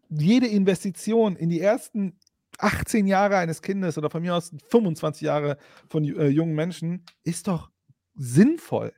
[0.10, 2.20] jede Investition in die ersten
[2.58, 5.58] 18 Jahre eines Kindes oder von mir aus 25 Jahre
[5.90, 7.70] von äh, jungen Menschen ist doch
[8.16, 8.94] sinnvoll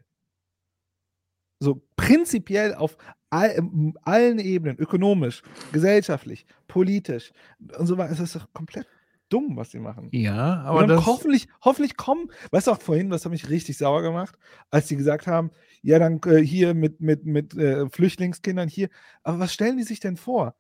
[1.60, 2.98] so prinzipiell auf
[3.30, 7.32] all, ähm, allen Ebenen, ökonomisch, gesellschaftlich, politisch
[7.78, 8.22] und so weiter.
[8.22, 8.88] Ist doch komplett
[9.30, 10.10] dumm, was sie machen.
[10.12, 11.06] Ja, Und aber dann das.
[11.06, 14.38] hoffentlich, hoffentlich kommen, weißt du auch vorhin, was hat mich richtig sauer gemacht,
[14.70, 18.90] als die gesagt haben, ja, dann äh, hier mit, mit, mit äh, Flüchtlingskindern hier.
[19.24, 20.56] Aber was stellen die sich denn vor?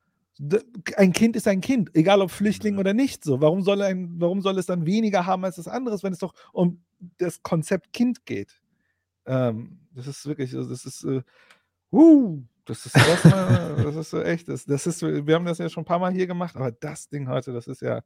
[0.97, 3.23] Ein Kind ist ein Kind, egal ob Flüchtling oder nicht.
[3.23, 6.19] So, warum soll, ein, warum soll es dann weniger haben als das andere, wenn es
[6.19, 6.81] doch um
[7.17, 8.61] das Konzept Kind geht?
[9.25, 11.21] Ähm, das ist wirklich, das ist, äh,
[11.91, 15.69] uh, das ist erstmal, das ist so echt, das, das ist, wir haben das ja
[15.69, 18.01] schon ein paar Mal hier gemacht, aber das Ding heute, das ist ja,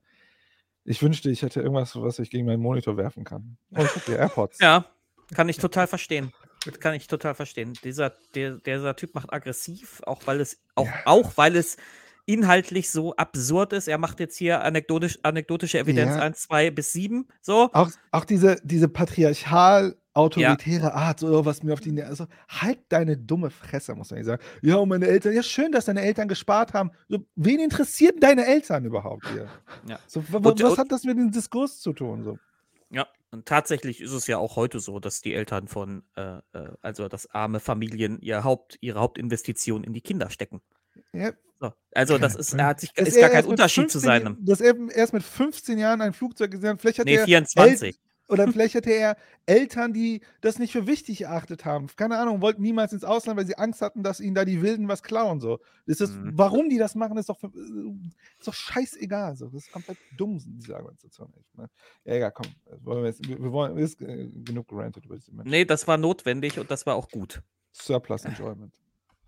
[0.84, 3.58] ich wünschte, ich hätte irgendwas, was ich gegen meinen Monitor werfen kann.
[3.76, 4.60] Oh, ich hab die AirPods.
[4.62, 4.86] Ja,
[5.34, 6.34] kann ich total verstehen.
[6.66, 7.74] Das kann ich total verstehen.
[7.84, 11.78] Dieser, der, dieser Typ macht aggressiv, auch weil es, auch, auch weil es
[12.26, 13.88] inhaltlich so absurd ist.
[13.88, 16.22] Er macht jetzt hier anekdotisch, anekdotische Evidenz Ja.
[16.22, 17.28] 1, 2 bis 7.
[17.42, 17.70] So.
[17.74, 23.18] Auch, auch diese, diese patriarchal autoritäre Art, so was mir auf die, also halt deine
[23.18, 24.42] dumme Fresse, muss man nicht sagen.
[24.62, 26.92] Ja, und meine Eltern, ja, schön, dass deine Eltern gespart haben.
[27.08, 29.48] So, wen interessieren deine Eltern überhaupt hier?
[29.88, 30.00] Ja.
[30.08, 32.24] So, Und- was und- hat das mit dem Diskurs zu tun?
[32.24, 32.38] So?
[32.90, 36.72] Ja, und tatsächlich ist es ja auch heute so, dass die Eltern von, äh, äh,
[36.82, 40.62] also dass arme Familien ihr Haupt, ihre Hauptinvestition in die Kinder stecken.
[41.14, 41.32] Ja.
[41.62, 41.72] So.
[41.94, 44.38] Also das ist, er hat sich, ist gar kein Unterschied zu 15 seinem.
[44.46, 46.82] Dass er erst mit 15 Jahren ein Flugzeug gesehen hat.
[46.82, 48.00] Vielleicht hat Nee, er 24.
[48.32, 51.88] Oder vielleicht hatte er Eltern, die das nicht für wichtig erachtet haben.
[51.98, 54.88] Keine Ahnung, wollten niemals ins Ausland, weil sie Angst hatten, dass ihnen da die Wilden
[54.88, 55.42] was klauen.
[55.42, 55.60] So.
[55.86, 56.32] Das ist, Mhm.
[56.36, 59.36] Warum die das machen, ist doch, ist doch scheißegal.
[59.36, 59.48] So.
[59.48, 61.34] Das ist komplett dumm, diese Argumentation.
[61.38, 61.70] Echt, ne?
[62.06, 62.48] Ja, egal, komm.
[62.66, 65.18] Das wollen wir, jetzt, wir wollen, ist äh, genug gerantet über.
[65.44, 67.42] Nee, das war notwendig und das war auch gut.
[67.74, 68.74] Surplus Enjoyment.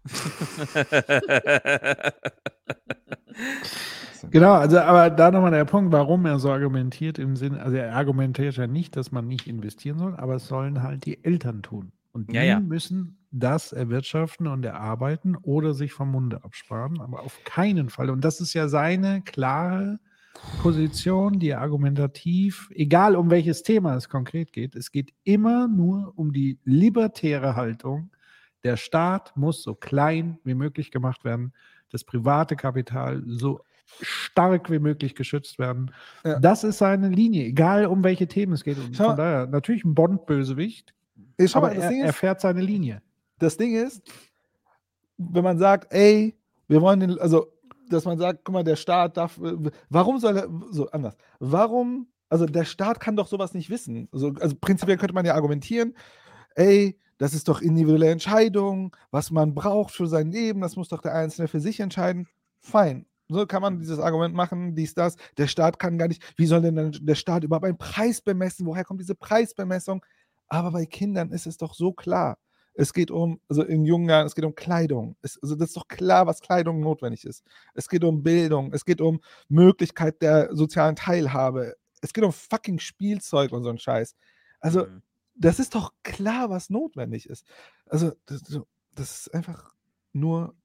[4.31, 7.95] Genau, also aber da nochmal der Punkt, warum er so argumentiert im Sinne, also er
[7.95, 11.91] argumentiert ja nicht, dass man nicht investieren soll, aber es sollen halt die Eltern tun.
[12.11, 12.59] Und die Ja, ja.
[12.59, 18.09] müssen das erwirtschaften und erarbeiten oder sich vom Munde absparen, aber auf keinen Fall.
[18.09, 19.99] Und das ist ja seine klare
[20.61, 26.31] Position, die argumentativ, egal um welches Thema es konkret geht, es geht immer nur um
[26.33, 28.11] die libertäre Haltung.
[28.63, 31.53] Der Staat muss so klein wie möglich gemacht werden,
[31.91, 33.61] das private Kapital so
[34.01, 35.91] stark wie möglich geschützt werden.
[36.23, 36.39] Ja.
[36.39, 38.77] Das ist seine Linie, egal um welche Themen es geht.
[38.77, 40.93] Und Schau von daher natürlich ein Bond-Bösewicht,
[41.53, 43.01] aber mal, er, Ding er ist- fährt seine Linie.
[43.39, 44.01] Das Ding ist,
[45.17, 46.35] wenn man sagt, ey,
[46.67, 47.47] wir wollen den, also,
[47.89, 49.39] dass man sagt, guck mal, der Staat darf,
[49.89, 54.07] warum soll er, so anders, warum, also der Staat kann doch sowas nicht wissen.
[54.11, 55.93] Also, also prinzipiell könnte man ja argumentieren,
[56.55, 61.01] ey, das ist doch individuelle Entscheidung, was man braucht für sein Leben, das muss doch
[61.01, 62.27] der Einzelne für sich entscheiden.
[62.59, 63.05] Fein.
[63.29, 65.15] So kann man dieses Argument machen, dies, das.
[65.37, 68.65] Der Staat kann gar nicht, wie soll denn der Staat überhaupt einen Preis bemessen?
[68.65, 70.05] Woher kommt diese Preisbemessung?
[70.47, 72.37] Aber bei Kindern ist es doch so klar.
[72.75, 75.15] Es geht um, also in jungen Jahren, es geht um Kleidung.
[75.21, 77.43] Es, also das ist doch klar, was Kleidung notwendig ist.
[77.75, 81.75] Es geht um Bildung, es geht um Möglichkeit der sozialen Teilhabe.
[82.01, 84.15] Es geht um fucking Spielzeug und so ein Scheiß.
[84.59, 84.87] Also,
[85.35, 87.45] das ist doch klar, was notwendig ist.
[87.87, 88.41] Also, das,
[88.95, 89.73] das ist einfach
[90.13, 90.55] nur,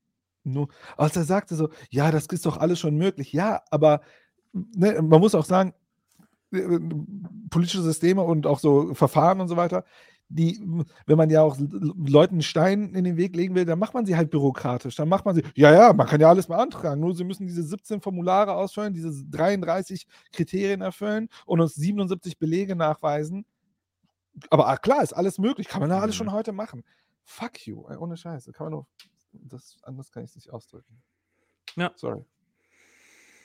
[0.45, 3.33] nur, als er sagte so, ja, das ist doch alles schon möglich.
[3.33, 4.03] Ja, aber
[4.53, 5.75] ne, man muss auch sagen,
[6.53, 6.81] äh, äh,
[7.51, 9.85] politische Systeme und auch so Verfahren und so weiter,
[10.31, 10.61] die,
[11.07, 14.17] wenn man ja auch Leuten Stein in den Weg legen will, dann macht man sie
[14.17, 14.97] halt bürokratisch.
[14.97, 17.63] Dann macht man sie, ja, ja, man kann ja alles beantragen, nur sie müssen diese
[17.63, 23.47] 17 Formulare ausfüllen, diese 33 Kriterien erfüllen und uns 77 Belege nachweisen.
[24.51, 26.85] Aber ah, klar, ist alles möglich, kann man ja alles schon heute machen.
[27.25, 28.53] Fuck you, ey, ohne Scheiße.
[28.53, 28.87] Kann man nur,
[29.33, 31.03] das, anders kann ich es nicht ausdrücken.
[31.77, 31.93] Ja.
[31.97, 32.25] Sorry.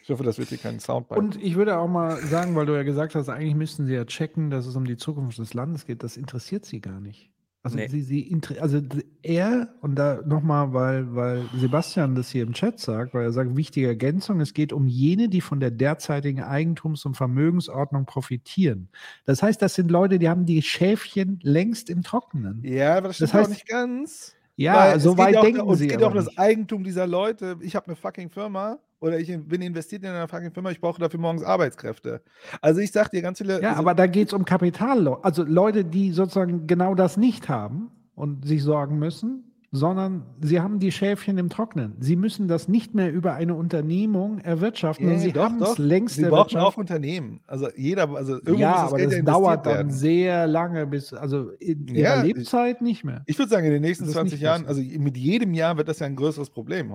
[0.04, 1.20] Ich hoffe, das wird hier kein Soundbite.
[1.20, 4.06] Und ich würde auch mal sagen, weil du ja gesagt hast, eigentlich müssten sie ja
[4.06, 6.04] checken, dass es um die Zukunft des Landes geht.
[6.04, 7.33] Das interessiert sie gar nicht.
[7.66, 7.88] Also, nee.
[7.88, 8.82] sie, sie also
[9.22, 13.56] er, und da nochmal, weil, weil Sebastian das hier im Chat sagt, weil er sagt,
[13.56, 18.90] wichtige Ergänzung, es geht um jene, die von der derzeitigen Eigentums- und Vermögensordnung profitieren.
[19.24, 22.61] Das heißt, das sind Leute, die haben die Schäfchen längst im Trockenen.
[22.66, 24.35] Ja, aber das stimmt das heißt, auch nicht ganz.
[24.58, 25.88] Ja, so weit denken auch, sie.
[25.88, 27.58] Es geht auch um das Eigentum dieser Leute.
[27.61, 31.00] Ich habe eine fucking Firma oder ich bin investiert in eine fucking Firma, ich brauche
[31.00, 32.22] dafür morgens Arbeitskräfte.
[32.62, 33.62] Also ich sag dir ganz viele.
[33.62, 37.50] Ja, also, aber da geht es um Kapital, also Leute, die sozusagen genau das nicht
[37.50, 41.96] haben und sich sorgen müssen, sondern sie haben die Schäfchen im Trocknen.
[42.00, 45.10] Sie müssen das nicht mehr über eine Unternehmung erwirtschaften.
[45.10, 47.42] Yeah, sie haben es längst Sie brauchen auch Unternehmen.
[47.46, 51.88] Also jeder, also irgendwo ja, aber Geld das dauert dann sehr lange, bis, also in
[51.88, 53.24] ja, ihrer Lebzeit nicht mehr.
[53.26, 56.06] Ich würde sagen, in den nächsten 20 Jahren, also mit jedem Jahr wird das ja
[56.06, 56.94] ein größeres Problem.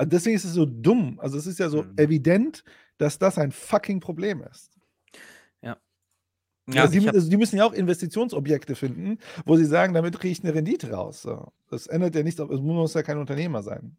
[0.00, 1.20] Also deswegen ist es so dumm.
[1.20, 1.92] Also es ist ja so mhm.
[1.98, 2.64] evident,
[2.96, 4.70] dass das ein fucking Problem ist.
[5.60, 5.76] Ja.
[6.72, 10.32] ja also die, also die, müssen ja auch Investitionsobjekte finden, wo sie sagen, damit kriege
[10.32, 11.20] ich eine Rendite raus.
[11.20, 11.52] So.
[11.68, 13.94] Das ändert ja nichts, es muss ja kein Unternehmer sein.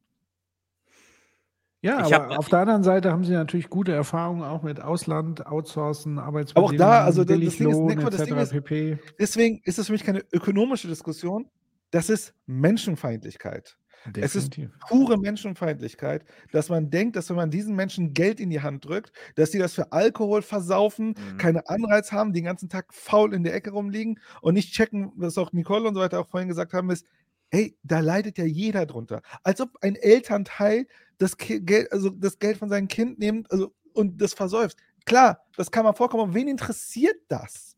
[1.82, 4.82] Ja, ich aber hab, auf der anderen Seite haben sie natürlich gute Erfahrungen auch mit
[4.82, 8.98] Ausland, Outsourcen, Arbeitsbedingungen, auch da, also das, das Ding ist, Lohn, das Ding ist, pp.
[9.20, 11.48] deswegen ist es für mich keine ökonomische Diskussion,
[11.92, 13.78] das ist Menschenfeindlichkeit.
[14.06, 14.24] Definitiv.
[14.24, 14.58] Es ist
[14.88, 19.12] pure Menschenfeindlichkeit, dass man denkt, dass wenn man diesen Menschen Geld in die Hand drückt,
[19.36, 21.38] dass sie das für Alkohol versaufen, mhm.
[21.38, 25.38] keine Anreiz haben, den ganzen Tag faul in der Ecke rumliegen und nicht checken, was
[25.38, 27.06] auch Nicole und so weiter auch vorhin gesagt haben, ist,
[27.52, 29.22] hey, da leidet ja jeder drunter.
[29.44, 34.22] Als ob ein Elternteil das Geld, also das Geld von seinem Kind nimmt also, und
[34.22, 34.78] das versäuft.
[35.06, 37.76] Klar, das kann man vorkommen, wen interessiert das?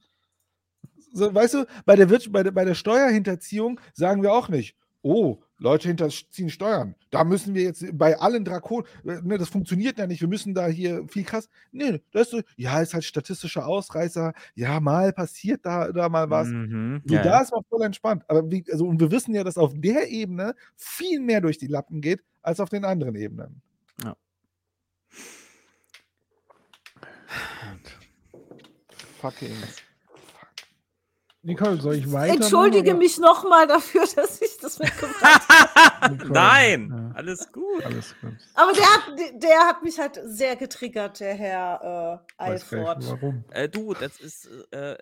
[1.11, 5.42] So, weißt du, bei der, bei, der, bei der Steuerhinterziehung sagen wir auch nicht, oh,
[5.64, 6.93] Leute hinterziehen Steuern.
[7.09, 10.67] Da müssen wir jetzt bei allen Drakon, ne, das funktioniert ja nicht, wir müssen da
[10.67, 11.48] hier viel krass.
[11.72, 16.30] Nee, das ist so, ja, ist halt statistischer Ausreißer, ja, mal passiert da, da mal
[16.30, 16.50] was.
[16.50, 18.25] Mhm, so, ja, da ist man voll entspannt.
[18.27, 21.67] Aber wie, also, und wir wissen ja, dass auf der Ebene viel mehr durch die
[21.67, 23.61] Lappen geht, als auf den anderen Ebenen.
[24.03, 24.17] Ja.
[29.22, 29.56] Fucking
[31.46, 32.36] Nicole, soll ich weiter?
[32.36, 36.16] Entschuldige mich nochmal dafür, dass ich das mitgebracht habe.
[36.30, 37.16] Nein, ja.
[37.16, 37.86] alles gut.
[37.86, 38.34] Alles gut.
[38.54, 43.06] Aber der hat, der hat mich halt sehr getriggert, der Herr äh, Eilford.
[43.08, 43.44] Warum?
[43.52, 44.96] Äh, du, das ist, äh,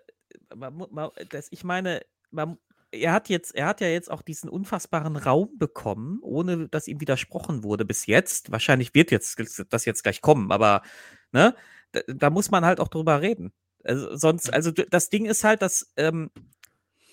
[1.28, 2.58] das, ich meine, man,
[2.90, 7.00] er hat jetzt, er hat ja jetzt auch diesen unfassbaren Raum bekommen, ohne dass ihm
[7.00, 8.50] widersprochen wurde bis jetzt.
[8.50, 9.38] Wahrscheinlich wird jetzt
[9.70, 10.82] das jetzt gleich kommen, aber
[11.30, 11.54] ne,
[11.92, 13.52] da, da muss man halt auch drüber reden.
[13.84, 16.30] Also sonst, also das Ding ist halt, dass, ähm,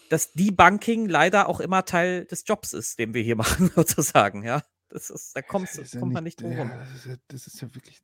[0.10, 4.62] dass Debunking leider auch immer Teil des Jobs ist, den wir hier machen, sozusagen, ja.
[4.90, 7.62] Das ist, da kommst, das kommt man nicht drum ja, das, ist ja, das ist
[7.62, 8.02] ja wirklich.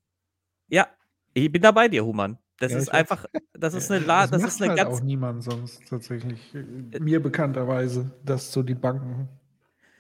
[0.68, 0.88] Ja,
[1.34, 2.38] ich bin da bei dir, Human.
[2.60, 4.96] Das ja, ist einfach, das ist eine, La das, das ist eine halt ganz.
[4.96, 6.54] auch niemand sonst tatsächlich.
[6.54, 9.28] Äh, mir bekannterweise, das so die Banken.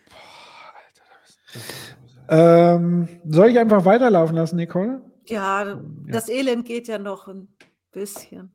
[0.09, 0.73] Boah,
[2.29, 5.01] Alter, ähm, soll ich einfach weiterlaufen lassen, Nicole?
[5.25, 7.27] Ja, das Elend geht ja noch
[7.95, 8.51] bisschen.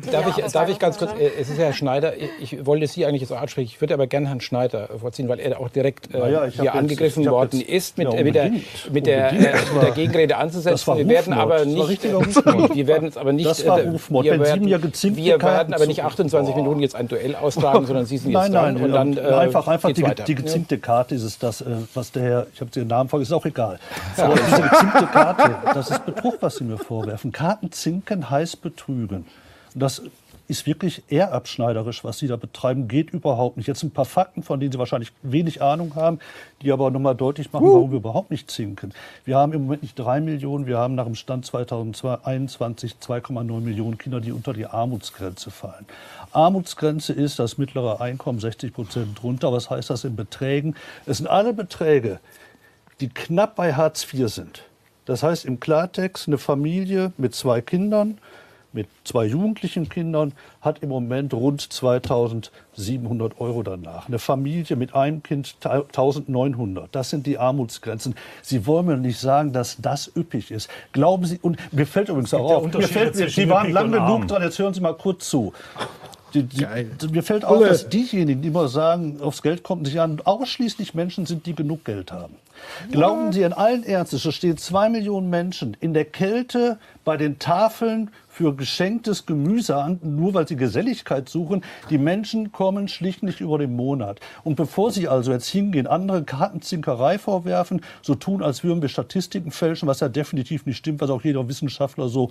[0.00, 2.86] Darf, ja, ich, darf ich ganz kurz, äh, es ist ja Herr Schneider, ich wollte
[2.86, 5.68] Sie eigentlich jetzt auch ansprechen, ich würde aber gerne Herrn Schneider vorziehen, weil er auch
[5.68, 8.50] direkt äh, ja, hier angegriffen jetzt, worden jetzt, ist, mit, ja, mit, der,
[8.90, 10.96] mit, der, äh, mit der Gegenrede anzusetzen.
[10.96, 14.82] Wir werden aber nicht, wir werden jetzt aber nicht, das war äh, wir, werden, ja
[14.82, 18.52] wir werden aber nicht 28 Minuten jetzt ein Duell austragen, sondern Sie sind jetzt nein,
[18.52, 21.66] nein, dran und dann äh, einfach, einfach die, die gezinkte Karte ist es das, äh,
[21.92, 23.78] was der Herr, ich habe den Namen vergessen, ist auch egal.
[24.16, 27.30] Aber diese gezinkte Karte, das ist Betrug, was Sie mir vorwerfen.
[27.30, 29.26] Kartenzinken heißt betrügen.
[29.74, 30.02] Das
[30.48, 33.66] ist wirklich eher abschneiderisch, was Sie da betreiben, geht überhaupt nicht.
[33.66, 36.18] Jetzt ein paar Fakten, von denen Sie wahrscheinlich wenig Ahnung haben,
[36.60, 37.74] die aber nochmal deutlich machen, uh.
[37.74, 38.92] warum wir überhaupt nicht zinken.
[39.24, 43.98] Wir haben im Moment nicht drei Millionen, wir haben nach dem Stand 2021 2,9 Millionen
[43.98, 45.86] Kinder, die unter die Armutsgrenze fallen.
[46.32, 49.52] Armutsgrenze ist das mittlere Einkommen 60 Prozent drunter.
[49.52, 50.74] Was heißt das in Beträgen?
[51.06, 52.20] Es sind alle Beträge,
[53.00, 54.64] die knapp bei Hartz IV sind.
[55.04, 58.18] Das heißt im Klartext eine Familie mit zwei Kindern,
[58.72, 64.08] mit zwei jugendlichen Kindern hat im Moment rund 2700 Euro danach.
[64.08, 66.94] Eine Familie mit einem Kind 1900.
[66.94, 68.14] Das sind die Armutsgrenzen.
[68.42, 70.70] Sie wollen mir nicht sagen, dass das üppig ist.
[70.92, 74.42] Glauben Sie, und mir fällt übrigens auch auf, mir fällt, Sie waren lang genug dran,
[74.42, 75.52] jetzt hören Sie mal kurz zu.
[76.34, 76.66] Die, die,
[77.10, 81.26] mir fällt auf, dass diejenigen, die immer sagen, aufs Geld kommt nicht an, ausschließlich Menschen
[81.26, 82.36] sind, die genug Geld haben.
[82.88, 82.92] Ja.
[82.92, 87.38] Glauben Sie in allen Ernstes, es stehen zwei Millionen Menschen in der Kälte bei den
[87.38, 91.62] Tafeln für geschenktes Gemüse an, nur weil sie Geselligkeit suchen.
[91.90, 94.20] Die Menschen kommen schlicht nicht über den Monat.
[94.42, 99.50] Und bevor Sie also jetzt hingehen, andere Kartenzinkerei vorwerfen, so tun, als würden wir Statistiken
[99.50, 102.30] fälschen, was ja definitiv nicht stimmt, was auch jeder Wissenschaftler so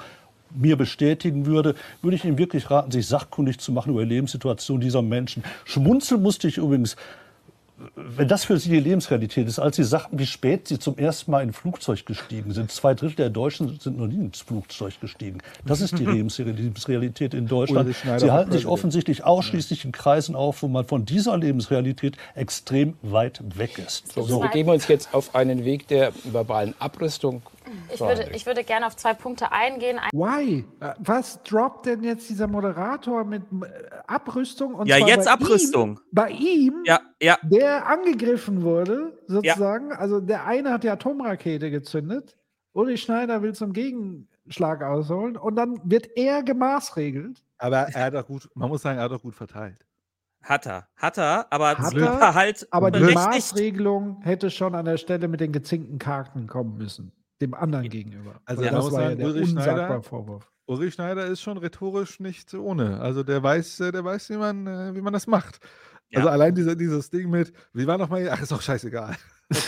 [0.55, 4.79] mir bestätigen würde, würde ich Ihnen wirklich raten, sich sachkundig zu machen über die Lebenssituation
[4.79, 5.43] dieser Menschen.
[5.65, 6.95] Schmunzeln musste ich übrigens,
[7.95, 11.31] wenn das für Sie die Lebensrealität ist, als Sie sagten, wie spät Sie zum ersten
[11.31, 12.71] Mal in ein Flugzeug gestiegen sind.
[12.71, 15.39] Zwei Drittel der Deutschen sind noch nie ins Flugzeug gestiegen.
[15.65, 16.05] Das ist die
[16.53, 17.95] Lebensrealität in Deutschland.
[18.17, 23.41] Sie halten sich offensichtlich ausschließlich in Kreisen auf, wo man von dieser Lebensrealität extrem weit
[23.57, 24.13] weg ist.
[24.13, 24.39] So, so.
[24.39, 27.41] begeben wir uns jetzt auf einen Weg der verbalen Abrüstung
[27.93, 29.99] ich würde, ich würde gerne auf zwei Punkte eingehen.
[30.11, 30.65] Why?
[30.79, 33.67] Äh, was droppt denn jetzt dieser Moderator mit äh,
[34.07, 34.75] Abrüstung?
[34.75, 35.91] Und ja, jetzt bei Abrüstung.
[35.91, 37.37] Ihm, bei ihm, ja, ja.
[37.43, 39.89] der angegriffen wurde, sozusagen.
[39.91, 39.97] Ja.
[39.97, 42.37] Also der eine hat die Atomrakete gezündet.
[42.73, 47.43] Uli Schneider will zum Gegenschlag ausholen und dann wird er gemaßregelt.
[47.57, 49.85] Aber er hat auch gut, man muss sagen, er hat auch gut verteilt.
[50.41, 52.67] Hat er, hat er, aber hat er, halt.
[52.71, 57.11] Aber die Maßregelung hätte schon an der Stelle mit den gezinkten Karten kommen müssen
[57.41, 58.41] dem anderen gegenüber.
[58.45, 60.51] Also ja, das war sagen, ja der Ulrich Schneider, Vorwurf.
[60.65, 62.99] Ulrich Schneider ist schon rhetorisch nicht ohne.
[63.01, 65.59] Also der weiß, äh, der weiß, wie man, äh, wie man das macht.
[66.09, 66.19] Ja.
[66.19, 69.15] Also allein dieser, dieses Ding mit, wie war nochmal, ach, ist doch scheißegal.
[69.49, 69.63] das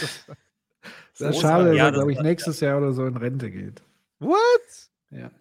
[1.17, 3.81] ist schade, dass er, glaube ich, nächstes Jahr oder so in Rente geht.
[4.19, 4.37] What?
[5.09, 5.31] Ja.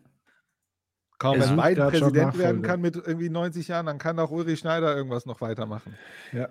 [1.19, 4.97] Kaum, wenn Biden Präsident werden kann mit irgendwie 90 Jahren, dann kann auch Ulrich Schneider
[4.97, 5.97] irgendwas noch weitermachen.
[6.33, 6.49] Ja.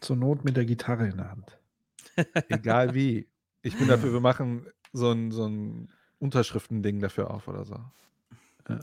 [0.00, 1.58] Zur Not mit der Gitarre in der Hand.
[2.48, 3.28] Egal wie.
[3.64, 7.76] Ich bin dafür, wir machen so ein, so ein Unterschriftending dafür auf oder so.
[8.68, 8.78] Ja.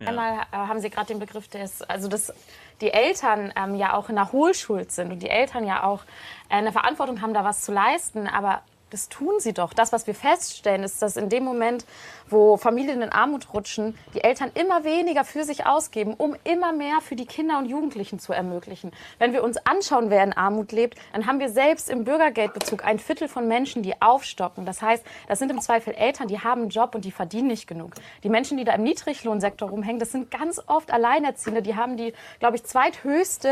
[0.00, 2.34] Einmal äh, haben Sie gerade den Begriff des, also dass
[2.80, 6.02] die Eltern ähm, ja auch in der Hohlschuld sind und die Eltern ja auch
[6.48, 9.72] äh, eine Verantwortung haben, da was zu leisten, aber das tun sie doch.
[9.72, 11.84] Das, was wir feststellen, ist, dass in dem Moment,
[12.28, 17.00] wo Familien in Armut rutschen, die Eltern immer weniger für sich ausgeben, um immer mehr
[17.00, 18.92] für die Kinder und Jugendlichen zu ermöglichen.
[19.18, 22.98] Wenn wir uns anschauen, wer in Armut lebt, dann haben wir selbst im Bürgergeldbezug ein
[22.98, 24.66] Viertel von Menschen, die aufstocken.
[24.66, 27.66] Das heißt, das sind im Zweifel Eltern, die haben einen Job und die verdienen nicht
[27.66, 27.92] genug.
[28.22, 32.12] Die Menschen, die da im Niedriglohnsektor rumhängen, das sind ganz oft Alleinerziehende, die haben die,
[32.38, 33.50] glaube ich, zweithöchste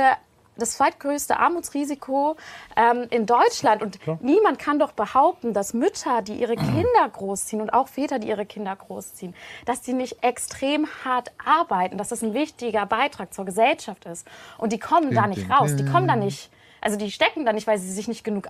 [0.57, 2.36] das zweitgrößte Armutsrisiko
[2.76, 3.83] ähm, in Deutschland.
[3.83, 4.18] Und Klar.
[4.23, 8.47] niemand kann doch behaupten, dass Mütter, die ihre Kinder großziehen und auch Väter, die ihre
[8.47, 9.34] Kinder großziehen,
[9.65, 14.26] dass die nicht extrem hart arbeiten, dass das ein wichtiger Beitrag zur Gesellschaft ist.
[14.58, 15.76] Und die kommen da nicht raus.
[15.76, 16.50] Die kommen da nicht.
[16.81, 18.49] Also die stecken da nicht, weil sie sich nicht genug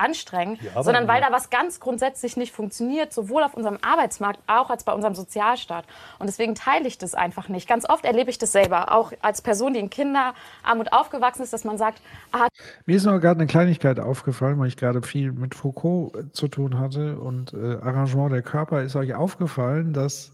[0.00, 4.70] anstellen anstrengen, sondern weil da was ganz grundsätzlich nicht funktioniert, sowohl auf unserem Arbeitsmarkt auch
[4.70, 5.84] als bei unserem Sozialstaat.
[6.18, 7.68] Und deswegen teile ich das einfach nicht.
[7.68, 11.64] Ganz oft erlebe ich das selber, auch als Person, die in Kinderarmut aufgewachsen ist, dass
[11.64, 12.00] man sagt,
[12.32, 12.48] ah,
[12.86, 16.48] mir ist noch gerade eine Kleinigkeit aufgefallen, weil ich gerade viel mit Foucault äh, zu
[16.48, 18.82] tun hatte und äh, Arrangement der Körper.
[18.82, 20.32] Ist euch aufgefallen, dass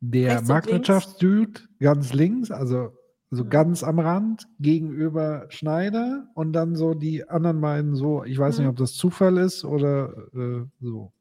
[0.00, 2.92] der Marktwirtschaftsdude ganz links, also
[3.34, 8.58] so ganz am Rand gegenüber Schneider und dann so die anderen beiden so, ich weiß
[8.58, 8.70] nicht, mhm.
[8.70, 11.12] ob das Zufall ist oder äh, so.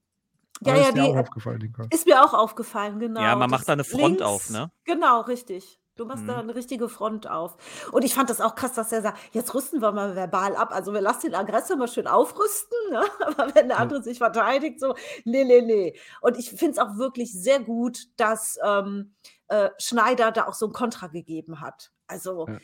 [0.61, 3.21] Ja, ja, ist, die, auch aufgefallen, ist mir auch aufgefallen, genau.
[3.21, 4.71] Ja, man macht da eine Front links, auf, ne?
[4.85, 5.79] Genau, richtig.
[5.95, 6.27] Du machst mhm.
[6.27, 7.55] da eine richtige Front auf.
[7.91, 10.71] Und ich fand das auch krass, dass er sagt, jetzt rüsten wir mal verbal ab.
[10.71, 13.03] Also wir lassen den Aggressor mal schön aufrüsten, ne?
[13.25, 14.03] aber wenn der andere ja.
[14.03, 15.99] sich verteidigt, so, nee, nee, nee.
[16.21, 19.13] Und ich finde es auch wirklich sehr gut, dass ähm,
[19.49, 21.91] äh, Schneider da auch so ein Kontra gegeben hat.
[22.07, 22.59] Also, ja.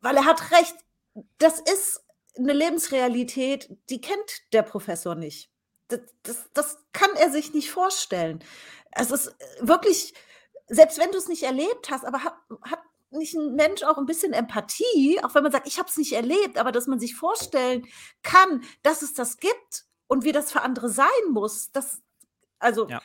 [0.00, 0.74] weil er hat recht,
[1.38, 2.04] das ist
[2.36, 5.50] eine Lebensrealität, die kennt der Professor nicht.
[5.88, 8.42] Das, das, das kann er sich nicht vorstellen.
[8.90, 10.14] Es ist wirklich,
[10.68, 12.80] selbst wenn du es nicht erlebt hast, aber hat, hat
[13.10, 16.12] nicht ein Mensch auch ein bisschen Empathie, auch wenn man sagt, ich habe es nicht
[16.12, 17.86] erlebt, aber dass man sich vorstellen
[18.22, 22.00] kann, dass es das gibt und wie das für andere sein muss, das,
[22.58, 23.02] also ja,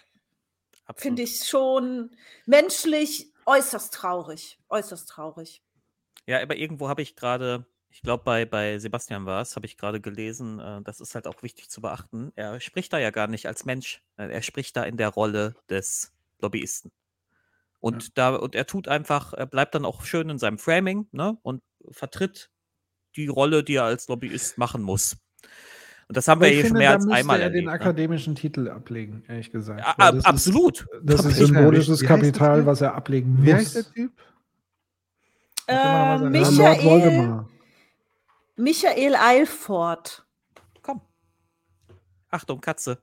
[0.95, 5.61] finde ich schon menschlich äußerst traurig, äußerst traurig.
[6.27, 9.77] Ja, aber irgendwo habe ich gerade, ich glaube bei, bei Sebastian war es, habe ich
[9.77, 12.31] gerade gelesen, äh, das ist halt auch wichtig zu beachten.
[12.35, 14.03] Er spricht da ja gar nicht als Mensch.
[14.17, 16.91] Äh, er spricht da in der Rolle des Lobbyisten.
[17.80, 18.09] Und ja.
[18.15, 21.38] da, und er tut einfach, er bleibt dann auch schön in seinem Framing, ne?
[21.43, 22.49] Und vertritt
[23.15, 25.17] die Rolle, die er als Lobbyist machen muss.
[26.07, 27.59] Und das haben wir ich eben finde, mehr da als einmal er erlebt.
[27.59, 27.72] den ne?
[27.72, 29.80] akademischen Titel ablegen, ehrlich gesagt.
[29.80, 30.81] Ja, ab- das absolut.
[30.81, 33.59] Ist, das ist Wie symbolisches Kapital, was er ablegen Wie muss.
[33.59, 34.11] heißt der Typ?
[35.68, 37.46] Äh, Michael.
[38.56, 40.24] Michael Eilfort.
[42.30, 43.00] Achtung, Katze.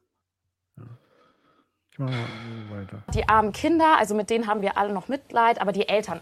[1.91, 3.02] Ich mache mal weiter.
[3.15, 6.20] Die armen Kinder, also mit denen haben wir alle noch Mitleid, aber die Eltern,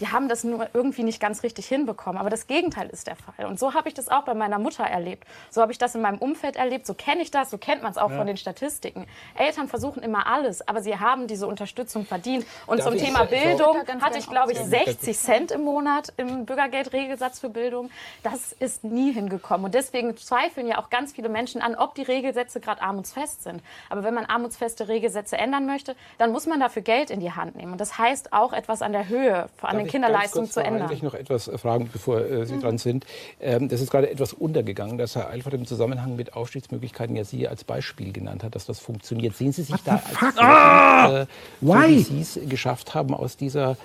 [0.00, 2.18] die haben das nur irgendwie nicht ganz richtig hinbekommen.
[2.20, 3.46] Aber das Gegenteil ist der Fall.
[3.46, 5.24] Und so habe ich das auch bei meiner Mutter erlebt.
[5.50, 6.86] So habe ich das in meinem Umfeld erlebt.
[6.86, 7.50] So kenne ich das.
[7.50, 8.16] So kennt man es auch Ja.
[8.16, 9.06] von den Statistiken.
[9.36, 12.46] Eltern versuchen immer alles, aber sie haben diese Unterstützung verdient.
[12.66, 14.84] Und Darf zum ich- Thema Bildung hatte gern ich, glaube ich, aufzählen.
[14.86, 17.90] 60 Cent im Monat im Bürgergeldregelsatz für Bildung.
[18.22, 19.64] Das ist nie hingekommen.
[19.66, 23.62] Und deswegen zweifeln ja auch ganz viele Menschen an, ob die Regelsätze gerade armutsfest sind.
[23.90, 27.56] Aber wenn man armutsfeste Regelsätze ändern möchte, dann muss man dafür Geld in die Hand
[27.56, 27.72] nehmen.
[27.72, 30.60] Und das heißt auch etwas an der Höhe, an Darf den ich Kinderleistungen ganz zu
[30.62, 30.82] ändern.
[30.84, 32.60] Heinrich noch etwas fragen, bevor äh, Sie Mhm.
[32.60, 33.06] dran sind.
[33.40, 37.48] Ähm, das ist gerade etwas untergegangen, dass Herr Eilfert im Zusammenhang mit Aufstiegsmöglichkeiten ja Sie
[37.48, 39.36] als Beispiel genannt hat, dass das funktioniert.
[39.36, 41.22] Sehen Sie sich da als Ah!
[41.22, 41.26] äh,
[41.60, 41.98] so wie?
[42.02, 43.76] Sie es geschafft haben, aus dieser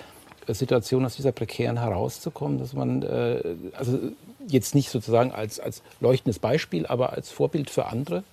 [0.46, 3.42] äh, Situation, aus dieser prekären herauszukommen, dass man äh,
[3.76, 3.98] also
[4.46, 8.24] jetzt nicht sozusagen als, als leuchtendes Beispiel, aber als Vorbild für andere?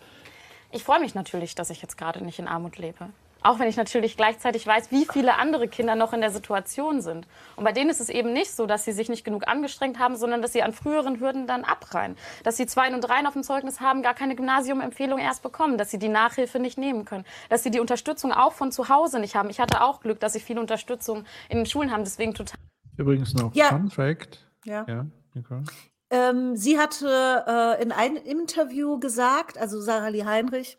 [0.74, 3.08] Ich freue mich natürlich, dass ich jetzt gerade nicht in Armut lebe.
[3.44, 7.28] Auch wenn ich natürlich gleichzeitig weiß, wie viele andere Kinder noch in der Situation sind.
[7.56, 10.16] Und bei denen ist es eben nicht so, dass sie sich nicht genug angestrengt haben,
[10.16, 12.16] sondern dass sie an früheren Hürden dann abreihen.
[12.44, 15.90] Dass sie Zweien und Dreien auf dem Zeugnis haben, gar keine Gymnasiumempfehlung erst bekommen, dass
[15.90, 19.36] sie die Nachhilfe nicht nehmen können, dass sie die Unterstützung auch von zu Hause nicht
[19.36, 19.50] haben.
[19.50, 22.58] Ich hatte auch Glück, dass sie viel Unterstützung in den Schulen haben, deswegen total.
[22.98, 23.70] Übrigens noch Ja.
[23.70, 24.46] Fun Fact.
[24.66, 24.86] Ja.
[24.88, 25.64] Ja, Nicole.
[26.12, 30.76] Ähm, sie hatte äh, in einem Interview gesagt, also Sarah Lee Heinrich,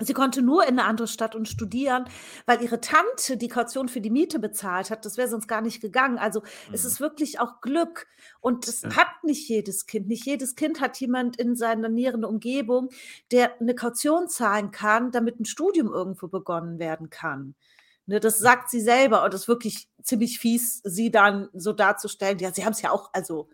[0.00, 2.04] sie konnte nur in eine andere Stadt und studieren,
[2.46, 5.04] weil ihre Tante die Kaution für die Miete bezahlt hat.
[5.04, 6.18] Das wäre sonst gar nicht gegangen.
[6.18, 8.06] Also es ist wirklich auch Glück.
[8.40, 10.08] Und das hat nicht jedes Kind.
[10.08, 12.90] Nicht jedes Kind hat jemand in seiner näheren Umgebung,
[13.30, 17.54] der eine Kaution zahlen kann, damit ein Studium irgendwo begonnen werden kann.
[18.08, 22.38] Ne, das sagt sie selber und das ist wirklich ziemlich fies, sie dann so darzustellen.
[22.38, 23.50] Ja, sie haben es ja auch, also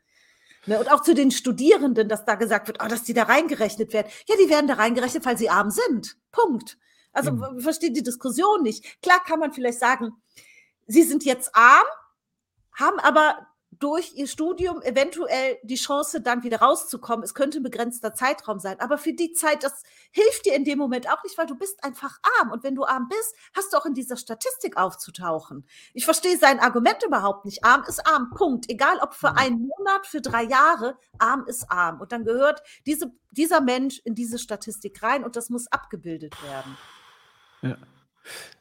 [0.67, 3.93] Ne, und auch zu den Studierenden, dass da gesagt wird, oh, dass die da reingerechnet
[3.93, 4.11] werden.
[4.27, 6.17] Ja, die werden da reingerechnet, weil sie arm sind.
[6.33, 6.79] Punkt.
[7.13, 7.59] Also Mhm.
[7.59, 9.01] ich verstehe die Diskussion nicht.
[9.03, 10.13] Klar kann man vielleicht sagen,
[10.87, 11.87] sie sind jetzt arm,
[12.73, 13.47] haben aber
[13.85, 17.23] durch ihr Studium eventuell die Chance, dann wieder rauszukommen.
[17.23, 18.81] Es könnte ein begrenzter Zeitraum sein.
[18.81, 21.85] Aber für die Zeit, das hilft dir in dem Moment auch nicht, weil du bist
[21.85, 22.51] einfach arm.
[22.51, 25.67] Und wenn du arm bist, hast du auch in dieser Statistik aufzutauchen.
[25.93, 27.63] Ich verstehe sein Argument überhaupt nicht.
[27.63, 28.31] Arm ist arm.
[28.31, 28.71] Punkt.
[28.71, 32.01] Egal ob für einen Monat, für drei Jahre, arm ist arm.
[32.01, 36.79] Und dann gehört diese, dieser Mensch in diese Statistik rein und das muss abgebildet werden.
[37.61, 37.77] Ja.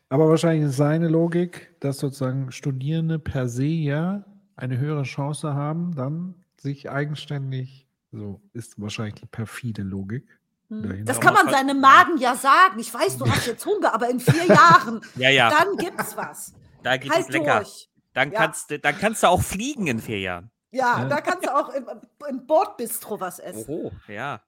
[0.10, 4.26] Aber wahrscheinlich ist seine Logik, dass sozusagen Studierende per se ja
[4.56, 10.28] eine höhere Chance haben, dann sich eigenständig, so ist wahrscheinlich die perfide Logik.
[10.70, 11.04] Hm.
[11.06, 12.80] Das kann man seinem Magen ja sagen.
[12.80, 15.50] Ich weiß, du hast jetzt Hunger, aber in vier Jahren, Ja, ja.
[15.50, 16.54] dann gibt's was.
[16.84, 17.60] Da geht Halt es lecker.
[17.60, 17.90] durch.
[18.14, 18.40] Dann, Ja.
[18.40, 20.52] kannst, du- dann kannst du auch fliegen in vier Jahren.
[20.72, 21.06] Ja, Ja.
[21.06, 21.86] da kannst du auch im,
[22.30, 23.66] im Bordbistro was essen.
[23.68, 24.42] Oh, ja.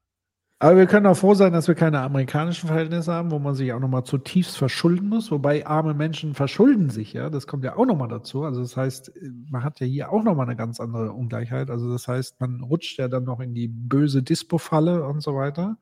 [0.59, 3.73] Aber wir können auch froh sein, dass wir keine amerikanischen Verhältnisse haben, wo man sich
[3.73, 5.29] auch nochmal zutiefst verschulden muss.
[5.29, 7.29] Wobei arme Menschen verschulden sich, ja.
[7.29, 8.43] Das kommt ja auch nochmal dazu.
[8.43, 9.11] Also das heißt,
[9.49, 11.69] man hat ja hier auch nochmal eine ganz andere Ungleichheit.
[11.69, 15.77] Also das heißt, man rutscht ja dann noch in die böse Dispo-Falle und so weiter,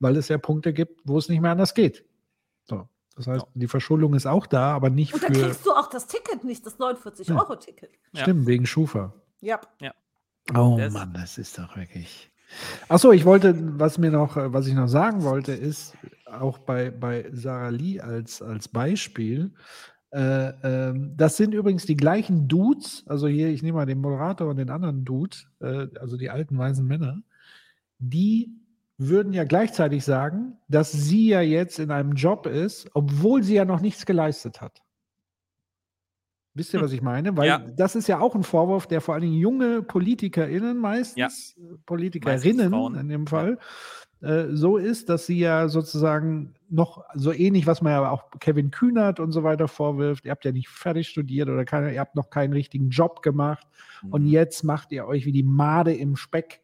[0.00, 2.04] weil es ja Punkte gibt, wo es nicht mehr anders geht.
[2.64, 2.88] So.
[3.16, 5.42] Das heißt, die Verschuldung ist auch da, aber nicht Und dann für.
[5.42, 7.90] kriegst du auch das Ticket nicht, das 49-Euro-Ticket.
[8.14, 9.12] Stimmt, wegen Schufa.
[9.40, 9.60] Ja.
[9.80, 9.92] ja.
[10.54, 12.30] Oh Das- Mann, das ist doch wirklich.
[12.88, 15.94] Achso, ich wollte, was mir noch, äh, was ich noch sagen wollte, ist
[16.26, 19.52] auch bei, bei Sarah Lee als, als Beispiel.
[20.10, 24.48] Äh, ähm, das sind übrigens die gleichen Dudes, also hier, ich nehme mal den Moderator
[24.48, 27.20] und den anderen Dude, äh, also die alten weißen Männer,
[27.98, 28.50] die
[28.98, 33.64] würden ja gleichzeitig sagen, dass sie ja jetzt in einem Job ist, obwohl sie ja
[33.64, 34.85] noch nichts geleistet hat.
[36.56, 37.36] Wisst ihr, was ich meine?
[37.36, 37.58] Weil Ja.
[37.76, 42.70] das ist ja auch ein Vorwurf, der vor allen Dingen junge PolitikerInnen meistens, äh, Politikerinnen
[42.70, 42.94] Frauen.
[42.94, 43.58] in dem Fall,
[44.22, 48.70] äh, so ist, dass sie ja sozusagen noch so ähnlich, was man ja auch Kevin
[48.70, 52.16] Kühnert und so weiter vorwirft, ihr habt ja nicht fertig studiert oder keine, ihr habt
[52.16, 53.66] noch keinen richtigen Job gemacht
[54.10, 56.62] und jetzt macht ihr euch wie die Made im Speck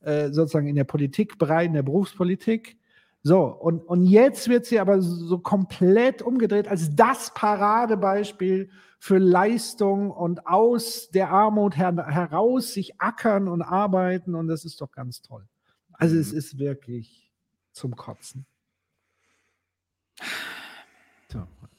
[0.00, 2.78] äh, sozusagen in der Politik breit, in der Berufspolitik.
[3.22, 8.68] So, und, und jetzt wird sie aber so komplett umgedreht als das Paradebeispiel
[9.04, 14.80] für Leistung und aus der Armut her, heraus sich ackern und arbeiten und das ist
[14.80, 15.46] doch ganz toll.
[15.92, 17.30] Also es ist wirklich
[17.72, 18.46] zum Kotzen.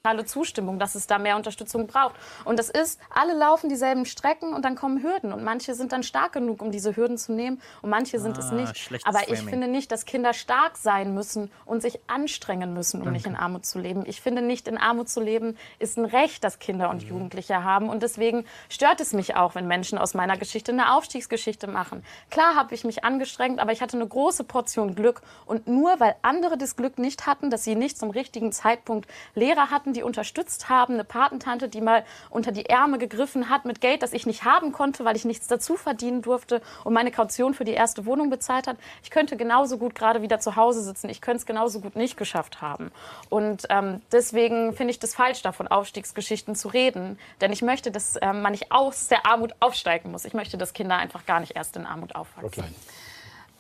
[0.06, 0.24] So.
[0.26, 2.16] Zustimmung, dass es da mehr Unterstützung braucht.
[2.46, 5.32] Und das ist, alle laufen dieselben Strecken und dann kommen Hürden.
[5.34, 8.52] Und manche sind dann stark genug, um diese Hürden zu nehmen und manche sind es
[8.52, 8.78] Ah, nicht.
[8.78, 9.50] schlechtes Aber ich Framing.
[9.50, 13.66] finde nicht, dass Kinder stark sein müssen und sich anstrengen müssen, um nicht in Armut
[13.66, 14.04] zu leben.
[14.06, 17.90] Ich finde nicht, in Armut zu leben ist ein Recht, das Kinder und Jugendliche haben.
[17.90, 22.04] Und deswegen stört es mich auch, wenn Menschen aus meiner Geschichte eine Aufstiegsgeschichte machen.
[22.30, 25.22] Klar habe ich mich angestrengt, aber ich hatte eine große Portion Glück.
[25.46, 29.72] Und nur weil andere das Glück nicht hatten, dass sie nicht zum richtigen Zeitpunkt Lehrer
[29.72, 34.04] hatten, die unterstützt haben, eine Patentante, die mal unter die Ärmel gegriffen hat mit Geld,
[34.04, 37.66] das ich nicht haben konnte, weil ich nichts dazu verdienen durfte und meine Kaution für
[37.66, 38.78] die erste Wohnung bezahlt hat.
[39.04, 41.10] Ich könnte genauso gut gerade wieder zu Hause sitzen.
[41.10, 42.92] Ich könnte es genauso gut nicht geschafft haben.
[43.30, 47.18] Und ähm, deswegen finde ich das falsch, davon Aufstiegsgeschichten zu reden.
[47.42, 50.26] Denn ich möchte, dass ähm, man nicht aus der Armut aufsteigen muss.
[50.26, 52.64] Ich möchte, dass Kinder einfach gar nicht erst in Armut aufwachsen.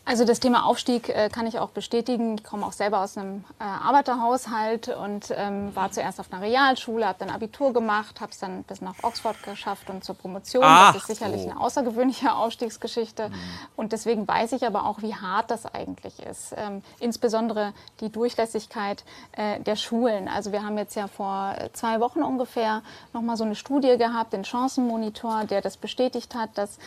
[0.07, 2.35] Also das Thema Aufstieg äh, kann ich auch bestätigen.
[2.37, 7.07] Ich komme auch selber aus einem äh, Arbeiterhaushalt und ähm, war zuerst auf einer Realschule,
[7.07, 10.61] habe dann Abitur gemacht, habe es dann bis nach Oxford geschafft und zur Promotion.
[10.63, 11.49] Ach das ist sicherlich so.
[11.49, 13.31] eine außergewöhnliche Aufstiegsgeschichte.
[13.75, 16.53] Und deswegen weiß ich aber auch, wie hart das eigentlich ist.
[16.55, 20.27] Ähm, insbesondere die Durchlässigkeit äh, der Schulen.
[20.27, 24.45] Also wir haben jetzt ja vor zwei Wochen ungefähr nochmal so eine Studie gehabt, den
[24.45, 26.77] Chancenmonitor, der das bestätigt hat, dass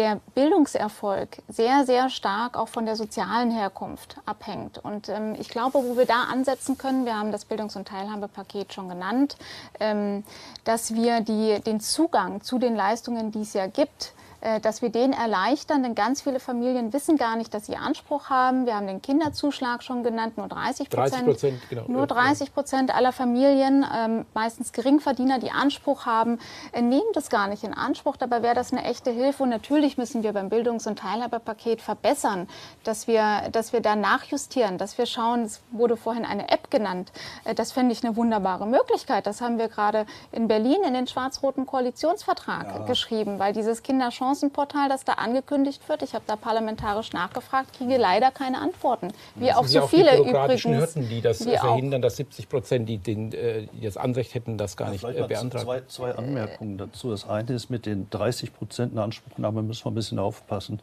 [0.00, 4.78] der Bildungserfolg sehr, sehr stark auch von der sozialen Herkunft abhängt.
[4.78, 8.72] Und ähm, ich glaube, wo wir da ansetzen können, wir haben das Bildungs- und Teilhabepaket
[8.72, 9.36] schon genannt,
[9.78, 10.24] ähm,
[10.64, 14.14] dass wir die, den Zugang zu den Leistungen, die es ja gibt,
[14.62, 18.64] dass wir den erleichtern, denn ganz viele Familien wissen gar nicht, dass sie Anspruch haben.
[18.66, 21.84] Wir haben den Kinderzuschlag schon genannt, nur 30 30 Prozent, genau.
[21.88, 26.38] Nur Ja, 30 Prozent aller Familien, ähm, meistens Geringverdiener, die Anspruch haben,
[26.72, 28.16] äh, nehmen das gar nicht in Anspruch.
[28.16, 29.42] Dabei wäre das eine echte Hilfe.
[29.42, 32.48] Und natürlich müssen wir beim Bildungs- und Teilhabepaket verbessern,
[32.84, 37.12] dass wir, dass wir da nachjustieren, dass wir schauen, es wurde vorhin eine App genannt.
[37.44, 39.26] Äh, das fände ich eine wunderbare Möglichkeit.
[39.26, 42.78] Das haben wir gerade in Berlin in den schwarz-roten Koalitionsvertrag Ja.
[42.86, 43.82] geschrieben, weil dieses
[44.30, 49.08] Kinderchancenportal, das da angekündigt wird, ich habe da parlamentarisch nachgefragt, kriege leider keine Antworten.
[49.34, 50.94] Wie Das auch so ja viele die bürokratischen übrigens.
[50.94, 54.76] Hürden, die das auch verhindern, dass 70 Prozent, die, den, äh, das Anrecht hätten, das
[54.76, 55.64] gar nicht äh, beantragen.
[55.64, 57.10] zwei, zwei Anmerkungen dazu.
[57.10, 60.80] Das eine ist mit den 30 Prozent Anspruchnahme müssen wir ein bisschen aufpassen.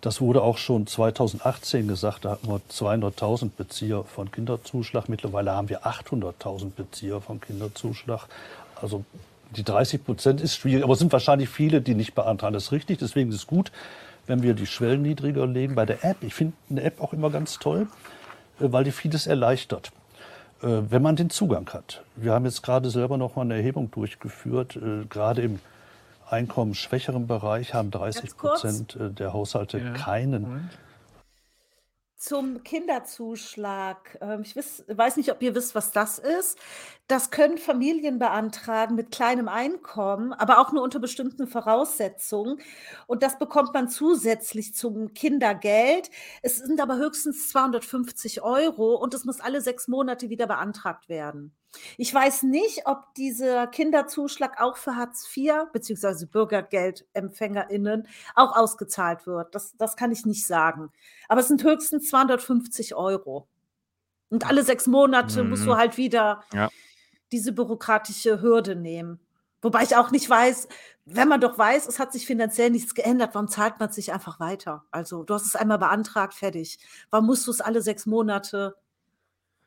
[0.00, 2.24] Das wurde auch schon 2018 gesagt.
[2.24, 5.08] Da hatten wir 200.000 Bezieher von Kinderzuschlag.
[5.08, 8.26] Mittlerweile haben wir 800.000 Bezieher von Kinderzuschlag.
[8.80, 9.04] Also
[9.50, 12.52] die 30 Prozent ist schwierig, aber es sind wahrscheinlich viele, die nicht beantragen.
[12.52, 12.98] Das ist richtig.
[12.98, 13.72] Deswegen ist es gut,
[14.26, 15.74] wenn wir die Schwellen niedriger legen.
[15.74, 17.88] Bei der App, ich finde eine App auch immer ganz toll,
[18.60, 19.92] äh, weil die vieles erleichtert
[20.62, 22.02] äh, wenn man den Zugang hat.
[22.16, 24.74] Wir haben jetzt gerade selber noch mal eine Erhebung durchgeführt.
[24.76, 25.60] Äh, gerade im
[26.28, 28.62] einkommensschwächeren Bereich haben 30 kurz.
[28.62, 30.68] Prozent der Haushalte Ja, keinen.
[32.16, 34.18] Zum Kinderzuschlag.
[34.20, 36.58] Ähm, Ich weiß nicht, ob ihr wisst, was das ist.
[37.08, 42.60] Das können Familien beantragen mit kleinem Einkommen, aber auch nur unter bestimmten Voraussetzungen.
[43.06, 46.10] Und das bekommt man zusätzlich zum Kindergeld.
[46.42, 51.54] Es sind aber höchstens 250 Euro und es muss alle sechs Monate wieder beantragt werden.
[51.96, 56.26] Ich weiß nicht, ob dieser Kinderzuschlag auch für Hartz IV bzw.
[56.26, 59.54] BürgergeldempfängerInnen auch ausgezahlt wird.
[59.54, 60.90] Das, das kann ich nicht sagen.
[61.28, 63.48] Aber es sind höchstens 250 Euro.
[64.30, 65.76] Und alle sechs Monate musst du Mhm.
[65.78, 66.68] halt wieder Ja.
[67.32, 69.20] Diese bürokratische Hürde nehmen.
[69.62, 70.68] Wobei ich auch nicht weiß,
[71.04, 74.12] wenn man doch weiß, es hat sich finanziell nichts geändert, warum zahlt man es nicht
[74.12, 74.84] einfach weiter?
[74.92, 76.78] Also, du hast es einmal beantragt, fertig.
[77.10, 78.76] Warum musst du es alle sechs Monate?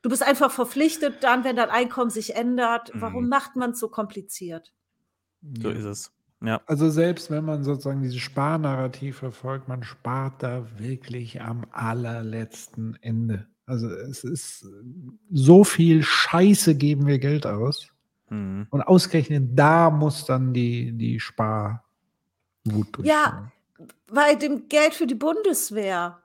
[0.03, 2.91] Du bist einfach verpflichtet, dann, wenn dein Einkommen sich ändert.
[2.95, 3.29] Warum Mhm.
[3.29, 4.73] macht man es so kompliziert?
[5.61, 6.11] So ist es.
[6.43, 6.61] Ja.
[6.65, 13.47] Also selbst wenn man sozusagen dieses Sparnarrativ verfolgt, man spart da wirklich am allerletzten Ende.
[13.65, 14.65] Also es ist
[15.31, 17.89] so viel Scheiße geben wir Geld aus.
[18.29, 18.67] Mhm.
[18.69, 21.81] Und ausgerechnet da muss dann die, die Sparwut
[22.91, 23.07] durch.
[23.07, 23.51] Ja,
[24.11, 26.21] bei dem Geld für die Bundeswehr.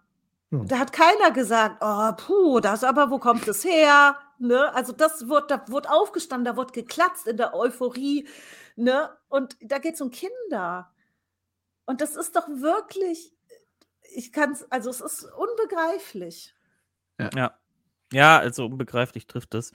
[0.50, 0.64] Ja.
[0.64, 4.16] Da hat keiner gesagt, oh, puh, das aber, wo kommt es her?
[4.38, 4.72] Ne?
[4.74, 8.28] Also das wird, da wird aufgestanden, da wird geklatzt in der Euphorie.
[8.76, 9.10] Ne?
[9.28, 10.92] Und da geht es um Kinder.
[11.86, 13.32] Und das ist doch wirklich,
[14.14, 16.55] ich kann es, also es ist unbegreiflich.
[17.18, 17.52] Ja.
[18.12, 19.72] Ja, also unbegreiflich trifft es.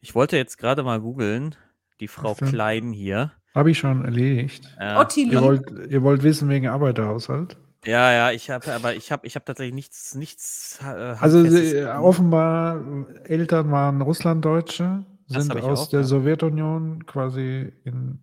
[0.00, 1.54] Ich wollte jetzt gerade mal googeln,
[2.00, 2.34] die Frau?
[2.34, 3.32] Klein hier.
[3.54, 4.68] Habe ich schon erledigt.
[4.78, 5.00] Ja.
[5.00, 5.32] Ottilie.
[5.32, 7.56] Ihr wollt, ihr wollt wissen wegen Arbeiterhaushalt?
[7.84, 10.80] Ja, ja, ich habe, aber ich habe, ich habe tatsächlich nichts, nichts.
[10.82, 12.82] Äh, Also sie, offenbar
[13.24, 16.06] Eltern waren Russlanddeutsche, Das sind aus auch, der ja.
[16.06, 18.18] Sowjetunion quasi in,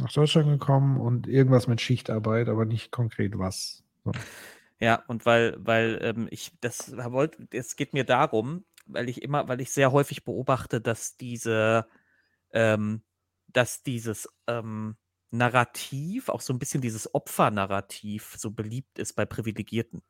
[0.00, 3.84] nach Deutschland gekommen und irgendwas mit Schichtarbeit, aber nicht konkret was.
[4.04, 4.12] So.
[4.80, 9.48] Ja, und weil, weil ähm, ich das wollte, es geht mir darum, weil ich immer,
[9.48, 11.86] weil ich sehr häufig beobachte, dass diese
[12.52, 13.02] ähm,
[13.48, 14.96] dass dieses ähm,
[15.30, 20.02] Narrativ, auch so ein bisschen dieses Opfernarrativ so beliebt ist bei Privilegierten.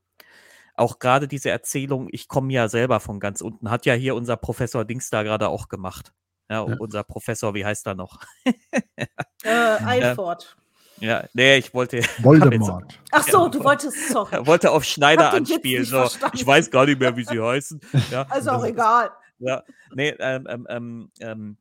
[0.75, 4.37] Auch gerade diese Erzählung, ich komme ja selber von ganz unten, hat ja hier unser
[4.37, 6.13] Professor Dings da gerade auch gemacht.
[6.49, 6.77] Ja, ja.
[6.79, 8.21] unser Professor, wie heißt er noch?
[8.45, 9.07] äh,
[9.45, 10.57] Eilford.
[10.99, 12.01] Ja, nee, ich wollte.
[12.23, 12.99] Voldemort.
[13.11, 14.39] Ach so, du wolltest, sorry.
[14.47, 15.85] wollte auf Schneider anspielen.
[15.85, 16.09] So.
[16.33, 17.81] Ich weiß gar nicht mehr, wie sie heißen.
[18.11, 19.11] Ja, also auch egal.
[19.39, 19.63] Ja,
[19.95, 21.59] nee, ähm, ähm, ähm, ähm,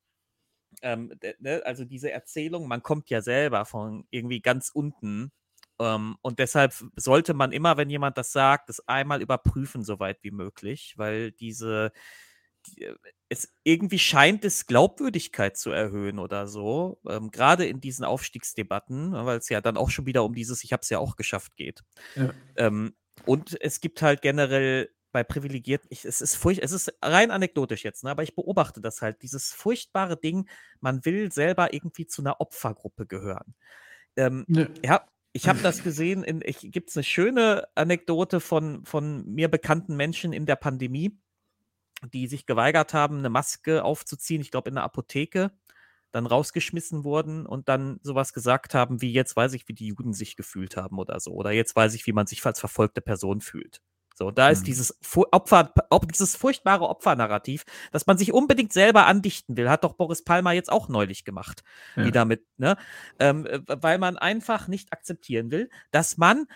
[0.81, 5.31] ähm ne, also diese Erzählung, man kommt ja selber von irgendwie ganz unten.
[5.77, 10.19] Ähm, und deshalb sollte man immer, wenn jemand das sagt, das einmal überprüfen, so weit
[10.21, 11.99] wie möglich, weil diese, äh,
[13.29, 19.25] es irgendwie scheint es Glaubwürdigkeit zu erhöhen oder so, ähm, gerade in diesen Aufstiegsdebatten, ne,
[19.25, 21.55] weil es ja dann auch schon wieder um dieses Ich habe es ja auch geschafft
[21.55, 21.83] geht.
[22.15, 22.33] Ja.
[22.55, 22.95] Ähm,
[23.25, 27.83] und es gibt halt generell bei Privilegierten, ich, es ist furcht, es ist rein anekdotisch
[27.83, 30.49] jetzt, ne, aber ich beobachte das halt, dieses furchtbare Ding,
[30.81, 33.55] man will selber irgendwie zu einer Opfergruppe gehören.
[34.17, 34.69] Ähm, ne.
[34.83, 36.23] Ja, ich habe das gesehen,
[36.61, 41.17] gibt es eine schöne Anekdote von, von mir bekannten Menschen in der Pandemie,
[42.13, 45.51] die sich geweigert haben, eine Maske aufzuziehen, ich glaube in der Apotheke,
[46.11, 50.13] dann rausgeschmissen wurden und dann sowas gesagt haben, wie jetzt weiß ich, wie die Juden
[50.13, 51.31] sich gefühlt haben oder so.
[51.31, 53.81] Oder jetzt weiß ich, wie man sich als verfolgte Person fühlt.
[54.17, 54.65] So, da ist mhm.
[54.65, 54.97] dieses
[55.31, 55.73] Opfer,
[56.09, 60.71] dieses furchtbare Opfernarrativ, dass man sich unbedingt selber andichten will, hat doch Boris Palmer jetzt
[60.71, 61.63] auch neulich gemacht.
[61.97, 62.05] Ja.
[62.05, 62.77] Wie damit, ne?
[63.19, 66.47] Ähm, äh, weil man einfach nicht akzeptieren will, dass man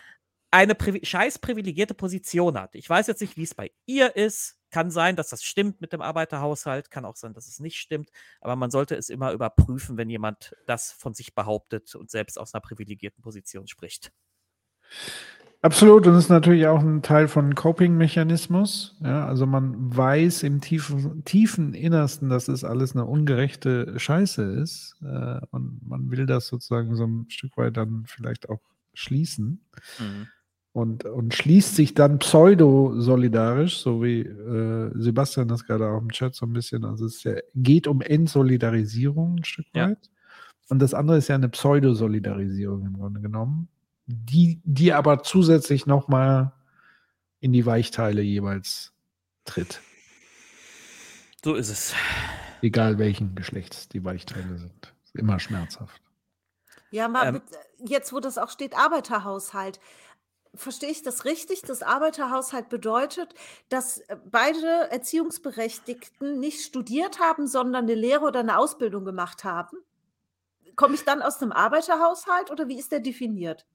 [0.51, 2.76] eine privi scheiß privilegierte Position hat.
[2.76, 4.59] Ich weiß jetzt nicht, wie es bei ihr ist.
[4.72, 8.09] Kann sein, dass das stimmt mit dem Arbeiterhaushalt, kann auch sein, dass es nicht stimmt,
[8.41, 12.53] aber man sollte es immer überprüfen, wenn jemand das von sich behauptet und selbst aus
[12.53, 14.11] einer privilegierten Position spricht.
[15.61, 18.95] Absolut, und ist natürlich auch ein Teil von Coping-Mechanismus.
[19.01, 24.95] Ja, also man weiß im tiefen, tiefen Innersten, dass es alles eine ungerechte Scheiße ist.
[25.01, 28.61] Äh, und man will das sozusagen so ein Stück weit dann vielleicht auch
[28.93, 29.65] schließen.
[29.99, 30.27] Mhm.
[30.72, 36.35] Und, und schließt sich dann pseudo-solidarisch, so wie äh, Sebastian das gerade auch im Chat
[36.35, 39.98] so ein bisschen, also es ja, geht um Entsolidarisierung ein Stück weit.
[40.06, 40.11] Ja.
[40.69, 43.67] Und das andere ist ja eine Pseudo-Solidarisierung im Grunde genommen
[44.09, 46.51] die, die aber zusätzlich nochmal
[47.39, 48.91] in die Weichteile jeweils
[49.45, 49.81] tritt.
[51.43, 51.93] So ist es.
[52.61, 54.93] Egal welchen Geschlechts die Weichteile sind.
[55.14, 56.01] Immer schmerzhaft.
[56.91, 57.41] Ja, mal ähm,
[57.77, 59.80] jetzt, wo das auch steht, Arbeiterhaushalt.
[60.56, 61.61] Verstehe ich das richtig?
[61.61, 63.34] Das Arbeiterhaushalt bedeutet,
[63.69, 69.78] dass äh, beide Erziehungsberechtigten nicht studiert haben, sondern eine Lehre oder eine Ausbildung gemacht haben?
[70.80, 73.66] komme ich dann aus einem Arbeiterhaushalt oder wie ist der definiert?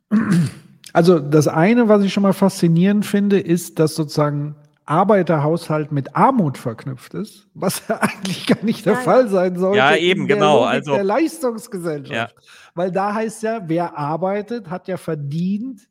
[0.95, 6.57] Also das eine, was ich schon mal faszinierend finde, ist, dass sozusagen Arbeiterhaushalt mit Armut
[6.57, 9.77] verknüpft ist, was ja eigentlich gar nicht der ja, Fall sein sollte.
[9.77, 10.61] Ja, eben, genau.
[10.61, 12.35] Logik also der Leistungsgesellschaft.
[12.35, 12.43] Ja.
[12.75, 15.83] Weil da heißt ja, wer arbeitet, hat ja verdient,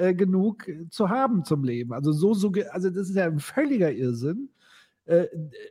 [0.00, 1.92] äh, genug zu haben zum Leben.
[1.92, 4.50] Also so, so, also das ist ja ein völliger Irrsinn
[5.10, 5.26] äh,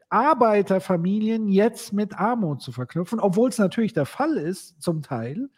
[0.10, 5.50] Arbeiterfamilien jetzt mit Armut zu verknüpfen, obwohl es natürlich der Fall ist, zum Teil.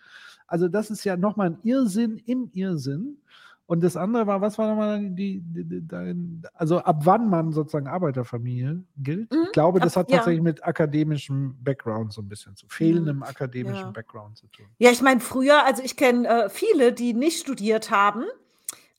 [0.46, 3.18] Also das ist ja nochmal ein Irrsinn im Irrsinn.
[3.66, 7.88] Und das andere war, was war nochmal die, die, die, also ab wann man sozusagen
[7.88, 9.32] Arbeiterfamilie gilt?
[9.32, 9.44] Mhm.
[9.46, 10.44] Ich glaube, das hat tatsächlich ja.
[10.44, 13.24] mit akademischem Background so ein bisschen zu fehlendem mhm.
[13.24, 13.92] akademischen ja.
[13.92, 14.66] Background zu tun.
[14.78, 18.26] Ja, ich meine, früher, also ich kenne äh, viele, die nicht studiert haben.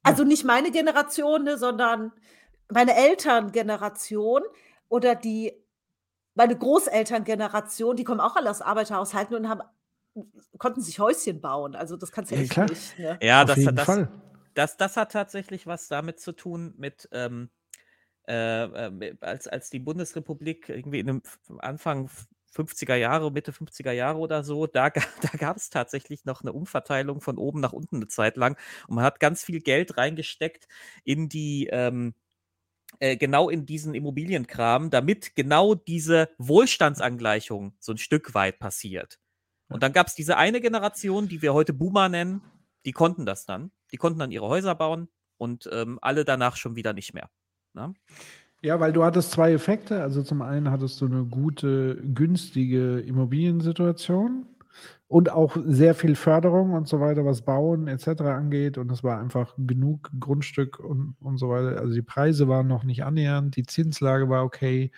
[0.02, 2.12] Also nicht meine Generation, ne, sondern
[2.70, 4.42] meine Elterngeneration
[4.88, 5.52] oder die
[6.34, 9.62] meine Großelterngeneration, die kommen auch alle aus Arbeiterhaushalten und haben
[10.58, 11.74] konnten sich Häuschen bauen.
[11.74, 12.68] Also das kannst du ja, echt klar.
[12.68, 12.98] nicht.
[12.98, 13.18] Ne?
[13.22, 14.08] Ja, das, das, das,
[14.54, 17.50] das, das, hat tatsächlich was damit zu tun mit ähm,
[18.28, 21.22] äh, äh, als, als die Bundesrepublik irgendwie in dem
[21.58, 22.10] Anfang
[22.54, 27.20] 50er Jahre, Mitte 50er Jahre oder so, da, da gab es tatsächlich noch eine Umverteilung
[27.20, 28.56] von oben nach unten eine Zeit lang.
[28.88, 30.68] Und man hat ganz viel Geld reingesteckt
[31.04, 32.14] in die, ähm,
[32.98, 39.18] äh, genau in diesen Immobilienkram, damit genau diese Wohlstandsangleichung so ein Stück weit passiert.
[39.68, 42.42] Und dann gab es diese eine Generation, die wir heute Boomer nennen,
[42.84, 43.70] die konnten das dann.
[43.90, 45.08] Die konnten dann ihre Häuser bauen
[45.38, 47.30] und ähm, alle danach schon wieder nicht mehr.
[47.72, 47.94] Na?
[48.64, 50.00] Ja, weil du hattest zwei Effekte.
[50.02, 54.46] Also zum einen hattest du eine gute, günstige Immobiliensituation
[55.08, 58.22] und auch sehr viel Förderung und so weiter, was Bauen etc.
[58.22, 58.78] angeht.
[58.78, 61.80] Und es war einfach genug Grundstück und, und so weiter.
[61.80, 64.92] Also die Preise waren noch nicht annähernd, die Zinslage war okay.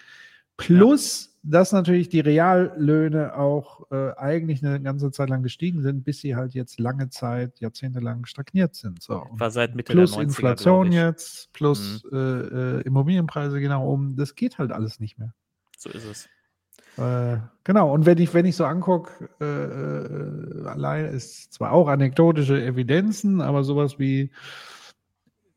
[0.58, 1.33] Plus.
[1.46, 6.34] Dass natürlich die Reallöhne auch äh, eigentlich eine ganze Zeit lang gestiegen sind, bis sie
[6.34, 9.02] halt jetzt lange Zeit, jahrzehntelang stagniert sind.
[9.02, 9.26] So.
[9.30, 12.18] War seit Mitte plus der 90er, Inflation jetzt, plus mhm.
[12.18, 14.16] äh, äh, Immobilienpreise genau um.
[14.16, 15.34] Das geht halt alles nicht mehr.
[15.76, 16.28] So ist es.
[16.96, 21.88] Äh, genau, und wenn ich, wenn ich so angucke, äh, äh, allein ist zwar auch
[21.88, 24.30] anekdotische Evidenzen, aber sowas wie,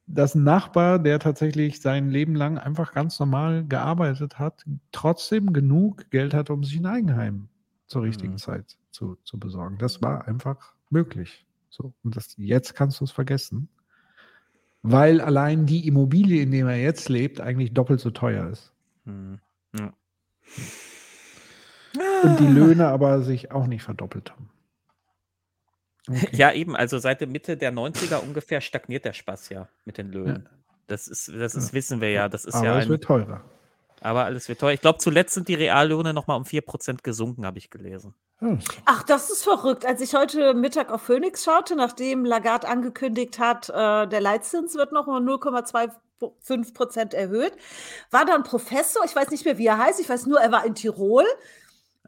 [0.07, 6.09] dass ein Nachbar, der tatsächlich sein Leben lang einfach ganz normal gearbeitet hat, trotzdem genug
[6.09, 7.49] Geld hat, um sich ein Eigenheim
[7.87, 8.37] zur richtigen mhm.
[8.37, 9.77] Zeit zu, zu besorgen.
[9.77, 11.45] Das war einfach möglich.
[11.69, 13.67] So, und das, jetzt kannst du es vergessen,
[14.81, 18.73] weil allein die Immobilie, in der er jetzt lebt, eigentlich doppelt so teuer ist.
[19.03, 19.39] Mhm.
[19.77, 19.93] Ja.
[22.23, 24.49] Und die Löhne aber sich auch nicht verdoppelt haben.
[26.09, 26.29] Okay.
[26.31, 30.11] Ja, eben, also seit der Mitte der 90er ungefähr stagniert der Spaß ja mit den
[30.11, 30.43] Löhnen.
[30.45, 30.51] Ja.
[30.87, 31.73] Das ist, das ist, ja.
[31.73, 32.29] wissen wir ja.
[32.29, 33.41] Das ist aber ja es ein, wird teurer.
[34.01, 34.73] Aber alles wird teuer.
[34.73, 38.13] Ich glaube, zuletzt sind die Reallöhne nochmal um 4% gesunken, habe ich gelesen.
[38.39, 38.59] Hm.
[38.85, 39.85] Ach, das ist verrückt.
[39.85, 44.91] Als ich heute Mittag auf Phoenix schaute, nachdem Lagarde angekündigt hat, äh, der Leitzins wird
[44.91, 47.53] noch um 0,25% erhöht,
[48.11, 50.51] war da ein Professor, ich weiß nicht mehr, wie er heißt, ich weiß nur, er
[50.51, 51.25] war in Tirol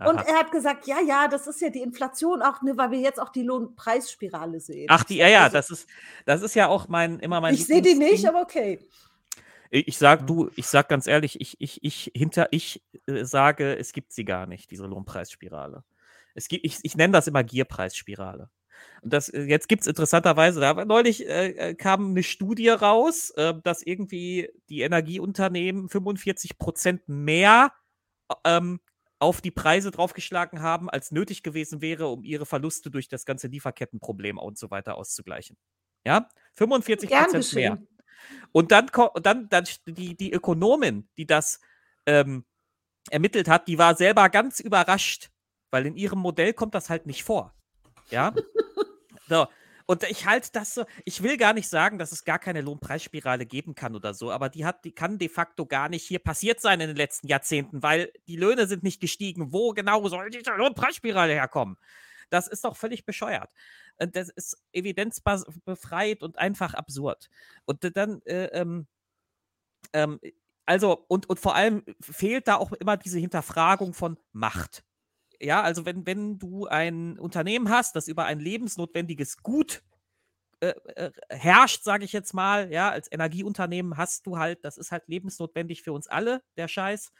[0.07, 2.99] und er hat gesagt, ja, ja, das ist ja die Inflation auch, ne, weil wir
[2.99, 4.87] jetzt auch die Lohnpreisspirale sehen.
[4.89, 5.89] Ach, die, ja, ja, also, das ist,
[6.25, 7.53] das ist ja auch mein, immer mein.
[7.53, 8.79] Ich sehe die nicht, aber okay.
[9.71, 13.93] Ich sag du, ich sag ganz ehrlich, ich, ich, ich hinter, ich äh, sage, es
[13.93, 15.83] gibt sie gar nicht, diese Lohnpreisspirale.
[16.33, 18.49] Es gibt, ich, ich nenne das immer Gierpreisspirale.
[19.01, 23.31] Und das, äh, jetzt gibt es interessanterweise, da neulich äh, äh, kam eine Studie raus,
[23.31, 27.73] äh, dass irgendwie die Energieunternehmen 45 Prozent mehr
[28.45, 28.79] ähm,
[29.19, 33.47] auf die Preise draufgeschlagen haben, als nötig gewesen wäre, um ihre Verluste durch das ganze
[33.47, 35.57] Lieferkettenproblem und so weiter auszugleichen.
[36.05, 37.77] Ja, 45 Prozent mehr.
[38.51, 38.89] Und dann,
[39.21, 41.59] dann, dann die, die Ökonomin, die das
[42.05, 42.45] ähm,
[43.09, 45.29] ermittelt hat, die war selber ganz überrascht,
[45.71, 47.53] weil in ihrem Modell kommt das halt nicht vor.
[48.09, 48.33] Ja.
[49.27, 49.47] so.
[49.89, 53.47] Und ich halte das so, ich will gar nicht sagen, dass es gar keine Lohnpreisspirale
[53.47, 56.61] geben kann oder so, aber die hat, die kann de facto gar nicht hier passiert
[56.61, 59.51] sein in den letzten Jahrzehnten, weil die Löhne sind nicht gestiegen.
[59.51, 61.75] Wo genau soll diese Lohnpreisspirale herkommen?
[62.29, 63.49] Das ist doch völlig bescheuert.
[63.97, 67.27] Das ist evidenzbefreit und einfach absurd.
[67.65, 68.85] Und dann, äh, ähm,
[69.93, 70.19] ähm,
[70.67, 74.83] also, und, und vor allem fehlt da auch immer diese Hinterfragung von Macht.
[75.41, 79.83] Ja, also wenn, wenn du ein Unternehmen hast, das über ein lebensnotwendiges Gut
[80.61, 84.91] äh, äh, herrscht, sage ich jetzt mal, ja, als Energieunternehmen hast du halt, das ist
[84.91, 87.13] halt lebensnotwendig für uns alle, der Scheiß,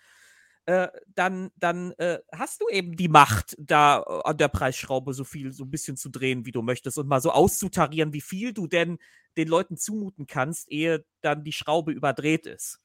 [0.65, 5.23] äh, dann, dann äh, hast du eben die Macht, da äh, an der Preisschraube so
[5.23, 8.53] viel, so ein bisschen zu drehen, wie du möchtest und mal so auszutarieren, wie viel
[8.53, 8.99] du denn
[9.37, 12.81] den Leuten zumuten kannst, ehe dann die Schraube überdreht ist.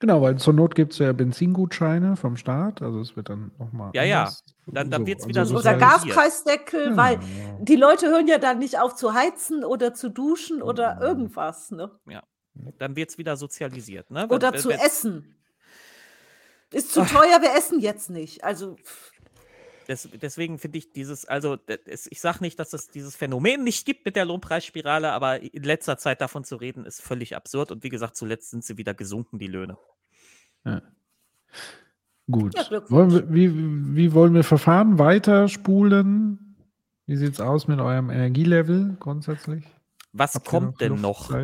[0.00, 3.90] Genau, weil zur Not gibt es ja Benzingutscheine vom Staat, also es wird dann nochmal.
[3.94, 4.30] Ja, ja,
[4.66, 5.56] dann, dann wird es wieder so.
[5.56, 7.20] Oder Gaspreisdeckel, ja, weil ja.
[7.60, 11.70] die Leute hören ja dann nicht auf zu heizen oder zu duschen oder irgendwas.
[11.70, 11.90] Ne?
[12.06, 12.22] Ja,
[12.78, 14.10] dann wird es wieder sozialisiert.
[14.10, 14.26] Ne?
[14.28, 15.36] Oder wenn, zu wenn, essen.
[16.72, 18.42] Ist zu teuer, wir essen jetzt nicht.
[18.42, 18.76] Also.
[19.88, 23.84] Des, deswegen finde ich dieses, also das, ich sage nicht, dass es dieses Phänomen nicht
[23.84, 27.70] gibt mit der Lohnpreisspirale, aber in letzter Zeit davon zu reden, ist völlig absurd.
[27.70, 29.76] Und wie gesagt, zuletzt sind sie wieder gesunken, die Löhne.
[30.64, 30.82] Ja.
[32.30, 32.54] Gut.
[32.54, 34.98] Ja, wollen wir, wie, wie wollen wir verfahren?
[34.98, 36.56] Weiter spulen?
[37.06, 39.64] Wie sieht es aus mit eurem Energielevel grundsätzlich?
[40.12, 41.36] Was Habt kommt denn noch?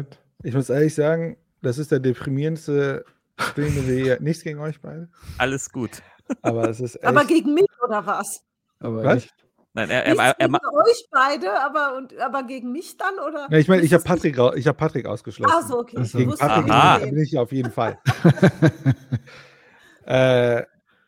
[0.42, 3.04] Ich muss ehrlich sagen, das ist der deprimierendste
[3.38, 4.20] Spiel, den wir hier.
[4.20, 5.10] Nichts gegen euch beide.
[5.36, 6.02] Alles gut.
[6.42, 7.04] Aber es ist echt...
[7.04, 8.42] Aber gegen mich oder was?
[8.78, 9.14] Aber was?
[9.16, 9.34] Nicht.
[9.72, 13.14] Nein, er, er, er, er, gegen euch beide, aber, und, aber gegen mich dann?
[13.20, 13.46] Oder?
[13.50, 15.54] Ja, ich meine, ich habe Patrick, hab Patrick ausgeschlossen.
[15.56, 15.96] Ach so, okay.
[15.96, 17.98] Also, gegen Patrick bin ich auf jeden Fall.
[20.06, 20.64] äh,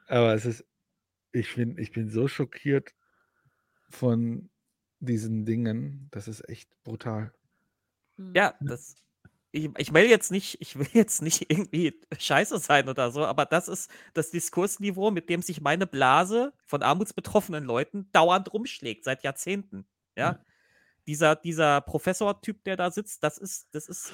[0.06, 0.64] aber es ist,
[1.32, 2.90] ich bin, ich bin so schockiert
[3.90, 4.48] von
[5.00, 6.08] diesen Dingen.
[6.12, 7.32] Das ist echt brutal.
[8.34, 8.94] Ja, das
[9.52, 13.46] ich, ich will jetzt nicht, ich will jetzt nicht irgendwie scheiße sein oder so, aber
[13.46, 19.22] das ist das Diskursniveau, mit dem sich meine Blase von armutsbetroffenen Leuten dauernd rumschlägt, seit
[19.22, 19.86] Jahrzehnten.
[20.16, 20.32] Ja.
[20.32, 20.38] Mhm.
[21.08, 24.12] Dieser, dieser Professor-Typ, der da sitzt, das ist, das ist,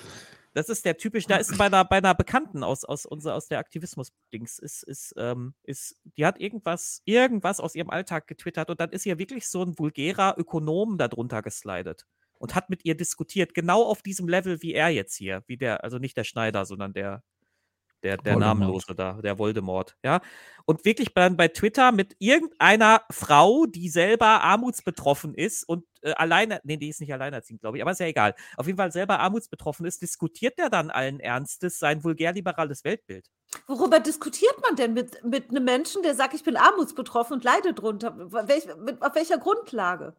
[0.54, 3.46] das ist der typisch, da ist bei einer, bei einer Bekannten aus, aus, unser, aus
[3.48, 8.80] der Aktivismus-Dings, ist, ist, ähm, ist, die hat irgendwas, irgendwas aus ihrem Alltag getwittert und
[8.80, 12.06] dann ist ihr wirklich so ein vulgärer Ökonom darunter geslidet
[12.38, 15.84] und hat mit ihr diskutiert, genau auf diesem Level wie er jetzt hier, wie der,
[15.84, 17.22] also nicht der Schneider, sondern der,
[18.02, 20.20] der, der Namenlose da, der Voldemort, ja.
[20.64, 26.60] Und wirklich dann bei Twitter mit irgendeiner Frau, die selber armutsbetroffen ist und äh, alleine,
[26.64, 28.34] nee, die ist nicht alleinerziehend, glaube ich, aber ist ja egal.
[28.56, 33.26] Auf jeden Fall selber armutsbetroffen ist, diskutiert der dann allen Ernstes sein vulgär-liberales Weltbild.
[33.66, 37.72] Worüber diskutiert man denn mit, mit einem Menschen, der sagt, ich bin armutsbetroffen und leide
[37.72, 38.14] drunter?
[38.46, 40.14] Welch, mit, auf welcher Grundlage?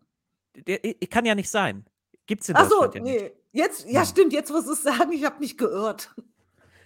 [0.56, 1.86] Der, kann ja nicht sein.
[2.30, 3.32] Gibt es in Ach so, ja nee.
[3.52, 6.14] Jetzt, ja, stimmt, jetzt muss ich sagen, ich habe mich geirrt.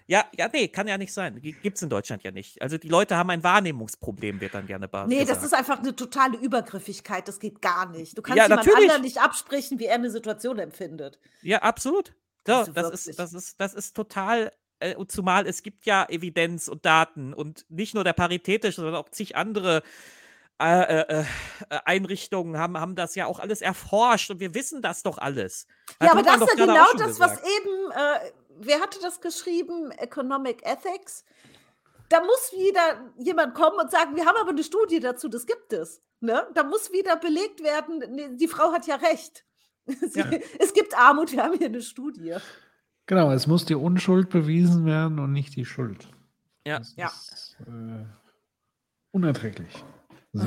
[0.07, 1.41] Ja, ja, nee, kann ja nicht sein.
[1.41, 2.61] Gibt es in Deutschland ja nicht.
[2.61, 5.09] Also die Leute haben ein Wahrnehmungsproblem, wird dann gerne behauptet.
[5.09, 5.39] Nee, gesagt.
[5.39, 7.27] das ist einfach eine totale Übergriffigkeit.
[7.27, 8.17] Das geht gar nicht.
[8.17, 11.19] Du kannst ja, jemand anderen nicht absprechen, wie er eine Situation empfindet.
[11.41, 12.15] Ja, absolut.
[12.47, 16.05] So, also das, ist, das, ist, das ist total äh, und zumal es gibt ja
[16.07, 19.83] Evidenz und Daten und nicht nur der paritätische, sondern auch zig andere
[20.61, 21.25] äh, äh, äh,
[21.85, 25.67] Einrichtungen haben, haben das ja auch alles erforscht und wir wissen das doch alles.
[26.01, 27.19] ja, aber das ist ja genau das, gesagt.
[27.19, 29.91] was eben, äh, wer hatte das geschrieben?
[29.91, 31.25] Economic Ethics.
[32.09, 35.73] Da muss wieder jemand kommen und sagen, wir haben aber eine Studie dazu, das gibt
[35.73, 36.01] es.
[36.19, 36.45] Ne?
[36.53, 39.45] Da muss wieder belegt werden, die Frau hat ja recht.
[40.15, 40.25] Ja.
[40.59, 42.37] es gibt Armut, wir haben hier eine Studie.
[43.05, 46.07] Genau, es muss die Unschuld bewiesen werden und nicht die Schuld.
[46.65, 46.79] Ja.
[46.79, 47.07] Das ja.
[47.07, 48.05] Ist, äh,
[49.11, 49.83] unerträglich.
[50.33, 50.45] So.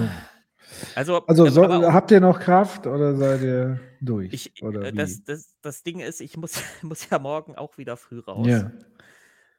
[0.94, 4.32] Also, also so, habt ihr noch Kraft oder seid ihr durch?
[4.32, 7.96] Ich, oder äh, das, das, das Ding ist, ich muss, muss ja morgen auch wieder
[7.96, 8.46] früh raus.
[8.46, 8.70] Ja.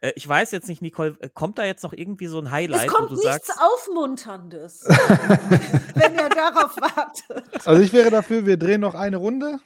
[0.02, 2.88] Äh, ich weiß jetzt nicht, Nicole, äh, kommt da jetzt noch irgendwie so ein Highlight?
[2.88, 4.84] Es kommt nichts sagst, Aufmunterndes,
[5.96, 7.66] wenn ihr darauf wartet.
[7.66, 9.60] Also ich wäre dafür, wir drehen noch eine Runde.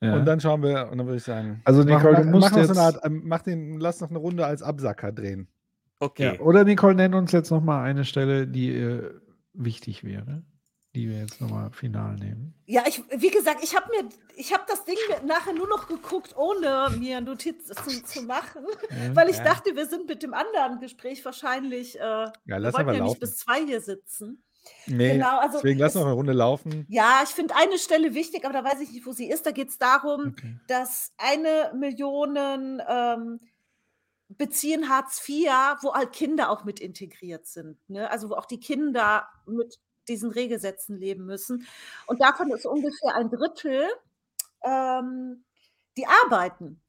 [0.00, 0.14] Ja.
[0.14, 1.60] Und dann schauen wir, und dann würde ich sagen.
[1.64, 2.74] Also Nicole, mach, du musst mach jetzt...
[2.74, 5.48] So Art, ähm, mach den, lass noch eine Runde als Absacker drehen.
[5.98, 6.36] Okay.
[6.36, 9.10] Ja, oder Nicole, nenn uns jetzt noch mal eine Stelle, die äh,
[9.52, 10.42] wichtig wäre,
[10.94, 12.54] die wir jetzt noch mal final nehmen.
[12.66, 16.36] Ja, ich, wie gesagt, ich habe mir, ich habe das Ding nachher nur noch geguckt,
[16.36, 19.44] ohne mir Notizen zu, zu machen, ja, weil ich ja.
[19.44, 23.20] dachte, wir sind mit dem anderen Gespräch wahrscheinlich, äh, ja, lass wir wollten ja nicht
[23.20, 24.42] bis zwei hier sitzen.
[24.86, 26.86] Nee, genau, also deswegen lass noch eine Runde laufen.
[26.88, 29.46] Ja, ich finde eine Stelle wichtig, aber da weiß ich nicht, wo sie ist.
[29.46, 30.56] Da geht es darum, okay.
[30.66, 33.40] dass eine Million ähm,
[34.40, 35.50] beziehen Hartz IV,
[35.82, 37.76] wo halt Kinder auch mit integriert sind.
[37.90, 38.10] Ne?
[38.10, 39.78] Also wo auch die Kinder mit
[40.08, 41.66] diesen Regelsätzen leben müssen.
[42.06, 43.86] Und davon ist ungefähr ein Drittel,
[44.64, 45.44] ähm,
[45.98, 46.80] die arbeiten.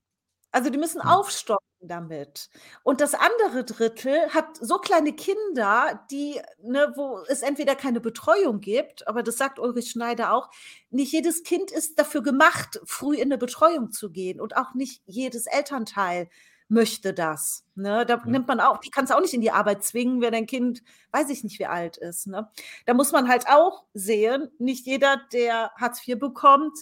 [0.54, 1.10] Also die müssen hm.
[1.10, 2.50] aufstocken damit.
[2.84, 8.62] Und das andere Drittel hat so kleine Kinder, die, ne, wo es entweder keine Betreuung
[8.62, 10.50] gibt, aber das sagt Ulrich Schneider auch,
[10.90, 15.02] nicht jedes Kind ist dafür gemacht, früh in eine Betreuung zu gehen und auch nicht
[15.06, 16.30] jedes Elternteil
[16.72, 17.66] möchte das.
[17.76, 18.06] Ne?
[18.06, 18.26] Da ja.
[18.26, 20.82] nimmt man auch, die kann es auch nicht in die Arbeit zwingen, wenn ein Kind,
[21.12, 22.28] weiß ich nicht, wie alt ist.
[22.28, 22.50] Ne?
[22.86, 26.78] Da muss man halt auch sehen, nicht jeder, der Hartz IV bekommt,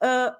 [0.00, 0.30] äh,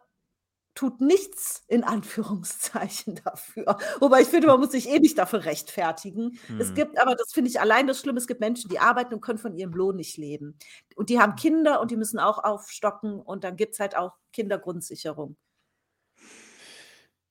[0.74, 3.78] tut nichts in Anführungszeichen dafür.
[3.98, 6.38] Wobei ich finde, man muss sich eh nicht dafür rechtfertigen.
[6.46, 6.60] Hm.
[6.60, 9.22] Es gibt aber, das finde ich allein das Schlimme, es gibt Menschen, die arbeiten und
[9.22, 10.58] können von ihrem Lohn nicht leben.
[10.96, 14.12] Und die haben Kinder und die müssen auch aufstocken und dann gibt es halt auch
[14.34, 15.38] Kindergrundsicherung.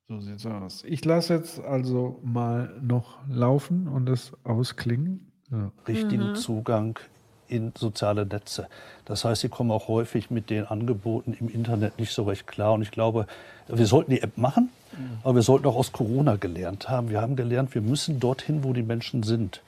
[0.07, 0.83] So sieht's aus.
[0.85, 5.31] Ich lasse jetzt also mal noch laufen und es ausklingen.
[5.51, 5.71] Ja.
[5.87, 6.35] Richtigen mhm.
[6.35, 6.99] Zugang
[7.47, 8.67] in soziale Netze.
[9.05, 12.73] Das heißt, sie kommen auch häufig mit den Angeboten im Internet nicht so recht klar.
[12.73, 13.25] Und ich glaube,
[13.67, 15.19] wir sollten die App machen, mhm.
[15.23, 17.09] aber wir sollten auch aus Corona gelernt haben.
[17.09, 19.61] Wir haben gelernt, wir müssen dorthin, wo die Menschen sind.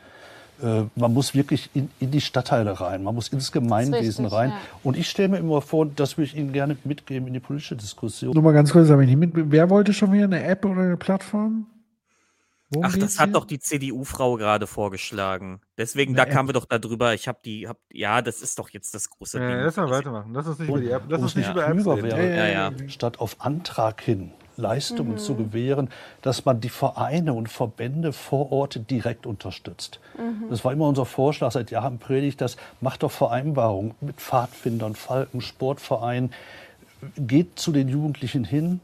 [0.62, 4.50] Äh, man muss wirklich in, in, die Stadtteile rein, man muss ins Gemeinwesen richtig, rein.
[4.50, 4.58] Ja.
[4.84, 7.76] Und ich stelle mir immer vor, das würde ich Ihnen gerne mitgeben in die politische
[7.76, 8.34] Diskussion.
[8.34, 9.52] Nur mal ganz kurz, habe ich nicht mit.
[9.52, 11.68] Wer wollte schon wieder eine App oder eine Plattform?
[12.70, 13.34] Worum Ach, das hat hier?
[13.34, 15.62] doch die CDU-Frau gerade vorgeschlagen.
[15.78, 16.32] Deswegen, eine da App.
[16.32, 17.14] kamen wir doch darüber.
[17.14, 19.60] Ich habe die, hab, ja, das ist doch jetzt das große ja, Ding.
[19.64, 20.34] Lass mal weitermachen.
[20.34, 22.10] Lass uns nicht über die App, lass uns nicht über Apps reden.
[22.10, 25.18] Ja, ja, Statt auf Antrag hin Leistungen mhm.
[25.18, 25.90] zu gewähren,
[26.22, 30.00] dass man die Vereine und Verbände vor Ort direkt unterstützt.
[30.18, 30.50] Mhm.
[30.50, 35.42] Das war immer unser Vorschlag seit Jahren predigt, das macht doch Vereinbarungen mit Pfadfindern, Falken,
[35.42, 36.32] Sportvereinen,
[37.18, 38.82] geht zu den Jugendlichen hin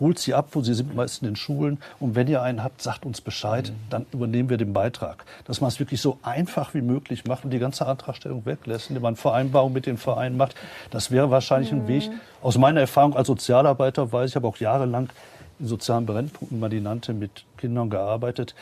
[0.00, 1.78] holt sie ab, wo sie sind, meist in den Schulen.
[2.00, 3.74] Und wenn ihr einen habt, sagt uns Bescheid, mhm.
[3.90, 5.24] dann übernehmen wir den Beitrag.
[5.44, 9.02] Dass man es wirklich so einfach wie möglich macht und die ganze Antragstellung weglässt, indem
[9.02, 10.54] man Vereinbarungen mit den Vereinen macht,
[10.90, 12.08] das wäre wahrscheinlich ein Weg.
[12.08, 12.20] Mhm.
[12.42, 15.08] Aus meiner Erfahrung als Sozialarbeiter weiß ich, habe auch jahrelang
[15.58, 18.54] in sozialen Brennpunkten, man die nannte, mit Kindern gearbeitet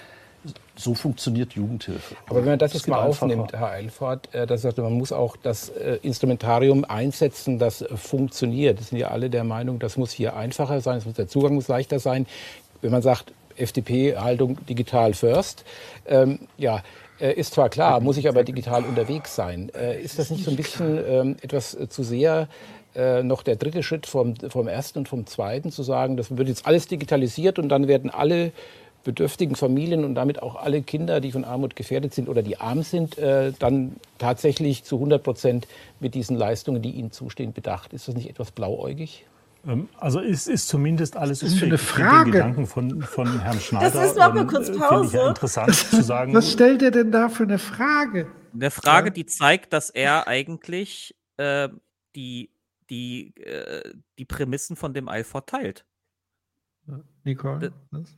[0.77, 2.17] so funktioniert Jugendhilfe.
[2.27, 5.13] Aber wenn man das, das jetzt mal aufnimmt, Herr Eilfort, äh, das sagt, man muss
[5.13, 8.81] auch das äh, Instrumentarium einsetzen, das äh, funktioniert.
[8.81, 11.69] Das sind ja alle der Meinung, das muss hier einfacher sein, muss, der Zugang muss
[11.69, 12.27] leichter sein.
[12.83, 15.65] Wenn man sagt, FDP-Haltung digital first,
[16.07, 16.83] ähm, ja,
[17.21, 19.69] ist zwar klar, muss ich aber digital unterwegs sein.
[19.69, 22.49] Ist das nicht so ein bisschen ähm, etwas zu sehr
[23.23, 26.67] noch der dritte Schritt vom, vom ersten und vom zweiten, zu sagen, das wird jetzt
[26.67, 28.53] alles digitalisiert und dann werden alle
[29.05, 32.83] bedürftigen Familien und damit auch alle Kinder, die von Armut gefährdet sind oder die arm
[32.83, 35.69] sind, äh, dann tatsächlich zu 100 Prozent
[36.01, 37.93] mit diesen Leistungen, die ihnen zustehen, bedacht.
[37.93, 39.27] Ist das nicht etwas blauäugig?
[39.67, 42.25] Ähm, also ist, ist zumindest alles das ist eine Frage.
[42.25, 43.91] Den Gedanken von, von Herrn Schneider.
[43.91, 45.17] Das ist noch mal kurz ähm, Pause.
[45.17, 46.35] Ja interessant zu sagen.
[46.35, 48.27] Was stellt er denn da für eine Frage?
[48.53, 51.69] Eine Frage, die zeigt, dass er eigentlich äh,
[52.15, 52.51] die,
[52.91, 55.85] die, äh, die Prämissen von dem Ei verteilt.
[57.25, 57.73] Nicole?
[57.91, 58.15] Was?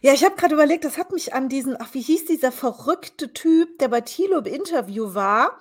[0.00, 3.32] Ja, ich habe gerade überlegt, das hat mich an diesen ach, wie hieß dieser verrückte
[3.32, 5.60] Typ, der bei Thilo im Interview war?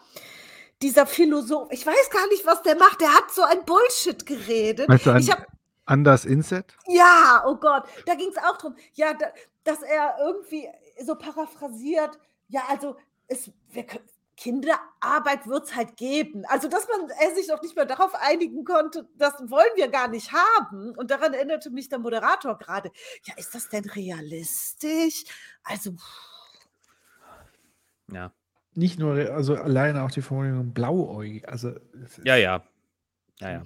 [0.82, 3.02] Dieser Philosoph, ich weiß gar nicht, was der macht.
[3.02, 4.90] Der hat so ein Bullshit geredet.
[4.90, 5.46] Weißt du, an, Ich habe
[5.86, 6.76] Anders Inset?
[6.88, 8.76] ja, oh Gott, da ging es auch drum.
[8.94, 9.28] Ja, da,
[9.64, 10.68] dass er irgendwie
[11.06, 12.96] so paraphrasiert, ja, also
[13.28, 14.00] es, wir, kö-
[14.38, 16.44] Kinderarbeit wird es halt geben.
[16.48, 20.08] Also, dass man er sich noch nicht mehr darauf einigen konnte, das wollen wir gar
[20.10, 20.92] nicht haben.
[20.96, 22.92] Und daran erinnerte mich der Moderator gerade.
[23.24, 25.24] Ja, ist das denn realistisch?
[25.64, 25.96] Also,
[28.12, 28.32] Ja.
[28.78, 31.48] Nicht nur, also alleine auch die Formulierung blauäugig.
[31.48, 31.70] Also,
[32.04, 32.62] es Ja, ja.
[33.40, 33.64] Ja, ja.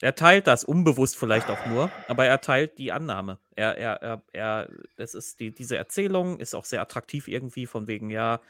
[0.00, 3.38] Er teilt das unbewusst vielleicht auch nur, aber er teilt die Annahme.
[3.56, 7.86] Er, er, er, er das ist die, diese Erzählung ist auch sehr attraktiv irgendwie, von
[7.86, 8.40] wegen, ja,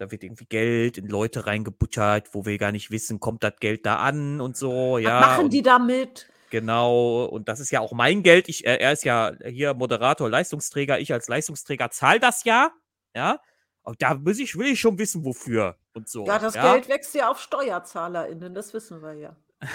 [0.00, 3.84] da wird irgendwie Geld in Leute reingebuttert, wo wir gar nicht wissen, kommt das Geld
[3.84, 5.20] da an und so, was ja.
[5.20, 6.30] machen und, die damit?
[6.48, 8.48] Genau, und das ist ja auch mein Geld.
[8.48, 10.98] Ich, er, er ist ja hier Moderator, Leistungsträger.
[10.98, 12.70] Ich als Leistungsträger zahle das ja,
[13.14, 13.40] ja.
[13.82, 16.26] Und da muss ich, will ich schon wissen, wofür und so.
[16.26, 19.36] Ja, das Geld wächst ja auf SteuerzahlerInnen, das wissen wir ja.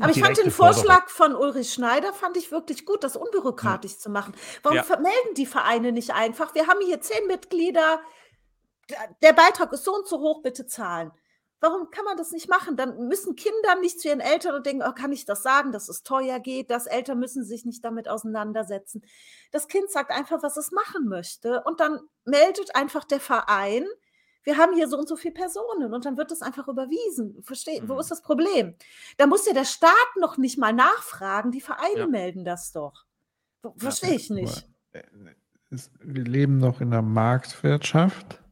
[0.00, 4.10] Aber ich fand den Vorschlag von Ulrich Schneider fand ich wirklich gut, das unbürokratisch zu
[4.10, 4.34] machen.
[4.62, 4.82] Warum Ja.
[4.84, 6.54] vermelden die Vereine nicht einfach?
[6.54, 8.00] Wir haben hier zehn Mitglieder,
[9.22, 11.10] der- Beitrag ist so und so hoch, bitte zahlen.
[11.60, 12.76] Warum kann man das nicht machen?
[12.76, 15.88] Dann müssen Kinder nicht zu ihren Eltern und denken, oh, kann ich das sagen, dass
[15.88, 19.02] es teuer geht, dass Eltern müssen sich nicht damit auseinandersetzen.
[19.50, 23.86] Das Kind sagt einfach, was es machen möchte und dann meldet einfach der Verein,
[24.42, 27.42] wir haben hier so und so viele Personen und dann wird das einfach überwiesen.
[27.42, 27.88] Versteh, Mhm.
[27.88, 28.76] wo ist das Problem?
[29.16, 32.06] Da muss ja der Staat noch nicht mal nachfragen, die Vereine Ja.
[32.06, 33.06] melden das doch.
[33.78, 34.68] Verstehe ich nicht.
[35.70, 38.42] es, wir leben noch in der Marktwirtschaft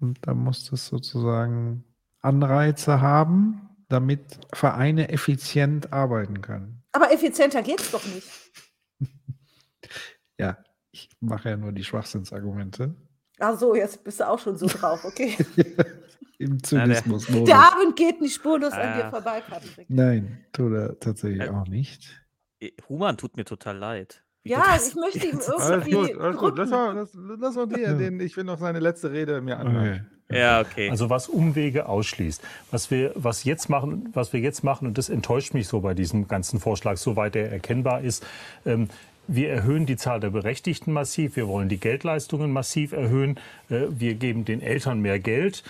[0.00, 1.84] und da muss es sozusagen
[2.20, 4.20] Anreize haben, damit
[4.52, 6.82] Vereine effizient arbeiten können.
[6.92, 8.28] Aber effizienter geht es doch nicht.
[10.38, 10.56] Ja,
[10.90, 12.94] ich mache ja nur die Schwachsinnsargumente
[13.38, 15.36] Ach so, jetzt bist du auch schon so drauf, okay.
[16.38, 17.46] im Zynismus-Modus.
[17.46, 19.10] Der Abend geht nicht spurlos an dir Ah.
[19.10, 19.88] vorbei, Patrick.
[19.90, 22.22] Nein, tut er tatsächlich Äh, auch nicht.
[22.88, 24.22] Human tut mir total leid.
[24.42, 26.58] Wie Ja, ich möchte ihm ganze Alles irgendwie gut, alles gut.
[26.58, 30.06] Lass mal, lass, lass mal dir, den, ich will noch seine letzte Rede mir anhören.
[30.30, 30.88] Ja, okay.
[30.90, 32.40] Also was Umwege ausschließt.
[32.70, 35.94] Was wir, was jetzt machen, was wir jetzt machen, und das enttäuscht mich so bei
[35.94, 38.24] diesem ganzen Vorschlag, soweit er erkennbar ist,
[38.64, 38.88] ähm,
[39.26, 43.38] wir erhöhen die Zahl der Berechtigten massiv, wir wollen die Geldleistungen massiv erhöhen,
[43.68, 45.62] äh, wir geben den Eltern mehr Geld.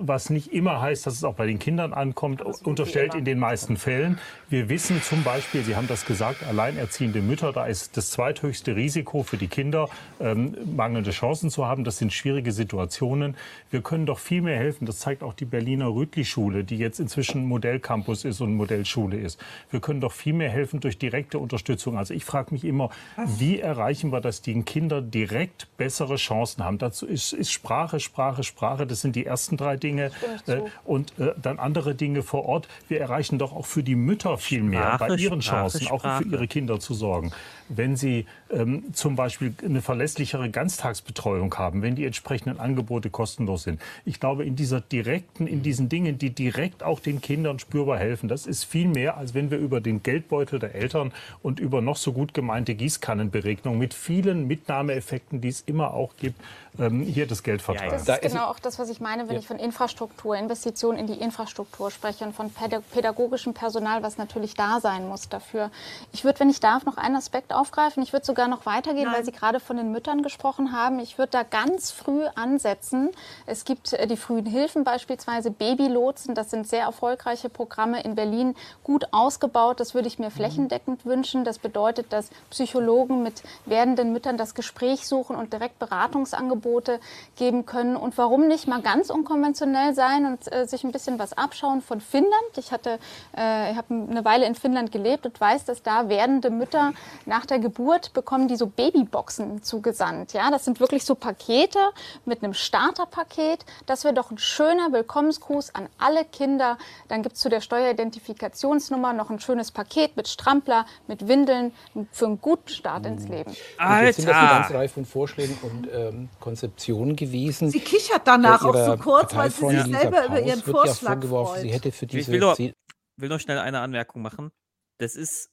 [0.00, 3.76] Was nicht immer heißt, dass es auch bei den Kindern ankommt, unterstellt in den meisten
[3.76, 4.18] Fällen.
[4.48, 9.24] Wir wissen zum Beispiel, Sie haben das gesagt, alleinerziehende Mütter, da ist das zweithöchste Risiko
[9.24, 9.88] für die Kinder,
[10.20, 11.82] ähm, mangelnde Chancen zu haben.
[11.82, 13.36] Das sind schwierige Situationen.
[13.70, 14.86] Wir können doch viel mehr helfen.
[14.86, 19.40] Das zeigt auch die Berliner Rütli-Schule, die jetzt inzwischen Modellcampus ist und Modellschule ist.
[19.70, 21.98] Wir können doch viel mehr helfen durch direkte Unterstützung.
[21.98, 22.90] Also ich frage mich immer,
[23.26, 26.78] wie erreichen wir, dass die Kinder direkt bessere Chancen haben?
[26.78, 28.86] Dazu ist, ist Sprache, Sprache, Sprache.
[28.86, 29.87] Das sind die ersten drei Dinge.
[29.96, 32.68] Äh, und äh, dann andere Dinge vor Ort.
[32.88, 36.00] Wir erreichen doch auch für die Mütter viel mehr bei Sprache, ihren Sprache, Chancen, auch
[36.00, 36.24] Sprache.
[36.24, 37.32] für ihre Kinder zu sorgen.
[37.68, 43.80] Wenn sie ähm, zum Beispiel eine verlässlichere Ganztagsbetreuung haben, wenn die entsprechenden Angebote kostenlos sind.
[44.04, 48.28] Ich glaube, in dieser direkten, in diesen Dingen, die direkt auch den Kindern spürbar helfen,
[48.28, 51.96] das ist viel mehr, als wenn wir über den Geldbeutel der Eltern und über noch
[51.96, 56.40] so gut gemeinte Gießkannenberegnung mit vielen Mitnahmeeffekten, die es immer auch gibt,
[56.78, 57.90] ähm, hier das Geld verteilen.
[57.90, 61.20] Das ist genau auch das, was ich meine, wenn ich von Infrastruktur, Investitionen in die
[61.20, 65.70] Infrastruktur spreche und von päda- pädagogischem Personal, was natürlich da sein muss dafür.
[66.12, 68.02] Ich würde, wenn ich darf, noch einen Aspekt aufgreifen.
[68.02, 70.98] Ich würde sogar noch weitergehen, weil Sie gerade von den Müttern gesprochen haben.
[71.00, 73.10] Ich würde da ganz früh ansetzen.
[73.46, 76.34] Es gibt äh, die frühen Hilfen beispielsweise, Babylotsen.
[76.34, 78.54] Das sind sehr erfolgreiche Programme in Berlin,
[78.84, 79.80] gut ausgebaut.
[79.80, 81.44] Das würde ich mir flächendeckend wünschen.
[81.44, 87.00] Das bedeutet, dass Psychologen mit werdenden Müttern das Gespräch suchen und direkt Beratungsangebote
[87.36, 87.96] geben können.
[87.96, 92.00] Und warum nicht mal ganz unkonventionell sein und äh, sich ein bisschen was abschauen von
[92.00, 92.32] Finnland?
[92.56, 92.98] Ich hatte,
[93.36, 96.92] äh, ich habe eine Weile in Finnland gelebt und weiß, dass da werdende Mütter
[97.26, 100.32] nach der Geburt bekommen die so Babyboxen zugesandt.
[100.32, 101.78] Ja, das sind wirklich so Pakete
[102.24, 103.64] mit einem Starterpaket.
[103.86, 106.78] Das wäre doch ein schöner Willkommensgruß an alle Kinder.
[107.08, 111.72] Dann gibt es zu der Steueridentifikationsnummer noch ein schönes Paket mit Strampler, mit Windeln
[112.12, 113.50] für einen guten Start ins Leben.
[113.50, 114.60] Und jetzt sind das eine Alter!
[114.60, 117.70] ganze Reihe von Vorschlägen und ähm, Konzeptionen gewesen.
[117.70, 121.12] Sie kichert danach auch so kurz, weil sie sich selber über ihren wird ja Vorschlag
[121.12, 121.74] vorgeworfen, sie freut.
[121.74, 124.50] hätte für Ich diese will nur, will nur schnell eine Anmerkung machen.
[124.98, 125.50] Das ist,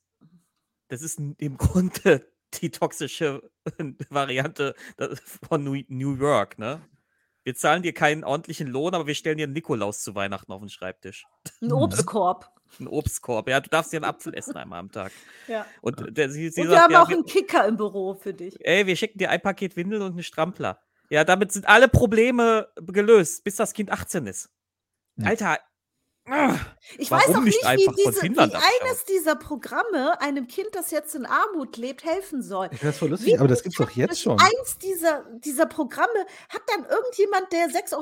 [0.88, 2.26] das ist im Grunde
[2.62, 3.50] die toxische
[4.10, 4.76] Variante
[5.48, 6.82] von New, York, ne?
[7.44, 10.62] Wir zahlen dir keinen ordentlichen Lohn, aber wir stellen dir einen Nikolaus zu Weihnachten auf
[10.62, 11.26] den Schreibtisch.
[11.62, 12.52] Ein Obstkorb.
[12.80, 13.48] Ein Obstkorb.
[13.48, 15.12] Ja, du darfst dir einen Apfel essen einmal am Tag.
[15.48, 15.68] Ja.
[15.82, 18.34] Und, der, sie, sie Und sagt, wir haben ja, auch einen Kicker im Büro für
[18.34, 18.56] dich.
[18.62, 20.80] Ey, wir schicken dir ein Paket Windel und einen Strampler.
[21.12, 24.50] Ja, damit sind alle Probleme gelöst, bis das Kind 18 ist.
[25.22, 25.60] Alter.
[26.98, 31.14] Ich warum weiß auch nicht wie, diese, wie eines dieser Programme einem Kind, das jetzt
[31.14, 32.70] in Armut lebt, helfen soll.
[32.72, 34.40] Ich weiß voll lustig, aber das gibt's doch jetzt schon.
[34.40, 37.94] Eins dieser, dieser Programme hat dann irgendjemand, der 6,50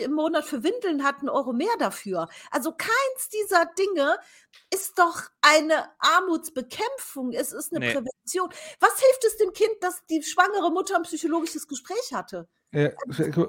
[0.00, 2.28] Euro im Monat für Windeln hat, einen Euro mehr dafür.
[2.50, 4.18] Also keins dieser Dinge
[4.72, 7.32] ist doch eine Armutsbekämpfung.
[7.32, 7.92] Es ist eine Nee.
[7.92, 8.50] Prävention.
[8.80, 12.46] Was hilft es dem Kind, dass die schwangere Mutter ein psychologisches Gespräch hatte?
[12.74, 12.90] Ja,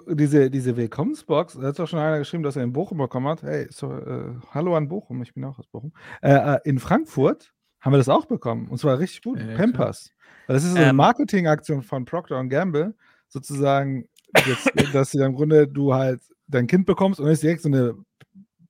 [0.07, 3.41] diese, diese Willkommensbox, da hat doch schon einer geschrieben, dass er in Bochum bekommen hat.
[3.41, 5.91] Hey, so, äh, hallo an Bochum, ich bin auch aus Bochum.
[6.21, 9.39] Äh, äh, in Frankfurt haben wir das auch bekommen und zwar richtig gut.
[9.39, 10.11] Ja, Pampers.
[10.45, 10.95] Weil das ist so eine Ähm.
[10.95, 12.93] Marketingaktion von Procter Gamble,
[13.27, 14.07] sozusagen,
[14.45, 17.69] jetzt, dass sie im Grunde du halt dein Kind bekommst und es ist direkt so
[17.69, 17.95] eine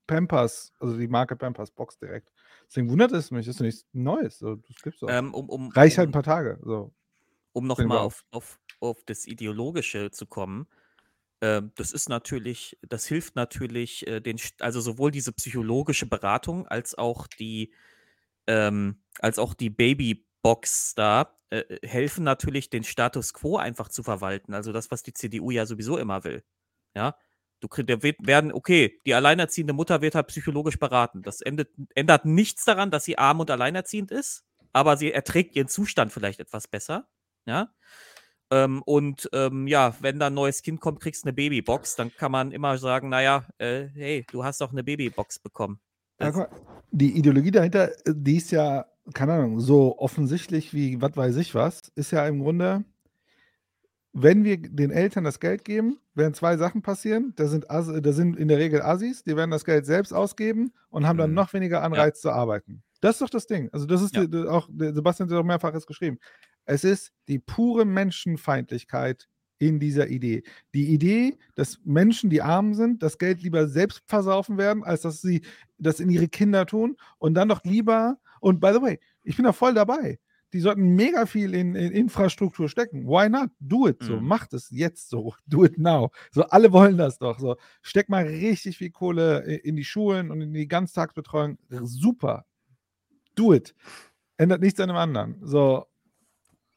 [0.08, 2.32] Pampers, also die Marke Pampers Box direkt.
[2.68, 4.40] Deswegen wundert es mich, das ist nichts Neues.
[4.40, 5.10] So, das gibt's doch.
[5.10, 6.60] Ähm, um, um, Reicht halt um- ein paar Tage.
[6.64, 6.94] So.
[7.52, 10.68] um nochmal auf, auf, auf das Ideologische zu kommen,
[11.42, 16.96] ähm, das ist natürlich, das hilft natürlich, äh, den, also sowohl diese psychologische Beratung als
[16.96, 17.74] auch die,
[18.48, 24.54] ähm, als auch die Babybox da äh, helfen natürlich, den Status quo einfach zu verwalten.
[24.54, 26.44] Also das, was die CDU ja sowieso immer will.
[26.96, 27.18] Ja.
[27.62, 27.90] Du kriegst,
[28.28, 31.24] werden, okay, die alleinerziehende Mutter wird halt psychologisch beraten.
[31.24, 35.68] Das endet, ändert nichts daran, dass sie arm und alleinerziehend ist, aber sie erträgt ihren
[35.68, 37.08] Zustand vielleicht etwas besser.
[37.46, 37.74] Ja.
[38.52, 42.12] Ähm, und ähm, ja, wenn da ein neues Kind kommt, kriegst du eine Babybox, dann
[42.16, 45.80] kann man immer sagen, naja, äh, hey, du hast doch eine Babybox bekommen.
[46.20, 46.50] Ja, mal,
[46.92, 51.56] die Ideologie dahinter, äh, die ist ja, keine Ahnung, so offensichtlich wie was weiß ich
[51.56, 52.86] was, ist ja im Grunde,
[54.14, 57.34] wenn wir den Eltern das Geld geben, werden zwei Sachen passieren.
[57.36, 61.06] Da sind, da sind in der Regel Assis, die werden das Geld selbst ausgeben und
[61.06, 62.82] haben dann noch weniger Anreiz zu arbeiten.
[63.06, 63.70] Das ist doch das Ding.
[63.72, 66.18] Also, das ist die, die, auch, Sebastian hat auch mehrfach jetzt geschrieben.
[66.66, 69.28] Es ist die pure Menschenfeindlichkeit
[69.60, 70.44] in dieser Idee.
[70.74, 75.22] Die Idee, dass Menschen, die arm sind, das Geld lieber selbst versaufen werden, als dass
[75.22, 75.42] sie
[75.78, 79.46] das in ihre Kinder tun und dann doch lieber, und by the way, ich bin
[79.46, 80.20] da voll dabei.
[80.54, 83.06] Die sollten mega viel in, in Infrastruktur stecken.
[83.08, 83.50] Why not?
[83.60, 84.02] Do it.
[84.04, 84.28] So, Mhm.
[84.28, 85.34] macht es jetzt so.
[85.48, 86.10] Do it now.
[86.32, 87.40] So, alle wollen das doch.
[87.40, 91.58] So, steck mal richtig viel Kohle in die Schulen und in die Ganztagsbetreuung.
[91.84, 92.46] Super.
[93.36, 93.76] Do it.
[94.38, 95.36] Ändert nichts an dem anderen.
[95.42, 95.86] So,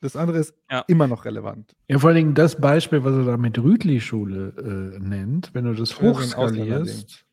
[0.00, 0.54] das andere ist
[0.86, 1.74] immer noch relevant.
[1.88, 5.74] Ja, vor allen Dingen das Beispiel, was er da mit Rütli-Schule äh, nennt, wenn du
[5.74, 7.24] das Ja, hochskalierst,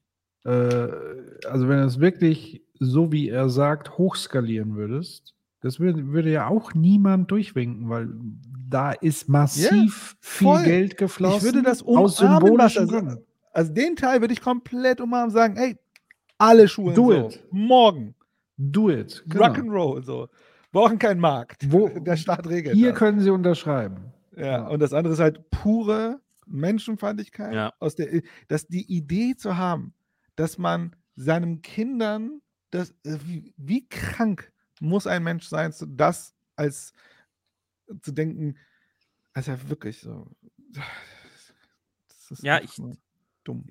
[0.46, 6.32] äh, also wenn du es wirklich so wie er sagt, hochskalieren würdest, das würde, würde
[6.32, 8.10] ja auch niemand durchwinken, weil
[8.70, 10.64] da ist massiv viel voll.
[10.64, 11.38] Geld geflossen.
[11.38, 13.26] Ich würde das aus umarmen, was symbolischen Gründen.
[13.54, 15.78] Also den Teil würde ich komplett umarmen und sagen, ey,
[16.38, 17.30] alle Schulen Do so.
[17.30, 17.44] it.
[17.52, 18.16] Morgen.
[18.58, 19.24] Do it.
[19.28, 19.46] Genau.
[19.46, 20.30] Rock'n'Roll so.
[20.72, 21.70] Brauchen keinen Markt.
[21.72, 23.00] Wo, Der Staat regelt Hier das.
[23.00, 24.14] können Sie unterschreiben.
[24.36, 27.54] Ja, und das andere ist halt pure Menschenfeindlichkeit.
[27.54, 27.74] Ja.
[27.80, 29.94] Aus der, dass die Idee zu haben,
[30.36, 34.52] dass man seinen Kindern, das, äh, wie, wie krank
[34.82, 36.92] muss ein Mensch sein, das als
[38.02, 38.58] zu denken,
[39.34, 40.28] also wirklich so.
[42.08, 42.76] Das ist Ja, ich-
[43.44, 43.68] dumm.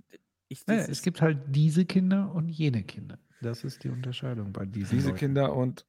[0.49, 3.19] Ich, Ja, es gibt halt diese Kinder und jene Kinder.
[3.41, 5.19] Das ist die Unterscheidung bei diesen Diese Leuten.
[5.19, 5.87] Kinder und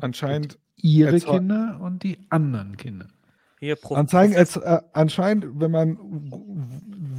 [0.00, 3.08] anscheinend Ihre erzeu- Kinder und die anderen Kinder.
[3.60, 6.56] Hier, Anzeigen, erz- äh, anscheinend, wenn man gu-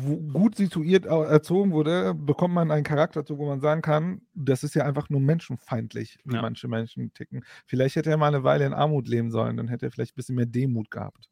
[0.06, 4.64] gu- gut situiert erzogen wurde, bekommt man einen Charakter zu, wo man sagen kann, das
[4.66, 6.42] ist ja einfach nur menschenfeindlich, wie Ja.
[6.42, 7.46] manche Menschen ticken.
[7.66, 10.16] Vielleicht hätte er mal eine Weile in Armut leben sollen, dann hätte er vielleicht ein
[10.18, 11.30] bisschen mehr Demut gehabt.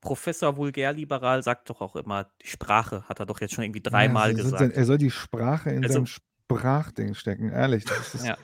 [0.00, 4.30] Professor Vulgärliberal sagt doch auch immer, die Sprache hat er doch jetzt schon irgendwie dreimal
[4.30, 4.60] Ja, soll gesagt.
[4.60, 6.06] sein- er soll die Sprache in Also- seinem
[6.50, 7.84] Sprachding stecken, ehrlich.
[7.84, 8.36] Das ist, Ja.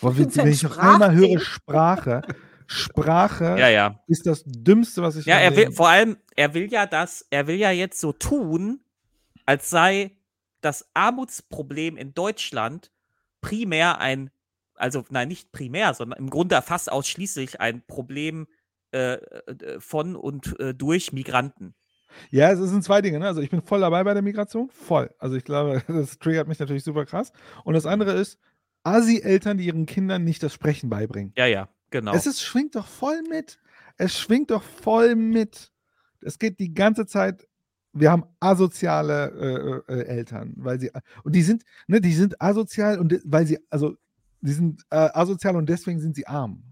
[0.00, 2.22] Boah, sein wenn ich noch einmal höre Sprache,
[2.66, 4.00] Sprache Ja, ja.
[4.06, 7.26] ist das Dümmste, was ich Ja, er will, Leben- vor allem, er will ja das,
[7.30, 8.80] er will ja jetzt so tun,
[9.46, 10.16] als sei
[10.60, 12.92] das Armutsproblem in Deutschland
[13.40, 14.30] primär ein,
[14.74, 18.46] also nein, nicht primär, sondern im Grunde fast ausschließlich ein Problem
[18.92, 21.74] äh, äh, von und äh, durch Migranten.
[22.30, 23.18] Ja, es sind zwei Dinge.
[23.18, 23.26] Ne?
[23.26, 24.70] Also ich bin voll dabei bei der Migration.
[24.70, 25.10] Voll.
[25.18, 27.32] Also ich glaube, das triggert mich natürlich super krass.
[27.64, 28.38] Und das andere ist,
[28.82, 31.32] Asi-Eltern, die ihren Kindern nicht das Sprechen beibringen.
[31.36, 32.14] Ja, ja, genau.
[32.14, 33.58] Es ist, schwingt doch voll mit.
[33.96, 35.70] Es schwingt doch voll mit.
[36.22, 37.46] Es geht die ganze Zeit.
[37.92, 40.90] Wir haben asoziale äh, äh, Eltern, weil sie
[41.24, 43.96] und die sind, ne, die sind asozial und weil sie, also
[44.40, 46.69] die sind äh, asozial und deswegen sind sie arm.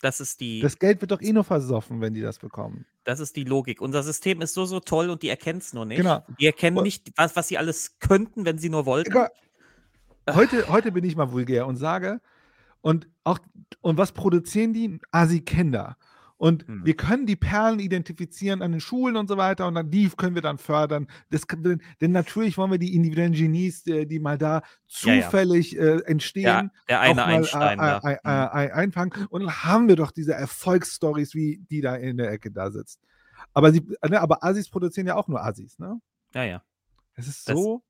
[0.00, 0.60] Das ist die.
[0.60, 2.86] Das Geld wird doch eh nur versoffen, wenn die das bekommen.
[3.04, 3.80] Das ist die Logik.
[3.80, 5.98] Unser System ist so, so toll und die erkennen es nur nicht.
[5.98, 6.24] Genau.
[6.38, 9.14] Die erkennen nicht, was, was sie alles könnten, wenn sie nur wollten.
[10.30, 12.20] Heute, heute bin ich mal vulgär und sage,
[12.80, 13.38] und auch,
[13.80, 15.00] und was produzieren die?
[15.10, 15.96] Asi-Kinder.
[16.38, 16.84] Und Hm.
[16.86, 20.36] wir können die Perlen identifizieren an den Schulen und so weiter und dann die können
[20.36, 21.08] wir dann fördern.
[21.30, 25.22] Das, denn, denn natürlich wollen wir die individuellen Genies, die, die mal da Ja, ja.
[25.24, 29.26] zufällig Äh, entstehen, Ja, der eine auch mal, Einstein äh, äh, äh, äh, einfangen.
[29.30, 33.00] Und dann haben wir doch diese Erfolgsstories, wie die da in der Ecke da sitzt.
[33.52, 36.00] Aber, sie, ne, aber Assis produzieren ja auch nur Assis, ne?
[36.34, 36.62] Ja, ja.
[37.14, 37.82] Es ist Das- so,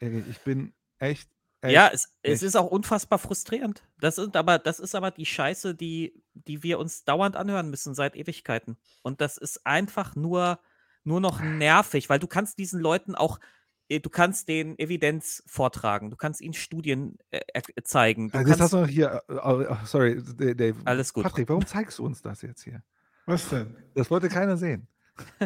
[0.00, 1.30] ey, ich bin echt.
[1.62, 3.82] Echt Ja, es, es ist auch unfassbar frustrierend.
[4.00, 7.94] Das ist aber, das ist aber die Scheiße, die, die wir uns dauernd anhören müssen
[7.94, 8.76] seit Ewigkeiten.
[9.02, 10.60] Und das ist einfach nur,
[11.04, 13.40] nur noch nervig, weil du kannst diesen Leuten auch,
[13.88, 18.30] äh, du kannst denen Evidenz vortragen, du kannst ihnen Studien äh, äh, zeigen.
[18.30, 20.22] Du Also jetzt hast kannst, du noch hier, äh, äh, sorry,
[20.54, 20.76] Dave.
[20.84, 21.24] Alles gut.
[21.24, 22.82] Patrick, warum zeigst du uns das jetzt hier?
[23.26, 23.76] Was denn?
[23.94, 24.86] Das wollte keiner sehen.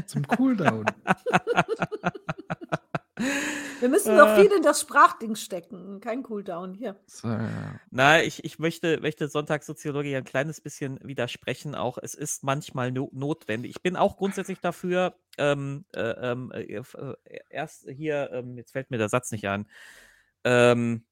[0.07, 0.85] Zum Cooldown.
[3.81, 4.17] Wir müssen Äh.
[4.17, 6.01] noch viel in das Sprachding stecken.
[6.01, 6.97] Kein Cooldown hier.
[7.91, 11.75] Na, ich, ich möchte, möchte Sonntagssoziologie ein kleines bisschen widersprechen.
[11.75, 13.73] Auch es ist manchmal no notwendig.
[13.73, 17.15] Ich bin auch grundsätzlich dafür, ähm, äh, ähm, äh, äh,
[17.51, 19.67] erst hier, ähm, jetzt fällt mir der Satz nicht ein,
[20.45, 21.05] ähm,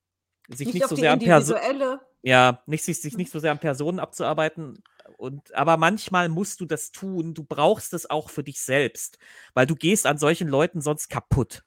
[0.48, 2.00] sich Nicht nicht, auf so die sehr an Person, individuelle.
[2.22, 4.82] ja, nicht, sich, sich nicht so sehr an Personen abzuarbeiten.
[5.16, 7.34] Und, aber manchmal musst du das tun.
[7.34, 9.18] Du brauchst es auch für dich selbst,
[9.54, 11.64] weil du gehst an solchen Leuten sonst kaputt.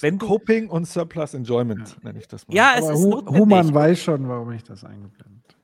[0.00, 2.54] Wenn Coping und Surplus Enjoyment nenne ich das mal.
[2.54, 3.40] ja, es Aber ist notwendig.
[3.40, 5.56] Human weiß schon, warum ich das eingeblendet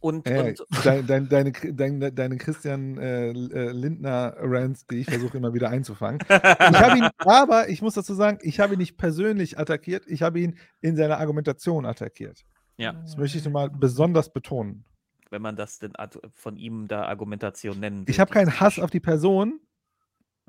[0.00, 5.06] Und, Ja, und dein, dein, deine, deine, deine Christian äh, äh, Lindner Rants, die ich
[5.06, 6.20] versuche immer wieder einzufangen.
[6.28, 10.22] Ich habe ihn, aber ich muss dazu sagen, ich habe ihn nicht persönlich attackiert, ich
[10.22, 12.44] habe ihn in seiner Argumentation attackiert.
[12.78, 12.94] Ja.
[12.94, 14.84] Das möchte ich mal besonders betonen.
[15.30, 15.92] wenn man das denn
[16.32, 18.10] von ihm da Argumentation nennen will.
[18.10, 19.60] Ich habe keinen Hass auf die Person.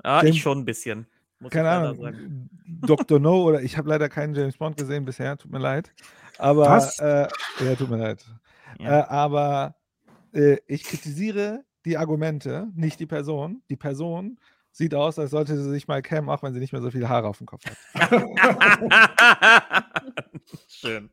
[0.02, 1.06] Ah, ich schon ein bisschen.
[1.40, 2.48] Muss keine Ahnung.
[2.66, 3.18] Dr.
[3.18, 5.92] No oder ich habe leider keinen James Bond gesehen bisher, tut mir leid.
[6.38, 6.98] Aber Was?
[6.98, 7.28] äh,
[7.64, 8.24] ja, tut mir leid.
[8.78, 9.00] Ja.
[9.00, 9.74] Äh, aber
[10.32, 13.62] äh, ich kritisiere die Argumente, nicht die Person.
[13.70, 14.38] Die Person
[14.70, 17.08] sieht aus, als sollte sie sich mal kämmen, auch wenn sie nicht mehr so viele
[17.08, 17.76] Haare auf dem Kopf hat.
[20.68, 21.10] Schön.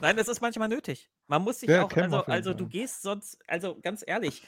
[0.00, 1.10] Nein, das ist manchmal nötig.
[1.26, 4.42] Man muss sich Ja, auch, also, also du gehst sonst, also ganz ehrlich,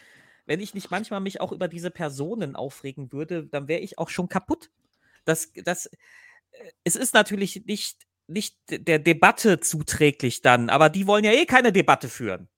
[0.47, 4.09] wenn ich nicht manchmal mich auch über diese Personen aufregen würde, dann wäre ich auch
[4.09, 4.71] schon kaputt.
[5.25, 5.91] Das, das, äh,
[6.85, 11.73] es ist natürlich nicht, nicht der Debatte zuträglich dann, aber die wollen ja eh keine
[11.73, 12.49] Debatte führen.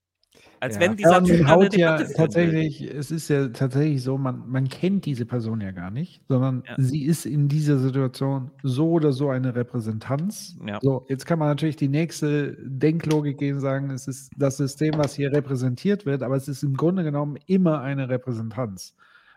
[0.61, 2.17] Als wenn dieser ja, Typ haut ja Debatte führen will.
[2.17, 6.63] tatsächlich, es ist ja tatsächlich so, man, man kennt diese Person ja gar nicht, sondern
[6.79, 10.57] sie ist in dieser Situation so oder so eine Repräsentanz.
[10.67, 10.79] Ja.
[10.81, 14.95] So, jetzt kann man natürlich die nächste Denklogik gehen und sagen, es ist das System,
[14.97, 18.95] was hier repräsentiert wird, aber es ist im Grunde genommen immer eine Repräsentanz.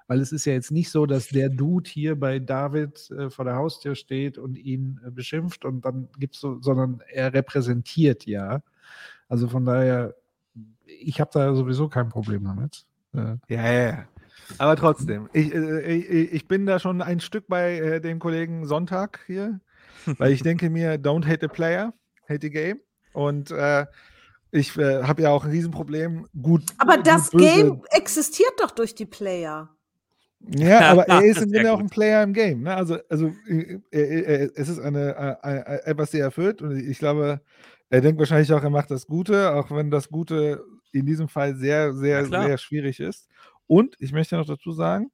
[0.07, 3.45] Weil es ist ja jetzt nicht so, dass der Dude hier bei David äh, vor
[3.45, 8.61] der Haustür steht und ihn äh, beschimpft und dann gibt's so, sondern er repräsentiert ja.
[9.27, 10.15] Also von daher,
[10.85, 12.85] ich habe da sowieso kein Problem damit.
[13.13, 14.07] Äh, Ja, ja, ja.
[14.57, 18.65] Aber trotzdem, ich, äh, ich, ich bin da schon ein Stück bei äh, dem Kollegen
[18.65, 19.59] Sonntag hier,
[20.17, 21.93] weil ich denke mir, don't hate the player,
[22.29, 22.79] hate the game.
[23.13, 23.85] Und äh,
[24.51, 26.27] ich äh, habe ja auch ein Riesenproblem.
[26.41, 26.63] Gut.
[26.77, 29.69] Aber das Game existiert doch durch die Player.
[30.39, 32.61] Ja, aber er ist im Grunde auch ein Player im Game.
[32.63, 32.75] Ne?
[32.75, 33.99] Also, also äh, äh,
[34.45, 37.41] äh, es ist eine, äh, äh, etwas sehr erfüllt und ich glaube,
[37.89, 41.55] er denkt wahrscheinlich auch, er macht das Gute, auch wenn das Gute in diesem Fall
[41.55, 43.27] sehr, sehr, sehr schwierig ist.
[43.67, 45.11] Und ich möchte noch dazu sagen,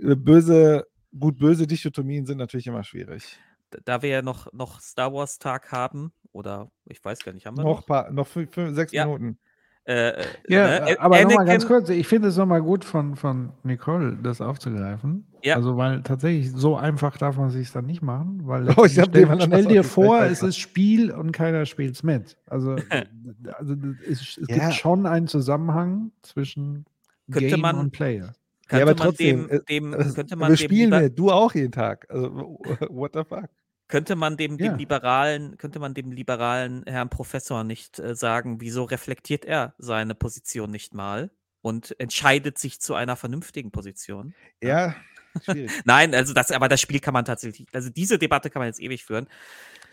[0.00, 0.86] äh, böse,
[1.18, 3.38] gut-böse Dichotomien sind natürlich immer schwierig.
[3.70, 7.46] Da- Da wir ja noch, noch Star Wars Tag haben, oder ich weiß gar nicht,
[7.46, 7.86] haben wir Noch, noch?
[7.86, 9.06] paar, noch fünf, fünf, sechs Ja.
[9.06, 9.38] Minuten.
[9.84, 10.90] Äh, äh, Ja, ne?
[10.92, 14.40] äh, aber nochmal ganz Anakin- kurz, ich finde es nochmal gut von, von Nicole, das
[14.40, 15.26] aufzugreifen.
[15.42, 15.56] Ja.
[15.56, 19.08] Also, weil tatsächlich so einfach darf man sich dann nicht machen, weil Oh, ich stell,
[19.40, 22.36] stell dir vor, es ist Spiel und keiner spielt es mit.
[22.46, 22.76] Also,
[23.58, 23.74] also
[24.08, 24.54] es, es Ja.
[24.68, 26.84] gibt schon einen Zusammenhang zwischen
[27.30, 28.32] Könnte Game man- und Player.
[28.68, 31.18] Könnte ja, aber man trotzdem, dem, äh, dem, äh, könnte man wir dem spielen mit,
[31.18, 32.06] du auch jeden Tag.
[32.08, 33.46] Also, what the fuck?
[33.92, 34.76] Könnte man dem, dem Ja.
[34.76, 40.70] liberalen, könnte man dem liberalen Herrn Professor nicht äh, sagen, wieso reflektiert er seine Position
[40.70, 41.30] nicht mal
[41.60, 44.32] und entscheidet sich zu einer vernünftigen Position?
[44.62, 44.94] Ja.
[45.84, 48.80] Nein, also das, aber das Spiel kann man tatsächlich, also diese Debatte kann man jetzt
[48.80, 49.28] ewig führen.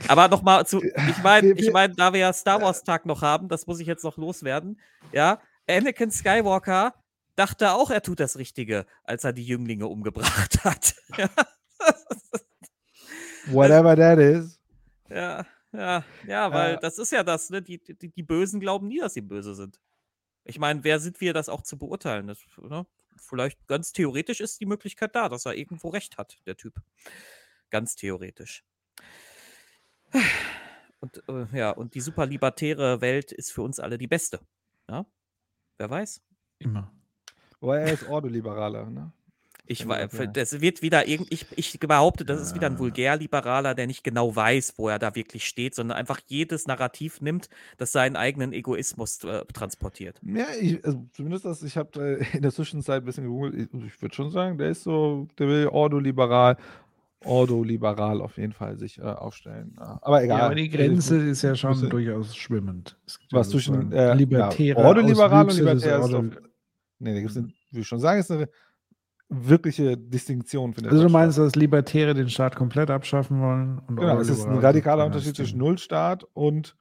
[0.08, 3.50] Aber nochmal zu, ich meine, ich meine, da wir ja Star Wars Tag noch haben,
[3.50, 4.80] das muss ich jetzt noch loswerden.
[5.12, 6.94] Ja, Anakin Skywalker
[7.36, 10.96] dachte auch, er tut das Richtige, als er die Jünglinge umgebracht hat.
[11.18, 11.30] Ja.
[13.52, 14.60] Whatever that is.
[15.10, 16.80] Ja, ja, ja, weil Ja.
[16.80, 17.62] das ist ja das, ne?
[17.62, 19.80] Die, die, die Bösen glauben nie, dass sie böse sind.
[20.44, 22.28] Ich meine, wer sind wir, das auch zu beurteilen?
[22.28, 22.86] Das, ne?
[23.18, 26.76] Vielleicht ganz theoretisch ist die Möglichkeit da, dass er irgendwo recht hat, der Typ.
[27.70, 28.64] Ganz theoretisch.
[31.02, 34.40] Und äh, ja, und die super libertäre Welt ist für uns alle die beste.
[34.90, 35.06] Ja?
[35.78, 36.22] Wer weiß?
[36.60, 36.92] Immer.
[37.62, 39.12] Weil er ist Ordoliberaler, ne?
[39.72, 43.86] Ich war, das wird wieder irgend, ich, ich behaupte, das ist wieder ein Vulgärliberaler, der
[43.86, 48.16] nicht genau weiß, wo er da wirklich steht, sondern einfach jedes Narrativ nimmt, das seinen
[48.16, 50.20] eigenen Egoismus äh, transportiert.
[50.24, 53.54] Ja, ich, also zumindest das, ich habe äh, in der Zwischenzeit ein bisschen gegoogelt.
[53.54, 56.58] Ich, ich würde schon sagen, der ist so, der will ordoliberal,
[57.24, 59.76] ordoliberal auf jeden Fall sich äh, aufstellen.
[59.78, 60.40] Aber egal.
[60.40, 62.98] Ja, aber die Grenze also, ist ja schon bisschen, durchaus schwimmend.
[63.30, 66.12] Was zwischen äh, libertäre ja, ordoliberal und libertär ist.
[66.12, 66.26] Auf,
[66.98, 68.50] nee, da gibt es, wie ich schon sagen, ist eine
[69.30, 70.74] wirkliche Distinktion.
[70.74, 73.82] Findet also du meinst, dass Libertäre den Staat komplett abschaffen wollen?
[73.88, 76.76] genau, es ist ein radikaler Unterschied zwischen Nullstaat und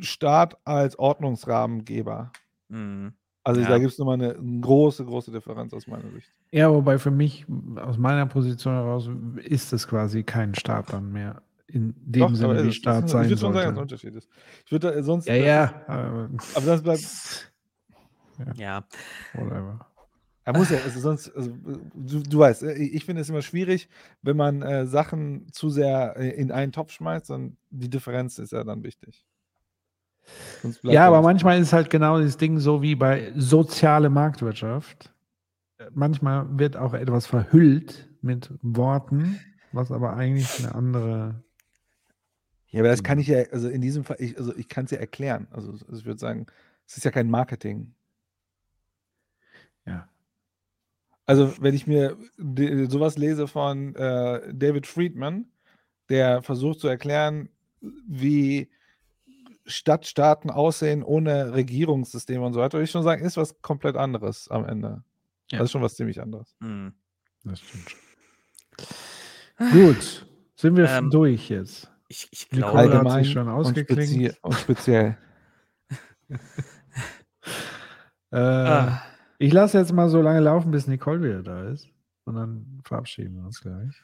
[0.00, 2.32] Staat als Ordnungsrahmengeber.
[2.68, 3.12] Mhm.
[3.44, 3.68] Also ja.
[3.68, 6.28] da gibt es nochmal eine, große, große Differenz aus meiner Sicht.
[6.50, 7.46] Ja, wobei für mich,
[7.76, 9.08] aus meiner Position heraus,
[9.44, 11.42] ist es quasi kein Staat dann mehr.
[11.68, 13.82] In dem Doch, Sinne, wie Staat ist, sein Ich würde schon sagen, dass es ein
[13.82, 14.28] Unterschied ist.
[14.64, 15.28] Ich würde äh, sonst.
[15.28, 15.74] Ja, ja.
[15.86, 17.52] Aber, aber das bleibt.
[18.38, 18.52] Ja.
[18.54, 18.84] ja.
[19.34, 19.86] Whatever.
[20.46, 21.50] Er muss ja, also sonst, also,
[21.92, 23.88] du, du, weißt, äh, ich finde es immer schwierig,
[24.22, 28.52] wenn man äh, Sachen zu sehr äh, in einen Topf schmeißt, und die Differenz ist
[28.52, 29.26] ja dann wichtig.
[30.82, 35.12] Ja, aber manchmal ist halt genau das Ding so wie bei soziale Marktwirtschaft.
[35.92, 39.40] Manchmal wird auch etwas verhüllt mit Worten,
[39.72, 41.42] was aber eigentlich eine andere.
[42.68, 44.92] Ja, aber das kann ich ja, also in diesem Fall, ich, also ich kann es
[44.92, 45.48] ja erklären.
[45.50, 46.46] Also, also ich würde sagen,
[46.86, 47.94] es ist ja kein Marketing.
[49.86, 50.08] Ja.
[51.26, 52.16] Also, wenn ich mir
[52.88, 55.46] sowas lese von äh, David Friedman,
[56.08, 57.48] der versucht zu erklären,
[57.80, 58.70] wie
[59.66, 64.48] Stadtstaaten aussehen ohne Regierungssystem und so weiter, würde ich schon sagen, ist was komplett anderes
[64.48, 65.02] am Ende.
[65.50, 65.58] Ja.
[65.58, 66.54] Das ist schon was ziemlich anderes.
[66.60, 66.94] Mhm.
[67.44, 68.00] Das stimmt schon.
[69.72, 71.90] Gut, sind wir ähm, durch jetzt?
[72.08, 74.38] Ich, ich glaube, Allgemein hat sich schon ausgeklingt.
[74.42, 75.18] Und speziell.
[78.30, 79.02] äh, ah.
[79.38, 81.88] Ich lasse jetzt mal so lange laufen, bis Nicole wieder da ist.
[82.24, 84.02] Und dann verabschieden wir uns gleich.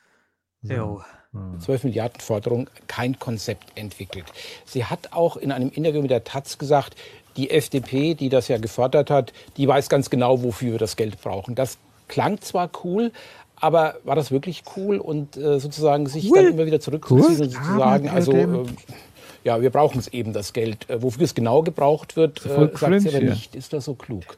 [0.63, 1.03] So.
[1.35, 1.59] Ja.
[1.59, 4.27] 12 Milliarden Forderung, kein Konzept entwickelt.
[4.65, 6.95] Sie hat auch in einem Interview mit der Taz gesagt,
[7.37, 11.21] die FDP, die das ja gefordert hat, die weiß ganz genau, wofür wir das Geld
[11.21, 11.55] brauchen.
[11.55, 13.11] Das klang zwar cool,
[13.57, 16.37] aber war das wirklich cool und äh, sozusagen sich cool.
[16.37, 17.43] dann immer wieder zurückzuziehen cool.
[17.45, 18.67] und sozusagen, also äh,
[19.45, 20.89] ja, wir brauchen es eben, das Geld.
[20.91, 23.55] Äh, wofür es genau gebraucht wird, äh, sagt sie aber nicht.
[23.55, 24.37] Ist das so klug?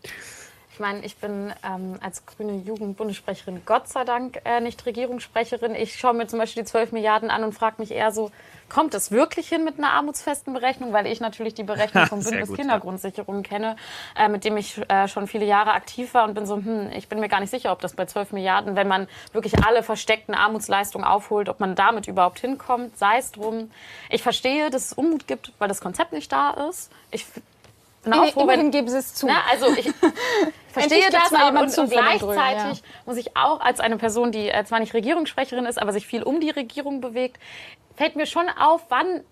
[0.75, 5.73] Ich meine, ich bin ähm, als grüne Jugendbundessprecherin Gott sei Dank äh, nicht Regierungssprecherin.
[5.77, 8.33] Ich schaue mir zum Beispiel die 12 Milliarden an und frage mich eher so,
[8.69, 10.93] kommt es wirklich hin mit einer armutsfesten Berechnung?
[10.93, 13.43] Weil ich natürlich die Berechnung vom Bündnis gut, Kindergrundsicherung ja.
[13.43, 13.77] kenne,
[14.19, 17.09] äh, mit dem ich äh, schon viele Jahre aktiv war und bin so, hm, ich
[17.09, 20.35] bin mir gar nicht sicher, ob das bei 12 Milliarden, wenn man wirklich alle versteckten
[20.35, 23.71] Armutsleistungen aufholt, ob man damit überhaupt hinkommt, sei es drum.
[24.11, 26.91] Ich verstehe, dass es Unmut gibt, weil das Konzept nicht da ist.
[27.13, 27.27] Ich
[28.33, 29.27] froh, Immerhin geben sie es zu.
[29.27, 29.91] Na, also ich
[30.69, 32.85] verstehe das, aber und, und gleichzeitig ja.
[33.07, 36.23] muss ich auch als eine Person, die äh, zwar nicht Regierungssprecherin ist, aber sich viel
[36.23, 37.39] um die Regierung bewegt,
[37.95, 39.23] fällt mir schon auf, wann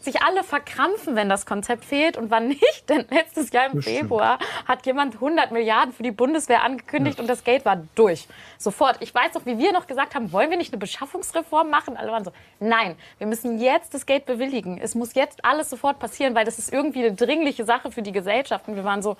[0.00, 2.88] sich alle verkrampfen, wenn das Konzept fehlt und wann nicht.
[2.88, 3.98] Denn letztes Jahr im Bestimmt.
[3.98, 7.22] Februar hat jemand 100 Milliarden für die Bundeswehr angekündigt ja.
[7.22, 8.28] und das Geld war durch.
[8.58, 8.96] Sofort.
[9.00, 11.96] Ich weiß noch, wie wir noch gesagt haben, wollen wir nicht eine Beschaffungsreform machen?
[11.96, 14.78] Alle waren so, nein, wir müssen jetzt das Geld bewilligen.
[14.80, 18.12] Es muss jetzt alles sofort passieren, weil das ist irgendwie eine dringliche Sache für die
[18.12, 18.68] Gesellschaft.
[18.68, 19.16] Und wir waren so,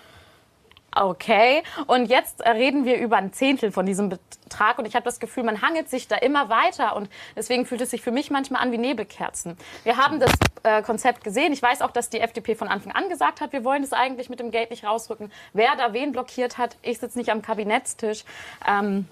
[1.01, 5.21] Okay, und jetzt reden wir über ein Zehntel von diesem Betrag und ich habe das
[5.21, 8.63] Gefühl, man hangelt sich da immer weiter und deswegen fühlt es sich für mich manchmal
[8.63, 9.57] an wie Nebelkerzen.
[9.85, 10.33] Wir haben das
[10.65, 11.53] äh, Konzept gesehen.
[11.53, 14.29] Ich weiß auch, dass die FDP von Anfang an gesagt hat, wir wollen es eigentlich
[14.29, 15.31] mit dem Geld nicht rausrücken.
[15.53, 18.25] Wer da wen blockiert hat, ich sitze nicht am Kabinettstisch.
[18.67, 19.07] Ähm,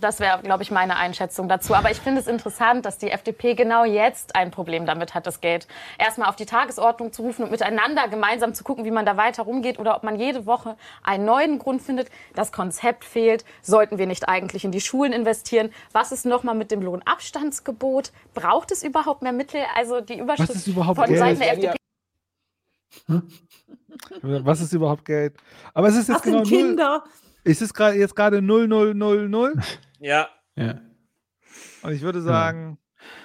[0.00, 1.74] das wäre, glaube ich, meine Einschätzung dazu.
[1.74, 5.40] Aber ich finde es interessant, dass die FDP genau jetzt ein Problem damit hat, das
[5.40, 5.66] Geld
[5.98, 9.44] erstmal auf die Tagesordnung zu rufen und miteinander gemeinsam zu gucken, wie man da weiter
[9.44, 12.10] rumgeht oder ob man jede Woche einen neuen Grund findet.
[12.34, 13.44] Das Konzept fehlt.
[13.62, 15.70] Sollten wir nicht eigentlich in die Schulen investieren?
[15.92, 18.12] Was ist nochmal mit dem Lohnabstandsgebot?
[18.34, 19.62] Braucht es überhaupt mehr Mittel?
[19.74, 21.18] Also die Überschrift Was ist überhaupt von Geld?
[21.18, 21.76] Seiten der FDP.
[24.22, 25.34] Was ist überhaupt Geld?
[25.72, 27.02] Aber es ist jetzt Was genau sind Kinder?
[27.04, 27.12] Null.
[27.44, 29.78] Ist es grad, jetzt gerade 0000?
[30.00, 30.28] Ja.
[30.54, 30.80] ja.
[31.82, 32.78] Und ich würde sagen.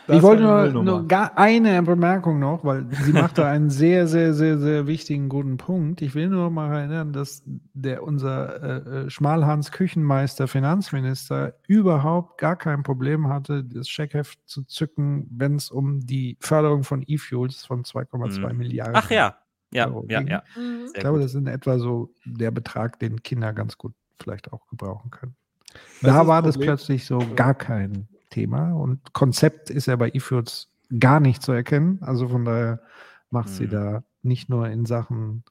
[0.07, 0.15] Ja.
[0.15, 4.33] Ich wollte nur, nur gar eine Bemerkung noch, weil sie macht da einen sehr, sehr,
[4.33, 6.01] sehr, sehr wichtigen, guten Punkt.
[6.01, 12.55] Ich will nur mal erinnern, dass der, unser äh, äh Schmalhans Küchenmeister, Finanzminister, überhaupt gar
[12.55, 17.83] kein Problem hatte, das Scheckheft zu zücken, wenn es um die Förderung von E-Fuels von
[17.83, 18.57] 2,2 mhm.
[18.57, 19.37] Milliarden Ach ja,
[19.71, 20.43] Ja, ja, ja.
[20.55, 21.25] Ich Sehr glaube, gut.
[21.25, 25.35] das ist in etwa so der Betrag, den Kinder ganz gut vielleicht auch gebrauchen können.
[25.73, 26.67] Ist Da das war das Problem?
[26.67, 31.99] plötzlich so gar kein Thema und Konzept ist ja bei eFoods gar nicht zu erkennen.
[32.01, 32.81] Also von daher
[33.29, 33.69] macht sie Mhm.
[33.71, 35.43] da nicht nur in Sachen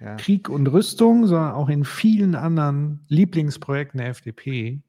[0.00, 0.16] Ja.
[0.16, 4.80] Krieg und Rüstung, sondern auch in vielen anderen Lieblingsprojekten der FDP,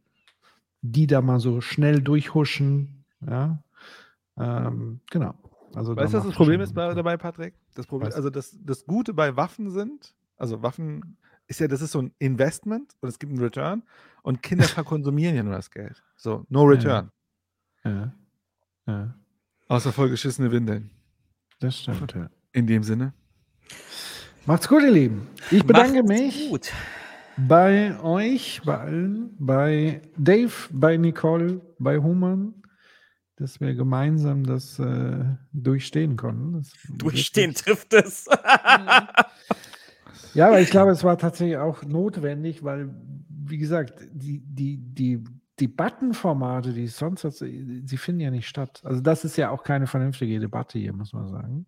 [0.81, 3.03] die da mal so schnell durchhuschen.
[3.27, 3.61] Ja,
[4.37, 5.33] ähm, genau.
[5.73, 7.53] Also Weißt du, was das Problem ist bei, dabei, Patrick?
[7.75, 11.17] Das Problem, also das, das Gute bei Waffen sind, also Waffen
[11.51, 13.83] ist ja, das ist so ein Investment und es gibt einen Return
[14.23, 16.01] und Kinder verkonsumieren ja nur das Geld.
[16.15, 17.11] So, no return.
[17.83, 18.13] Ja.
[18.87, 19.15] Ja.
[19.67, 20.89] Außer vollgeschissene Windeln.
[21.59, 22.29] Das stimmt, ja.
[22.53, 23.13] In dem Sinne.
[24.45, 25.27] Macht's gut, ihr Lieben.
[25.51, 26.71] Ich bedanke Macht's mich Gut.
[27.37, 32.53] bei euch, bei allen, bei Dave, bei Nicole, bei Human,
[33.35, 36.53] dass wir gemeinsam das äh, durchstehen konnten.
[36.53, 38.25] Das Durchstehen trifft es.
[40.33, 42.93] Ja, aber ich glaube, es war tatsächlich auch notwendig, weil,
[43.29, 45.23] wie gesagt, die, die, die
[45.59, 48.81] Debattenformate, die es sonst hat, sie sie finden ja nicht statt.
[48.83, 51.65] Also das ist ja auch keine vernünftige Debatte hier, muss man sagen.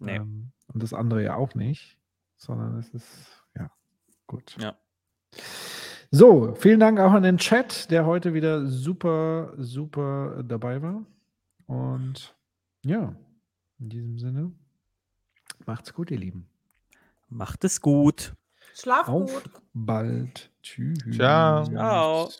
[0.00, 0.16] Nee.
[0.16, 1.98] Ähm, und das andere ja auch nicht,
[2.36, 3.70] sondern es ist, ja,
[4.26, 4.56] gut.
[4.58, 4.76] Ja.
[6.10, 11.04] So, vielen Dank auch an den Chat, der heute wieder super, super dabei war.
[11.66, 12.36] Und
[12.84, 13.14] ja,
[13.78, 14.52] in diesem Sinne,
[15.66, 16.46] macht's gut, ihr Lieben.
[17.34, 18.36] Macht es gut.
[18.74, 19.50] Schlaf Auf gut.
[19.72, 20.52] bald.
[20.62, 21.00] Tschüss.
[21.16, 21.64] Ciao.
[21.64, 22.30] Ciao.